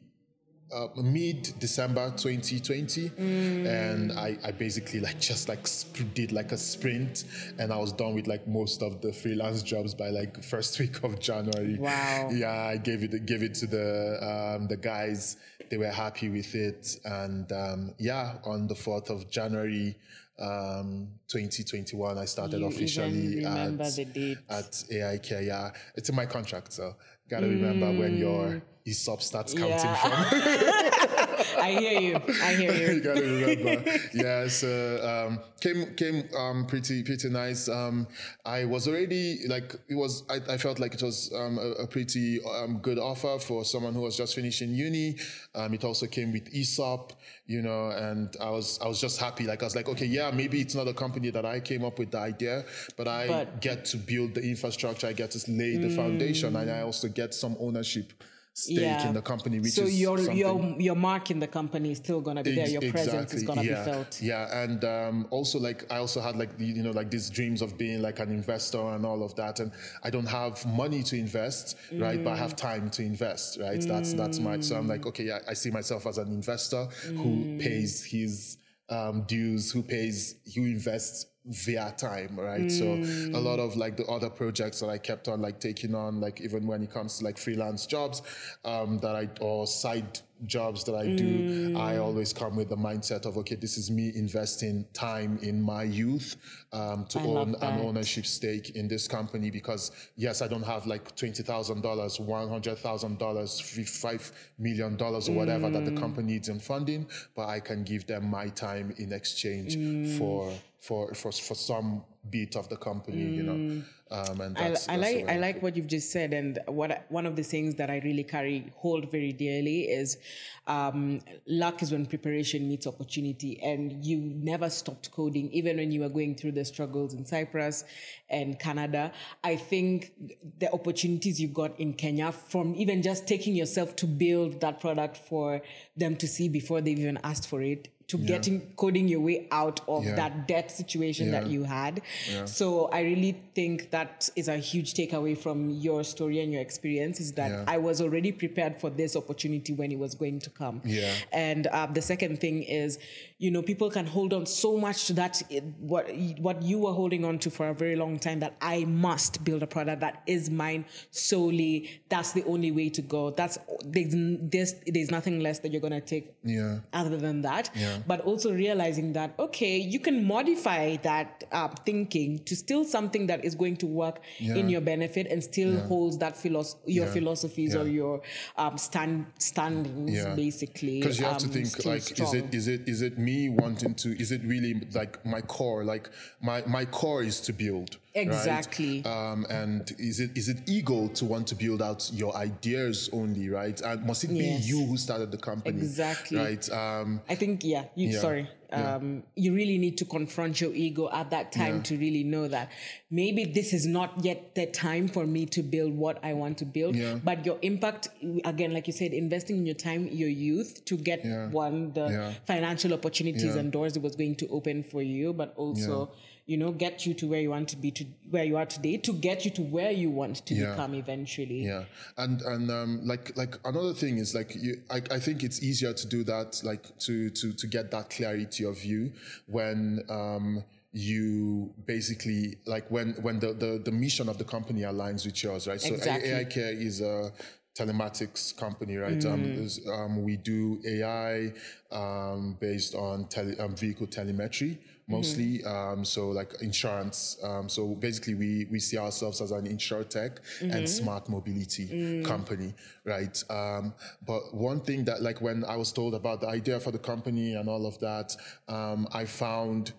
uh, 0.72 0.89
mid 1.03 1.53
December 1.59 2.12
2020, 2.16 3.11
and 3.18 4.12
I, 4.12 4.39
I 4.45 4.51
basically 4.53 5.01
like 5.01 5.20
just 5.20 5.49
like 5.49 5.66
sp- 5.66 6.14
did 6.14 6.33
like 6.33 6.53
a 6.53 6.59
sprint, 6.59 7.24
and 7.59 7.72
I 7.72 7.76
was 7.76 7.93
done 7.93 8.14
with 8.14 8.26
like 8.26 8.47
most 8.47 8.83
of 8.83 9.01
the 9.01 9.12
freelance 9.12 9.62
jobs 9.62 9.95
by 9.95 10.11
like 10.11 10.43
first 10.53 10.78
week 10.78 11.03
of 11.03 11.18
January. 11.18 11.76
Wow. 11.78 12.31
Yeah, 12.33 12.53
I 12.53 12.76
gave 12.76 13.03
it 13.03 13.26
gave 13.26 13.43
it 13.43 13.55
to 13.57 13.66
the 13.66 14.57
um, 14.57 14.68
the 14.68 14.76
guys. 14.76 15.37
They 15.70 15.76
were 15.76 15.91
happy 15.91 16.28
with 16.28 16.55
it, 16.55 16.97
and 17.05 17.51
um, 17.53 17.95
yeah, 17.99 18.39
on 18.45 18.66
the 18.66 18.74
fourth 18.74 19.11
of 19.11 19.31
January. 19.31 19.97
Um, 20.41 21.09
2021, 21.28 22.16
I 22.18 22.24
started 22.24 22.61
You 22.61 22.66
officially 22.66 23.45
at, 23.45 23.78
at 23.78 24.72
AiCare. 24.91 25.47
Yeah, 25.47 25.70
it's 25.95 26.09
in 26.09 26.14
my 26.14 26.26
contract, 26.26 26.72
so 26.72 26.97
gotta 27.28 27.47
remember 27.47 27.86
when 27.93 28.16
your 28.16 28.62
ESOP 28.86 29.20
starts 29.22 29.53
counting 29.55 29.76
Yeah. 29.76 29.95
from. 29.97 31.09
I 31.59 31.70
hear 31.72 32.01
you. 32.01 32.16
I 32.42 32.55
hear 32.55 32.72
you 32.72 32.94
you. 32.94 33.01
gotta 33.01 33.20
remember. 33.20 33.90
yeah, 34.12 34.48
so 34.48 35.26
um, 35.28 35.38
came 35.61 35.94
came 35.94 36.28
um, 36.36 36.66
pretty 36.66 37.03
pretty 37.03 37.28
nice. 37.30 37.68
Um, 37.68 38.07
I 38.44 38.64
was 38.64 38.86
already 38.88 39.40
like 39.48 39.74
it 39.88 39.94
was. 39.94 40.24
I, 40.28 40.40
I 40.55 40.57
felt 40.59 40.78
like 40.78 40.94
it 40.94 41.03
was 41.03 41.32
um, 41.34 41.59
a, 41.59 41.82
a 41.82 41.86
pretty 41.86 42.40
um, 42.44 42.78
good 42.78 42.98
offer 42.98 43.38
for 43.38 43.64
someone 43.64 43.94
who 43.94 44.01
was 44.03 44.16
just 44.16 44.34
finishing 44.34 44.74
uni. 44.74 45.16
Um, 45.55 45.74
it 45.74 45.84
also 45.84 46.07
came 46.07 46.32
with 46.32 46.48
ESOP, 46.55 47.12
you 47.46 47.62
know, 47.62 47.90
and 47.90 48.34
I 48.40 48.51
was 48.51 48.78
I 48.82 48.88
was 48.88 49.01
just 49.01 49.18
happy. 49.20 49.46
Like 49.46 49.62
I 49.62 49.66
was 49.66 49.76
like, 49.76 49.88
okay, 49.88 50.07
yeah, 50.07 50.30
maybe 50.30 50.61
it's 50.61 50.74
not 50.74 50.88
a 50.88 50.94
company 50.94 51.30
that 51.30 51.44
I 51.44 51.61
came 51.61 51.84
up 51.84 51.98
with 51.98 52.11
the 52.11 52.18
idea, 52.18 52.64
but 52.96 53.09
I 53.09 53.26
But- 53.28 53.61
get 53.61 53.84
to 53.86 53.96
build 53.96 54.34
the 54.34 54.42
infrastructure. 54.42 55.07
I 55.07 55.12
get 55.12 55.30
to 55.32 55.51
lay 55.51 55.76
the 55.76 55.90
foundation, 55.90 56.57
and 56.57 56.70
I 56.70 56.80
also 56.82 57.09
get 57.09 57.34
some 57.34 57.57
ownership 57.61 58.12
stake 58.53 59.05
in 59.05 59.14
the 59.14 59.22
company, 59.22 59.61
which 59.61 59.72
so 59.72 59.82
is 59.82 60.01
your 60.01 60.18
something 60.18 60.36
your 60.36 60.76
your 60.78 60.96
mark 60.96 61.30
in 61.30 61.38
the 61.38 61.46
company 61.46 61.92
is 61.92 61.98
still 61.98 62.20
gonna 62.20 62.42
be 62.42 62.55
there. 62.55 62.68
Your 62.68 62.90
presence 62.90 63.34
is 63.34 63.42
gonna 63.42 63.62
yeah. 63.62 63.84
be 63.84 63.90
felt. 63.90 64.20
Yeah, 64.20 64.62
and 64.62 64.84
um, 64.84 65.26
also 65.30 65.59
like 65.59 65.90
I 65.90 65.98
also 65.98 66.20
had 66.20 66.36
like 66.36 66.51
you 66.59 66.82
know 66.82 66.90
like 66.90 67.11
these 67.11 67.30
dreams 67.30 67.62
of 67.62 67.78
being 67.78 68.03
like 68.03 68.18
an 68.18 68.30
investor 68.30 68.80
and 68.80 69.05
all 69.07 69.22
of 69.22 69.34
that, 69.36 69.61
and 69.61 69.72
I 70.03 70.11
don't 70.11 70.28
have 70.28 70.64
money 70.66 71.03
to 71.05 71.16
invest, 71.16 71.76
right? 71.92 72.22
But 72.22 72.34
I 72.34 72.36
have 72.36 72.57
time 72.57 72.90
to 72.90 73.03
invest, 73.03 73.59
right? 73.61 73.80
That's 73.80 74.14
that's 74.14 74.38
my 74.38 74.61
so 74.61 74.76
I'm 74.76 74.88
like 74.88 75.07
okay, 75.07 75.24
yeah, 75.24 75.38
I 75.48 75.55
see 75.55 75.70
myself 75.70 76.07
as 76.07 76.18
an 76.18 76.28
investor 76.28 76.86
who 77.07 77.59
pays 77.59 78.05
his 78.05 78.59
um, 78.90 79.22
dues, 79.22 79.70
who 79.70 79.82
pays, 79.82 80.34
who 80.55 80.64
invests 80.64 81.26
via 81.47 81.93
time, 81.97 82.38
right? 82.38 82.70
So 82.70 83.01
a 83.32 83.41
lot 83.41 83.59
of 83.59 83.76
like 83.76 83.97
the 83.97 84.05
other 84.07 84.30
projects 84.30 84.80
that 84.80 84.88
I 84.88 84.99
kept 84.99 85.28
on 85.28 85.41
like 85.41 85.61
taking 85.61 85.95
on, 85.95 86.20
like 86.20 86.41
even 86.41 86.66
when 86.66 86.82
it 86.82 86.91
comes 86.93 87.18
to 87.18 87.24
like 87.24 87.38
freelance 87.38 87.86
jobs, 87.86 88.22
um, 88.64 88.99
that 88.99 89.16
I 89.16 89.28
or 89.41 89.66
side 89.66 90.20
jobs 90.47 90.84
that 90.84 90.95
I 90.95 91.09
do, 91.09 91.45
I 91.74 91.97
always 91.99 92.32
come 92.32 92.57
with 92.57 92.68
the 92.70 92.76
mindset 92.76 93.26
of 93.26 93.36
okay, 93.38 93.57
this 93.57 93.76
is 93.76 93.91
me 93.91 94.12
investing 94.14 94.86
time 94.95 95.38
in 95.43 95.61
my 95.61 95.82
youth 95.82 96.36
um, 96.72 97.05
to 97.11 97.18
I 97.18 97.24
own 97.24 97.55
an 97.61 97.80
ownership 97.80 98.24
stake 98.26 98.70
in 98.70 98.88
this 98.88 99.07
company 99.09 99.51
because 99.51 99.91
yes, 100.16 100.41
I 100.43 100.49
don't 100.49 100.62
have 100.62 100.86
like 100.86 101.14
twenty 101.16 101.43
thousand 101.43 101.82
dollars, 101.82 102.18
one 102.20 102.49
hundred 102.49 102.78
thousand 102.78 103.18
dollars, 103.18 103.61
five 103.61 104.30
million 104.59 104.97
dollars 104.97 105.28
or 105.28 105.32
whatever 105.32 105.68
that 105.70 105.84
the 105.84 105.91
Mm. 105.91 105.97
company 106.01 106.32
needs 106.34 106.49
in 106.49 106.59
funding, 106.61 107.07
but 107.34 107.49
I 107.49 107.61
can 107.61 107.82
give 107.82 108.07
them 108.07 108.30
my 108.30 108.49
time 108.49 108.95
in 108.99 109.12
exchange 109.12 109.76
Mm. 109.76 110.18
for 110.18 110.53
for 110.81 111.14
for 111.14 111.31
for 111.33 111.55
some 111.55 112.03
bit 112.28 112.55
of 112.57 112.68
the 112.68 112.76
company, 112.76 113.22
you 113.39 113.43
know. 113.43 113.83
Um, 114.12 114.41
and 114.41 114.59
I, 114.59 114.68
that's, 114.70 114.89
I 114.89 114.97
that's 114.97 115.14
like 115.14 115.28
I 115.28 115.39
like 115.39 115.62
what 115.62 115.76
you've 115.76 115.87
just 115.87 116.11
said, 116.11 116.33
and 116.33 116.59
what 116.66 116.91
I- 116.91 117.03
one 117.11 117.26
of 117.26 117.37
the 117.37 117.43
things 117.43 117.76
that 117.76 117.91
I 117.91 117.99
really 118.05 118.24
carry 118.24 118.72
hold 118.76 119.11
very 119.11 119.33
dearly 119.33 119.83
is 119.83 120.18
um, 120.66 121.20
luck 121.47 121.83
is 121.83 121.93
when 121.93 122.07
preparation 122.07 122.66
meets 122.68 122.87
opportunity, 122.87 123.61
and 123.62 124.05
you 124.05 124.18
never 124.18 124.68
stopped 124.70 125.11
coding, 125.12 125.51
even 125.53 125.76
when 125.76 125.93
you 125.93 126.01
were 126.01 126.09
going 126.09 126.35
through 126.35 126.53
the 126.53 126.64
struggles 126.64 127.14
in 127.14 127.24
Cyprus 127.24 127.85
and 128.28 128.59
Canada. 128.59 129.12
I 129.45 129.57
think 129.57 130.12
the 130.59 130.72
opportunities 130.72 131.41
you 131.41 131.49
got 131.49 131.78
in 131.78 131.93
Kenya 131.95 132.33
from 132.33 132.74
even 132.74 133.03
just 133.03 133.28
taking 133.28 133.55
yourself 133.55 133.97
to 133.97 134.07
build 134.07 134.61
that 134.61 134.81
product 134.81 135.16
for 135.18 135.62
them 135.97 136.16
to 136.16 136.26
see 136.26 136.49
before 136.49 136.81
they've 136.81 136.99
even 136.99 137.18
asked 137.22 137.47
for 137.49 137.62
it. 137.62 137.89
To 138.11 138.17
getting 138.19 138.61
coding 138.77 139.07
your 139.09 139.21
way 139.21 139.47
out 139.51 139.81
of 139.87 140.05
Yeah. 140.05 140.17
that 140.17 140.49
debt 140.49 140.71
situation 140.71 141.31
that 141.31 141.47
you 141.47 141.63
had. 141.65 142.03
So 142.45 142.89
I 142.93 143.01
really 143.03 143.37
think 143.55 143.91
that 143.91 144.29
is 144.37 144.49
a 144.49 144.57
huge 144.57 144.95
takeaway 144.95 145.37
from 145.39 145.71
your 145.71 146.03
story 146.05 146.41
and 146.41 146.53
your 146.53 146.61
experience 146.63 147.21
is 147.21 147.33
that 147.33 147.51
Yeah. 147.51 147.65
I 147.75 147.79
was 147.79 148.01
already 148.01 148.33
prepared 148.33 148.77
for 148.81 148.91
this 148.91 149.15
opportunity 149.17 149.73
when 149.73 149.93
it 149.93 149.99
was 149.99 150.15
going 150.15 150.41
to 150.41 150.51
come. 150.51 150.83
Yeah. 150.85 151.13
And 151.33 151.67
uh, 151.69 151.87
the 151.87 152.03
second 152.03 152.41
thing 152.41 152.63
is, 152.65 152.99
you 153.43 153.51
know, 153.51 153.62
people 153.62 153.91
can 153.91 154.07
hold 154.07 154.34
on 154.34 154.45
so 154.45 154.76
much 154.76 155.07
to 155.07 155.14
that 155.14 155.41
eh, 155.51 155.61
what 155.78 156.05
what 156.47 156.62
you 156.62 156.78
were 156.84 156.93
holding 156.93 157.24
on 157.24 157.38
to 157.38 157.49
for 157.51 157.68
a 157.70 157.74
very 157.74 157.97
long 157.97 158.18
time 158.18 158.41
that 158.41 158.55
I 158.61 158.84
must 158.84 159.43
build 159.47 159.62
a 159.62 159.66
product 159.66 160.01
that 160.03 160.22
is 160.26 160.51
mine 160.51 160.84
solely. 161.11 162.03
That's 162.11 162.32
the 162.32 162.45
only 162.45 162.70
way 162.70 162.91
to 162.91 163.03
go. 163.14 163.30
That's 163.30 163.57
there's 163.95 164.14
there's, 164.53 164.74
there's 164.86 165.11
nothing 165.11 165.41
less 165.41 165.61
that 165.61 165.72
you're 165.72 165.80
gonna 165.80 166.03
take 166.14 166.34
Yeah. 166.45 166.80
other 166.93 167.16
than 167.16 167.41
that. 167.49 167.70
Yeah. 167.74 167.99
But 168.07 168.20
also 168.30 168.53
realizing 168.53 169.14
that 169.14 169.34
okay, 169.38 169.78
you 169.78 170.01
can 170.01 170.16
modify 170.34 170.97
that 171.11 171.45
uh, 171.51 171.68
thinking 171.86 172.41
to 172.45 172.55
still 172.55 172.84
something 172.84 173.26
that 173.28 173.43
is 173.49 173.55
going 173.55 173.76
to 173.78 173.86
work 173.86 174.20
in 174.38 174.68
your 174.68 174.82
benefit 174.82 175.26
and 175.32 175.43
still 175.43 175.80
holds 175.93 176.18
that 176.18 176.36
philos- 176.36 176.76
your 176.86 177.07
Yeah. 177.07 177.12
philosophies 177.16 177.74
or 177.74 177.86
your 177.88 178.20
um, 178.59 178.76
stand 178.76 179.26
standings 179.38 180.12
Yeah. 180.12 180.34
basically. 180.34 181.01
because 181.01 181.18
you 181.18 181.24
have 181.24 181.38
to 181.38 181.47
um, 181.47 181.53
think 181.53 181.66
still 181.66 181.93
like 181.93 182.07
is 182.24 182.34
it 182.34 182.55
is 182.55 182.68
it 182.68 182.82
is 182.95 183.01
it 183.09 183.18
me 183.18 183.30
wanting 183.62 183.95
to 184.03 184.09
is 184.22 184.31
it 184.37 184.43
really 184.45 184.72
like 185.01 185.12
my 185.24 185.41
core 185.57 185.83
like 185.85 186.07
my 186.41 186.59
my 186.66 186.85
core 186.99 187.22
is 187.31 187.41
to 187.47 187.53
build 187.53 187.91
right? 188.16 188.26
Exactly. 188.26 189.05
um 189.05 189.47
and 189.51 189.83
is 189.99 190.18
it 190.24 190.31
is 190.41 190.49
it 190.49 190.59
ego 190.76 191.09
to 191.18 191.24
want 191.33 191.47
to 191.53 191.55
build 191.64 191.81
out 191.89 192.01
your 192.12 192.33
ideas 192.49 193.09
only 193.12 193.49
right 193.49 193.78
and 193.89 194.05
must 194.11 194.24
it 194.24 194.28
be 194.28 194.45
Yes. 194.55 194.68
you 194.70 194.78
who 194.89 194.97
started 194.97 195.31
the 195.31 195.39
company 195.51 195.78
Exactly. 195.78 196.39
right 196.39 196.64
um 196.72 197.20
I 197.28 197.35
think 197.37 197.55
yeah. 197.64 197.85
You 197.95 198.09
Yeah. 198.11 198.20
sorry. 198.26 198.49
Yeah. 198.73 198.95
Um, 198.97 199.23
you 199.35 199.53
really 199.55 199.79
need 199.79 199.99
to 199.99 200.05
confront 200.05 200.61
your 200.61 200.73
ego 200.75 201.09
at 201.12 201.31
that 201.31 201.51
time 201.53 201.77
Yeah. 201.77 201.83
to 201.83 201.97
really 201.99 202.23
know 202.25 202.47
that 202.49 202.71
maybe 203.11 203.45
this 203.45 203.73
is 203.73 203.85
not 203.87 204.25
yet 204.25 204.55
the 204.55 204.66
time 204.66 205.09
for 205.09 205.27
me 205.27 205.47
to 205.47 205.62
build 205.62 205.93
what 205.97 206.18
I 206.23 206.35
want 206.35 206.59
to 206.59 206.64
build. 206.64 206.95
Yeah. 206.97 207.18
But 207.25 207.45
your 207.45 207.59
impact, 207.62 208.09
again, 208.45 208.73
like 208.73 208.87
you 208.87 208.93
said, 208.93 209.12
investing 209.12 209.57
in 209.57 209.66
your 209.66 209.75
time, 209.75 210.09
your 210.12 210.29
youth 210.29 210.85
to 210.85 210.97
get 210.97 211.25
Yeah. 211.25 211.49
one 211.51 211.93
the 211.95 212.07
Yeah. 212.09 212.33
financial 212.47 212.93
opportunities 212.95 213.43
Yeah. 213.55 213.59
and 213.59 213.73
doors 213.73 213.97
it 213.97 214.03
was 214.03 214.14
going 214.16 214.37
to 214.37 214.49
open 214.49 214.83
for 214.85 215.03
you, 215.03 215.33
but 215.33 215.53
also. 215.57 216.11
You 216.51 216.57
know, 216.57 216.72
get 216.72 217.07
you 217.07 217.14
to 217.14 217.26
where 217.28 217.40
you 217.40 217.51
want 217.51 217.68
to 217.68 217.76
be, 217.76 217.92
to 217.92 218.05
where 218.28 218.42
you 218.42 218.57
are 218.57 218.66
today, 218.66 218.96
to 218.96 219.12
get 219.12 219.44
you 219.44 219.53
to 219.53 219.62
where 219.62 219.92
you 219.92 220.11
want 220.11 220.44
to 220.46 220.55
Yeah. 220.55 220.72
become 220.72 220.94
eventually. 220.94 221.64
Yeah, 221.64 221.84
and 222.18 222.42
and 222.42 222.68
um, 222.72 223.01
like 223.05 223.36
like 223.36 223.55
another 223.64 223.94
thing 223.94 224.18
is 224.18 224.34
like 224.34 224.57
you, 224.57 224.82
I, 224.90 224.96
I 224.96 225.20
think 225.20 225.44
it's 225.44 225.62
easier 225.62 225.92
to 225.92 226.07
do 226.09 226.24
that 226.24 226.61
like 226.64 226.98
to 227.07 227.30
to 227.30 227.53
to 227.53 227.66
get 227.68 227.92
that 227.92 228.11
clarity 228.11 228.64
of 228.64 228.80
view 228.80 229.12
when 229.46 230.03
um 230.09 230.64
you 230.92 231.72
basically 231.86 232.57
like 232.66 232.90
when 232.90 233.11
when 233.22 233.38
the 233.38 233.53
the, 233.53 233.80
the 233.84 233.92
mission 233.92 234.28
of 234.28 234.38
the 234.38 234.44
company 234.44 234.80
aligns 234.80 235.24
with 235.24 235.40
yours, 235.44 235.68
right? 235.68 235.80
So 235.80 235.94
Exactly. 235.94 236.30
AiCare 236.30 236.74
is 236.88 237.01
a 237.01 237.30
telematics 237.78 238.57
company, 238.57 238.96
right? 238.96 239.24
Um, 239.24 239.44
is, 239.55 239.80
um, 239.88 240.24
we 240.24 240.36
do 240.36 240.80
AI 240.84 241.53
um, 241.92 242.57
based 242.61 242.96
on 242.96 243.28
tele, 243.28 243.57
um, 243.61 243.76
vehicle 243.76 244.09
telemetry 244.09 244.78
mostly. 245.11 245.65
Um, 245.65 246.05
so 246.05 246.29
like 246.29 246.55
insurance. 246.61 247.39
Um, 247.43 247.69
so 247.69 247.95
basically, 247.95 248.35
we 248.35 248.67
we 248.71 248.81
see 248.81 248.99
ourselves 248.99 249.41
as 249.41 249.51
an 249.51 249.67
insure 249.67 250.05
tech 250.05 250.41
and 250.61 250.89
smart 250.89 251.29
mobility 251.29 252.23
company, 252.25 252.75
right? 253.05 253.43
Um, 253.51 253.95
but 254.27 254.55
one 254.55 254.81
thing 254.81 255.05
that 255.05 255.23
like 255.23 255.41
when 255.41 255.65
I 255.65 255.77
was 255.77 255.93
told 255.93 256.15
about 256.15 256.41
the 256.41 256.49
idea 256.49 256.81
for 256.81 256.91
the 256.91 256.99
company 256.99 257.55
and 257.55 257.69
all 257.69 257.87
of 257.87 257.99
that, 258.01 258.37
um, 258.69 259.09
I 259.13 259.25
found 259.25 259.93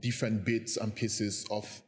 different 0.00 0.44
bits 0.44 0.76
and 0.76 0.94
pieces 0.94 1.46
of 1.50 1.82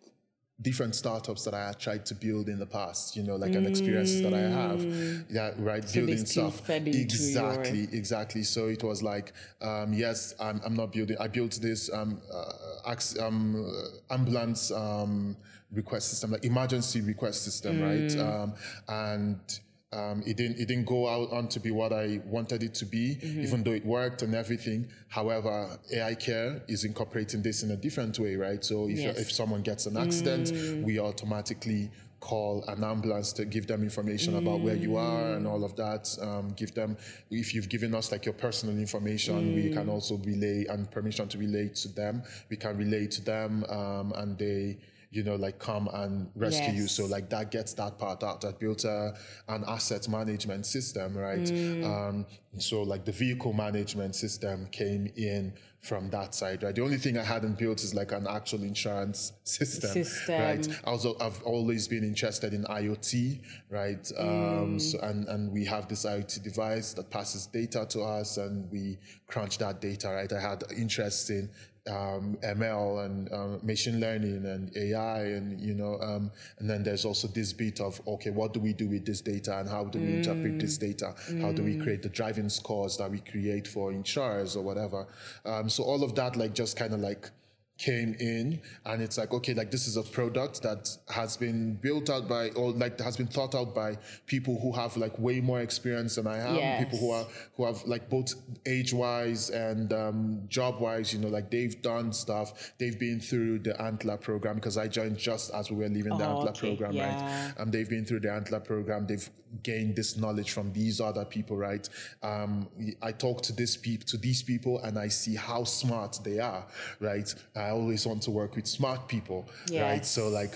different 0.60 0.94
startups 0.94 1.44
that 1.44 1.54
I 1.54 1.66
had 1.68 1.78
tried 1.78 2.04
to 2.06 2.14
build 2.14 2.48
in 2.48 2.58
the 2.58 2.66
past, 2.66 3.14
you 3.16 3.22
know, 3.22 3.36
like 3.36 3.54
an 3.54 3.64
experiences 3.66 4.22
that 4.22 4.34
I 4.34 4.40
have. 4.40 4.84
Yeah, 5.30 5.52
right. 5.58 5.82
they 5.86 6.00
building 6.00 6.16
stuff. 6.26 6.68
into 6.68 6.90
your- 6.90 7.02
Exactly, 7.02 7.88
exactly. 7.92 8.42
So 8.42 8.66
it 8.66 8.82
was 8.82 9.00
like, 9.02 9.32
um, 9.62 9.92
yes, 9.92 10.34
I'm, 10.40 10.60
I'm 10.64 10.74
not 10.74 10.92
building, 10.92 11.16
I 11.20 11.28
built 11.28 11.58
this 11.62 11.92
um, 11.92 12.20
uh, 12.32 12.94
um, 13.20 13.64
uh, 13.64 14.14
ambulance 14.14 14.72
um, 14.72 15.36
request 15.70 16.10
system, 16.10 16.32
like 16.32 16.44
emergency 16.44 17.02
request 17.02 17.44
system, 17.44 17.80
right? 17.80 18.16
Um, 18.18 18.54
and 18.88 19.60
um, 19.92 20.22
it 20.26 20.36
didn't 20.36 20.58
it 20.58 20.68
didn't 20.68 20.84
go 20.84 21.08
out 21.08 21.32
on 21.32 21.48
to 21.48 21.60
be 21.60 21.70
what 21.70 21.92
I 21.92 22.20
wanted 22.26 22.62
it 22.62 22.74
to 22.74 22.84
be, 22.84 23.18
even 23.22 23.62
though 23.62 23.72
it 23.72 23.86
worked 23.86 24.20
and 24.22 24.34
everything. 24.34 24.88
However, 25.08 25.78
AiCare 25.94 26.60
is 26.68 26.84
incorporating 26.84 27.40
this 27.42 27.62
in 27.62 27.70
a 27.70 27.76
different 27.76 28.18
way, 28.18 28.36
right? 28.36 28.62
So 28.62 28.88
if 28.88 28.98
Yes. 28.98 29.18
if 29.18 29.32
someone 29.32 29.62
gets 29.62 29.86
an 29.86 29.96
accident, 29.96 30.52
we 30.84 30.98
automatically 30.98 31.90
call 32.20 32.64
an 32.66 32.82
ambulance 32.82 33.32
to 33.32 33.44
give 33.44 33.66
them 33.68 33.82
information 33.82 34.36
about 34.36 34.60
where 34.60 34.74
you 34.74 34.96
are 34.96 35.34
and 35.36 35.46
all 35.46 35.62
of 35.64 35.76
that. 35.76 36.04
Um, 36.20 36.52
give 36.56 36.74
them 36.74 36.96
if 37.30 37.54
you've 37.54 37.68
given 37.70 37.94
us 37.94 38.12
like 38.12 38.26
your 38.26 38.34
personal 38.34 38.76
information, 38.76 39.54
we 39.54 39.70
can 39.70 39.88
also 39.88 40.16
relay 40.18 40.66
and 40.68 40.90
permission 40.90 41.28
to 41.28 41.38
relay 41.38 41.68
to 41.68 41.88
them. 41.88 42.22
We 42.50 42.56
can 42.56 42.76
relay 42.76 43.06
to 43.06 43.22
them, 43.24 43.64
um, 43.70 44.12
and 44.16 44.36
they 44.36 44.78
you 45.10 45.22
know, 45.22 45.36
like 45.36 45.58
come 45.58 45.88
and 45.92 46.30
rescue 46.34 46.72
you. 46.74 46.86
So 46.88 47.06
like 47.06 47.30
that 47.30 47.50
gets 47.50 47.72
that 47.74 47.98
part 47.98 48.22
out. 48.22 48.40
That 48.42 48.58
built 48.58 48.84
a, 48.84 49.14
an 49.48 49.64
asset 49.66 50.08
management 50.08 50.66
system, 50.66 51.16
right? 51.16 51.50
Um, 51.84 52.26
so 52.58 52.82
like 52.82 53.04
the 53.04 53.12
vehicle 53.12 53.52
management 53.52 54.14
system 54.16 54.66
came 54.70 55.10
in 55.16 55.54
from 55.80 56.10
that 56.10 56.34
side, 56.34 56.62
right? 56.64 56.74
The 56.74 56.82
only 56.82 56.98
thing 56.98 57.16
I 57.16 57.22
hadn't 57.22 57.56
built 57.56 57.82
is 57.84 57.94
like 57.94 58.10
an 58.12 58.26
actual 58.28 58.64
insurance 58.64 59.32
system, 59.44 59.90
System. 59.90 60.40
right? 60.40 60.68
Also, 60.84 61.16
I've 61.20 61.40
always 61.44 61.86
been 61.86 62.02
interested 62.02 62.52
in 62.52 62.64
IoT, 62.64 63.40
right? 63.70 64.10
Um, 64.18 64.78
so, 64.80 64.98
and, 65.00 65.26
and 65.28 65.52
we 65.52 65.64
have 65.66 65.86
this 65.88 66.04
IoT 66.04 66.42
device 66.42 66.94
that 66.94 67.10
passes 67.10 67.46
data 67.46 67.86
to 67.90 68.02
us 68.02 68.38
and 68.38 68.70
we 68.72 68.98
crunch 69.28 69.58
that 69.58 69.80
data, 69.80 70.08
right? 70.10 70.30
I 70.32 70.40
had 70.40 70.64
interest 70.76 71.30
in 71.30 71.48
um, 71.88 72.36
ML 72.42 73.04
and 73.04 73.32
um, 73.32 73.60
machine 73.62 74.00
learning 74.00 74.44
and 74.46 74.76
AI, 74.76 75.20
and 75.20 75.60
you 75.60 75.74
know, 75.74 75.98
um, 76.00 76.30
and 76.58 76.68
then 76.68 76.82
there's 76.82 77.04
also 77.04 77.28
this 77.28 77.52
bit 77.52 77.80
of 77.80 78.00
okay, 78.06 78.30
what 78.30 78.52
do 78.52 78.60
we 78.60 78.72
do 78.72 78.88
with 78.88 79.04
this 79.06 79.20
data, 79.20 79.58
and 79.58 79.68
how 79.68 79.84
do 79.84 79.98
we 79.98 80.16
interpret 80.16 80.58
this 80.58 80.78
data? 80.78 81.14
How 81.40 81.52
do 81.52 81.62
we 81.62 81.76
create 81.76 82.02
the 82.02 82.08
driving 82.08 82.48
scores 82.48 82.96
that 82.98 83.10
we 83.10 83.20
create 83.20 83.66
for 83.66 83.92
insurers 83.92 84.56
or 84.56 84.62
whatever? 84.62 85.06
Um, 85.44 85.68
so 85.68 85.84
all 85.84 86.02
of 86.02 86.14
that, 86.14 86.36
like, 86.36 86.54
just 86.54 86.76
kind 86.76 86.94
of 86.94 87.00
like 87.00 87.30
came 87.78 88.14
in 88.18 88.60
and 88.84 89.00
it's 89.00 89.16
like 89.16 89.32
okay 89.32 89.54
like 89.54 89.70
this 89.70 89.86
is 89.86 89.96
a 89.96 90.02
product 90.02 90.62
that 90.62 90.88
has 91.08 91.36
been 91.36 91.74
built 91.74 92.10
out 92.10 92.28
by 92.28 92.48
or 92.50 92.72
like 92.72 92.98
has 93.00 93.16
been 93.16 93.26
thought 93.28 93.54
out 93.54 93.72
by 93.74 93.96
people 94.26 94.58
who 94.60 94.72
have 94.72 94.96
like 94.96 95.16
way 95.18 95.40
more 95.40 95.60
experience 95.60 96.16
than 96.16 96.26
i 96.26 96.36
have 96.36 96.56
people 96.80 96.98
who 96.98 97.10
are 97.12 97.24
who 97.56 97.64
have 97.64 97.80
like 97.86 98.10
both 98.10 98.34
age 98.66 98.92
wise 98.92 99.50
and 99.50 99.92
um, 99.92 100.42
job 100.48 100.80
wise 100.80 101.12
you 101.14 101.20
know 101.20 101.28
like 101.28 101.50
they've 101.50 101.80
done 101.80 102.12
stuff. 102.12 102.72
They've 102.78 102.98
been 102.98 103.20
through 103.20 103.60
the 103.60 103.80
antler 103.80 104.16
program 104.16 104.56
because 104.56 104.76
i 104.76 104.88
joined 104.88 105.16
just 105.18 105.52
as 105.54 105.70
we 105.70 105.76
were 105.76 105.88
leaving 105.88 106.16
the 106.18 106.24
Oh, 106.26 106.36
antler 106.36 106.50
okay, 106.50 106.60
program 106.76 106.92
yeah. 106.92 107.46
right 107.46 107.54
um, 107.60 107.70
they've 107.70 107.88
been 107.88 108.04
through 108.04 108.20
the 108.20 108.32
antler 108.32 108.60
program. 108.60 109.06
They've 109.06 109.28
gained 109.62 109.96
this 109.96 110.16
knowledge 110.18 110.50
from 110.50 110.72
these 110.72 111.00
other 111.00 111.24
people 111.24 111.56
right? 111.56 111.88
Um, 112.22 112.68
i 113.02 113.12
talk 113.12 113.42
to 113.42 113.52
this 113.52 113.76
peop- 113.76 114.04
to 114.06 114.16
these 114.18 114.42
people 114.42 114.78
and 114.80 114.98
i 114.98 115.08
see 115.08 115.36
how 115.36 115.64
smart 115.64 116.18
they 116.24 116.38
are 116.38 116.66
right 117.00 117.34
i 117.68 117.70
always 117.80 118.02
want 118.10 118.20
to 118.28 118.30
work 118.40 118.52
with 118.58 118.66
smart 118.78 119.00
people 119.14 119.40
right 119.86 120.04
so 120.16 120.22
like 120.40 120.54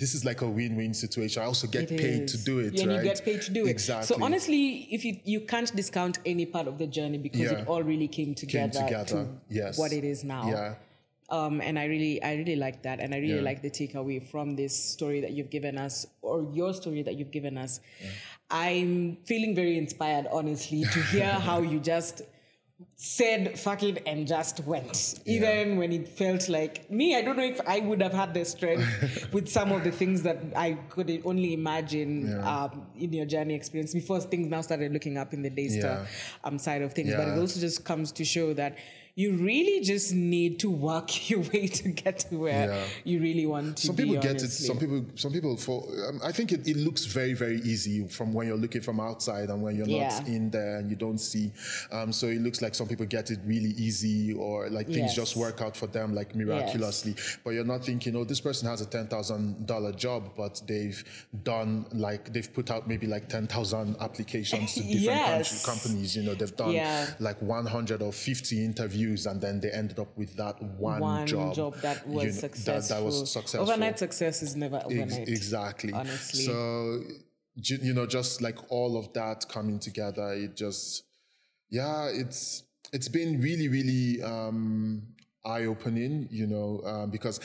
this 0.00 0.14
is 0.16 0.22
like 0.30 0.40
a 0.48 0.50
win-win 0.58 0.92
situation 1.04 1.36
i 1.42 1.46
also 1.52 1.66
get 1.76 1.84
It 1.90 1.98
paid 2.04 2.22
is. 2.24 2.32
to 2.34 2.38
do 2.50 2.54
it 2.66 2.72
Yeah, 2.74 2.86
right 2.86 2.96
you 2.96 3.02
get 3.12 3.20
paid 3.28 3.40
to 3.46 3.50
do 3.58 3.62
it. 3.66 3.70
exactly 3.76 4.08
So 4.10 4.14
honestly, 4.26 4.62
if 4.96 5.00
you 5.06 5.12
you 5.32 5.40
can't 5.52 5.70
discount 5.80 6.14
any 6.34 6.46
part 6.54 6.66
of 6.72 6.74
the 6.82 6.88
journey 6.98 7.18
because 7.26 7.40
Yeah. 7.50 7.58
it 7.62 7.66
all 7.70 7.82
really 7.92 8.10
came 8.18 8.32
together, 8.42 8.80
together, 8.84 9.20
to 9.24 9.28
yes. 9.60 9.72
what 9.82 9.90
it 9.98 10.04
is 10.12 10.20
now. 10.36 10.44
yeah 10.56 10.70
Um, 11.40 11.56
and 11.68 11.74
I 11.82 11.84
really, 11.94 12.14
I 12.28 12.30
really 12.40 12.58
like 12.66 12.78
that, 12.86 12.96
and 13.02 13.08
I 13.16 13.18
really 13.24 13.40
Yeah. 13.42 13.50
like 13.50 13.60
the 13.66 13.70
takeaway 13.80 14.18
from 14.32 14.46
this 14.62 14.74
story 14.94 15.18
that 15.24 15.32
you've 15.36 15.52
given 15.58 15.74
us, 15.86 15.94
or 16.28 16.36
your 16.58 16.70
story 16.80 17.02
that 17.06 17.14
you've 17.18 17.34
given 17.38 17.54
us. 17.64 17.72
I'm 18.50 19.16
feeling 19.30 19.54
very 19.54 19.78
inspired, 19.78 20.26
honestly, 20.38 20.82
to 20.94 21.00
hear 21.12 21.30
how 21.48 21.58
you 21.62 21.78
just 21.94 22.22
said 23.02 23.58
fuck 23.58 23.82
it 23.82 24.02
and 24.06 24.26
just 24.28 24.60
went. 24.66 25.18
Even 25.24 25.78
when 25.78 25.90
it 25.90 26.06
felt 26.06 26.50
like 26.50 26.90
me 26.90 27.16
i 27.16 27.22
don't 27.22 27.38
know 27.38 27.42
if 27.54 27.58
i 27.66 27.80
would 27.80 28.02
have 28.02 28.12
had 28.12 28.34
the 28.34 28.44
strength 28.44 29.32
with 29.32 29.48
some 29.48 29.72
of 29.72 29.82
the 29.84 29.90
things 29.90 30.20
that 30.20 30.36
i 30.54 30.74
could 30.90 31.22
only 31.24 31.54
imagine 31.54 32.38
um, 32.44 32.86
in 32.98 33.10
your 33.14 33.24
journey 33.24 33.54
experience 33.54 33.94
before 33.94 34.20
things 34.20 34.48
now 34.50 34.60
started 34.60 34.92
looking 34.92 35.16
up 35.16 35.32
in 35.32 35.40
the 35.40 35.48
daystar 35.48 35.80
Yeah. 36.04 36.06
um, 36.44 36.58
side 36.58 36.82
of 36.82 36.92
things. 36.92 37.14
But 37.14 37.26
it 37.28 37.38
also 37.38 37.58
just 37.58 37.86
comes 37.86 38.12
to 38.12 38.24
show 38.24 38.52
that 38.54 38.76
you 39.16 39.32
really 39.36 39.80
just 39.80 40.14
need 40.14 40.58
to 40.60 40.70
work 40.70 41.08
your 41.30 41.40
way 41.40 41.66
to 41.66 41.88
get 41.90 42.18
to 42.20 42.36
where 42.38 42.68
Yeah. 42.72 42.84
you 43.04 43.20
really 43.20 43.46
want 43.46 43.76
to 43.78 43.82
be. 43.82 43.86
some 43.88 43.96
be. 43.96 44.04
people 44.04 44.22
get 44.22 44.42
it 44.42 44.50
some 44.50 44.78
people 44.78 45.04
some 45.16 45.32
people 45.32 45.56
for 45.56 45.84
um, 46.08 46.20
i 46.24 46.32
think 46.32 46.52
it, 46.52 46.66
it 46.66 46.76
looks 46.76 47.04
very 47.06 47.34
very 47.34 47.60
easy 47.62 48.06
from 48.08 48.32
when 48.32 48.46
you're 48.46 48.56
looking 48.56 48.80
from 48.82 49.00
outside 49.00 49.48
and 49.50 49.62
when 49.62 49.76
you're 49.76 49.86
Yeah. 49.88 50.08
not 50.18 50.28
in 50.28 50.50
there 50.50 50.78
and 50.78 50.88
you 50.90 50.96
don't 50.96 51.18
see 51.18 51.52
um, 51.92 52.12
so 52.12 52.26
it 52.28 52.40
looks 52.40 52.62
like 52.62 52.74
some 52.74 52.88
people 52.88 53.06
get 53.06 53.30
it 53.30 53.40
really 53.44 53.70
easy 53.86 54.32
or 54.34 54.68
like 54.70 54.86
things 54.86 55.10
Yes. 55.10 55.14
just 55.16 55.36
work 55.36 55.60
out 55.60 55.76
for 55.76 55.86
them 55.88 56.14
like 56.14 56.34
miraculously 56.34 57.14
but 57.44 57.50
you're 57.50 57.64
not 57.74 57.84
thinking 57.84 58.14
oh 58.16 58.24
this 58.24 58.40
person 58.40 58.68
has 58.68 58.80
a 58.80 58.86
$10000 58.86 59.96
job 59.96 60.30
but 60.36 60.60
they've 60.66 61.02
done 61.42 61.86
like 61.92 62.32
they've 62.32 62.52
put 62.52 62.70
out 62.70 62.86
maybe 62.88 63.06
like 63.06 63.28
10000 63.28 63.96
applications 64.00 64.74
to 64.74 64.80
different 64.94 65.02
Yes. 65.02 65.64
country, 65.66 65.80
companies 65.80 66.16
you 66.16 66.22
know 66.22 66.34
they've 66.34 66.56
done 66.56 66.72
Yeah. 66.72 67.06
like 67.18 67.40
100 67.42 68.02
or 68.02 68.12
50 68.12 68.64
interviews 68.64 69.09
and 69.26 69.40
then 69.40 69.60
they 69.60 69.70
ended 69.70 69.98
up 69.98 70.16
with 70.16 70.36
that 70.36 70.60
one, 70.62 71.00
one 71.00 71.26
job, 71.26 71.54
job, 71.54 71.74
that 71.82 72.06
you 72.06 72.12
was 72.14 72.24
know, 72.24 72.30
successful. 72.48 72.74
that, 72.74 72.88
that 72.88 73.02
was 73.04 73.30
successful 73.32 73.62
Overnight 73.68 73.98
success 73.98 74.42
is 74.42 74.56
never 74.56 74.76
Ex- 74.76 74.86
overnight. 74.86 75.28
exactly. 75.28 75.92
honestly. 75.92 76.44
So, 76.44 77.02
you 77.56 77.92
know, 77.94 78.06
just 78.06 78.40
like 78.40 78.58
all 78.70 78.96
of 78.96 79.12
that 79.14 79.48
coming 79.48 79.78
together, 79.78 80.32
it 80.32 80.56
just, 80.56 81.04
yeah, 81.68 82.08
it's 82.12 82.62
it's 82.92 83.08
been 83.08 83.40
really, 83.40 83.68
really 83.68 84.22
um, 84.22 85.02
eye 85.44 85.64
opening, 85.64 86.28
you 86.30 86.46
know, 86.46 86.80
um, 86.84 87.10
because 87.10 87.40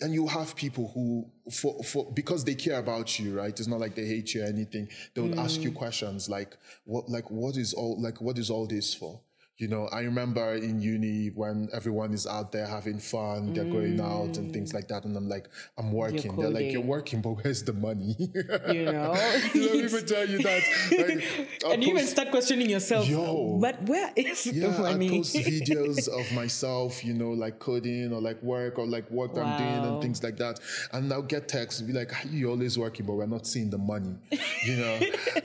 and 0.00 0.12
you 0.14 0.26
have 0.26 0.54
people 0.56 0.90
who 0.94 1.30
for 1.50 1.82
for 1.82 2.10
because 2.12 2.44
they 2.44 2.54
care 2.54 2.78
about 2.78 3.18
you, 3.18 3.36
right? 3.36 3.58
It's 3.58 3.66
not 3.68 3.80
like 3.80 3.94
they 3.94 4.06
hate 4.06 4.34
you 4.34 4.42
or 4.42 4.46
anything. 4.46 4.88
They 5.14 5.20
will 5.22 5.38
ask 5.40 5.60
Mm. 5.60 5.64
you 5.64 5.72
questions 5.72 6.28
like, 6.28 6.56
what, 6.84 7.08
like 7.08 7.30
what 7.30 7.56
is 7.56 7.72
all 7.74 8.00
like 8.00 8.20
what 8.20 8.38
is 8.38 8.50
all 8.50 8.66
this 8.66 8.94
for? 8.94 9.20
You 9.56 9.68
know, 9.68 9.86
I 9.92 10.00
remember 10.00 10.54
in 10.54 10.80
uni 10.80 11.28
when 11.28 11.68
everyone 11.72 12.12
is 12.12 12.26
out 12.26 12.50
there 12.50 12.66
having 12.66 12.98
fun, 12.98 13.52
they're 13.52 13.64
going 13.64 14.00
out 14.00 14.36
and 14.36 14.52
things 14.52 14.72
mm. 14.72 14.74
like 14.74 14.88
that, 14.88 15.04
and 15.04 15.16
I'm 15.16 15.28
like, 15.28 15.48
I'm 15.78 15.92
working. 15.92 16.34
They're 16.34 16.50
like, 16.50 16.72
you're 16.72 16.80
working, 16.80 17.20
but 17.20 17.30
where's 17.30 17.62
the 17.62 17.72
money? 17.72 18.16
you 18.18 18.42
know, 18.42 19.14
you 19.54 19.66
know, 19.66 19.80
people 19.80 20.00
tell 20.00 20.28
you 20.28 20.38
that. 20.38 20.62
Like, 20.90 21.62
and 21.72 21.84
you 21.84 21.90
even 21.90 22.04
start 22.04 22.32
questioning 22.32 22.68
yourself. 22.68 23.08
Yo. 23.08 23.58
but 23.60 23.80
where 23.84 24.12
is 24.16 24.44
yeah, 24.46 24.70
the 24.70 24.76
I 24.76 24.90
money? 24.92 25.18
post 25.18 25.36
videos 25.36 26.08
of 26.20 26.32
myself, 26.32 27.04
you 27.04 27.14
know, 27.14 27.30
like 27.30 27.60
coding 27.60 28.12
or 28.12 28.20
like 28.20 28.42
work 28.42 28.76
or 28.80 28.88
like 28.88 29.08
what 29.08 29.38
I'm 29.38 29.56
doing 29.56 29.92
and 29.92 30.02
things 30.02 30.20
like 30.20 30.36
that. 30.38 30.58
And 30.92 31.12
I'll 31.12 31.22
get 31.22 31.46
texts 31.46 31.80
be 31.80 31.92
like, 31.92 32.10
you're 32.28 32.50
always 32.50 32.76
working, 32.76 33.06
but 33.06 33.12
we're 33.12 33.26
not 33.26 33.46
seeing 33.46 33.70
the 33.70 33.78
money," 33.78 34.16
you 34.64 34.76
know. 34.78 34.98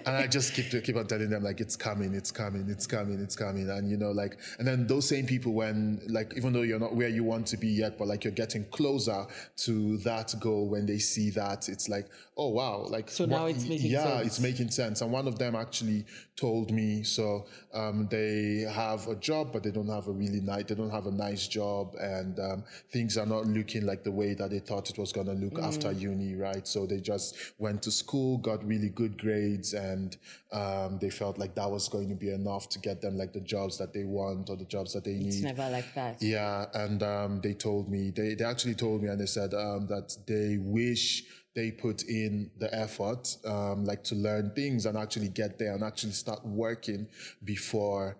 and 0.07 0.15
I 0.15 0.25
just 0.25 0.55
keep 0.55 0.71
keep 0.83 0.95
on 0.95 1.05
telling 1.05 1.29
them 1.29 1.43
like, 1.43 1.61
"It's 1.61 1.75
coming, 1.75 2.15
it's 2.15 2.31
coming, 2.31 2.67
it's 2.69 2.87
coming, 2.87 3.19
it's 3.21 3.35
coming," 3.35 3.69
and 3.69 3.87
you 3.87 3.99
know, 3.99 4.08
like, 4.13 4.37
and 4.57 4.67
then 4.67 4.87
those 4.87 5.07
same 5.07 5.25
people 5.25 5.53
when 5.53 6.01
like 6.07 6.33
even 6.37 6.53
though 6.53 6.61
you're 6.63 6.79
not 6.79 6.95
where 6.95 7.09
you 7.09 7.23
want 7.23 7.47
to 7.47 7.57
be 7.57 7.67
yet, 7.69 7.97
but 7.97 8.07
like 8.07 8.23
you're 8.23 8.33
getting 8.33 8.65
closer 8.65 9.25
to 9.57 9.97
that 9.99 10.33
goal 10.39 10.67
when 10.69 10.85
they 10.85 10.99
see 10.99 11.29
that, 11.31 11.69
it's 11.69 11.89
like, 11.89 12.07
"Oh 12.37 12.49
wow!" 12.49 12.85
Like 12.89 13.09
So 13.09 13.25
now 13.25 13.43
what- 13.43 13.51
it's 13.55 13.67
making 13.67 13.91
yeah, 13.91 14.03
sense. 14.03 14.27
it's 14.27 14.39
making 14.39 14.71
sense. 14.71 15.01
And 15.01 15.11
one 15.11 15.27
of 15.27 15.37
them 15.39 15.55
actually 15.55 16.05
told 16.35 16.71
me 16.71 17.03
so 17.03 17.45
um, 17.73 18.07
they 18.09 18.65
have 18.71 19.07
a 19.07 19.15
job, 19.15 19.51
but 19.51 19.61
they 19.63 19.71
don't 19.71 19.89
have 19.89 20.07
a 20.07 20.11
really 20.11 20.39
nice, 20.39 20.63
they 20.65 20.75
don't 20.75 20.89
have 20.89 21.05
a 21.07 21.11
nice 21.11 21.47
job, 21.47 21.95
and 21.99 22.39
um, 22.39 22.63
things 22.91 23.17
are 23.17 23.25
not 23.25 23.45
looking 23.45 23.85
like 23.85 24.03
the 24.03 24.11
way 24.11 24.33
that 24.33 24.49
they 24.49 24.59
thought 24.59 24.89
it 24.89 24.97
was 24.97 25.11
going 25.11 25.27
to 25.27 25.33
look 25.33 25.59
after 25.59 25.91
uni, 25.91 26.35
right? 26.35 26.65
So 26.67 26.85
they 26.85 26.99
just 27.01 27.35
went 27.57 27.81
to 27.83 27.91
school, 27.91 28.37
got 28.37 28.65
really 28.65 28.89
good 28.89 29.17
grades, 29.17 29.73
and 29.73 30.15
um, 30.53 30.97
they 31.01 31.09
felt 31.09 31.37
like 31.37 31.55
that 31.55 31.69
was 31.69 31.89
going 31.89 32.07
to 32.09 32.15
be 32.15 32.29
enough 32.31 32.69
to 32.69 32.79
get 32.79 33.01
them 33.01 33.17
like 33.17 33.33
the 33.33 33.41
jobs 33.41 33.77
that 33.79 33.88
they 33.93 34.03
want 34.03 34.49
or 34.49 34.55
the 34.55 34.65
jobs 34.65 34.93
that 34.93 35.03
they 35.03 35.13
need. 35.13 35.27
it's 35.27 35.41
never 35.41 35.69
like 35.69 35.93
that. 35.95 36.21
Yeah, 36.21 36.65
and 36.73 37.01
um, 37.03 37.41
they 37.41 37.53
told 37.53 37.89
me 37.89 38.11
they 38.11 38.35
they 38.35 38.45
actually 38.45 38.75
told 38.75 39.01
me 39.01 39.09
and 39.09 39.19
they 39.19 39.25
said 39.25 39.53
um, 39.53 39.87
that 39.87 40.15
they 40.27 40.57
wish 40.59 41.23
they 41.55 41.71
put 41.71 42.03
in 42.03 42.51
the 42.57 42.73
effort, 42.73 43.35
um, 43.45 43.83
like 43.83 44.03
to 44.05 44.15
learn 44.15 44.51
things 44.55 44.85
and 44.85 44.97
actually 44.97 45.29
get 45.29 45.57
there 45.57 45.73
and 45.73 45.83
actually 45.83 46.11
start 46.11 46.45
working 46.45 47.07
before 47.43 48.17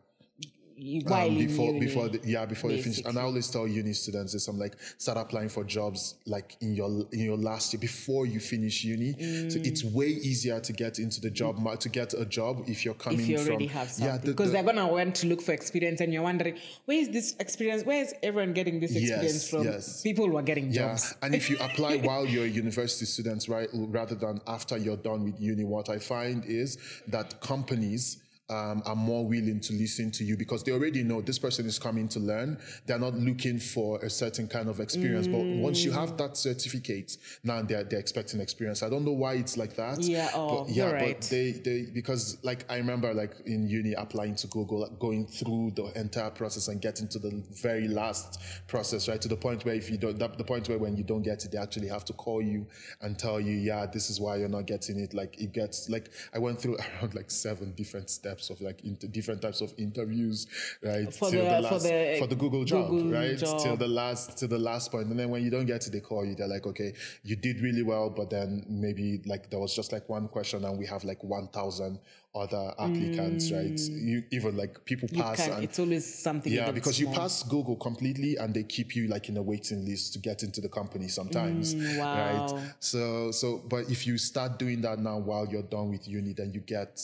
You- 0.79 1.01
um, 1.07 1.37
before 1.37 1.65
uni. 1.73 1.79
before 1.79 2.09
the, 2.09 2.19
yeah 2.25 2.45
before 2.45 2.71
you 2.71 2.81
finish. 2.81 3.01
And 3.05 3.17
I 3.17 3.21
always 3.23 3.49
tell 3.49 3.67
uni 3.67 3.93
students 3.93 4.33
this: 4.33 4.47
I'm 4.47 4.57
like 4.57 4.75
start 4.97 5.17
applying 5.17 5.49
for 5.49 5.63
jobs 5.63 6.15
like 6.25 6.55
in 6.61 6.73
your 6.75 7.05
in 7.11 7.19
your 7.19 7.37
last 7.37 7.73
year 7.73 7.79
before 7.81 8.25
you 8.25 8.39
finish 8.39 8.83
uni. 8.83 9.11
So 9.49 9.57
Mm. 9.59 9.65
it's 9.67 9.83
way 9.83 10.07
easier 10.07 10.59
to 10.61 10.73
get 10.73 10.99
into 10.99 11.19
the 11.19 11.29
job 11.29 11.57
mar- 11.59 11.77
to 11.77 11.89
get 11.89 12.13
a 12.13 12.25
job 12.25 12.63
if 12.67 12.85
you're 12.85 12.93
coming 12.93 13.19
if 13.19 13.27
you 13.27 13.37
from 13.39 13.47
already 13.49 13.67
have 13.67 13.89
something. 13.89 14.05
yeah 14.07 14.17
the- 14.17 14.27
because 14.31 14.47
the- 14.47 14.53
they're 14.53 14.63
gonna 14.63 14.87
want 14.87 15.15
to 15.15 15.27
look 15.27 15.41
for 15.41 15.51
experience 15.53 15.99
and 16.01 16.13
you're 16.13 16.23
wondering, 16.23 16.55
where 16.85 16.97
is 16.97 17.09
this 17.09 17.35
experience? 17.39 17.83
Where 17.85 18.01
is 18.03 18.13
everyone 18.23 18.53
getting 18.53 18.79
this 18.79 18.91
experience 18.95 19.33
Yes, 19.33 19.49
from? 19.49 19.63
yes. 19.65 20.01
People 20.01 20.27
who 20.29 20.37
are 20.37 20.43
getting 20.43 20.67
Yeah, 20.71 20.89
jobs. 20.89 21.13
and 21.21 21.35
if 21.35 21.49
you 21.49 21.57
apply 21.67 21.97
while 21.97 22.25
you're 22.25 22.45
university 22.45 23.05
student, 23.05 23.47
right, 23.47 23.69
rather 23.73 24.15
than 24.15 24.39
after 24.47 24.77
you're 24.77 24.97
done 24.97 25.23
with 25.25 25.39
uni, 25.41 25.63
what 25.63 25.89
I 25.89 25.99
find 25.99 26.45
is 26.45 26.77
that 27.07 27.41
companies 27.41 28.17
um, 28.49 28.81
are 28.85 28.95
more 28.95 29.25
willing 29.27 29.59
to 29.59 29.73
listen 29.73 30.11
to 30.11 30.23
you 30.23 30.35
because 30.35 30.63
they 30.63 30.71
already 30.71 31.03
know 31.03 31.21
this 31.21 31.39
person 31.39 31.65
is 31.65 31.77
coming 31.77 32.07
to 32.09 32.19
learn. 32.19 32.59
They're 32.85 32.99
not 32.99 33.15
looking 33.15 33.59
for 33.59 33.99
a 33.99 34.09
certain 34.09 34.47
kind 34.47 34.69
of 34.69 34.79
experience, 34.79 35.27
but 35.27 35.41
once 35.41 35.83
you 35.83 35.91
have 35.91 36.17
that 36.17 36.37
certificate, 36.37 37.17
now 37.43 37.61
they're 37.61 37.83
they're 37.83 37.99
expecting 37.99 38.39
experience. 38.39 38.83
I 38.83 38.89
don't 38.89 39.05
know 39.05 39.11
why 39.11 39.33
it's 39.33 39.57
like 39.57 39.75
that. 39.75 40.01
Yeah, 40.01 40.29
oh, 40.33 40.63
but, 40.63 40.69
yeah, 40.69 40.89
you're 40.89 41.13
but 41.13 41.21
they 41.23 41.51
they 41.51 41.85
because 41.93 42.37
like 42.43 42.65
I 42.71 42.77
remember 42.77 43.13
like 43.13 43.35
in 43.45 43.67
uni 43.67 43.93
applying 43.93 44.35
to 44.35 44.47
Google, 44.47 44.79
like, 44.79 44.97
going 44.99 45.27
through 45.27 45.71
the 45.75 45.85
entire 45.99 46.31
process 46.31 46.67
and 46.67 46.81
getting 46.81 47.07
to 47.09 47.19
the 47.19 47.43
very 47.61 47.87
last 47.87 48.41
process, 48.67 49.07
right? 49.07 49.21
To 49.21 49.27
the 49.27 49.35
point 49.35 49.65
where 49.65 49.75
if 49.75 49.89
you 49.89 49.97
don't, 49.97 50.17
that, 50.19 50.37
the 50.37 50.43
point 50.43 50.67
where 50.69 50.77
when 50.77 50.97
you 50.97 51.03
don't 51.03 51.21
get 51.21 51.45
it, 51.45 51.51
they 51.51 51.57
actually 51.57 51.87
have 51.87 52.05
to 52.05 52.13
call 52.13 52.41
you 52.41 52.65
and 53.01 53.17
tell 53.17 53.39
you, 53.39 53.53
yeah, 53.53 53.85
this 53.85 54.09
is 54.09 54.19
why 54.19 54.37
you're 54.37 54.49
not 54.49 54.65
getting 54.65 54.99
it. 54.99 55.13
Like 55.13 55.39
it 55.39 55.53
gets 55.53 55.89
like 55.89 56.09
I 56.33 56.39
went 56.39 56.59
through 56.59 56.77
around 57.01 57.13
like 57.13 57.29
seven 57.29 57.73
different 57.73 58.09
steps 58.09 58.38
of 58.49 58.61
like 58.61 58.79
inter- 58.85 59.07
different 59.07 59.41
types 59.41 59.59
of 59.61 59.73
interviews, 59.77 60.47
right? 60.83 61.11
For 61.13 61.29
till 61.31 61.43
the- 61.43 61.61
the 61.61 61.67
for 61.67 61.79
the 61.79 62.15
for 62.19 62.27
the 62.27 62.35
Google 62.35 62.63
job, 62.63 62.89
Google 62.89 63.11
right? 63.11 63.37
job. 63.37 63.59
Till 63.61 63.75
the 63.77 63.87
last 63.87 64.37
to 64.37 64.47
the 64.47 64.59
last 64.59 64.91
point, 64.91 65.07
and 65.07 65.19
then 65.19 65.29
when 65.29 65.43
you 65.43 65.49
don't 65.49 65.65
get 65.65 65.85
it, 65.87 65.91
they 65.91 65.99
call 65.99 66.23
you. 66.25 66.35
They're 66.35 66.47
like, 66.57 66.65
okay, 66.67 66.93
you 67.23 67.35
did 67.35 67.59
really 67.61 67.83
well, 67.83 68.09
but 68.09 68.29
then 68.29 68.65
maybe 68.69 69.21
like 69.25 69.49
there 69.49 69.59
was 69.59 69.75
just 69.75 69.91
like 69.91 70.07
one 70.07 70.27
question, 70.27 70.63
and 70.63 70.77
we 70.79 70.85
have 70.85 71.03
like 71.03 71.23
one 71.23 71.47
thousand 71.49 71.99
other 72.35 72.73
applicants, 72.77 73.51
right? 73.51 73.79
You 73.79 74.23
even 74.31 74.55
like 74.55 74.85
people 74.85 75.09
Mm. 75.09 75.17
Pass 75.19 75.47
and 75.47 75.63
it's 75.63 75.79
always 75.79 76.05
something. 76.23 76.53
yeah, 76.53 76.69
because 76.71 76.99
you 76.99 77.07
small. 77.07 77.15
pass 77.21 77.41
Google 77.43 77.75
completely 77.75 78.37
and 78.37 78.53
they 78.53 78.63
keep 78.63 78.95
you 78.95 79.07
like 79.07 79.29
in 79.29 79.37
a 79.37 79.41
waiting 79.41 79.83
list 79.83 80.13
to 80.13 80.19
get 80.19 80.43
into 80.43 80.61
the 80.61 80.69
company 80.69 81.07
sometimes. 81.07 81.73
Mm, 81.73 81.97
wow. 81.97 82.45
Right. 82.53 82.73
So 82.79 83.31
so 83.31 83.57
but 83.67 83.89
if 83.89 84.05
you 84.05 84.19
start 84.19 84.59
doing 84.59 84.81
that 84.81 84.99
now 84.99 85.17
while 85.17 85.47
you're 85.47 85.63
done 85.63 85.89
with 85.89 86.07
uni, 86.07 86.33
then 86.33 86.51
you 86.53 86.59
get 86.61 87.01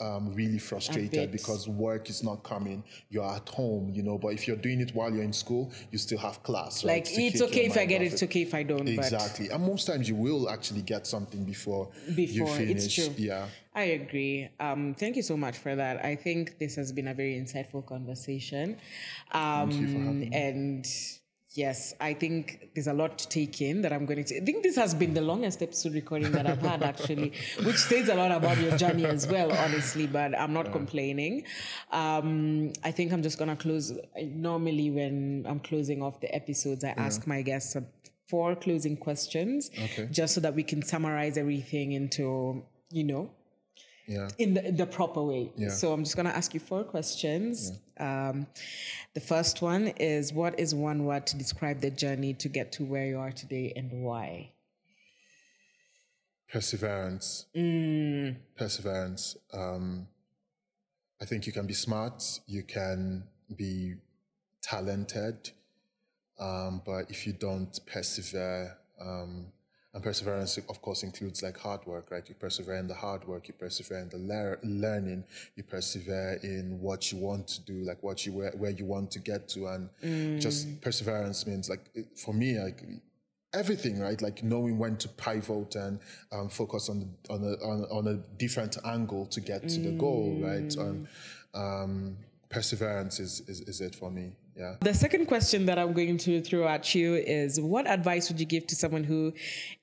um, 0.00 0.32
really 0.34 0.58
frustrated 0.58 1.30
because 1.30 1.68
work 1.68 2.08
is 2.08 2.22
not 2.22 2.42
coming. 2.42 2.82
You're 3.08 3.30
at 3.30 3.48
home, 3.48 3.90
you 3.90 4.02
know. 4.02 4.18
But 4.18 4.28
if 4.28 4.46
you're 4.48 4.56
doing 4.56 4.80
it 4.80 4.94
while 4.94 5.12
you're 5.12 5.24
in 5.24 5.32
school, 5.32 5.72
you 5.90 5.98
still 5.98 6.18
have 6.18 6.42
class. 6.42 6.84
Right, 6.84 7.04
Like 7.04 7.18
it's 7.18 7.42
okay 7.42 7.66
if 7.66 7.76
I 7.76 7.84
get 7.86 8.02
it, 8.02 8.12
it's 8.12 8.22
okay 8.22 8.42
if 8.42 8.54
I 8.54 8.62
don't. 8.62 8.88
Exactly, 8.88 9.50
and 9.50 9.62
most 9.64 9.86
times 9.86 10.08
you 10.08 10.14
will 10.14 10.48
actually 10.48 10.82
get 10.82 11.06
something 11.06 11.44
before, 11.44 11.90
you 12.06 12.14
Before, 12.14 12.48
finish. 12.48 12.84
it's 12.86 12.94
true. 12.94 13.14
Yeah, 13.16 13.46
I 13.74 13.82
agree. 13.82 14.48
Um, 14.58 14.94
thank 14.98 15.16
you 15.16 15.22
so 15.22 15.36
much 15.36 15.58
for 15.58 15.74
that. 15.76 16.04
I 16.04 16.16
think 16.16 16.58
this 16.58 16.76
has 16.76 16.92
been 16.92 17.08
a 17.08 17.14
very 17.14 17.34
insightful 17.34 17.84
conversation. 17.86 18.78
Um, 19.32 19.70
you 19.70 19.86
for 19.86 19.98
having 19.98 20.30
me. 20.30 20.30
And 20.32 20.86
yes, 21.54 21.94
I 22.00 22.14
think 22.14 22.70
there's 22.74 22.86
a 22.86 22.92
lot 22.92 23.18
to 23.18 23.28
take 23.28 23.60
in 23.60 23.82
that 23.82 23.92
I'm 23.92 24.06
going 24.06 24.24
to. 24.24 24.36
I 24.36 24.44
think 24.44 24.62
this 24.62 24.76
has 24.76 24.94
been 24.94 25.14
the 25.14 25.20
longest 25.20 25.62
episode 25.62 25.94
recording 25.94 26.32
that 26.32 26.46
I've 26.46 26.62
had 26.62 26.82
actually, 26.82 27.32
which 27.64 27.76
says 27.76 28.08
a 28.08 28.14
lot 28.14 28.30
about 28.30 28.58
your 28.58 28.76
journey 28.76 29.04
as 29.06 29.26
well, 29.26 29.50
honestly. 29.52 30.06
But 30.06 30.38
I'm 30.38 30.52
not 30.52 30.72
complaining. 30.72 31.44
Um, 31.90 32.72
I 32.84 32.90
think 32.92 33.12
I'm 33.12 33.22
just 33.22 33.38
gonna 33.38 33.56
close. 33.56 33.92
Normally, 34.22 34.90
when 34.90 35.44
I'm 35.48 35.60
closing 35.60 36.02
off 36.02 36.20
the 36.20 36.34
episodes, 36.34 36.84
I 36.84 36.90
ask 36.90 37.26
my 37.26 37.42
guests 37.42 37.76
four 38.28 38.54
closing 38.54 38.96
questions, 38.96 39.70
Okay. 39.76 40.08
just 40.10 40.34
so 40.34 40.40
that 40.40 40.54
we 40.54 40.62
can 40.62 40.82
summarize 40.82 41.36
everything 41.36 41.92
into 41.92 42.64
you 42.92 43.04
know 43.04 43.30
yeah. 44.06 44.28
in 44.38 44.54
the, 44.54 44.72
the 44.72 44.86
proper 44.86 45.22
way. 45.22 45.52
Yeah. 45.56 45.70
So 45.70 45.92
I'm 45.92 46.04
just 46.04 46.16
going 46.16 46.26
to 46.26 46.36
ask 46.36 46.54
you 46.54 46.60
four 46.60 46.84
questions. 46.84 47.72
Um, 47.98 48.46
the 49.14 49.20
first 49.20 49.62
one 49.62 49.88
is 49.98 50.32
What 50.32 50.58
is 50.58 50.74
one 50.74 51.04
word 51.04 51.26
to 51.28 51.36
describe 51.36 51.80
the 51.80 51.90
journey 51.90 52.34
to 52.34 52.48
get 52.48 52.72
to 52.72 52.84
where 52.84 53.06
you 53.06 53.18
are 53.18 53.32
today 53.32 53.72
and 53.76 54.02
why? 54.02 54.52
Perseverance. 56.52 57.46
Perseverance. 58.56 59.36
Um, 59.52 60.08
I 61.22 61.26
think 61.26 61.46
you 61.46 61.52
can 61.52 61.66
be 61.66 61.74
smart, 61.74 62.40
you 62.46 62.62
can 62.62 63.24
be 63.54 63.96
talented, 64.62 65.50
um, 66.38 66.80
but 66.84 67.10
if 67.10 67.26
you 67.26 67.34
don't 67.34 67.78
persevere, 67.86 68.78
um, 69.00 69.46
and 69.92 70.02
perseverance, 70.02 70.56
of 70.56 70.80
course, 70.82 71.02
includes 71.02 71.42
like 71.42 71.58
hard 71.58 71.84
work, 71.86 72.10
right? 72.12 72.22
You 72.28 72.34
persevere 72.36 72.76
in 72.76 72.86
the 72.86 72.94
hard 72.94 73.26
work, 73.26 73.48
you 73.48 73.54
persevere 73.54 73.98
in 73.98 74.08
the 74.08 74.18
lear- 74.18 74.60
learning, 74.62 75.24
you 75.56 75.64
persevere 75.64 76.38
in 76.44 76.78
what 76.80 77.10
you 77.10 77.18
want 77.18 77.48
to 77.48 77.60
do, 77.62 77.82
like 77.82 78.00
what 78.02 78.24
you 78.24 78.32
where, 78.32 78.52
where 78.52 78.70
you 78.70 78.84
want 78.84 79.10
to 79.12 79.18
get 79.18 79.48
to, 79.48 79.66
and 79.66 79.90
just 80.40 80.80
perseverance 80.80 81.44
means 81.46 81.68
like 81.68 81.90
for 82.16 82.32
me, 82.32 82.58
like 82.60 82.82
everything, 83.52 83.98
right? 83.98 84.20
Like 84.22 84.44
knowing 84.44 84.78
when 84.78 84.96
to 84.98 85.08
pivot 85.08 85.74
and 85.74 85.98
um, 86.30 86.48
focus 86.48 86.88
on 86.88 87.00
the, 87.00 87.32
on 87.34 87.42
a 87.42 87.52
on, 87.64 87.80
a- 87.80 87.94
on 87.98 88.06
a 88.06 88.14
different 88.38 88.76
angle 88.84 89.26
to 89.26 89.40
get 89.40 89.68
to 89.68 89.80
the 89.80 89.90
goal, 89.92 90.38
right? 90.40 90.72
Um, 90.78 91.08
um, 91.52 92.16
perseverance 92.48 93.18
is, 93.18 93.40
is 93.48 93.60
is 93.62 93.80
it 93.80 93.94
for 93.96 94.10
me? 94.10 94.32
Yeah. 94.56 94.76
The 94.80 94.92
second 94.92 95.26
question 95.26 95.66
that 95.66 95.78
I'm 95.78 95.92
going 95.92 96.18
to 96.18 96.40
throw 96.42 96.66
at 96.68 96.94
you 96.94 97.14
is 97.14 97.60
what 97.60 97.86
advice 97.86 98.28
would 98.28 98.40
you 98.40 98.46
give 98.46 98.66
to 98.66 98.76
someone 98.76 99.04
who 99.04 99.32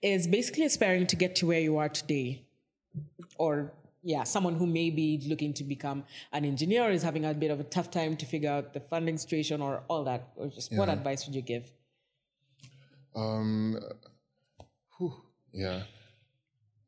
is 0.01 0.27
basically 0.27 0.65
aspiring 0.65 1.07
to 1.07 1.15
get 1.15 1.35
to 1.37 1.47
where 1.47 1.59
you 1.59 1.77
are 1.77 1.89
today? 1.89 2.43
Or, 3.37 3.73
yeah, 4.03 4.23
someone 4.23 4.55
who 4.55 4.67
may 4.67 4.89
be 4.89 5.21
looking 5.27 5.53
to 5.55 5.63
become 5.63 6.03
an 6.31 6.45
engineer 6.45 6.89
is 6.91 7.03
having 7.03 7.25
a 7.25 7.33
bit 7.33 7.51
of 7.51 7.59
a 7.59 7.63
tough 7.63 7.89
time 7.89 8.17
to 8.17 8.25
figure 8.25 8.51
out 8.51 8.73
the 8.73 8.79
funding 8.79 9.17
situation 9.17 9.61
or 9.61 9.83
all 9.87 10.03
that. 10.03 10.29
Or 10.35 10.47
just 10.47 10.71
what 10.73 10.89
advice 10.89 11.25
would 11.25 11.35
you 11.35 11.41
give? 11.41 11.71
Um, 13.15 13.79
whew, 14.97 15.13
yeah. 15.51 15.83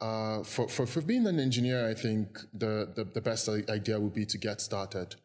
Uh, 0.01 0.43
for, 0.43 0.67
for, 0.69 0.85
for 0.85 1.01
being 1.01 1.27
an 1.27 1.39
engineer, 1.39 1.89
I 1.89 1.93
think 1.93 2.39
the, 2.53 2.89
the, 2.95 3.03
the 3.03 3.21
best 3.21 3.49
idea 3.49 3.99
would 3.99 4.13
be 4.13 4.25
to 4.27 4.37
get 4.37 4.61
started, 4.61 5.15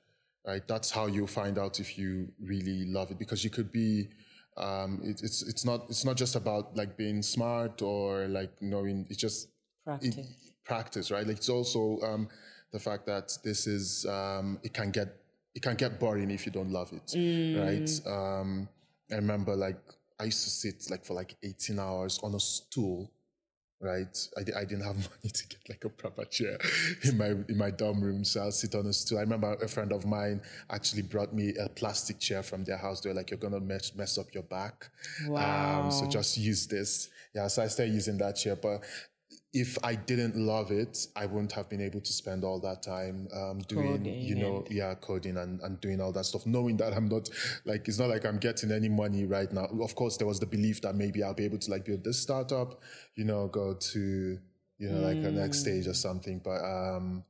right? 0.47 0.67
That's 0.67 0.91
how 0.91 1.07
you 1.07 1.27
find 1.27 1.59
out 1.59 1.81
if 1.81 1.99
you 1.99 2.33
really 2.41 2.85
love 2.87 3.11
it 3.11 3.19
because 3.19 3.45
you 3.45 3.51
could 3.51 3.73
be, 3.73 4.09
um, 4.57 5.01
it, 5.03 5.21
it's, 5.23 5.43
it's 5.43 5.65
not, 5.65 5.87
it's 5.89 6.05
not 6.05 6.17
just 6.17 6.37
about 6.37 6.77
like 6.77 6.97
being 6.97 7.23
smart 7.23 7.83
or 7.83 8.27
like 8.29 8.51
knowing, 8.61 9.07
it's 9.09 9.19
just 9.21 9.49
Practice. 9.85 10.17
it- 10.17 10.27
practice, 10.65 11.11
right? 11.11 11.27
Like 11.27 11.37
it's 11.39 11.49
also, 11.51 11.99
um, 12.03 12.29
the 12.73 12.79
fact 12.79 13.07
that 13.07 13.37
this 13.45 13.67
is, 13.67 14.07
um, 14.07 14.59
it 14.63 14.73
can 14.73 14.91
get, 14.91 15.09
it 15.55 15.63
can 15.63 15.77
get 15.77 16.01
boring 16.01 16.31
if 16.31 16.47
you 16.47 16.53
don't 16.53 16.71
love 16.71 16.93
it, 16.93 17.15
right? 17.57 17.91
Um, 18.07 18.69
I 19.13 19.17
remember 19.17 19.55
like 19.55 19.79
I 20.19 20.25
used 20.25 20.43
to 20.45 20.51
sit 20.51 20.91
like 20.91 21.05
for 21.05 21.15
like 21.15 21.37
18 21.43 21.79
hours 21.79 22.19
on 22.23 22.35
a 22.35 22.41
stool, 22.41 23.11
right? 23.81 24.17
I, 24.37 24.41
I 24.61 24.65
didn't 24.65 24.85
have 24.85 24.97
money 24.97 25.31
to 25.33 25.49
get 25.49 25.61
like 25.69 25.85
a 25.85 25.89
proper 25.89 26.25
chair 26.25 26.59
in 27.05 27.19
my 27.19 27.29
in 27.49 27.57
my 27.57 27.71
dorm 27.71 28.01
room, 28.01 28.25
so 28.25 28.43
I'll 28.43 28.53
sit 28.53 28.75
on 28.75 28.87
a 28.87 28.93
stool. 28.93 29.19
I 29.19 29.23
remember 29.23 29.55
a 29.55 29.69
friend 29.69 29.93
of 29.93 30.07
mine 30.07 30.41
actually 30.71 31.03
brought 31.03 31.33
me 31.33 31.55
a 31.57 31.69
plastic 31.69 32.19
chair 32.19 32.43
from 32.43 32.65
their 32.65 32.79
house. 32.79 33.01
They 33.01 33.11
were 33.11 33.17
like, 33.17 33.31
"You're 33.31 33.39
gonna 33.39 33.61
mess 33.61 33.95
mess 33.95 34.19
up 34.19 34.33
your 34.33 34.45
back, 34.45 34.89
um, 35.35 35.91
so 35.91 36.07
just 36.07 36.37
use 36.37 36.67
this." 36.67 37.09
Yeah, 37.35 37.49
so 37.49 37.63
I 37.63 37.69
started 37.69 37.93
using 37.93 38.19
that 38.19 38.37
chair, 38.37 38.57
but. 38.57 38.83
If 39.55 39.79
I 39.85 39.95
didn't 39.95 40.37
love 40.37 40.73
it, 40.73 41.07
I 41.15 41.27
wouldn't 41.27 41.53
have 41.53 41.69
been 41.69 41.81
able 41.81 42.01
to 42.01 42.13
spend 42.13 42.43
all 42.43 42.59
that 42.61 42.83
time 42.83 43.29
um, 43.33 43.61
doing, 43.61 43.99
Coding 43.99 44.21
you 44.21 44.35
know, 44.35 44.65
yeah, 44.69 44.95
coding 44.95 45.37
and, 45.37 45.61
and 45.61 45.81
doing 45.81 46.01
all 46.01 46.11
that 46.13 46.27
stuff, 46.27 46.45
knowing 46.45 46.77
that 46.79 46.93
I'm 46.93 47.09
not 47.09 47.31
like 47.65 47.87
it's 47.87 47.99
not 47.99 48.11
like 48.11 48.27
I'm 48.27 48.39
getting 48.39 48.73
any 48.73 48.89
money 48.89 49.25
right 49.25 49.51
now. 49.53 49.67
Of 49.81 49.95
course, 49.95 50.17
there 50.17 50.27
was 50.27 50.41
the 50.41 50.47
belief 50.47 50.81
that 50.83 50.97
maybe 50.97 51.23
I'll 51.23 51.35
be 51.35 51.45
able 51.45 51.59
to 51.59 51.71
like 51.71 51.85
build 51.85 52.03
this 52.03 52.21
startup, 52.21 52.83
you 53.15 53.25
know, 53.25 53.47
go 53.47 53.75
to 53.75 54.39
you 54.79 54.91
know 54.91 55.01
like 55.01 55.19
a 55.19 55.31
next 55.31 55.61
stage 55.61 55.87
or 55.87 55.95
something. 55.95 56.41
But 56.45 56.63
um 56.65 57.25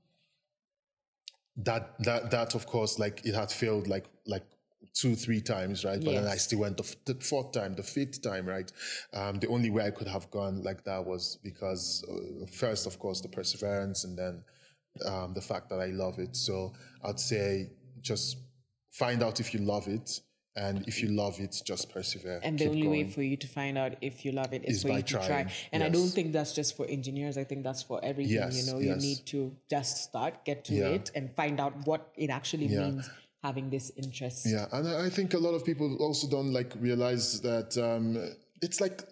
that 1.57 1.99
that 2.01 2.31
that 2.31 2.55
of 2.55 2.67
course 2.67 2.99
like 2.99 3.25
it 3.25 3.35
had 3.35 3.51
failed 3.53 3.87
like 3.87 4.07
like 4.27 4.45
two 4.93 5.15
three 5.15 5.41
times 5.41 5.85
right 5.85 6.03
but 6.05 6.13
then 6.13 6.27
i 6.27 6.37
still 6.37 6.61
went 6.61 6.77
the, 6.77 6.83
f- 6.85 6.97
the 7.07 7.15
fourth 7.15 7.53
time 7.53 7.75
the 7.75 7.83
fifth 7.83 8.21
time 8.23 8.47
right 8.47 8.71
um 9.15 9.39
the 9.41 9.49
only 9.49 9.71
way 9.71 9.85
i 9.87 9.91
could 9.91 10.07
have 10.09 10.31
gone 10.31 10.63
like 10.63 10.85
that 10.85 11.05
was 11.05 11.39
because 11.43 12.05
uh, 12.11 12.47
first 12.47 12.87
of 12.87 12.99
course 12.99 13.21
the 13.21 13.29
perseverance 13.29 14.05
and 14.05 14.19
then 14.19 14.43
um 15.07 15.33
the 15.35 15.41
fact 15.41 15.69
that 15.71 15.81
i 15.81 15.87
love 15.87 16.19
it 16.19 16.37
so 16.37 16.73
i'd 17.05 17.21
say 17.21 17.71
just 18.01 18.37
find 18.91 19.23
out 19.23 19.41
if 19.41 19.53
you 19.55 19.61
love 19.61 19.89
it 19.89 20.21
and 20.57 20.87
if 20.87 21.03
you 21.03 21.09
love 21.09 21.41
it 21.41 21.53
just 21.67 21.91
persevere 21.93 22.39
And 22.45 22.57
the 22.57 22.67
Keep 22.67 22.75
only 22.75 22.87
way 22.89 23.05
for 23.11 23.23
you 23.23 23.37
to 23.37 23.49
find 23.49 23.77
out 23.77 23.97
if 24.01 24.25
you 24.25 24.31
love 24.31 24.53
it 24.53 24.63
is, 24.65 24.77
Is 24.77 24.83
for 24.83 24.91
by 24.91 24.97
you 24.99 25.03
to 25.03 25.15
try. 25.15 25.27
trying, 25.27 25.51
And 25.73 25.83
I 25.83 25.89
don't 25.89 26.09
think 26.11 26.33
that's 26.33 26.53
just 26.53 26.77
for 26.77 26.87
engineers. 26.87 27.37
I 27.37 27.43
think 27.43 27.65
that's 27.65 27.83
for 27.83 27.99
everything. 28.05 28.35
Yes, 28.35 28.65
you 28.65 28.73
know, 28.73 28.79
yes. 28.79 28.89
you 29.03 29.09
need 29.09 29.27
to 29.27 29.57
just 29.69 30.05
start, 30.05 30.45
get 30.45 30.65
to 30.67 30.75
Yeah. 30.75 30.91
it, 30.97 31.11
and 31.17 31.35
find 31.35 31.59
out 31.59 31.75
what 31.89 32.13
it 32.17 32.31
actually 32.31 32.67
Yeah. 32.67 32.83
means 32.85 33.11
having 33.45 33.69
this 33.71 33.93
interest. 33.97 34.47
Yeah, 34.47 34.67
and 34.73 34.89
I 34.89 35.11
think 35.11 35.35
a 35.35 35.39
lot 35.47 35.55
of 35.55 35.65
people 35.65 35.89
also 36.01 36.27
don't 36.29 36.53
like 36.59 36.73
realize 36.81 37.41
that 37.43 37.71
um, 37.79 38.07
it's 38.63 38.81
like 38.81 39.03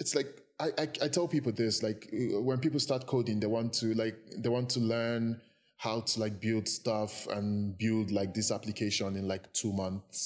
it's 0.00 0.14
like 0.18 0.30
I, 0.58 0.68
I 0.82 0.86
I 1.04 1.08
tell 1.16 1.28
people 1.28 1.52
this 1.52 1.82
like 1.82 2.00
uh, 2.12 2.42
when 2.48 2.58
people 2.58 2.80
start 2.80 3.06
coding, 3.06 3.38
they 3.40 3.46
want 3.58 3.72
to 3.80 3.94
like 3.94 4.16
they 4.42 4.50
want 4.50 4.68
to 4.70 4.80
learn 4.80 5.40
how 5.76 6.00
to 6.00 6.20
like 6.20 6.40
build 6.40 6.66
stuff 6.66 7.28
and 7.28 7.78
build 7.78 8.10
like 8.10 8.34
this 8.34 8.50
application 8.50 9.14
in 9.16 9.28
like 9.28 9.44
two 9.52 9.72
months, 9.72 10.18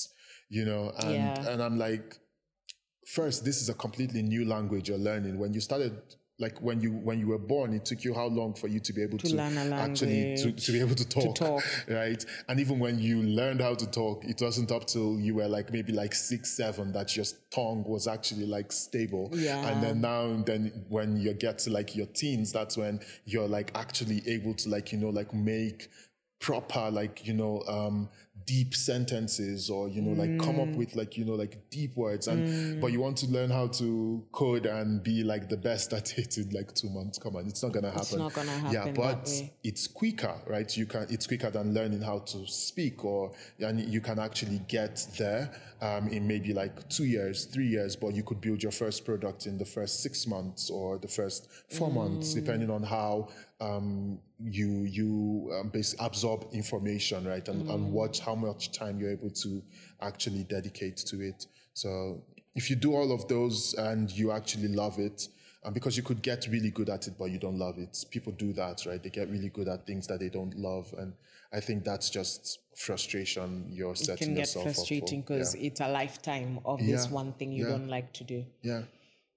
you 0.49 0.65
know, 0.65 0.85
and 0.99 1.15
Yeah. 1.15 1.49
and 1.51 1.63
I'm 1.63 1.79
like, 1.79 2.17
first, 3.07 3.45
this 3.45 3.61
is 3.63 3.69
a 3.69 3.75
completely 3.75 4.23
new 4.23 4.45
language 4.47 4.89
you're 4.89 5.07
learning. 5.11 5.39
When 5.39 5.53
you 5.53 5.61
started. 5.61 5.93
Like 6.43 6.61
when 6.61 6.81
you 6.81 6.91
when 6.93 7.21
you 7.21 7.29
were 7.29 7.39
born, 7.39 7.73
it 7.73 7.85
took 7.85 8.03
you 8.03 8.13
how 8.13 8.27
long 8.27 8.55
for 8.55 8.67
you 8.67 8.81
to 8.81 8.93
be 8.93 9.03
able 9.03 9.19
to, 9.19 9.35
learn 9.35 9.57
a 9.57 9.75
actually 9.77 10.37
to, 10.37 10.51
to 10.51 10.73
be 10.73 10.81
able 10.81 10.97
to 10.97 11.09
talk, 11.09 11.37
talk. 11.37 11.63
right? 11.89 12.23
And 12.49 12.59
even 12.59 12.81
when 12.81 12.99
you 12.99 13.23
learned 13.23 13.61
how 13.61 13.75
to 13.75 13.87
talk, 13.87 14.25
it 14.25 14.41
wasn't 14.43 14.73
up 14.73 14.87
till 14.87 15.21
you 15.21 15.37
were 15.37 15.47
like 15.47 15.73
maybe 15.73 15.93
like 15.93 16.15
six, 16.15 16.51
seven 16.51 16.93
that 16.93 17.17
your 17.17 17.25
tongue 17.55 17.85
was 17.87 18.09
actually 18.09 18.47
like 18.47 18.73
stable. 18.73 19.31
Yeah. 19.33 19.67
And 19.69 19.83
then 19.83 20.01
now 20.01 20.25
and 20.25 20.45
then 20.45 20.85
when 20.89 21.17
you 21.17 21.33
get 21.33 21.61
to 21.61 21.71
like 21.71 21.95
your 21.95 22.07
teens, 22.07 22.53
that's 22.53 22.77
when 22.77 23.01
you're 23.25 23.49
like 23.49 23.71
actually 23.77 24.23
able 24.27 24.55
to 24.55 24.69
like, 24.69 24.91
you 24.91 24.99
know, 24.99 25.11
like 25.11 25.33
make 25.33 25.89
proper 26.41 26.91
like, 26.91 27.25
you 27.25 27.35
know, 27.35 27.63
um 27.69 28.09
deep 28.47 28.75
sentences 28.75 29.71
or, 29.71 29.89
you 29.89 30.01
know, 30.03 30.13
like 30.13 30.39
come 30.39 30.59
up 30.61 30.69
Mm. 30.69 30.77
with 30.77 30.95
like, 30.97 31.17
you 31.19 31.25
know, 31.25 31.35
like 31.35 31.69
deep 31.71 31.97
words. 31.97 32.29
And 32.29 32.81
but 32.81 32.93
you 32.93 33.01
want 33.01 33.17
to 33.19 33.27
learn 33.27 33.51
how 33.51 33.67
to 33.69 34.25
code 34.33 34.67
and 34.67 35.03
be 35.03 35.23
like 35.23 35.49
the 35.49 35.57
best 35.57 35.93
at 35.93 36.19
it 36.19 36.39
in 36.39 36.51
like 36.51 36.75
two 36.75 36.89
months. 36.91 37.19
Come 37.19 37.37
on, 37.37 37.47
it's 37.47 37.63
not 37.63 37.73
gonna 37.73 37.91
happen. 37.91 38.19
not 38.19 38.33
gonna 38.33 38.51
happen 38.51 38.73
Yeah, 38.73 38.93
but 38.95 39.31
it's 39.65 39.87
quicker, 39.87 40.35
right? 40.47 40.75
You 40.77 40.87
can 40.87 41.07
it's 41.11 41.27
quicker 41.27 41.51
than 41.51 41.75
learning 41.75 42.03
how 42.03 42.21
to 42.21 42.47
speak, 42.47 43.05
or 43.05 43.33
and 43.61 43.81
you 43.81 44.01
can 44.01 44.19
actually 44.19 44.61
get 44.69 45.07
there 45.19 45.51
um, 45.81 46.09
in 46.09 46.27
maybe 46.27 46.53
like 46.53 46.89
two 46.89 47.05
years, 47.05 47.45
three 47.47 47.67
years. 47.67 47.97
But 47.97 48.15
you 48.15 48.23
could 48.23 48.41
build 48.41 48.63
your 48.63 48.73
first 48.73 49.05
product 49.05 49.47
in 49.47 49.59
the 49.59 49.65
first 49.65 50.03
six 50.03 50.27
months 50.27 50.71
or 50.71 50.99
the 50.99 51.09
first 51.09 51.49
four 51.71 51.91
months, 51.91 52.35
depending 52.35 52.71
on 52.71 52.83
how 52.85 53.29
um, 53.63 54.19
you 54.41 54.69
you 54.99 55.53
um, 55.59 55.69
basically 55.69 56.05
absorb 56.05 56.47
information, 56.53 57.27
right? 57.27 57.47
And, 57.49 57.69
and 57.69 57.93
watch 57.93 58.21
how 58.21 58.35
much 58.35 58.73
time 58.73 58.99
you're 58.99 59.13
able 59.13 59.31
to 59.31 59.63
actually 60.01 60.45
dedicate 60.45 60.97
to 61.11 61.21
it. 61.21 61.47
So 61.75 62.23
if 62.55 62.69
you 62.69 62.77
do 62.77 62.95
all 62.95 63.13
of 63.13 63.29
those 63.29 63.75
and 63.75 64.11
you 64.11 64.33
actually 64.33 64.69
love 64.69 64.99
it, 64.99 65.29
um, 65.65 65.73
because 65.73 65.97
you 65.97 66.03
could 66.03 66.23
get 66.23 66.49
really 66.51 66.71
good 66.71 66.89
at 66.89 67.07
it, 67.07 67.15
but 67.19 67.31
you 67.31 67.39
don't 67.39 67.59
love 67.59 67.79
it. 67.79 68.05
People 68.11 68.33
do 68.33 68.53
that, 68.55 68.85
right? 68.85 69.01
They 69.03 69.11
get 69.11 69.31
really 69.31 69.49
good 69.49 69.69
at 69.69 69.87
things 69.87 70.07
that 70.09 70.19
they 70.19 70.29
don't 70.29 70.57
love, 70.59 70.93
and 70.99 71.13
I 71.53 71.61
think 71.61 71.85
that's 71.85 72.11
just 72.11 72.59
frustration 72.75 73.67
you're 73.71 73.93
It 73.93 74.19
can 74.19 74.35
get 74.35 74.49
frustrating 74.49 75.21
because 75.21 75.55
it's 75.55 75.81
a 75.81 75.89
lifetime 75.89 76.59
of 76.65 76.81
this 76.81 77.11
one 77.11 77.33
thing 77.35 77.53
you 77.53 77.65
Yeah. 77.65 77.71
don't 77.71 77.89
like 77.89 78.13
to 78.15 78.25
do. 78.25 78.45
Yeah. 78.63 78.83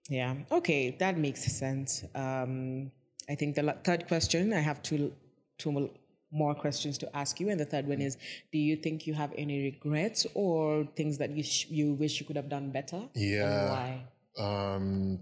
Yeah. 0.09 0.35
Okay, 0.51 0.91
that 0.99 1.17
makes 1.17 1.43
sense. 1.51 2.05
Um, 2.15 2.91
I 3.29 3.35
think 3.35 3.55
the 3.55 3.63
la- 3.63 3.79
third 3.83 4.07
question 4.07 4.53
I 4.53 4.59
have 4.59 4.81
two 4.81 5.13
two 5.57 5.89
more 6.31 6.53
questions 6.53 6.97
to 6.99 7.15
ask 7.15 7.39
you, 7.39 7.49
and 7.49 7.59
the 7.59 7.65
third 7.65 7.87
one 7.87 8.01
is: 8.01 8.17
Do 8.51 8.57
you 8.57 8.75
think 8.75 9.07
you 9.07 9.13
have 9.13 9.31
any 9.37 9.63
regrets 9.63 10.27
or 10.33 10.87
things 10.95 11.17
that 11.17 11.31
you 11.31 11.43
sh- 11.43 11.67
you 11.69 11.93
wish 11.93 12.19
you 12.19 12.25
could 12.25 12.35
have 12.35 12.49
done 12.49 12.71
better? 12.71 13.01
Yeah. 13.15 13.69
Why? 13.71 14.05
Um, 14.37 15.19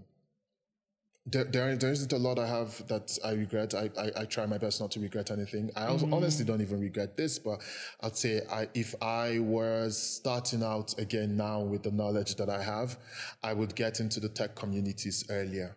there, 1.26 1.44
there, 1.44 1.76
there 1.76 1.90
isn't 1.90 2.12
a 2.12 2.18
lot 2.18 2.38
I 2.38 2.46
have 2.46 2.86
that 2.88 3.18
I 3.24 3.32
regret. 3.32 3.74
I, 3.74 3.90
I, 3.98 4.10
I 4.22 4.24
try 4.26 4.44
my 4.44 4.58
best 4.58 4.80
not 4.80 4.90
to 4.92 5.00
regret 5.00 5.30
anything. 5.30 5.70
I 5.74 5.86
also 5.86 6.06
honestly 6.12 6.44
don't 6.44 6.60
even 6.60 6.80
regret 6.80 7.16
this, 7.16 7.38
but 7.38 7.60
I'd 8.02 8.16
say 8.16 8.42
I, 8.50 8.68
if 8.74 8.94
I 9.00 9.38
was 9.38 9.96
starting 9.96 10.62
out 10.62 10.98
again 10.98 11.36
now 11.36 11.60
with 11.60 11.82
the 11.82 11.92
knowledge 11.92 12.34
that 12.36 12.50
I 12.50 12.62
have, 12.62 12.98
I 13.42 13.54
would 13.54 13.74
get 13.74 14.00
into 14.00 14.20
the 14.20 14.28
tech 14.28 14.54
communities 14.54 15.24
earlier. 15.30 15.76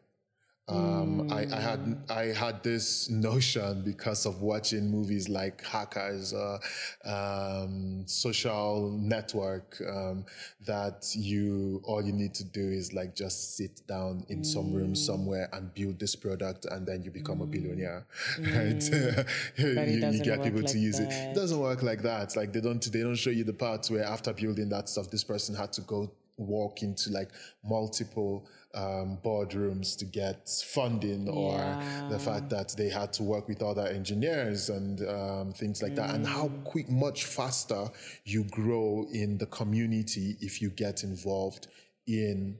Um, 0.69 1.31
I, 1.31 1.47
I 1.49 1.59
had 1.61 1.97
I 2.09 2.23
had 2.25 2.61
this 2.61 3.09
notion 3.09 3.83
because 3.83 4.25
of 4.25 4.41
watching 4.41 4.91
movies 4.91 5.29
like 5.29 5.63
Hackers, 5.63 6.33
uh, 6.33 6.57
um, 7.05 8.03
Social 8.05 8.91
Network, 8.91 9.81
um, 9.87 10.25
that 10.65 11.09
you 11.15 11.81
all 11.85 12.03
you 12.03 12.11
need 12.11 12.33
to 12.35 12.43
do 12.43 12.69
is 12.69 12.91
like 12.91 13.15
just 13.15 13.55
sit 13.55 13.87
down 13.87 14.25
in 14.27 14.43
some 14.43 14.73
room 14.73 14.93
somewhere 14.93 15.47
and 15.53 15.73
build 15.73 15.99
this 15.99 16.17
product, 16.17 16.65
and 16.65 16.85
then 16.85 17.01
you 17.01 17.11
become 17.11 17.39
a 17.39 17.45
billionaire, 17.45 18.05
right? 18.39 18.83
you, 19.57 19.67
you 19.67 20.23
get 20.23 20.43
people 20.43 20.59
like 20.59 20.71
to 20.71 20.77
use 20.77 20.99
it. 20.99 21.09
that. 21.09 21.31
It 21.31 21.33
doesn't 21.33 21.59
work 21.59 21.81
like 21.81 22.01
that. 22.01 22.35
Like 22.35 22.51
they 22.51 22.59
don't 22.59 22.83
they 22.91 23.03
don't 23.03 23.15
show 23.15 23.29
you 23.29 23.45
the 23.45 23.53
parts 23.53 23.89
where 23.89 24.03
after 24.03 24.33
building 24.33 24.67
that 24.69 24.89
stuff, 24.89 25.09
this 25.11 25.23
person 25.23 25.55
had 25.55 25.71
to 25.73 25.81
go 25.81 26.11
walk 26.35 26.83
into 26.83 27.09
like 27.09 27.29
multiple 27.63 28.45
um, 28.75 29.17
boardrooms 29.23 29.97
to 29.97 30.05
get 30.05 30.49
funding 30.49 31.27
or 31.29 31.53
Yeah. 31.57 32.07
the 32.09 32.19
fact 32.19 32.49
that 32.49 32.75
they 32.77 32.89
had 32.89 33.13
to 33.13 33.23
work 33.23 33.47
with 33.47 33.61
other 33.61 33.87
engineers 33.87 34.69
and 34.69 35.01
um, 35.07 35.53
things 35.53 35.81
like 35.81 35.95
that 35.95 36.13
and 36.13 36.27
how 36.27 36.49
quick 36.63 36.89
much 36.89 37.25
faster 37.25 37.85
you 38.25 38.43
grow 38.43 39.07
in 39.11 39.37
the 39.37 39.45
community 39.47 40.37
if 40.41 40.61
you 40.61 40.69
get 40.69 41.03
involved 41.03 41.67
in 42.05 42.57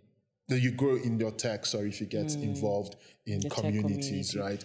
you 0.49 0.71
grow 0.71 0.95
in 0.95 1.19
your 1.19 1.31
tech 1.31 1.65
sorry 1.65 1.89
if 1.89 1.99
you 1.99 2.07
get 2.07 2.33
involved 2.35 2.95
in 3.25 3.41
tech 3.41 3.51
communities 3.51 4.31
community. 4.31 4.39
right 4.39 4.63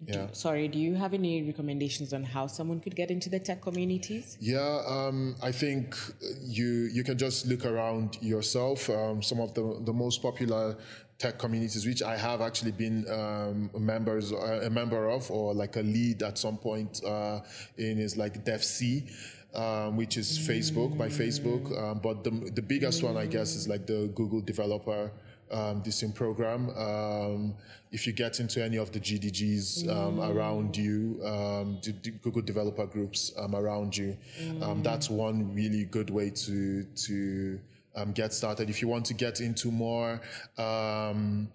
yeah 0.00 0.26
Sorry, 0.32 0.68
do 0.68 0.78
you 0.78 0.94
have 0.94 1.14
any 1.14 1.42
recommendations 1.42 2.12
on 2.12 2.22
how 2.22 2.46
someone 2.46 2.80
could 2.80 2.94
get 2.94 3.10
into 3.10 3.30
the 3.30 3.38
tech 3.38 3.62
communities? 3.62 4.36
Yeah, 4.40 4.82
um, 4.86 5.36
I 5.42 5.52
think 5.52 5.96
you 6.42 6.88
you 6.92 7.02
can 7.02 7.16
just 7.16 7.46
look 7.46 7.64
around 7.64 8.18
yourself. 8.20 8.90
Um, 8.90 9.22
some 9.22 9.40
of 9.40 9.54
the 9.54 9.80
the 9.84 9.92
most 9.92 10.20
popular 10.20 10.76
tech 11.18 11.38
communities, 11.38 11.86
which 11.86 12.02
I 12.02 12.16
have 12.16 12.42
actually 12.42 12.72
been 12.72 13.08
um, 13.10 13.70
members 13.78 14.32
uh, 14.32 14.60
a 14.64 14.70
member 14.70 15.08
of, 15.08 15.30
or 15.30 15.54
like 15.54 15.76
a 15.76 15.82
lead 15.82 16.22
at 16.22 16.36
some 16.36 16.58
point 16.58 17.02
uh, 17.04 17.40
in, 17.78 17.98
is 17.98 18.16
like 18.16 18.44
DevC. 18.44 19.10
Um, 19.54 19.96
which 19.96 20.18
is 20.18 20.38
Facebook 20.38 20.98
by 20.98 21.08
Facebook, 21.08 21.64
um, 21.82 22.00
but 22.02 22.22
the 22.24 22.30
the 22.54 22.60
biggest 22.60 23.02
one 23.02 23.16
I 23.16 23.24
guess 23.24 23.56
is 23.56 23.66
like 23.66 23.86
the 23.86 24.12
Google 24.14 24.42
Developer 24.42 25.10
um, 25.50 25.82
this 25.84 26.02
in 26.02 26.12
program. 26.12 26.70
Um, 26.70 27.54
if 27.92 28.06
you 28.06 28.12
get 28.12 28.40
into 28.40 28.62
any 28.62 28.76
of 28.76 28.92
the 28.92 29.00
GDGs 29.00 29.88
um, 29.88 30.20
around 30.20 30.76
you, 30.76 31.20
um, 31.24 31.78
the, 31.82 31.94
the 32.02 32.10
Google 32.10 32.42
developer 32.42 32.86
groups 32.86 33.32
um, 33.38 33.54
around 33.54 33.96
you, 33.96 34.16
um, 34.62 34.82
that's 34.82 35.08
one 35.08 35.54
really 35.54 35.84
good 35.84 36.10
way 36.10 36.30
to 36.30 36.84
to 36.84 37.60
um, 37.94 38.12
get 38.12 38.34
started. 38.34 38.68
If 38.68 38.82
you 38.82 38.88
want 38.88 39.06
to 39.06 39.14
get 39.14 39.40
into 39.40 39.70
more. 39.70 40.20
Um, 40.58 41.48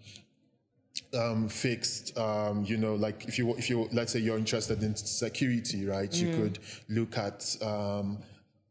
um, 1.13 1.49
fixed, 1.49 2.17
um, 2.17 2.63
you 2.63 2.77
know, 2.77 2.95
like 2.95 3.25
if 3.25 3.37
you 3.37 3.53
if 3.55 3.69
you 3.69 3.89
let's 3.91 4.13
say 4.13 4.19
you're 4.19 4.37
interested 4.37 4.81
in 4.81 4.95
security, 4.95 5.85
right? 5.85 6.13
You 6.13 6.33
could 6.33 6.59
look 6.89 7.17
at 7.17 7.57
um, 7.61 8.17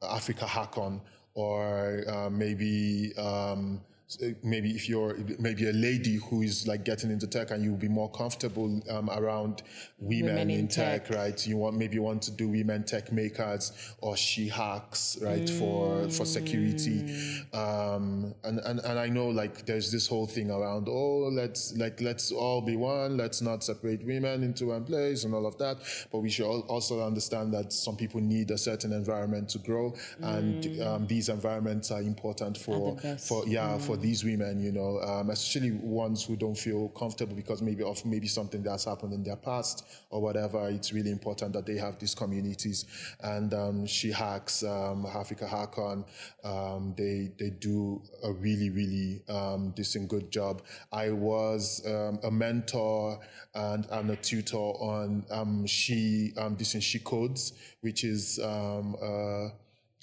Africa 0.02 0.46
Hackon 0.46 1.00
or 1.34 2.04
uh, 2.08 2.30
maybe 2.30 3.12
um, 3.16 3.80
maybe 4.42 4.70
if 4.70 4.88
you're 4.88 5.16
maybe 5.38 5.68
a 5.68 5.72
lady 5.72 6.16
who 6.16 6.42
is 6.42 6.66
like 6.66 6.84
getting 6.84 7.10
into 7.10 7.26
tech 7.26 7.50
and 7.50 7.62
you'll 7.62 7.76
be 7.76 7.88
more 7.88 8.10
comfortable 8.10 8.80
um, 8.90 9.08
around 9.10 9.62
women, 10.00 10.26
Women 10.34 10.50
in, 10.50 10.60
in 10.60 10.68
tech, 10.68 11.06
tech. 11.08 11.16
right? 11.16 11.46
You 11.46 11.56
want 11.58 11.76
maybe 11.76 11.94
you 11.94 12.02
want 12.02 12.22
to 12.22 12.30
do 12.30 12.48
women 12.48 12.84
tech 12.84 13.12
makers 13.12 13.72
or 14.00 14.16
she 14.16 14.48
hacks, 14.48 15.18
right? 15.20 15.48
For 15.48 16.08
for 16.08 16.24
security, 16.24 17.04
um, 17.52 18.34
and, 18.44 18.58
and 18.60 18.80
and 18.80 18.98
I 18.98 19.08
know 19.08 19.28
like 19.28 19.66
there's 19.66 19.92
this 19.92 20.06
whole 20.06 20.26
thing 20.26 20.50
around 20.50 20.88
oh 20.88 21.28
let's 21.32 21.76
like 21.76 22.00
let's 22.00 22.32
all 22.32 22.60
be 22.62 22.76
one, 22.76 23.16
let's 23.16 23.42
not 23.42 23.62
separate 23.64 24.04
women 24.04 24.42
into 24.42 24.66
one 24.66 24.84
place 24.84 25.24
and 25.24 25.34
all 25.34 25.46
of 25.46 25.58
that. 25.58 25.78
But 26.10 26.18
we 26.20 26.30
should 26.30 26.46
al- 26.46 26.66
also 26.68 27.06
understand 27.06 27.52
that 27.54 27.72
some 27.72 27.96
people 27.96 28.20
need 28.20 28.50
a 28.50 28.58
certain 28.58 28.92
environment 28.92 29.48
to 29.50 29.58
grow, 29.58 29.94
and 30.20 30.80
um, 30.82 31.06
these 31.06 31.28
environments 31.28 31.90
are 31.90 32.00
important 32.00 32.56
for 32.56 32.96
for 33.18 33.46
yeah 33.46 33.78
for 33.78 33.96
these 33.96 34.24
women, 34.24 34.62
you 34.62 34.72
know, 34.72 34.98
um, 35.00 35.30
especially 35.30 35.72
ones 35.72 36.24
who 36.24 36.36
don't 36.36 36.56
feel 36.58 36.88
comfortable 36.90 37.34
because 37.34 37.60
maybe 37.62 37.82
of 37.82 38.04
maybe 38.06 38.26
something 38.26 38.62
that's 38.62 38.84
happened 38.84 39.12
in 39.12 39.22
their 39.22 39.36
past 39.36 39.84
or 40.10 40.20
whatever. 40.20 40.68
It's 40.68 40.92
really 40.92 41.10
important 41.10 41.52
that 41.54 41.66
they 41.66 41.76
have 41.76 41.98
these 41.98 42.14
communities. 42.14 42.84
And 43.20 43.52
um, 43.54 43.86
She 43.86 44.12
Hacks, 44.12 44.62
um, 44.62 45.06
Africa 45.06 45.46
Hackon, 45.46 46.04
um, 46.44 46.94
they 46.96 47.32
they 47.38 47.50
do 47.50 48.02
a 48.24 48.32
really 48.32 48.70
really 48.70 49.22
um, 49.28 49.70
decent 49.70 50.08
good 50.08 50.30
job. 50.30 50.62
I 50.92 51.10
was 51.10 51.82
um, 51.86 52.20
a 52.22 52.30
mentor 52.30 53.20
and, 53.54 53.86
and 53.90 54.10
a 54.10 54.16
tutor 54.16 54.56
on 54.56 55.24
um, 55.30 55.66
She 55.66 56.32
um, 56.36 56.56
in 56.58 56.80
She 56.80 56.98
Codes, 56.98 57.52
which 57.80 58.04
is 58.04 58.38
uh, 58.38 59.50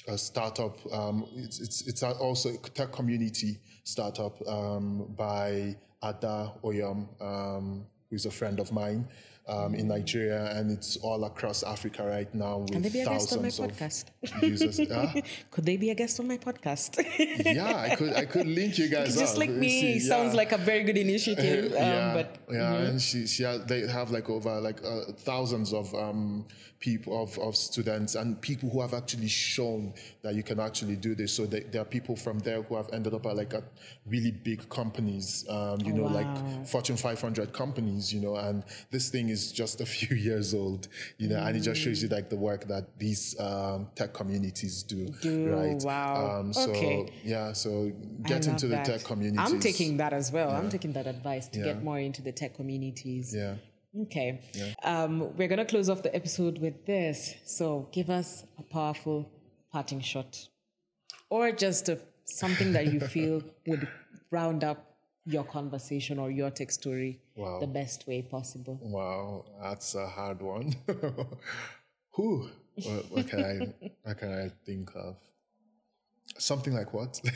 a 0.08 0.18
startup. 0.18 0.78
Um, 0.94 1.26
it's, 1.36 1.60
it's, 1.60 1.88
it's 1.88 2.04
also 2.04 2.50
a 2.50 2.58
tech 2.70 2.92
community 2.92 3.60
startup 3.84 4.36
um, 4.48 5.14
by 5.18 5.76
Ada 6.04 6.54
Oyom, 6.64 7.08
um, 7.22 7.86
who's 8.10 8.26
a 8.26 8.32
friend 8.32 8.60
of 8.60 8.72
mine 8.72 9.08
um, 9.48 9.76
in 9.76 9.88
Nigeria, 9.88 10.52
and 10.58 10.72
it's 10.72 10.98
all 10.98 11.24
across 11.26 11.64
Africa 11.64 12.06
right 12.06 12.34
now 12.36 12.58
with 12.60 12.72
Can 12.72 12.82
they 12.82 12.90
be 12.90 13.02
a 13.02 13.06
guest 13.06 13.34
on 13.34 13.42
my 13.42 13.48
podcast? 13.50 14.06
users. 14.42 14.80
Ah, 14.92 15.14
Could 15.52 15.66
they 15.66 15.78
be 15.78 15.90
a 15.90 15.96
guest 15.96 16.20
on 16.20 16.28
my 16.28 16.38
podcast? 16.38 16.92
yeah, 17.46 17.76
I 17.90 17.96
could 17.96 18.14
I 18.14 18.26
could 18.26 18.48
link 18.48 18.78
you 18.78 18.88
guys 18.90 19.16
Just 19.18 19.34
up. 19.36 19.40
like 19.40 19.50
me, 19.50 19.70
see, 19.70 20.00
sounds 20.00 20.34
yeah. 20.34 20.38
like 20.38 20.52
a 20.52 20.58
very 20.58 20.84
good 20.84 20.98
initiative. 20.98 21.72
Um, 21.78 21.84
yeah, 21.84 22.14
but 22.14 22.28
yeah, 22.52 22.74
and 22.88 23.02
she 23.02 23.28
she 23.28 23.44
has, 23.44 23.64
they 23.66 23.82
have 23.88 24.10
like 24.12 24.30
over 24.30 24.60
like 24.60 24.80
uh, 24.84 25.12
thousands 25.30 25.74
of 25.74 25.94
um, 25.96 26.46
people 26.80 27.22
of, 27.24 27.38
of 27.40 27.56
students 27.56 28.16
and 28.16 28.40
people 28.42 28.70
who 28.70 28.82
have 28.82 28.94
actually 28.94 29.28
shown 29.28 29.94
that 30.24 30.34
you 30.36 30.44
can 30.44 30.60
actually 30.60 30.96
do 30.96 31.16
this. 31.16 31.34
So 31.34 31.46
they, 31.46 31.62
there 31.62 31.82
are 31.82 31.86
people 31.98 32.16
from 32.16 32.40
there 32.40 32.62
who 32.62 32.76
have 32.76 32.90
ended 32.94 33.14
up 33.14 33.26
at 33.26 33.36
like 33.36 33.54
at 33.54 33.64
really 34.06 34.32
big 34.32 34.68
companies, 34.70 35.46
um, 35.50 35.80
you 35.88 35.94
know, 35.94 36.04
Wow. 36.08 36.22
like 36.22 36.68
Fortune 36.68 36.98
500 36.98 37.52
companies, 37.54 38.14
you 38.14 38.22
know, 38.22 38.36
and 38.48 38.64
this 38.92 39.10
thing 39.10 39.30
is 39.30 39.37
just 39.52 39.82
a 39.82 39.86
few 39.86 40.16
years 40.30 40.54
old, 40.54 40.88
you 41.18 41.28
know, 41.30 41.40
and 41.46 41.56
it 41.58 41.62
just 41.70 41.80
shows 41.82 41.98
you 42.04 42.10
like 42.18 42.28
the 42.30 42.36
work 42.50 42.62
that 42.68 42.86
these 43.00 43.24
um, 43.40 43.88
tech 43.96 44.12
communities 44.14 44.84
do, 44.84 45.08
Do, 45.22 45.36
right? 45.56 45.82
wow. 45.84 46.40
Um, 46.40 46.54
so 46.54 46.70
Okay. 46.72 47.12
yeah, 47.24 47.54
so 47.54 47.92
get 48.24 48.48
into 48.48 48.68
the 48.68 48.76
that. 48.78 48.86
tech 48.86 49.04
communities. 49.04 49.40
I'm 49.46 49.60
taking 49.60 49.98
that 49.98 50.14
as 50.14 50.32
well. 50.32 50.50
I'm 50.52 50.70
taking 50.70 50.94
that 50.94 51.08
advice 51.08 51.48
to 51.50 51.60
Yeah. 51.60 51.66
get 51.70 51.84
more 51.84 52.00
into 52.00 52.22
the 52.22 52.32
tech 52.32 52.56
communities. 52.56 53.34
Yeah. 53.36 53.56
Okay. 54.04 54.42
Um, 54.84 55.36
we're 55.38 55.48
going 55.48 55.58
to 55.66 55.66
close 55.66 55.90
off 55.90 56.04
the 56.04 56.14
episode 56.16 56.60
with 56.60 56.86
this. 56.86 57.36
So 57.46 57.88
give 57.92 58.10
us 58.10 58.44
a 58.60 58.64
powerful 58.64 59.32
parting 59.72 60.02
shot 60.02 60.48
or 61.30 61.52
just 61.52 61.90
a, 61.90 62.00
something 62.26 62.74
that 62.74 62.92
you 62.94 63.00
feel 63.16 63.42
would 63.66 63.88
round 64.30 64.64
up 64.64 64.87
your 65.28 65.44
conversation 65.44 66.20
or 66.20 66.32
your 66.32 66.50
tech 66.50 66.72
story 66.72 67.20
Wow. 67.36 67.60
the 67.60 67.68
best 67.68 68.08
way 68.08 68.22
possible. 68.22 68.80
Wow, 68.82 69.46
that's 69.62 69.94
a 69.96 70.08
hard 70.08 70.42
one. 70.42 70.74
Who? 72.16 72.50
What, 72.84 73.12
what 73.12 73.28
can 73.28 73.44
I? 73.44 73.90
What 74.04 74.18
can 74.18 74.32
I 74.34 74.52
think 74.66 74.92
of? 74.96 75.18
Something 76.38 76.74
like 76.74 76.94
what? 76.94 77.22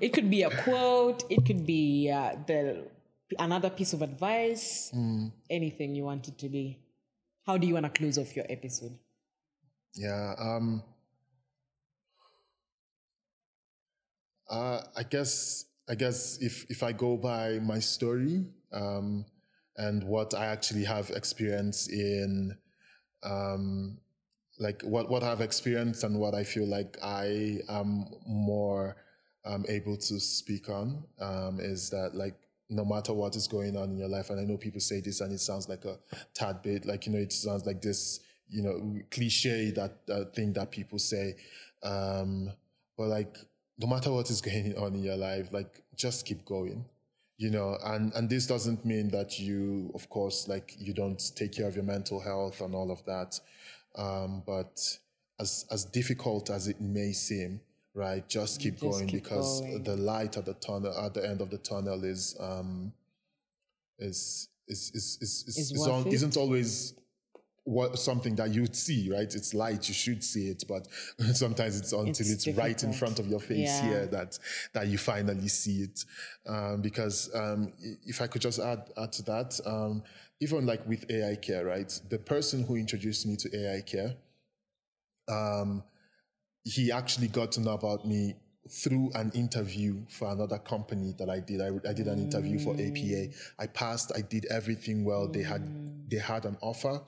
It 0.00 0.12
could 0.12 0.30
be 0.30 0.42
a 0.44 0.50
quote, 0.62 1.24
it 1.30 1.44
could 1.44 1.66
be 1.66 2.10
uh, 2.10 2.36
the 2.46 2.86
another 3.38 3.70
piece 3.70 3.92
of 3.92 4.02
advice, 4.02 4.90
Hmm. 4.92 5.28
anything 5.50 5.94
you 5.94 6.04
want 6.04 6.28
it 6.28 6.38
to 6.38 6.48
be. 6.48 6.78
How 7.46 7.58
do 7.58 7.66
you 7.66 7.74
want 7.74 7.84
to 7.86 7.90
close 8.00 8.16
off 8.18 8.34
your 8.36 8.46
episode? 8.48 8.96
yeah. 9.94 10.34
Um. 10.38 10.82
Uh, 14.48 14.80
I 14.96 15.02
guess. 15.02 15.64
I 15.88 15.94
guess 15.94 16.38
if 16.40 16.64
if 16.70 16.82
I 16.82 16.92
go 16.92 17.16
by 17.16 17.58
my 17.60 17.78
story, 17.78 18.46
um, 18.72 19.26
and 19.76 20.04
what 20.04 20.34
I 20.34 20.46
actually 20.46 20.84
have 20.84 21.10
experienced 21.10 21.90
in, 21.90 22.56
um, 23.22 23.98
like 24.58 24.82
what 24.82 25.10
what 25.10 25.22
I've 25.22 25.40
experienced 25.42 26.04
and 26.04 26.18
what 26.18 26.34
I 26.34 26.44
feel 26.44 26.66
like 26.66 26.96
I 27.02 27.58
am 27.68 28.06
more 28.26 28.96
um, 29.44 29.64
able 29.68 29.96
to 29.96 30.20
speak 30.20 30.68
on 30.68 31.04
um, 31.20 31.60
is 31.60 31.90
that 31.90 32.14
like 32.14 32.36
no 32.70 32.84
matter 32.84 33.12
what 33.12 33.36
is 33.36 33.46
going 33.46 33.76
on 33.76 33.90
in 33.90 33.98
your 33.98 34.08
life, 34.08 34.30
and 34.30 34.40
I 34.40 34.44
know 34.44 34.56
people 34.56 34.80
say 34.80 35.00
this 35.00 35.20
and 35.20 35.32
it 35.32 35.40
sounds 35.40 35.68
like 35.68 35.84
a 35.84 35.98
tad 36.34 36.62
bit 36.62 36.86
like 36.86 37.06
you 37.06 37.12
know 37.12 37.18
it 37.18 37.32
sounds 37.32 37.66
like 37.66 37.82
this 37.82 38.20
you 38.48 38.62
know 38.62 39.00
cliche 39.10 39.70
that 39.72 39.98
uh, 40.10 40.24
thing 40.34 40.54
that 40.54 40.70
people 40.70 40.98
say, 40.98 41.34
um, 41.82 42.50
but 42.96 43.08
like 43.08 43.36
no 43.78 43.86
matter 43.86 44.12
what 44.12 44.30
is 44.30 44.40
going 44.48 44.76
on 44.76 44.94
in 44.94 45.02
your 45.02 45.16
life, 45.16 45.52
like 45.52 45.82
just 45.96 46.26
keep 46.26 46.44
going 46.44 46.84
you 47.36 47.50
know 47.50 47.76
and 47.84 48.12
and 48.14 48.30
this 48.30 48.46
doesn't 48.46 48.84
mean 48.84 49.08
that 49.08 49.38
you 49.38 49.90
of 49.94 50.08
course 50.08 50.46
like 50.48 50.74
you 50.78 50.94
don't 50.94 51.32
take 51.34 51.52
care 51.52 51.66
of 51.66 51.74
your 51.74 51.84
mental 51.84 52.20
health 52.20 52.60
and 52.60 52.74
all 52.74 52.90
of 52.90 53.04
that 53.04 53.38
um 53.96 54.42
but 54.46 54.98
as 55.40 55.66
as 55.70 55.84
difficult 55.84 56.50
as 56.50 56.68
it 56.68 56.80
may 56.80 57.12
seem 57.12 57.60
right 57.94 58.28
just 58.28 58.60
keep 58.60 58.74
Just 58.74 58.82
going 58.82 59.06
keep 59.08 59.22
because 59.24 59.60
going. 59.60 59.82
the 59.82 59.96
light 59.96 60.36
at 60.36 60.44
the 60.44 60.54
tunnel 60.54 60.96
at 60.96 61.14
the 61.14 61.26
end 61.28 61.40
of 61.40 61.50
the 61.50 61.58
tunnel 61.58 62.04
is 62.04 62.36
um 62.40 62.92
is 63.98 64.48
is 64.68 64.92
is 64.94 65.18
is, 65.20 65.44
is, 65.48 65.58
Is 65.58 65.72
is 65.72 65.86
on, 65.86 66.06
isn't 66.06 66.36
always 66.36 66.94
what 67.64 67.98
something 67.98 68.34
that 68.36 68.50
you'd 68.50 68.76
see, 68.76 69.10
right? 69.10 69.34
It's 69.34 69.54
light, 69.54 69.88
you 69.88 69.94
should 69.94 70.22
see 70.22 70.48
it, 70.48 70.64
but 70.68 70.86
sometimes 71.34 71.78
it's 71.80 71.92
until 71.92 72.10
It's 72.10 72.46
it's, 72.46 72.58
right 72.58 72.82
in 72.82 72.92
front 72.92 73.18
of 73.18 73.26
your 73.26 73.40
face 73.40 73.82
Yeah. 73.82 73.88
here 73.88 74.06
that 74.08 74.38
that 74.74 74.86
you 74.88 74.98
finally 74.98 75.48
see 75.48 75.82
it. 75.82 76.04
Um, 76.46 76.82
because 76.82 77.34
um, 77.34 77.72
if 78.04 78.20
I 78.20 78.26
could 78.26 78.42
just 78.42 78.58
add 78.58 78.90
add 78.96 79.12
to 79.12 79.22
that, 79.24 79.60
um, 79.64 80.02
even 80.40 80.66
like 80.66 80.86
with 80.86 81.08
AiCare, 81.08 81.64
right? 81.64 82.00
The 82.10 82.18
person 82.18 82.64
who 82.64 82.76
introduced 82.76 83.26
me 83.26 83.36
to 83.36 83.48
AiCare, 83.48 84.14
um, 85.28 85.82
he 86.64 86.92
actually 86.92 87.28
got 87.28 87.52
to 87.52 87.60
know 87.60 87.72
about 87.72 88.06
me 88.06 88.34
through 88.70 89.10
an 89.14 89.30
interview 89.34 90.02
for 90.08 90.30
another 90.30 90.58
company 90.58 91.14
that 91.18 91.28
I 91.28 91.40
did. 91.40 91.60
I, 91.60 91.68
I 91.88 91.92
did 91.92 92.08
an 92.08 92.18
interview 92.18 92.58
for 92.58 92.74
APA. 92.74 93.34
I 93.58 93.66
passed. 93.66 94.12
I 94.16 94.20
did 94.22 94.46
everything 94.46 95.04
well. 95.04 95.28
They 95.28 95.42
had 95.42 96.10
they 96.10 96.18
had 96.18 96.44
an 96.46 96.56
offer, 96.60 97.00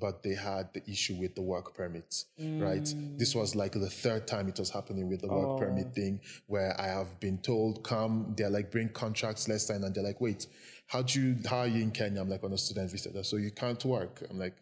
but 0.00 0.22
they 0.22 0.34
had 0.34 0.72
the 0.74 0.82
issue 0.90 1.14
with 1.14 1.34
the 1.34 1.42
work 1.42 1.74
permit. 1.74 2.24
Right. 2.38 2.92
This 3.16 3.34
was 3.34 3.54
like 3.54 3.72
the 3.72 3.90
third 3.90 4.26
time 4.26 4.48
it 4.48 4.58
was 4.58 4.70
happening 4.70 5.08
with 5.08 5.22
the 5.22 5.28
work 5.28 5.60
permit 5.60 5.94
thing, 5.94 6.20
where 6.46 6.78
I 6.80 6.86
have 6.86 7.18
been 7.20 7.38
told, 7.38 7.84
"Come." 7.84 8.34
They're 8.36 8.50
like, 8.50 8.70
"Bring 8.70 8.88
contracts, 8.90 9.48
let's 9.48 9.66
sign," 9.66 9.84
and 9.84 9.94
they're 9.94 10.04
like, 10.04 10.20
"Wait, 10.20 10.46
how 10.86 11.02
do 11.02 11.20
you? 11.20 11.36
How 11.46 11.58
are 11.58 11.66
you 11.66 11.82
in 11.82 11.90
Kenya?" 11.90 12.20
I'm 12.20 12.28
like, 12.28 12.44
"On 12.44 12.52
a 12.52 12.58
student 12.58 12.90
visa, 12.90 13.24
so 13.24 13.36
you 13.36 13.50
can't 13.50 13.84
work." 13.84 14.22
I'm 14.30 14.38
like 14.38 14.54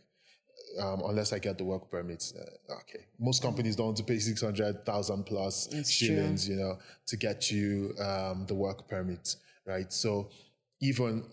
um, 0.81 1.03
unless 1.07 1.33
I 1.33 1.39
get 1.39 1.59
the 1.59 1.65
work 1.65 1.91
permits. 1.91 2.35
Uh, 2.35 2.75
okay, 2.81 3.07
most 3.19 3.43
companies 3.43 3.77
don't 3.77 3.87
want 3.87 3.97
to 3.99 4.05
pay 4.05 4.19
six 4.19 4.43
hundred 4.43 4.85
thousand 4.85 5.25
plus 5.25 5.69
It's 5.73 5.91
shillings, 5.91 6.49
you 6.49 6.57
know, 6.57 6.79
to 7.07 7.17
get 7.17 7.51
you 7.51 7.95
um, 7.99 8.47
the 8.47 8.55
work 8.55 8.89
permit, 8.89 9.37
right? 9.67 9.93
So 9.93 10.31
even 10.81 11.25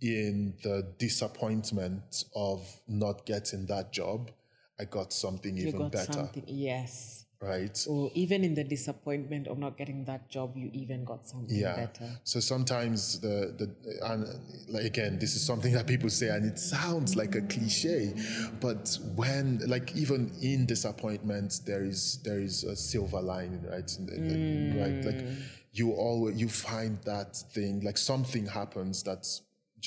in 0.00 0.54
the 0.62 0.86
disappointment 0.98 2.24
of 2.34 2.66
not 2.86 3.24
getting 3.26 3.66
that 3.66 3.92
job, 3.92 4.30
I 4.78 4.84
got 4.84 5.12
something 5.12 5.56
You 5.56 5.68
even 5.68 5.80
got 5.82 5.92
better, 5.92 6.12
something. 6.12 6.44
Yes. 6.46 7.26
right? 7.40 7.86
Or 7.88 8.10
even 8.14 8.44
in 8.44 8.54
the 8.54 8.64
disappointment 8.64 9.46
of 9.46 9.58
not 9.58 9.76
getting 9.76 10.04
that 10.04 10.28
job, 10.28 10.56
you 10.56 10.70
even 10.72 11.04
got 11.04 11.26
something 11.26 11.56
yeah. 11.56 11.76
better. 11.76 12.18
So 12.24 12.40
sometimes 12.40 13.20
the 13.20 13.54
the 13.56 13.70
and 14.04 14.26
like 14.68 14.84
again, 14.84 15.18
this 15.18 15.34
is 15.34 15.44
something 15.44 15.72
that 15.72 15.86
people 15.86 16.10
say, 16.10 16.28
and 16.28 16.44
it 16.44 16.58
sounds 16.58 17.16
like 17.16 17.34
a 17.34 17.42
cliche, 17.42 18.14
but 18.60 18.98
when 19.14 19.60
like 19.66 19.94
even 19.94 20.32
in 20.40 20.66
disappointment, 20.66 21.60
there 21.66 21.84
is 21.84 22.20
there 22.24 22.40
is 22.40 22.64
a 22.64 22.76
silver 22.76 23.20
lining, 23.20 23.62
right? 23.64 23.90
Right, 24.08 25.04
like 25.04 25.24
mm. 25.24 25.36
you 25.72 25.92
always 25.92 26.36
you 26.40 26.48
find 26.48 26.98
that 27.04 27.36
thing, 27.36 27.80
like 27.80 27.98
something 27.98 28.46
happens 28.46 29.02
that 29.04 29.26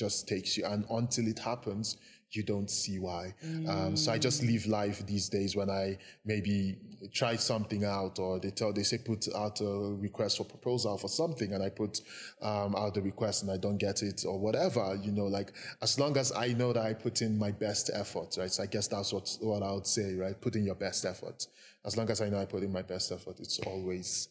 just 0.04 0.26
takes 0.32 0.50
you, 0.56 0.64
and 0.66 0.84
until 0.90 1.26
it 1.28 1.38
happens. 1.38 1.96
You 2.32 2.44
don't 2.44 2.70
see 2.70 3.00
why. 3.00 3.34
Um, 3.68 3.96
so 3.96 4.12
I 4.12 4.18
just 4.18 4.44
live 4.44 4.64
life 4.68 5.04
these 5.04 5.28
days 5.28 5.56
when 5.56 5.68
I 5.68 5.98
maybe 6.24 6.76
try 7.12 7.34
something 7.34 7.82
out, 7.84 8.20
or 8.20 8.38
they 8.38 8.52
tell 8.52 8.72
they 8.72 8.84
say 8.84 8.98
put 8.98 9.26
out 9.34 9.60
a 9.60 9.96
request 9.98 10.36
for 10.38 10.44
proposal 10.44 10.96
for 10.96 11.08
something, 11.08 11.52
and 11.54 11.60
I 11.60 11.70
put 11.70 12.00
um, 12.40 12.76
out 12.76 12.94
the 12.94 13.02
request 13.02 13.42
and 13.42 13.50
I 13.50 13.56
don't 13.56 13.78
get 13.78 14.02
it, 14.10 14.24
or 14.24 14.38
whatever. 14.38 14.96
You 15.02 15.10
know, 15.10 15.28
like 15.38 15.50
as 15.82 15.98
long 15.98 16.16
as 16.16 16.30
I 16.30 16.48
know 16.60 16.72
that 16.72 16.86
I 16.90 16.94
put 16.94 17.20
in 17.20 17.36
my 17.36 17.50
best 17.50 17.90
effort, 17.92 18.36
right? 18.38 18.52
So 18.52 18.62
I 18.62 18.66
guess 18.66 18.86
that's 18.86 19.12
what 19.12 19.26
what 19.40 19.62
I 19.64 19.72
would 19.72 19.88
say, 19.88 20.14
right? 20.14 20.40
Put 20.40 20.54
in 20.54 20.64
your 20.64 20.76
best 20.86 21.04
effort. 21.04 21.48
As 21.84 21.96
long 21.96 22.08
as 22.10 22.20
I 22.20 22.28
know 22.30 22.40
I 22.40 22.46
put 22.46 22.62
in 22.62 22.72
my 22.72 22.82
best 22.82 23.10
effort, 23.10 23.40
it's 23.40 23.58
always 23.66 24.28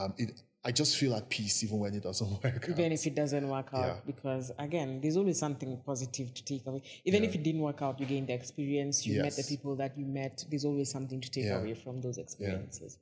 um, 0.00 0.14
it. 0.16 0.30
I 0.64 0.70
just 0.70 0.96
feel 0.96 1.14
at 1.14 1.28
peace 1.28 1.64
even 1.64 1.78
when 1.80 1.92
it 1.94 2.02
doesn't 2.04 2.30
work. 2.44 2.44
out. 2.44 2.68
Even 2.68 2.92
if 2.92 3.04
it 3.06 3.14
doesn't 3.16 3.48
work 3.48 3.70
out, 3.74 3.84
Yeah. 3.86 3.96
because 4.06 4.52
again, 4.58 5.00
there's 5.00 5.16
always 5.16 5.38
something 5.38 5.76
positive 5.84 6.32
to 6.34 6.44
take 6.44 6.64
away. 6.66 6.82
Even 7.04 7.24
if 7.24 7.34
it 7.34 7.42
didn't 7.42 7.60
work 7.62 7.82
out, 7.82 7.98
you 7.98 8.06
gained 8.06 8.28
the 8.28 8.34
experience, 8.34 9.04
you 9.06 9.20
met 9.22 9.34
the 9.34 9.42
people 9.42 9.74
that 9.76 9.98
you 9.98 10.06
met. 10.06 10.44
There's 10.48 10.64
always 10.64 10.88
something 10.90 11.20
to 11.20 11.28
take 11.30 11.46
Yeah. 11.46 11.58
away 11.58 11.74
from 11.74 12.00
those 12.00 12.16
experiences. 12.18 12.96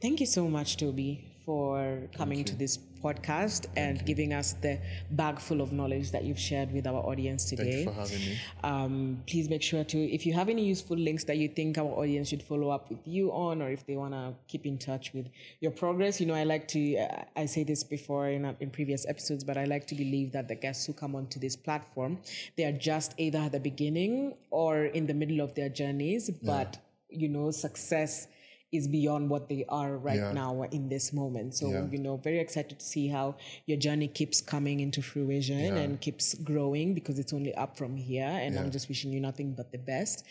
Thank 0.00 0.20
you 0.20 0.26
so 0.26 0.48
much, 0.48 0.76
Toby, 0.76 1.24
for 1.46 2.00
coming 2.16 2.44
to 2.44 2.56
this 2.56 2.76
podcast 3.04 3.66
and 3.76 4.04
giving 4.04 4.32
us 4.32 4.54
the 4.54 4.80
bag 5.12 5.38
full 5.38 5.60
of 5.60 5.72
knowledge 5.72 6.10
that 6.10 6.24
you've 6.24 6.40
shared 6.40 6.72
with 6.72 6.86
our 6.88 7.00
audience 7.10 7.48
Thank 7.48 7.60
today. 7.60 7.78
you 7.80 7.84
for 7.84 7.92
having 7.92 8.18
me. 8.18 8.38
um, 8.64 9.22
please 9.28 9.48
make 9.48 9.62
sure 9.62 9.84
to 9.84 9.98
if 10.12 10.26
you 10.26 10.32
have 10.32 10.48
any 10.48 10.64
useful 10.64 10.96
links 10.96 11.22
that 11.24 11.36
you 11.36 11.48
think 11.48 11.78
our 11.78 11.86
audience 11.86 12.28
should 12.28 12.42
follow 12.42 12.70
up 12.70 12.90
with 12.90 12.98
you 13.04 13.30
on 13.30 13.62
or 13.62 13.70
if 13.70 13.86
they 13.86 13.94
want 13.96 14.12
to 14.12 14.34
keep 14.48 14.66
in 14.66 14.76
touch 14.76 15.12
with 15.14 15.28
your 15.60 15.70
progress 15.70 16.20
you 16.20 16.26
know 16.26 16.34
i 16.34 16.42
like 16.42 16.66
to 16.66 16.96
uh, 16.96 17.22
i 17.36 17.46
say 17.46 17.62
this 17.62 17.84
before 17.84 18.28
in, 18.28 18.44
uh, 18.44 18.54
in 18.58 18.68
previous 18.70 19.06
episodes 19.06 19.44
but 19.44 19.56
i 19.56 19.64
like 19.66 19.86
to 19.86 19.94
believe 19.94 20.32
that 20.32 20.48
the 20.48 20.56
guests 20.56 20.84
who 20.86 20.92
come 20.92 21.14
onto 21.14 21.38
this 21.38 21.54
platform 21.54 22.18
they 22.56 22.64
are 22.64 22.72
just 22.72 23.14
either 23.18 23.38
at 23.38 23.52
the 23.52 23.60
beginning 23.60 24.34
or 24.50 24.86
in 24.86 25.06
the 25.06 25.14
middle 25.14 25.40
of 25.40 25.54
their 25.54 25.68
journeys 25.68 26.28
but 26.42 26.78
you 27.08 27.28
know 27.28 27.52
success 27.52 28.26
is 28.72 28.88
beyond 28.88 29.30
what 29.30 29.48
they 29.48 29.64
are 29.68 29.96
right 29.96 30.16
Yeah. 30.16 30.32
now 30.32 30.62
in 30.62 30.88
this 30.88 31.12
moment. 31.12 31.54
So, 31.54 31.70
Yeah. 31.70 31.86
you 31.90 31.98
know, 31.98 32.16
very 32.16 32.40
excited 32.40 32.78
to 32.78 32.84
see 32.84 33.08
how 33.08 33.36
your 33.66 33.78
journey 33.78 34.08
keeps 34.08 34.40
coming 34.40 34.80
into 34.80 35.02
fruition 35.02 35.76
and 35.76 36.00
keeps 36.00 36.34
growing 36.34 36.92
because 36.94 37.18
it's 37.18 37.32
only 37.32 37.54
up 37.54 37.76
from 37.76 37.96
here. 37.96 38.26
And 38.26 38.58
I'm 38.58 38.70
just 38.70 38.88
wishing 38.88 39.12
you 39.12 39.20
nothing 39.20 39.52
but 39.52 39.70
the 39.72 39.78
best. 39.78 40.24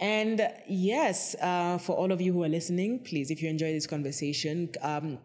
And 0.00 0.48
yes, 0.68 1.36
uh, 1.40 1.78
for 1.78 1.96
all 1.96 2.10
of 2.12 2.20
you 2.20 2.32
who 2.32 2.42
are 2.42 2.48
listening, 2.48 2.98
please, 3.00 3.30
if 3.30 3.40
you 3.42 3.48
enjoy 3.48 3.72
this 3.72 3.86
conversation, 3.86 4.70
um, 4.82 5.18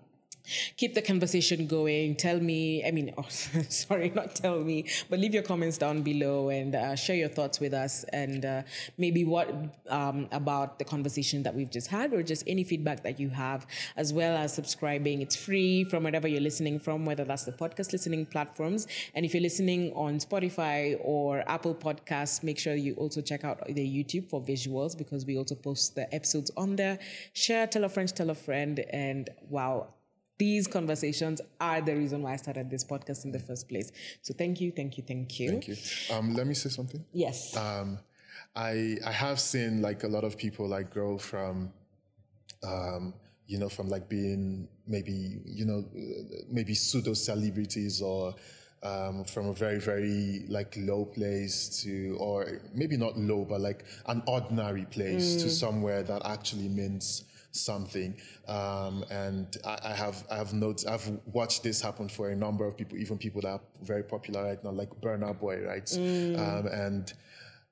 keep 0.77 0.93
the 0.93 1.01
conversation 1.01 1.67
going. 1.67 2.15
Tell 2.15 2.39
me 2.39 2.71
i 2.85 2.91
mean 2.91 3.13
oh, 3.17 3.25
sorry 3.69 4.09
not 4.09 4.35
tell 4.35 4.59
me 4.59 4.85
but 5.09 5.19
leave 5.19 5.33
your 5.33 5.43
comments 5.43 5.77
down 5.77 6.01
below 6.01 6.49
and 6.49 6.75
uh, 6.75 6.95
share 6.95 7.15
your 7.15 7.29
thoughts 7.29 7.59
with 7.59 7.73
us 7.73 8.03
and 8.13 8.45
uh, 8.45 8.61
maybe 8.97 9.23
what 9.23 9.49
um, 9.89 10.27
about 10.31 10.79
the 10.79 10.85
conversation 10.85 11.43
that 11.43 11.53
we've 11.55 11.69
just 11.69 11.87
had 11.87 12.13
or 12.13 12.23
just 12.23 12.43
any 12.47 12.63
feedback 12.63 13.03
that 13.03 13.19
you 13.19 13.29
have 13.29 13.65
as 13.95 14.13
well 14.13 14.35
as 14.35 14.53
subscribing. 14.53 15.21
It's 15.21 15.35
free 15.35 15.83
from 15.83 16.03
wherever 16.03 16.27
you're 16.27 16.41
listening 16.41 16.79
from 16.79 17.05
whether 17.05 17.23
that's 17.23 17.45
the 17.45 17.51
podcast 17.51 17.91
listening 17.91 18.25
platforms. 18.25 18.87
And 19.13 19.25
if 19.25 19.33
you're 19.33 19.43
listening 19.43 19.91
on 19.93 20.19
spotify 20.19 20.97
or 21.01 21.43
apple 21.49 21.75
podcasts 21.75 22.43
make 22.43 22.59
sure 22.59 22.75
you 22.75 22.93
also 22.95 23.21
check 23.21 23.43
out 23.43 23.65
the 23.67 24.03
youtube 24.03 24.29
for 24.29 24.41
visuals 24.41 24.97
because 24.97 25.25
we 25.25 25.37
also 25.37 25.55
post 25.55 25.95
the 25.95 26.13
episodes 26.13 26.51
on 26.57 26.75
there. 26.75 26.99
Share 27.33 27.67
tell 27.67 27.83
a 27.83 27.89
friend 27.89 28.13
tell 28.15 28.29
a 28.29 28.35
friend 28.35 28.79
and 28.91 29.29
wow 29.49 29.87
these 30.41 30.65
conversations 30.65 31.39
are 31.59 31.81
the 31.81 31.95
reason 31.95 32.23
why 32.23 32.33
I 32.33 32.35
started 32.37 32.67
this 32.67 32.83
podcast 32.83 33.25
in 33.25 33.31
the 33.31 33.37
first 33.37 33.69
place. 33.69 33.91
So 34.23 34.33
thank 34.33 34.59
you, 34.59 34.71
thank 34.71 34.97
you, 34.97 35.03
thank 35.07 35.39
you. 35.39 35.49
Thank 35.51 35.67
you. 35.67 35.75
Um, 36.11 36.33
let 36.33 36.47
me 36.47 36.55
say 36.55 36.69
something. 36.69 37.05
Yes. 37.13 37.55
um, 37.55 37.99
I 38.55 38.97
I 39.05 39.11
have 39.11 39.39
seen 39.39 39.83
like 39.83 40.03
a 40.03 40.07
lot 40.07 40.23
of 40.23 40.39
people 40.39 40.67
like 40.67 40.89
grow 40.89 41.19
from, 41.19 41.71
um, 42.63 43.13
you 43.45 43.59
know, 43.59 43.69
from 43.69 43.87
like 43.87 44.09
being 44.09 44.67
maybe 44.87 45.41
you 45.45 45.65
know 45.69 45.85
maybe 46.49 46.73
pseudo 46.73 47.13
celebrities 47.13 48.01
or 48.01 48.33
um, 48.81 49.23
from 49.25 49.45
a 49.49 49.53
very 49.53 49.79
very 49.79 50.45
like 50.49 50.73
low 50.75 51.05
place 51.05 51.55
to 51.83 52.17
or 52.19 52.61
maybe 52.73 52.97
not 52.97 53.15
low 53.15 53.45
but 53.45 53.61
like 53.61 53.85
an 54.07 54.23
ordinary 54.25 54.85
place 54.85 55.35
to 55.43 55.49
somewhere 55.49 56.01
that 56.01 56.21
actually 56.25 56.67
means 56.67 57.25
something 57.51 58.15
um, 58.47 59.03
and 59.09 59.57
I, 59.65 59.77
I 59.85 59.93
have 59.93 60.23
I 60.31 60.35
have 60.35 60.53
notes 60.53 60.85
I've 60.85 61.07
watched 61.25 61.63
this 61.63 61.81
happen 61.81 62.09
for 62.09 62.29
a 62.29 62.35
number 62.35 62.65
of 62.65 62.77
people 62.77 62.97
even 62.97 63.17
people 63.17 63.41
that 63.41 63.49
are 63.49 63.61
very 63.81 64.03
popular 64.03 64.43
right 64.43 64.63
now 64.63 64.71
like 64.71 64.89
Burna 65.01 65.37
Boy 65.37 65.61
right 65.61 65.91
um, 65.97 66.67
and 66.67 67.13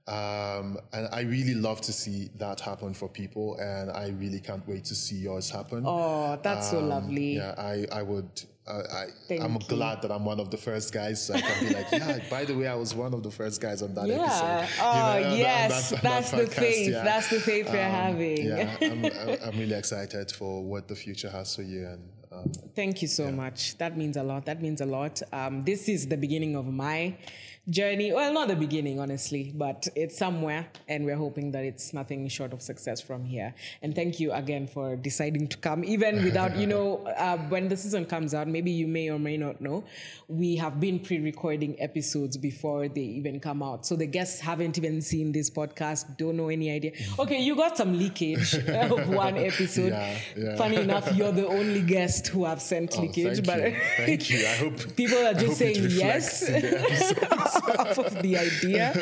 um, 0.09 0.79
and 0.91 1.07
I 1.11 1.21
really 1.21 1.53
love 1.53 1.81
to 1.81 1.93
see 1.93 2.31
that 2.37 2.59
happen 2.61 2.95
for 2.95 3.07
people, 3.07 3.57
and 3.59 3.91
I 3.91 4.07
really 4.09 4.39
can't 4.39 4.67
wait 4.67 4.85
to 4.85 4.95
see 4.95 5.17
yours 5.17 5.51
happen. 5.51 5.83
oh, 5.85 6.39
that's 6.41 6.71
so 6.71 6.79
lovely. 6.79 7.35
Yeah, 7.35 7.53
I, 7.55 7.85
I 7.91 8.01
would. 8.01 8.43
I, 8.73 9.05
I'm 9.41 9.53
you. 9.53 9.59
glad 9.67 10.01
that 10.03 10.11
I'm 10.11 10.25
one 10.25 10.39
of 10.39 10.49
the 10.51 10.57
first 10.57 10.93
guys, 10.93 11.25
so 11.25 11.33
I 11.33 11.41
can 11.41 11.67
be 11.67 11.73
like, 11.73 11.87
yeah. 11.91 12.19
By 12.29 12.45
the 12.45 12.55
way, 12.55 12.67
I 12.67 12.75
was 12.75 12.93
one 12.93 13.13
of 13.13 13.23
the 13.23 13.31
first 13.31 13.59
guys 13.61 13.81
on 13.81 13.93
that 13.95 14.07
Yeah. 14.07 14.15
episode. 14.23 14.81
Oh, 14.81 14.93
that- 14.93 15.25
on 15.31 15.37
yes. 15.37 15.89
that- 15.89 15.95
on 15.97 16.03
That's 16.03 16.31
that 16.31 16.37
the 16.41 16.47
faith. 16.51 16.89
yeah. 16.91 17.03
That's 17.03 17.29
the 17.29 17.39
faith 17.39 17.65
we're 17.71 17.85
Um, 17.85 17.91
having. 17.91 18.45
Yeah, 18.45 18.77
I'm, 18.81 19.05
I'm- 19.05 19.37
I'm 19.45 19.59
really 19.59 19.73
excited 19.75 20.31
for 20.31 20.63
what 20.63 20.87
the 20.87 20.95
future 20.95 21.29
has 21.29 21.55
for 21.55 21.63
you, 21.63 21.85
and 21.87 22.09
um, 22.31 22.51
Thank 22.75 23.01
you 23.01 23.07
so 23.07 23.31
much. 23.31 23.77
That 23.79 23.97
means 23.97 24.15
a 24.17 24.23
lot. 24.23 24.45
That 24.45 24.61
means 24.61 24.81
a 24.81 24.85
lot. 24.85 25.21
Um, 25.33 25.63
this 25.65 25.89
is 25.89 26.07
the 26.07 26.17
beginning 26.17 26.55
of 26.55 26.67
my 26.67 27.15
journey. 27.69 28.11
Well, 28.11 28.33
not 28.33 28.47
the 28.47 28.55
beginning, 28.55 28.99
honestly, 28.99 29.51
but 29.55 29.87
it's 29.95 30.17
somewhere, 30.17 30.67
and 30.87 31.05
we're 31.05 31.15
hoping 31.15 31.51
that 31.51 31.63
it's 31.63 31.93
nothing 31.93 32.27
short 32.29 32.53
of 32.53 32.61
success 32.61 33.01
from 33.01 33.25
here. 33.25 33.53
And 33.81 33.95
thank 33.95 34.19
you 34.19 34.31
again 34.31 34.67
for 34.67 34.95
deciding 34.95 35.47
to 35.49 35.57
come, 35.57 35.83
even 35.83 36.23
without, 36.23 36.55
you 36.57 36.67
know, 36.67 37.05
uh, 37.17 37.37
when 37.49 37.69
the 37.69 37.77
season 37.77 38.05
comes 38.05 38.33
out, 38.33 38.47
maybe 38.47 38.71
you 38.71 38.87
may 38.87 39.09
or 39.09 39.19
may 39.19 39.37
not 39.37 39.61
know, 39.61 39.83
we 40.27 40.55
have 40.55 40.79
been 40.79 40.99
pre-recording 40.99 41.79
episodes 41.81 42.37
before 42.37 42.87
they 42.87 43.01
even 43.01 43.39
come 43.39 43.61
out. 43.61 43.85
So 43.85 43.95
the 43.95 44.07
guests 44.07 44.39
haven't 44.39 44.77
even 44.77 45.01
seen 45.01 45.31
this 45.31 45.49
podcast, 45.49 46.17
don't 46.17 46.37
know 46.37 46.49
any 46.49 46.71
idea. 46.71 46.91
Okay, 47.19 47.41
you 47.41 47.55
got 47.55 47.75
some 47.75 47.97
leakage 47.97 48.53
of 48.55 49.09
one 49.09 49.35
episode. 49.35 49.91
Yeah, 49.91 50.17
yeah. 50.37 50.55
Funny 50.55 50.77
enough, 50.77 51.13
you're 51.15 51.33
the 51.33 51.47
only 51.47 51.81
guest 51.81 52.27
who 52.27 52.45
have 52.45 52.61
sent 52.61 52.95
oh, 52.97 53.01
leakage, 53.01 53.45
thank 53.45 53.45
but 53.45 53.61
you, 53.61 53.77
thank 53.97 54.29
you. 54.29 54.45
I 54.45 54.55
hope 54.55 54.95
people 54.95 55.17
are 55.17 55.33
just 55.33 55.57
saying 55.57 55.85
yes 55.89 56.49
reflects 57.67 57.97
in 57.97 58.03
the 58.03 58.03
episode. 58.03 58.03
off 58.03 58.15
of 58.15 58.21
the 58.21 58.37
idea. 58.37 58.93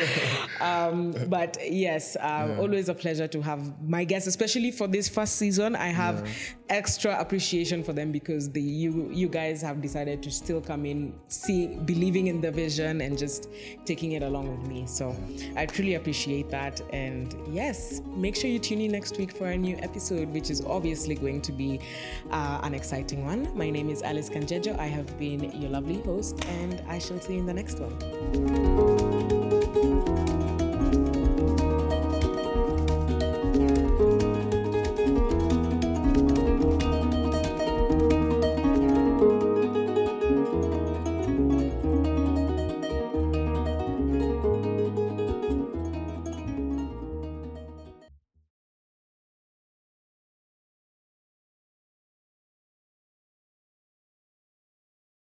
Um, 0.59 1.13
but 1.29 1.57
yes, 1.69 2.15
uh, 2.15 2.55
always 2.59 2.89
a 2.89 2.93
pleasure 2.93 3.27
to 3.27 3.41
have 3.41 3.81
my 3.87 4.03
guests, 4.03 4.27
especially 4.27 4.71
for 4.71 4.87
this 4.87 5.07
first 5.07 5.35
season. 5.35 5.75
I 5.75 5.87
have 5.87 6.27
extra 6.69 7.17
appreciation 7.19 7.83
for 7.83 7.93
them 7.93 8.11
because 8.11 8.51
the 8.51 8.61
you 8.61 9.09
you 9.11 9.29
guys 9.29 9.61
have 9.61 9.81
decided 9.81 10.21
to 10.23 10.29
still 10.29 10.59
come 10.59 10.85
in 10.85 11.13
see 11.27 11.67
believing 11.85 12.27
in 12.27 12.41
the 12.41 12.51
vision 12.51 13.01
and 13.01 13.17
just 13.17 13.49
taking 13.85 14.13
it 14.13 14.23
along 14.23 14.49
with 14.49 14.67
me 14.67 14.85
so 14.85 15.15
i 15.55 15.65
truly 15.65 15.95
appreciate 15.95 16.49
that 16.49 16.81
and 16.91 17.35
yes 17.49 18.01
make 18.15 18.35
sure 18.35 18.49
you 18.49 18.59
tune 18.59 18.81
in 18.81 18.91
next 18.91 19.17
week 19.17 19.31
for 19.31 19.47
a 19.47 19.57
new 19.57 19.77
episode 19.77 20.27
which 20.33 20.49
is 20.49 20.61
obviously 20.65 21.15
going 21.15 21.41
to 21.41 21.51
be 21.51 21.79
uh, 22.31 22.59
an 22.63 22.73
exciting 22.73 23.25
one 23.25 23.55
my 23.57 23.69
name 23.69 23.89
is 23.89 24.01
alice 24.03 24.29
kanjejo 24.29 24.77
i 24.77 24.87
have 24.87 25.17
been 25.17 25.51
your 25.59 25.69
lovely 25.69 26.01
host 26.01 26.43
and 26.45 26.81
i 26.89 26.99
shall 26.99 27.19
see 27.19 27.33
you 27.33 27.39
in 27.39 27.45
the 27.45 27.53
next 27.53 27.79
one 27.79 28.46
Música 28.47 29.36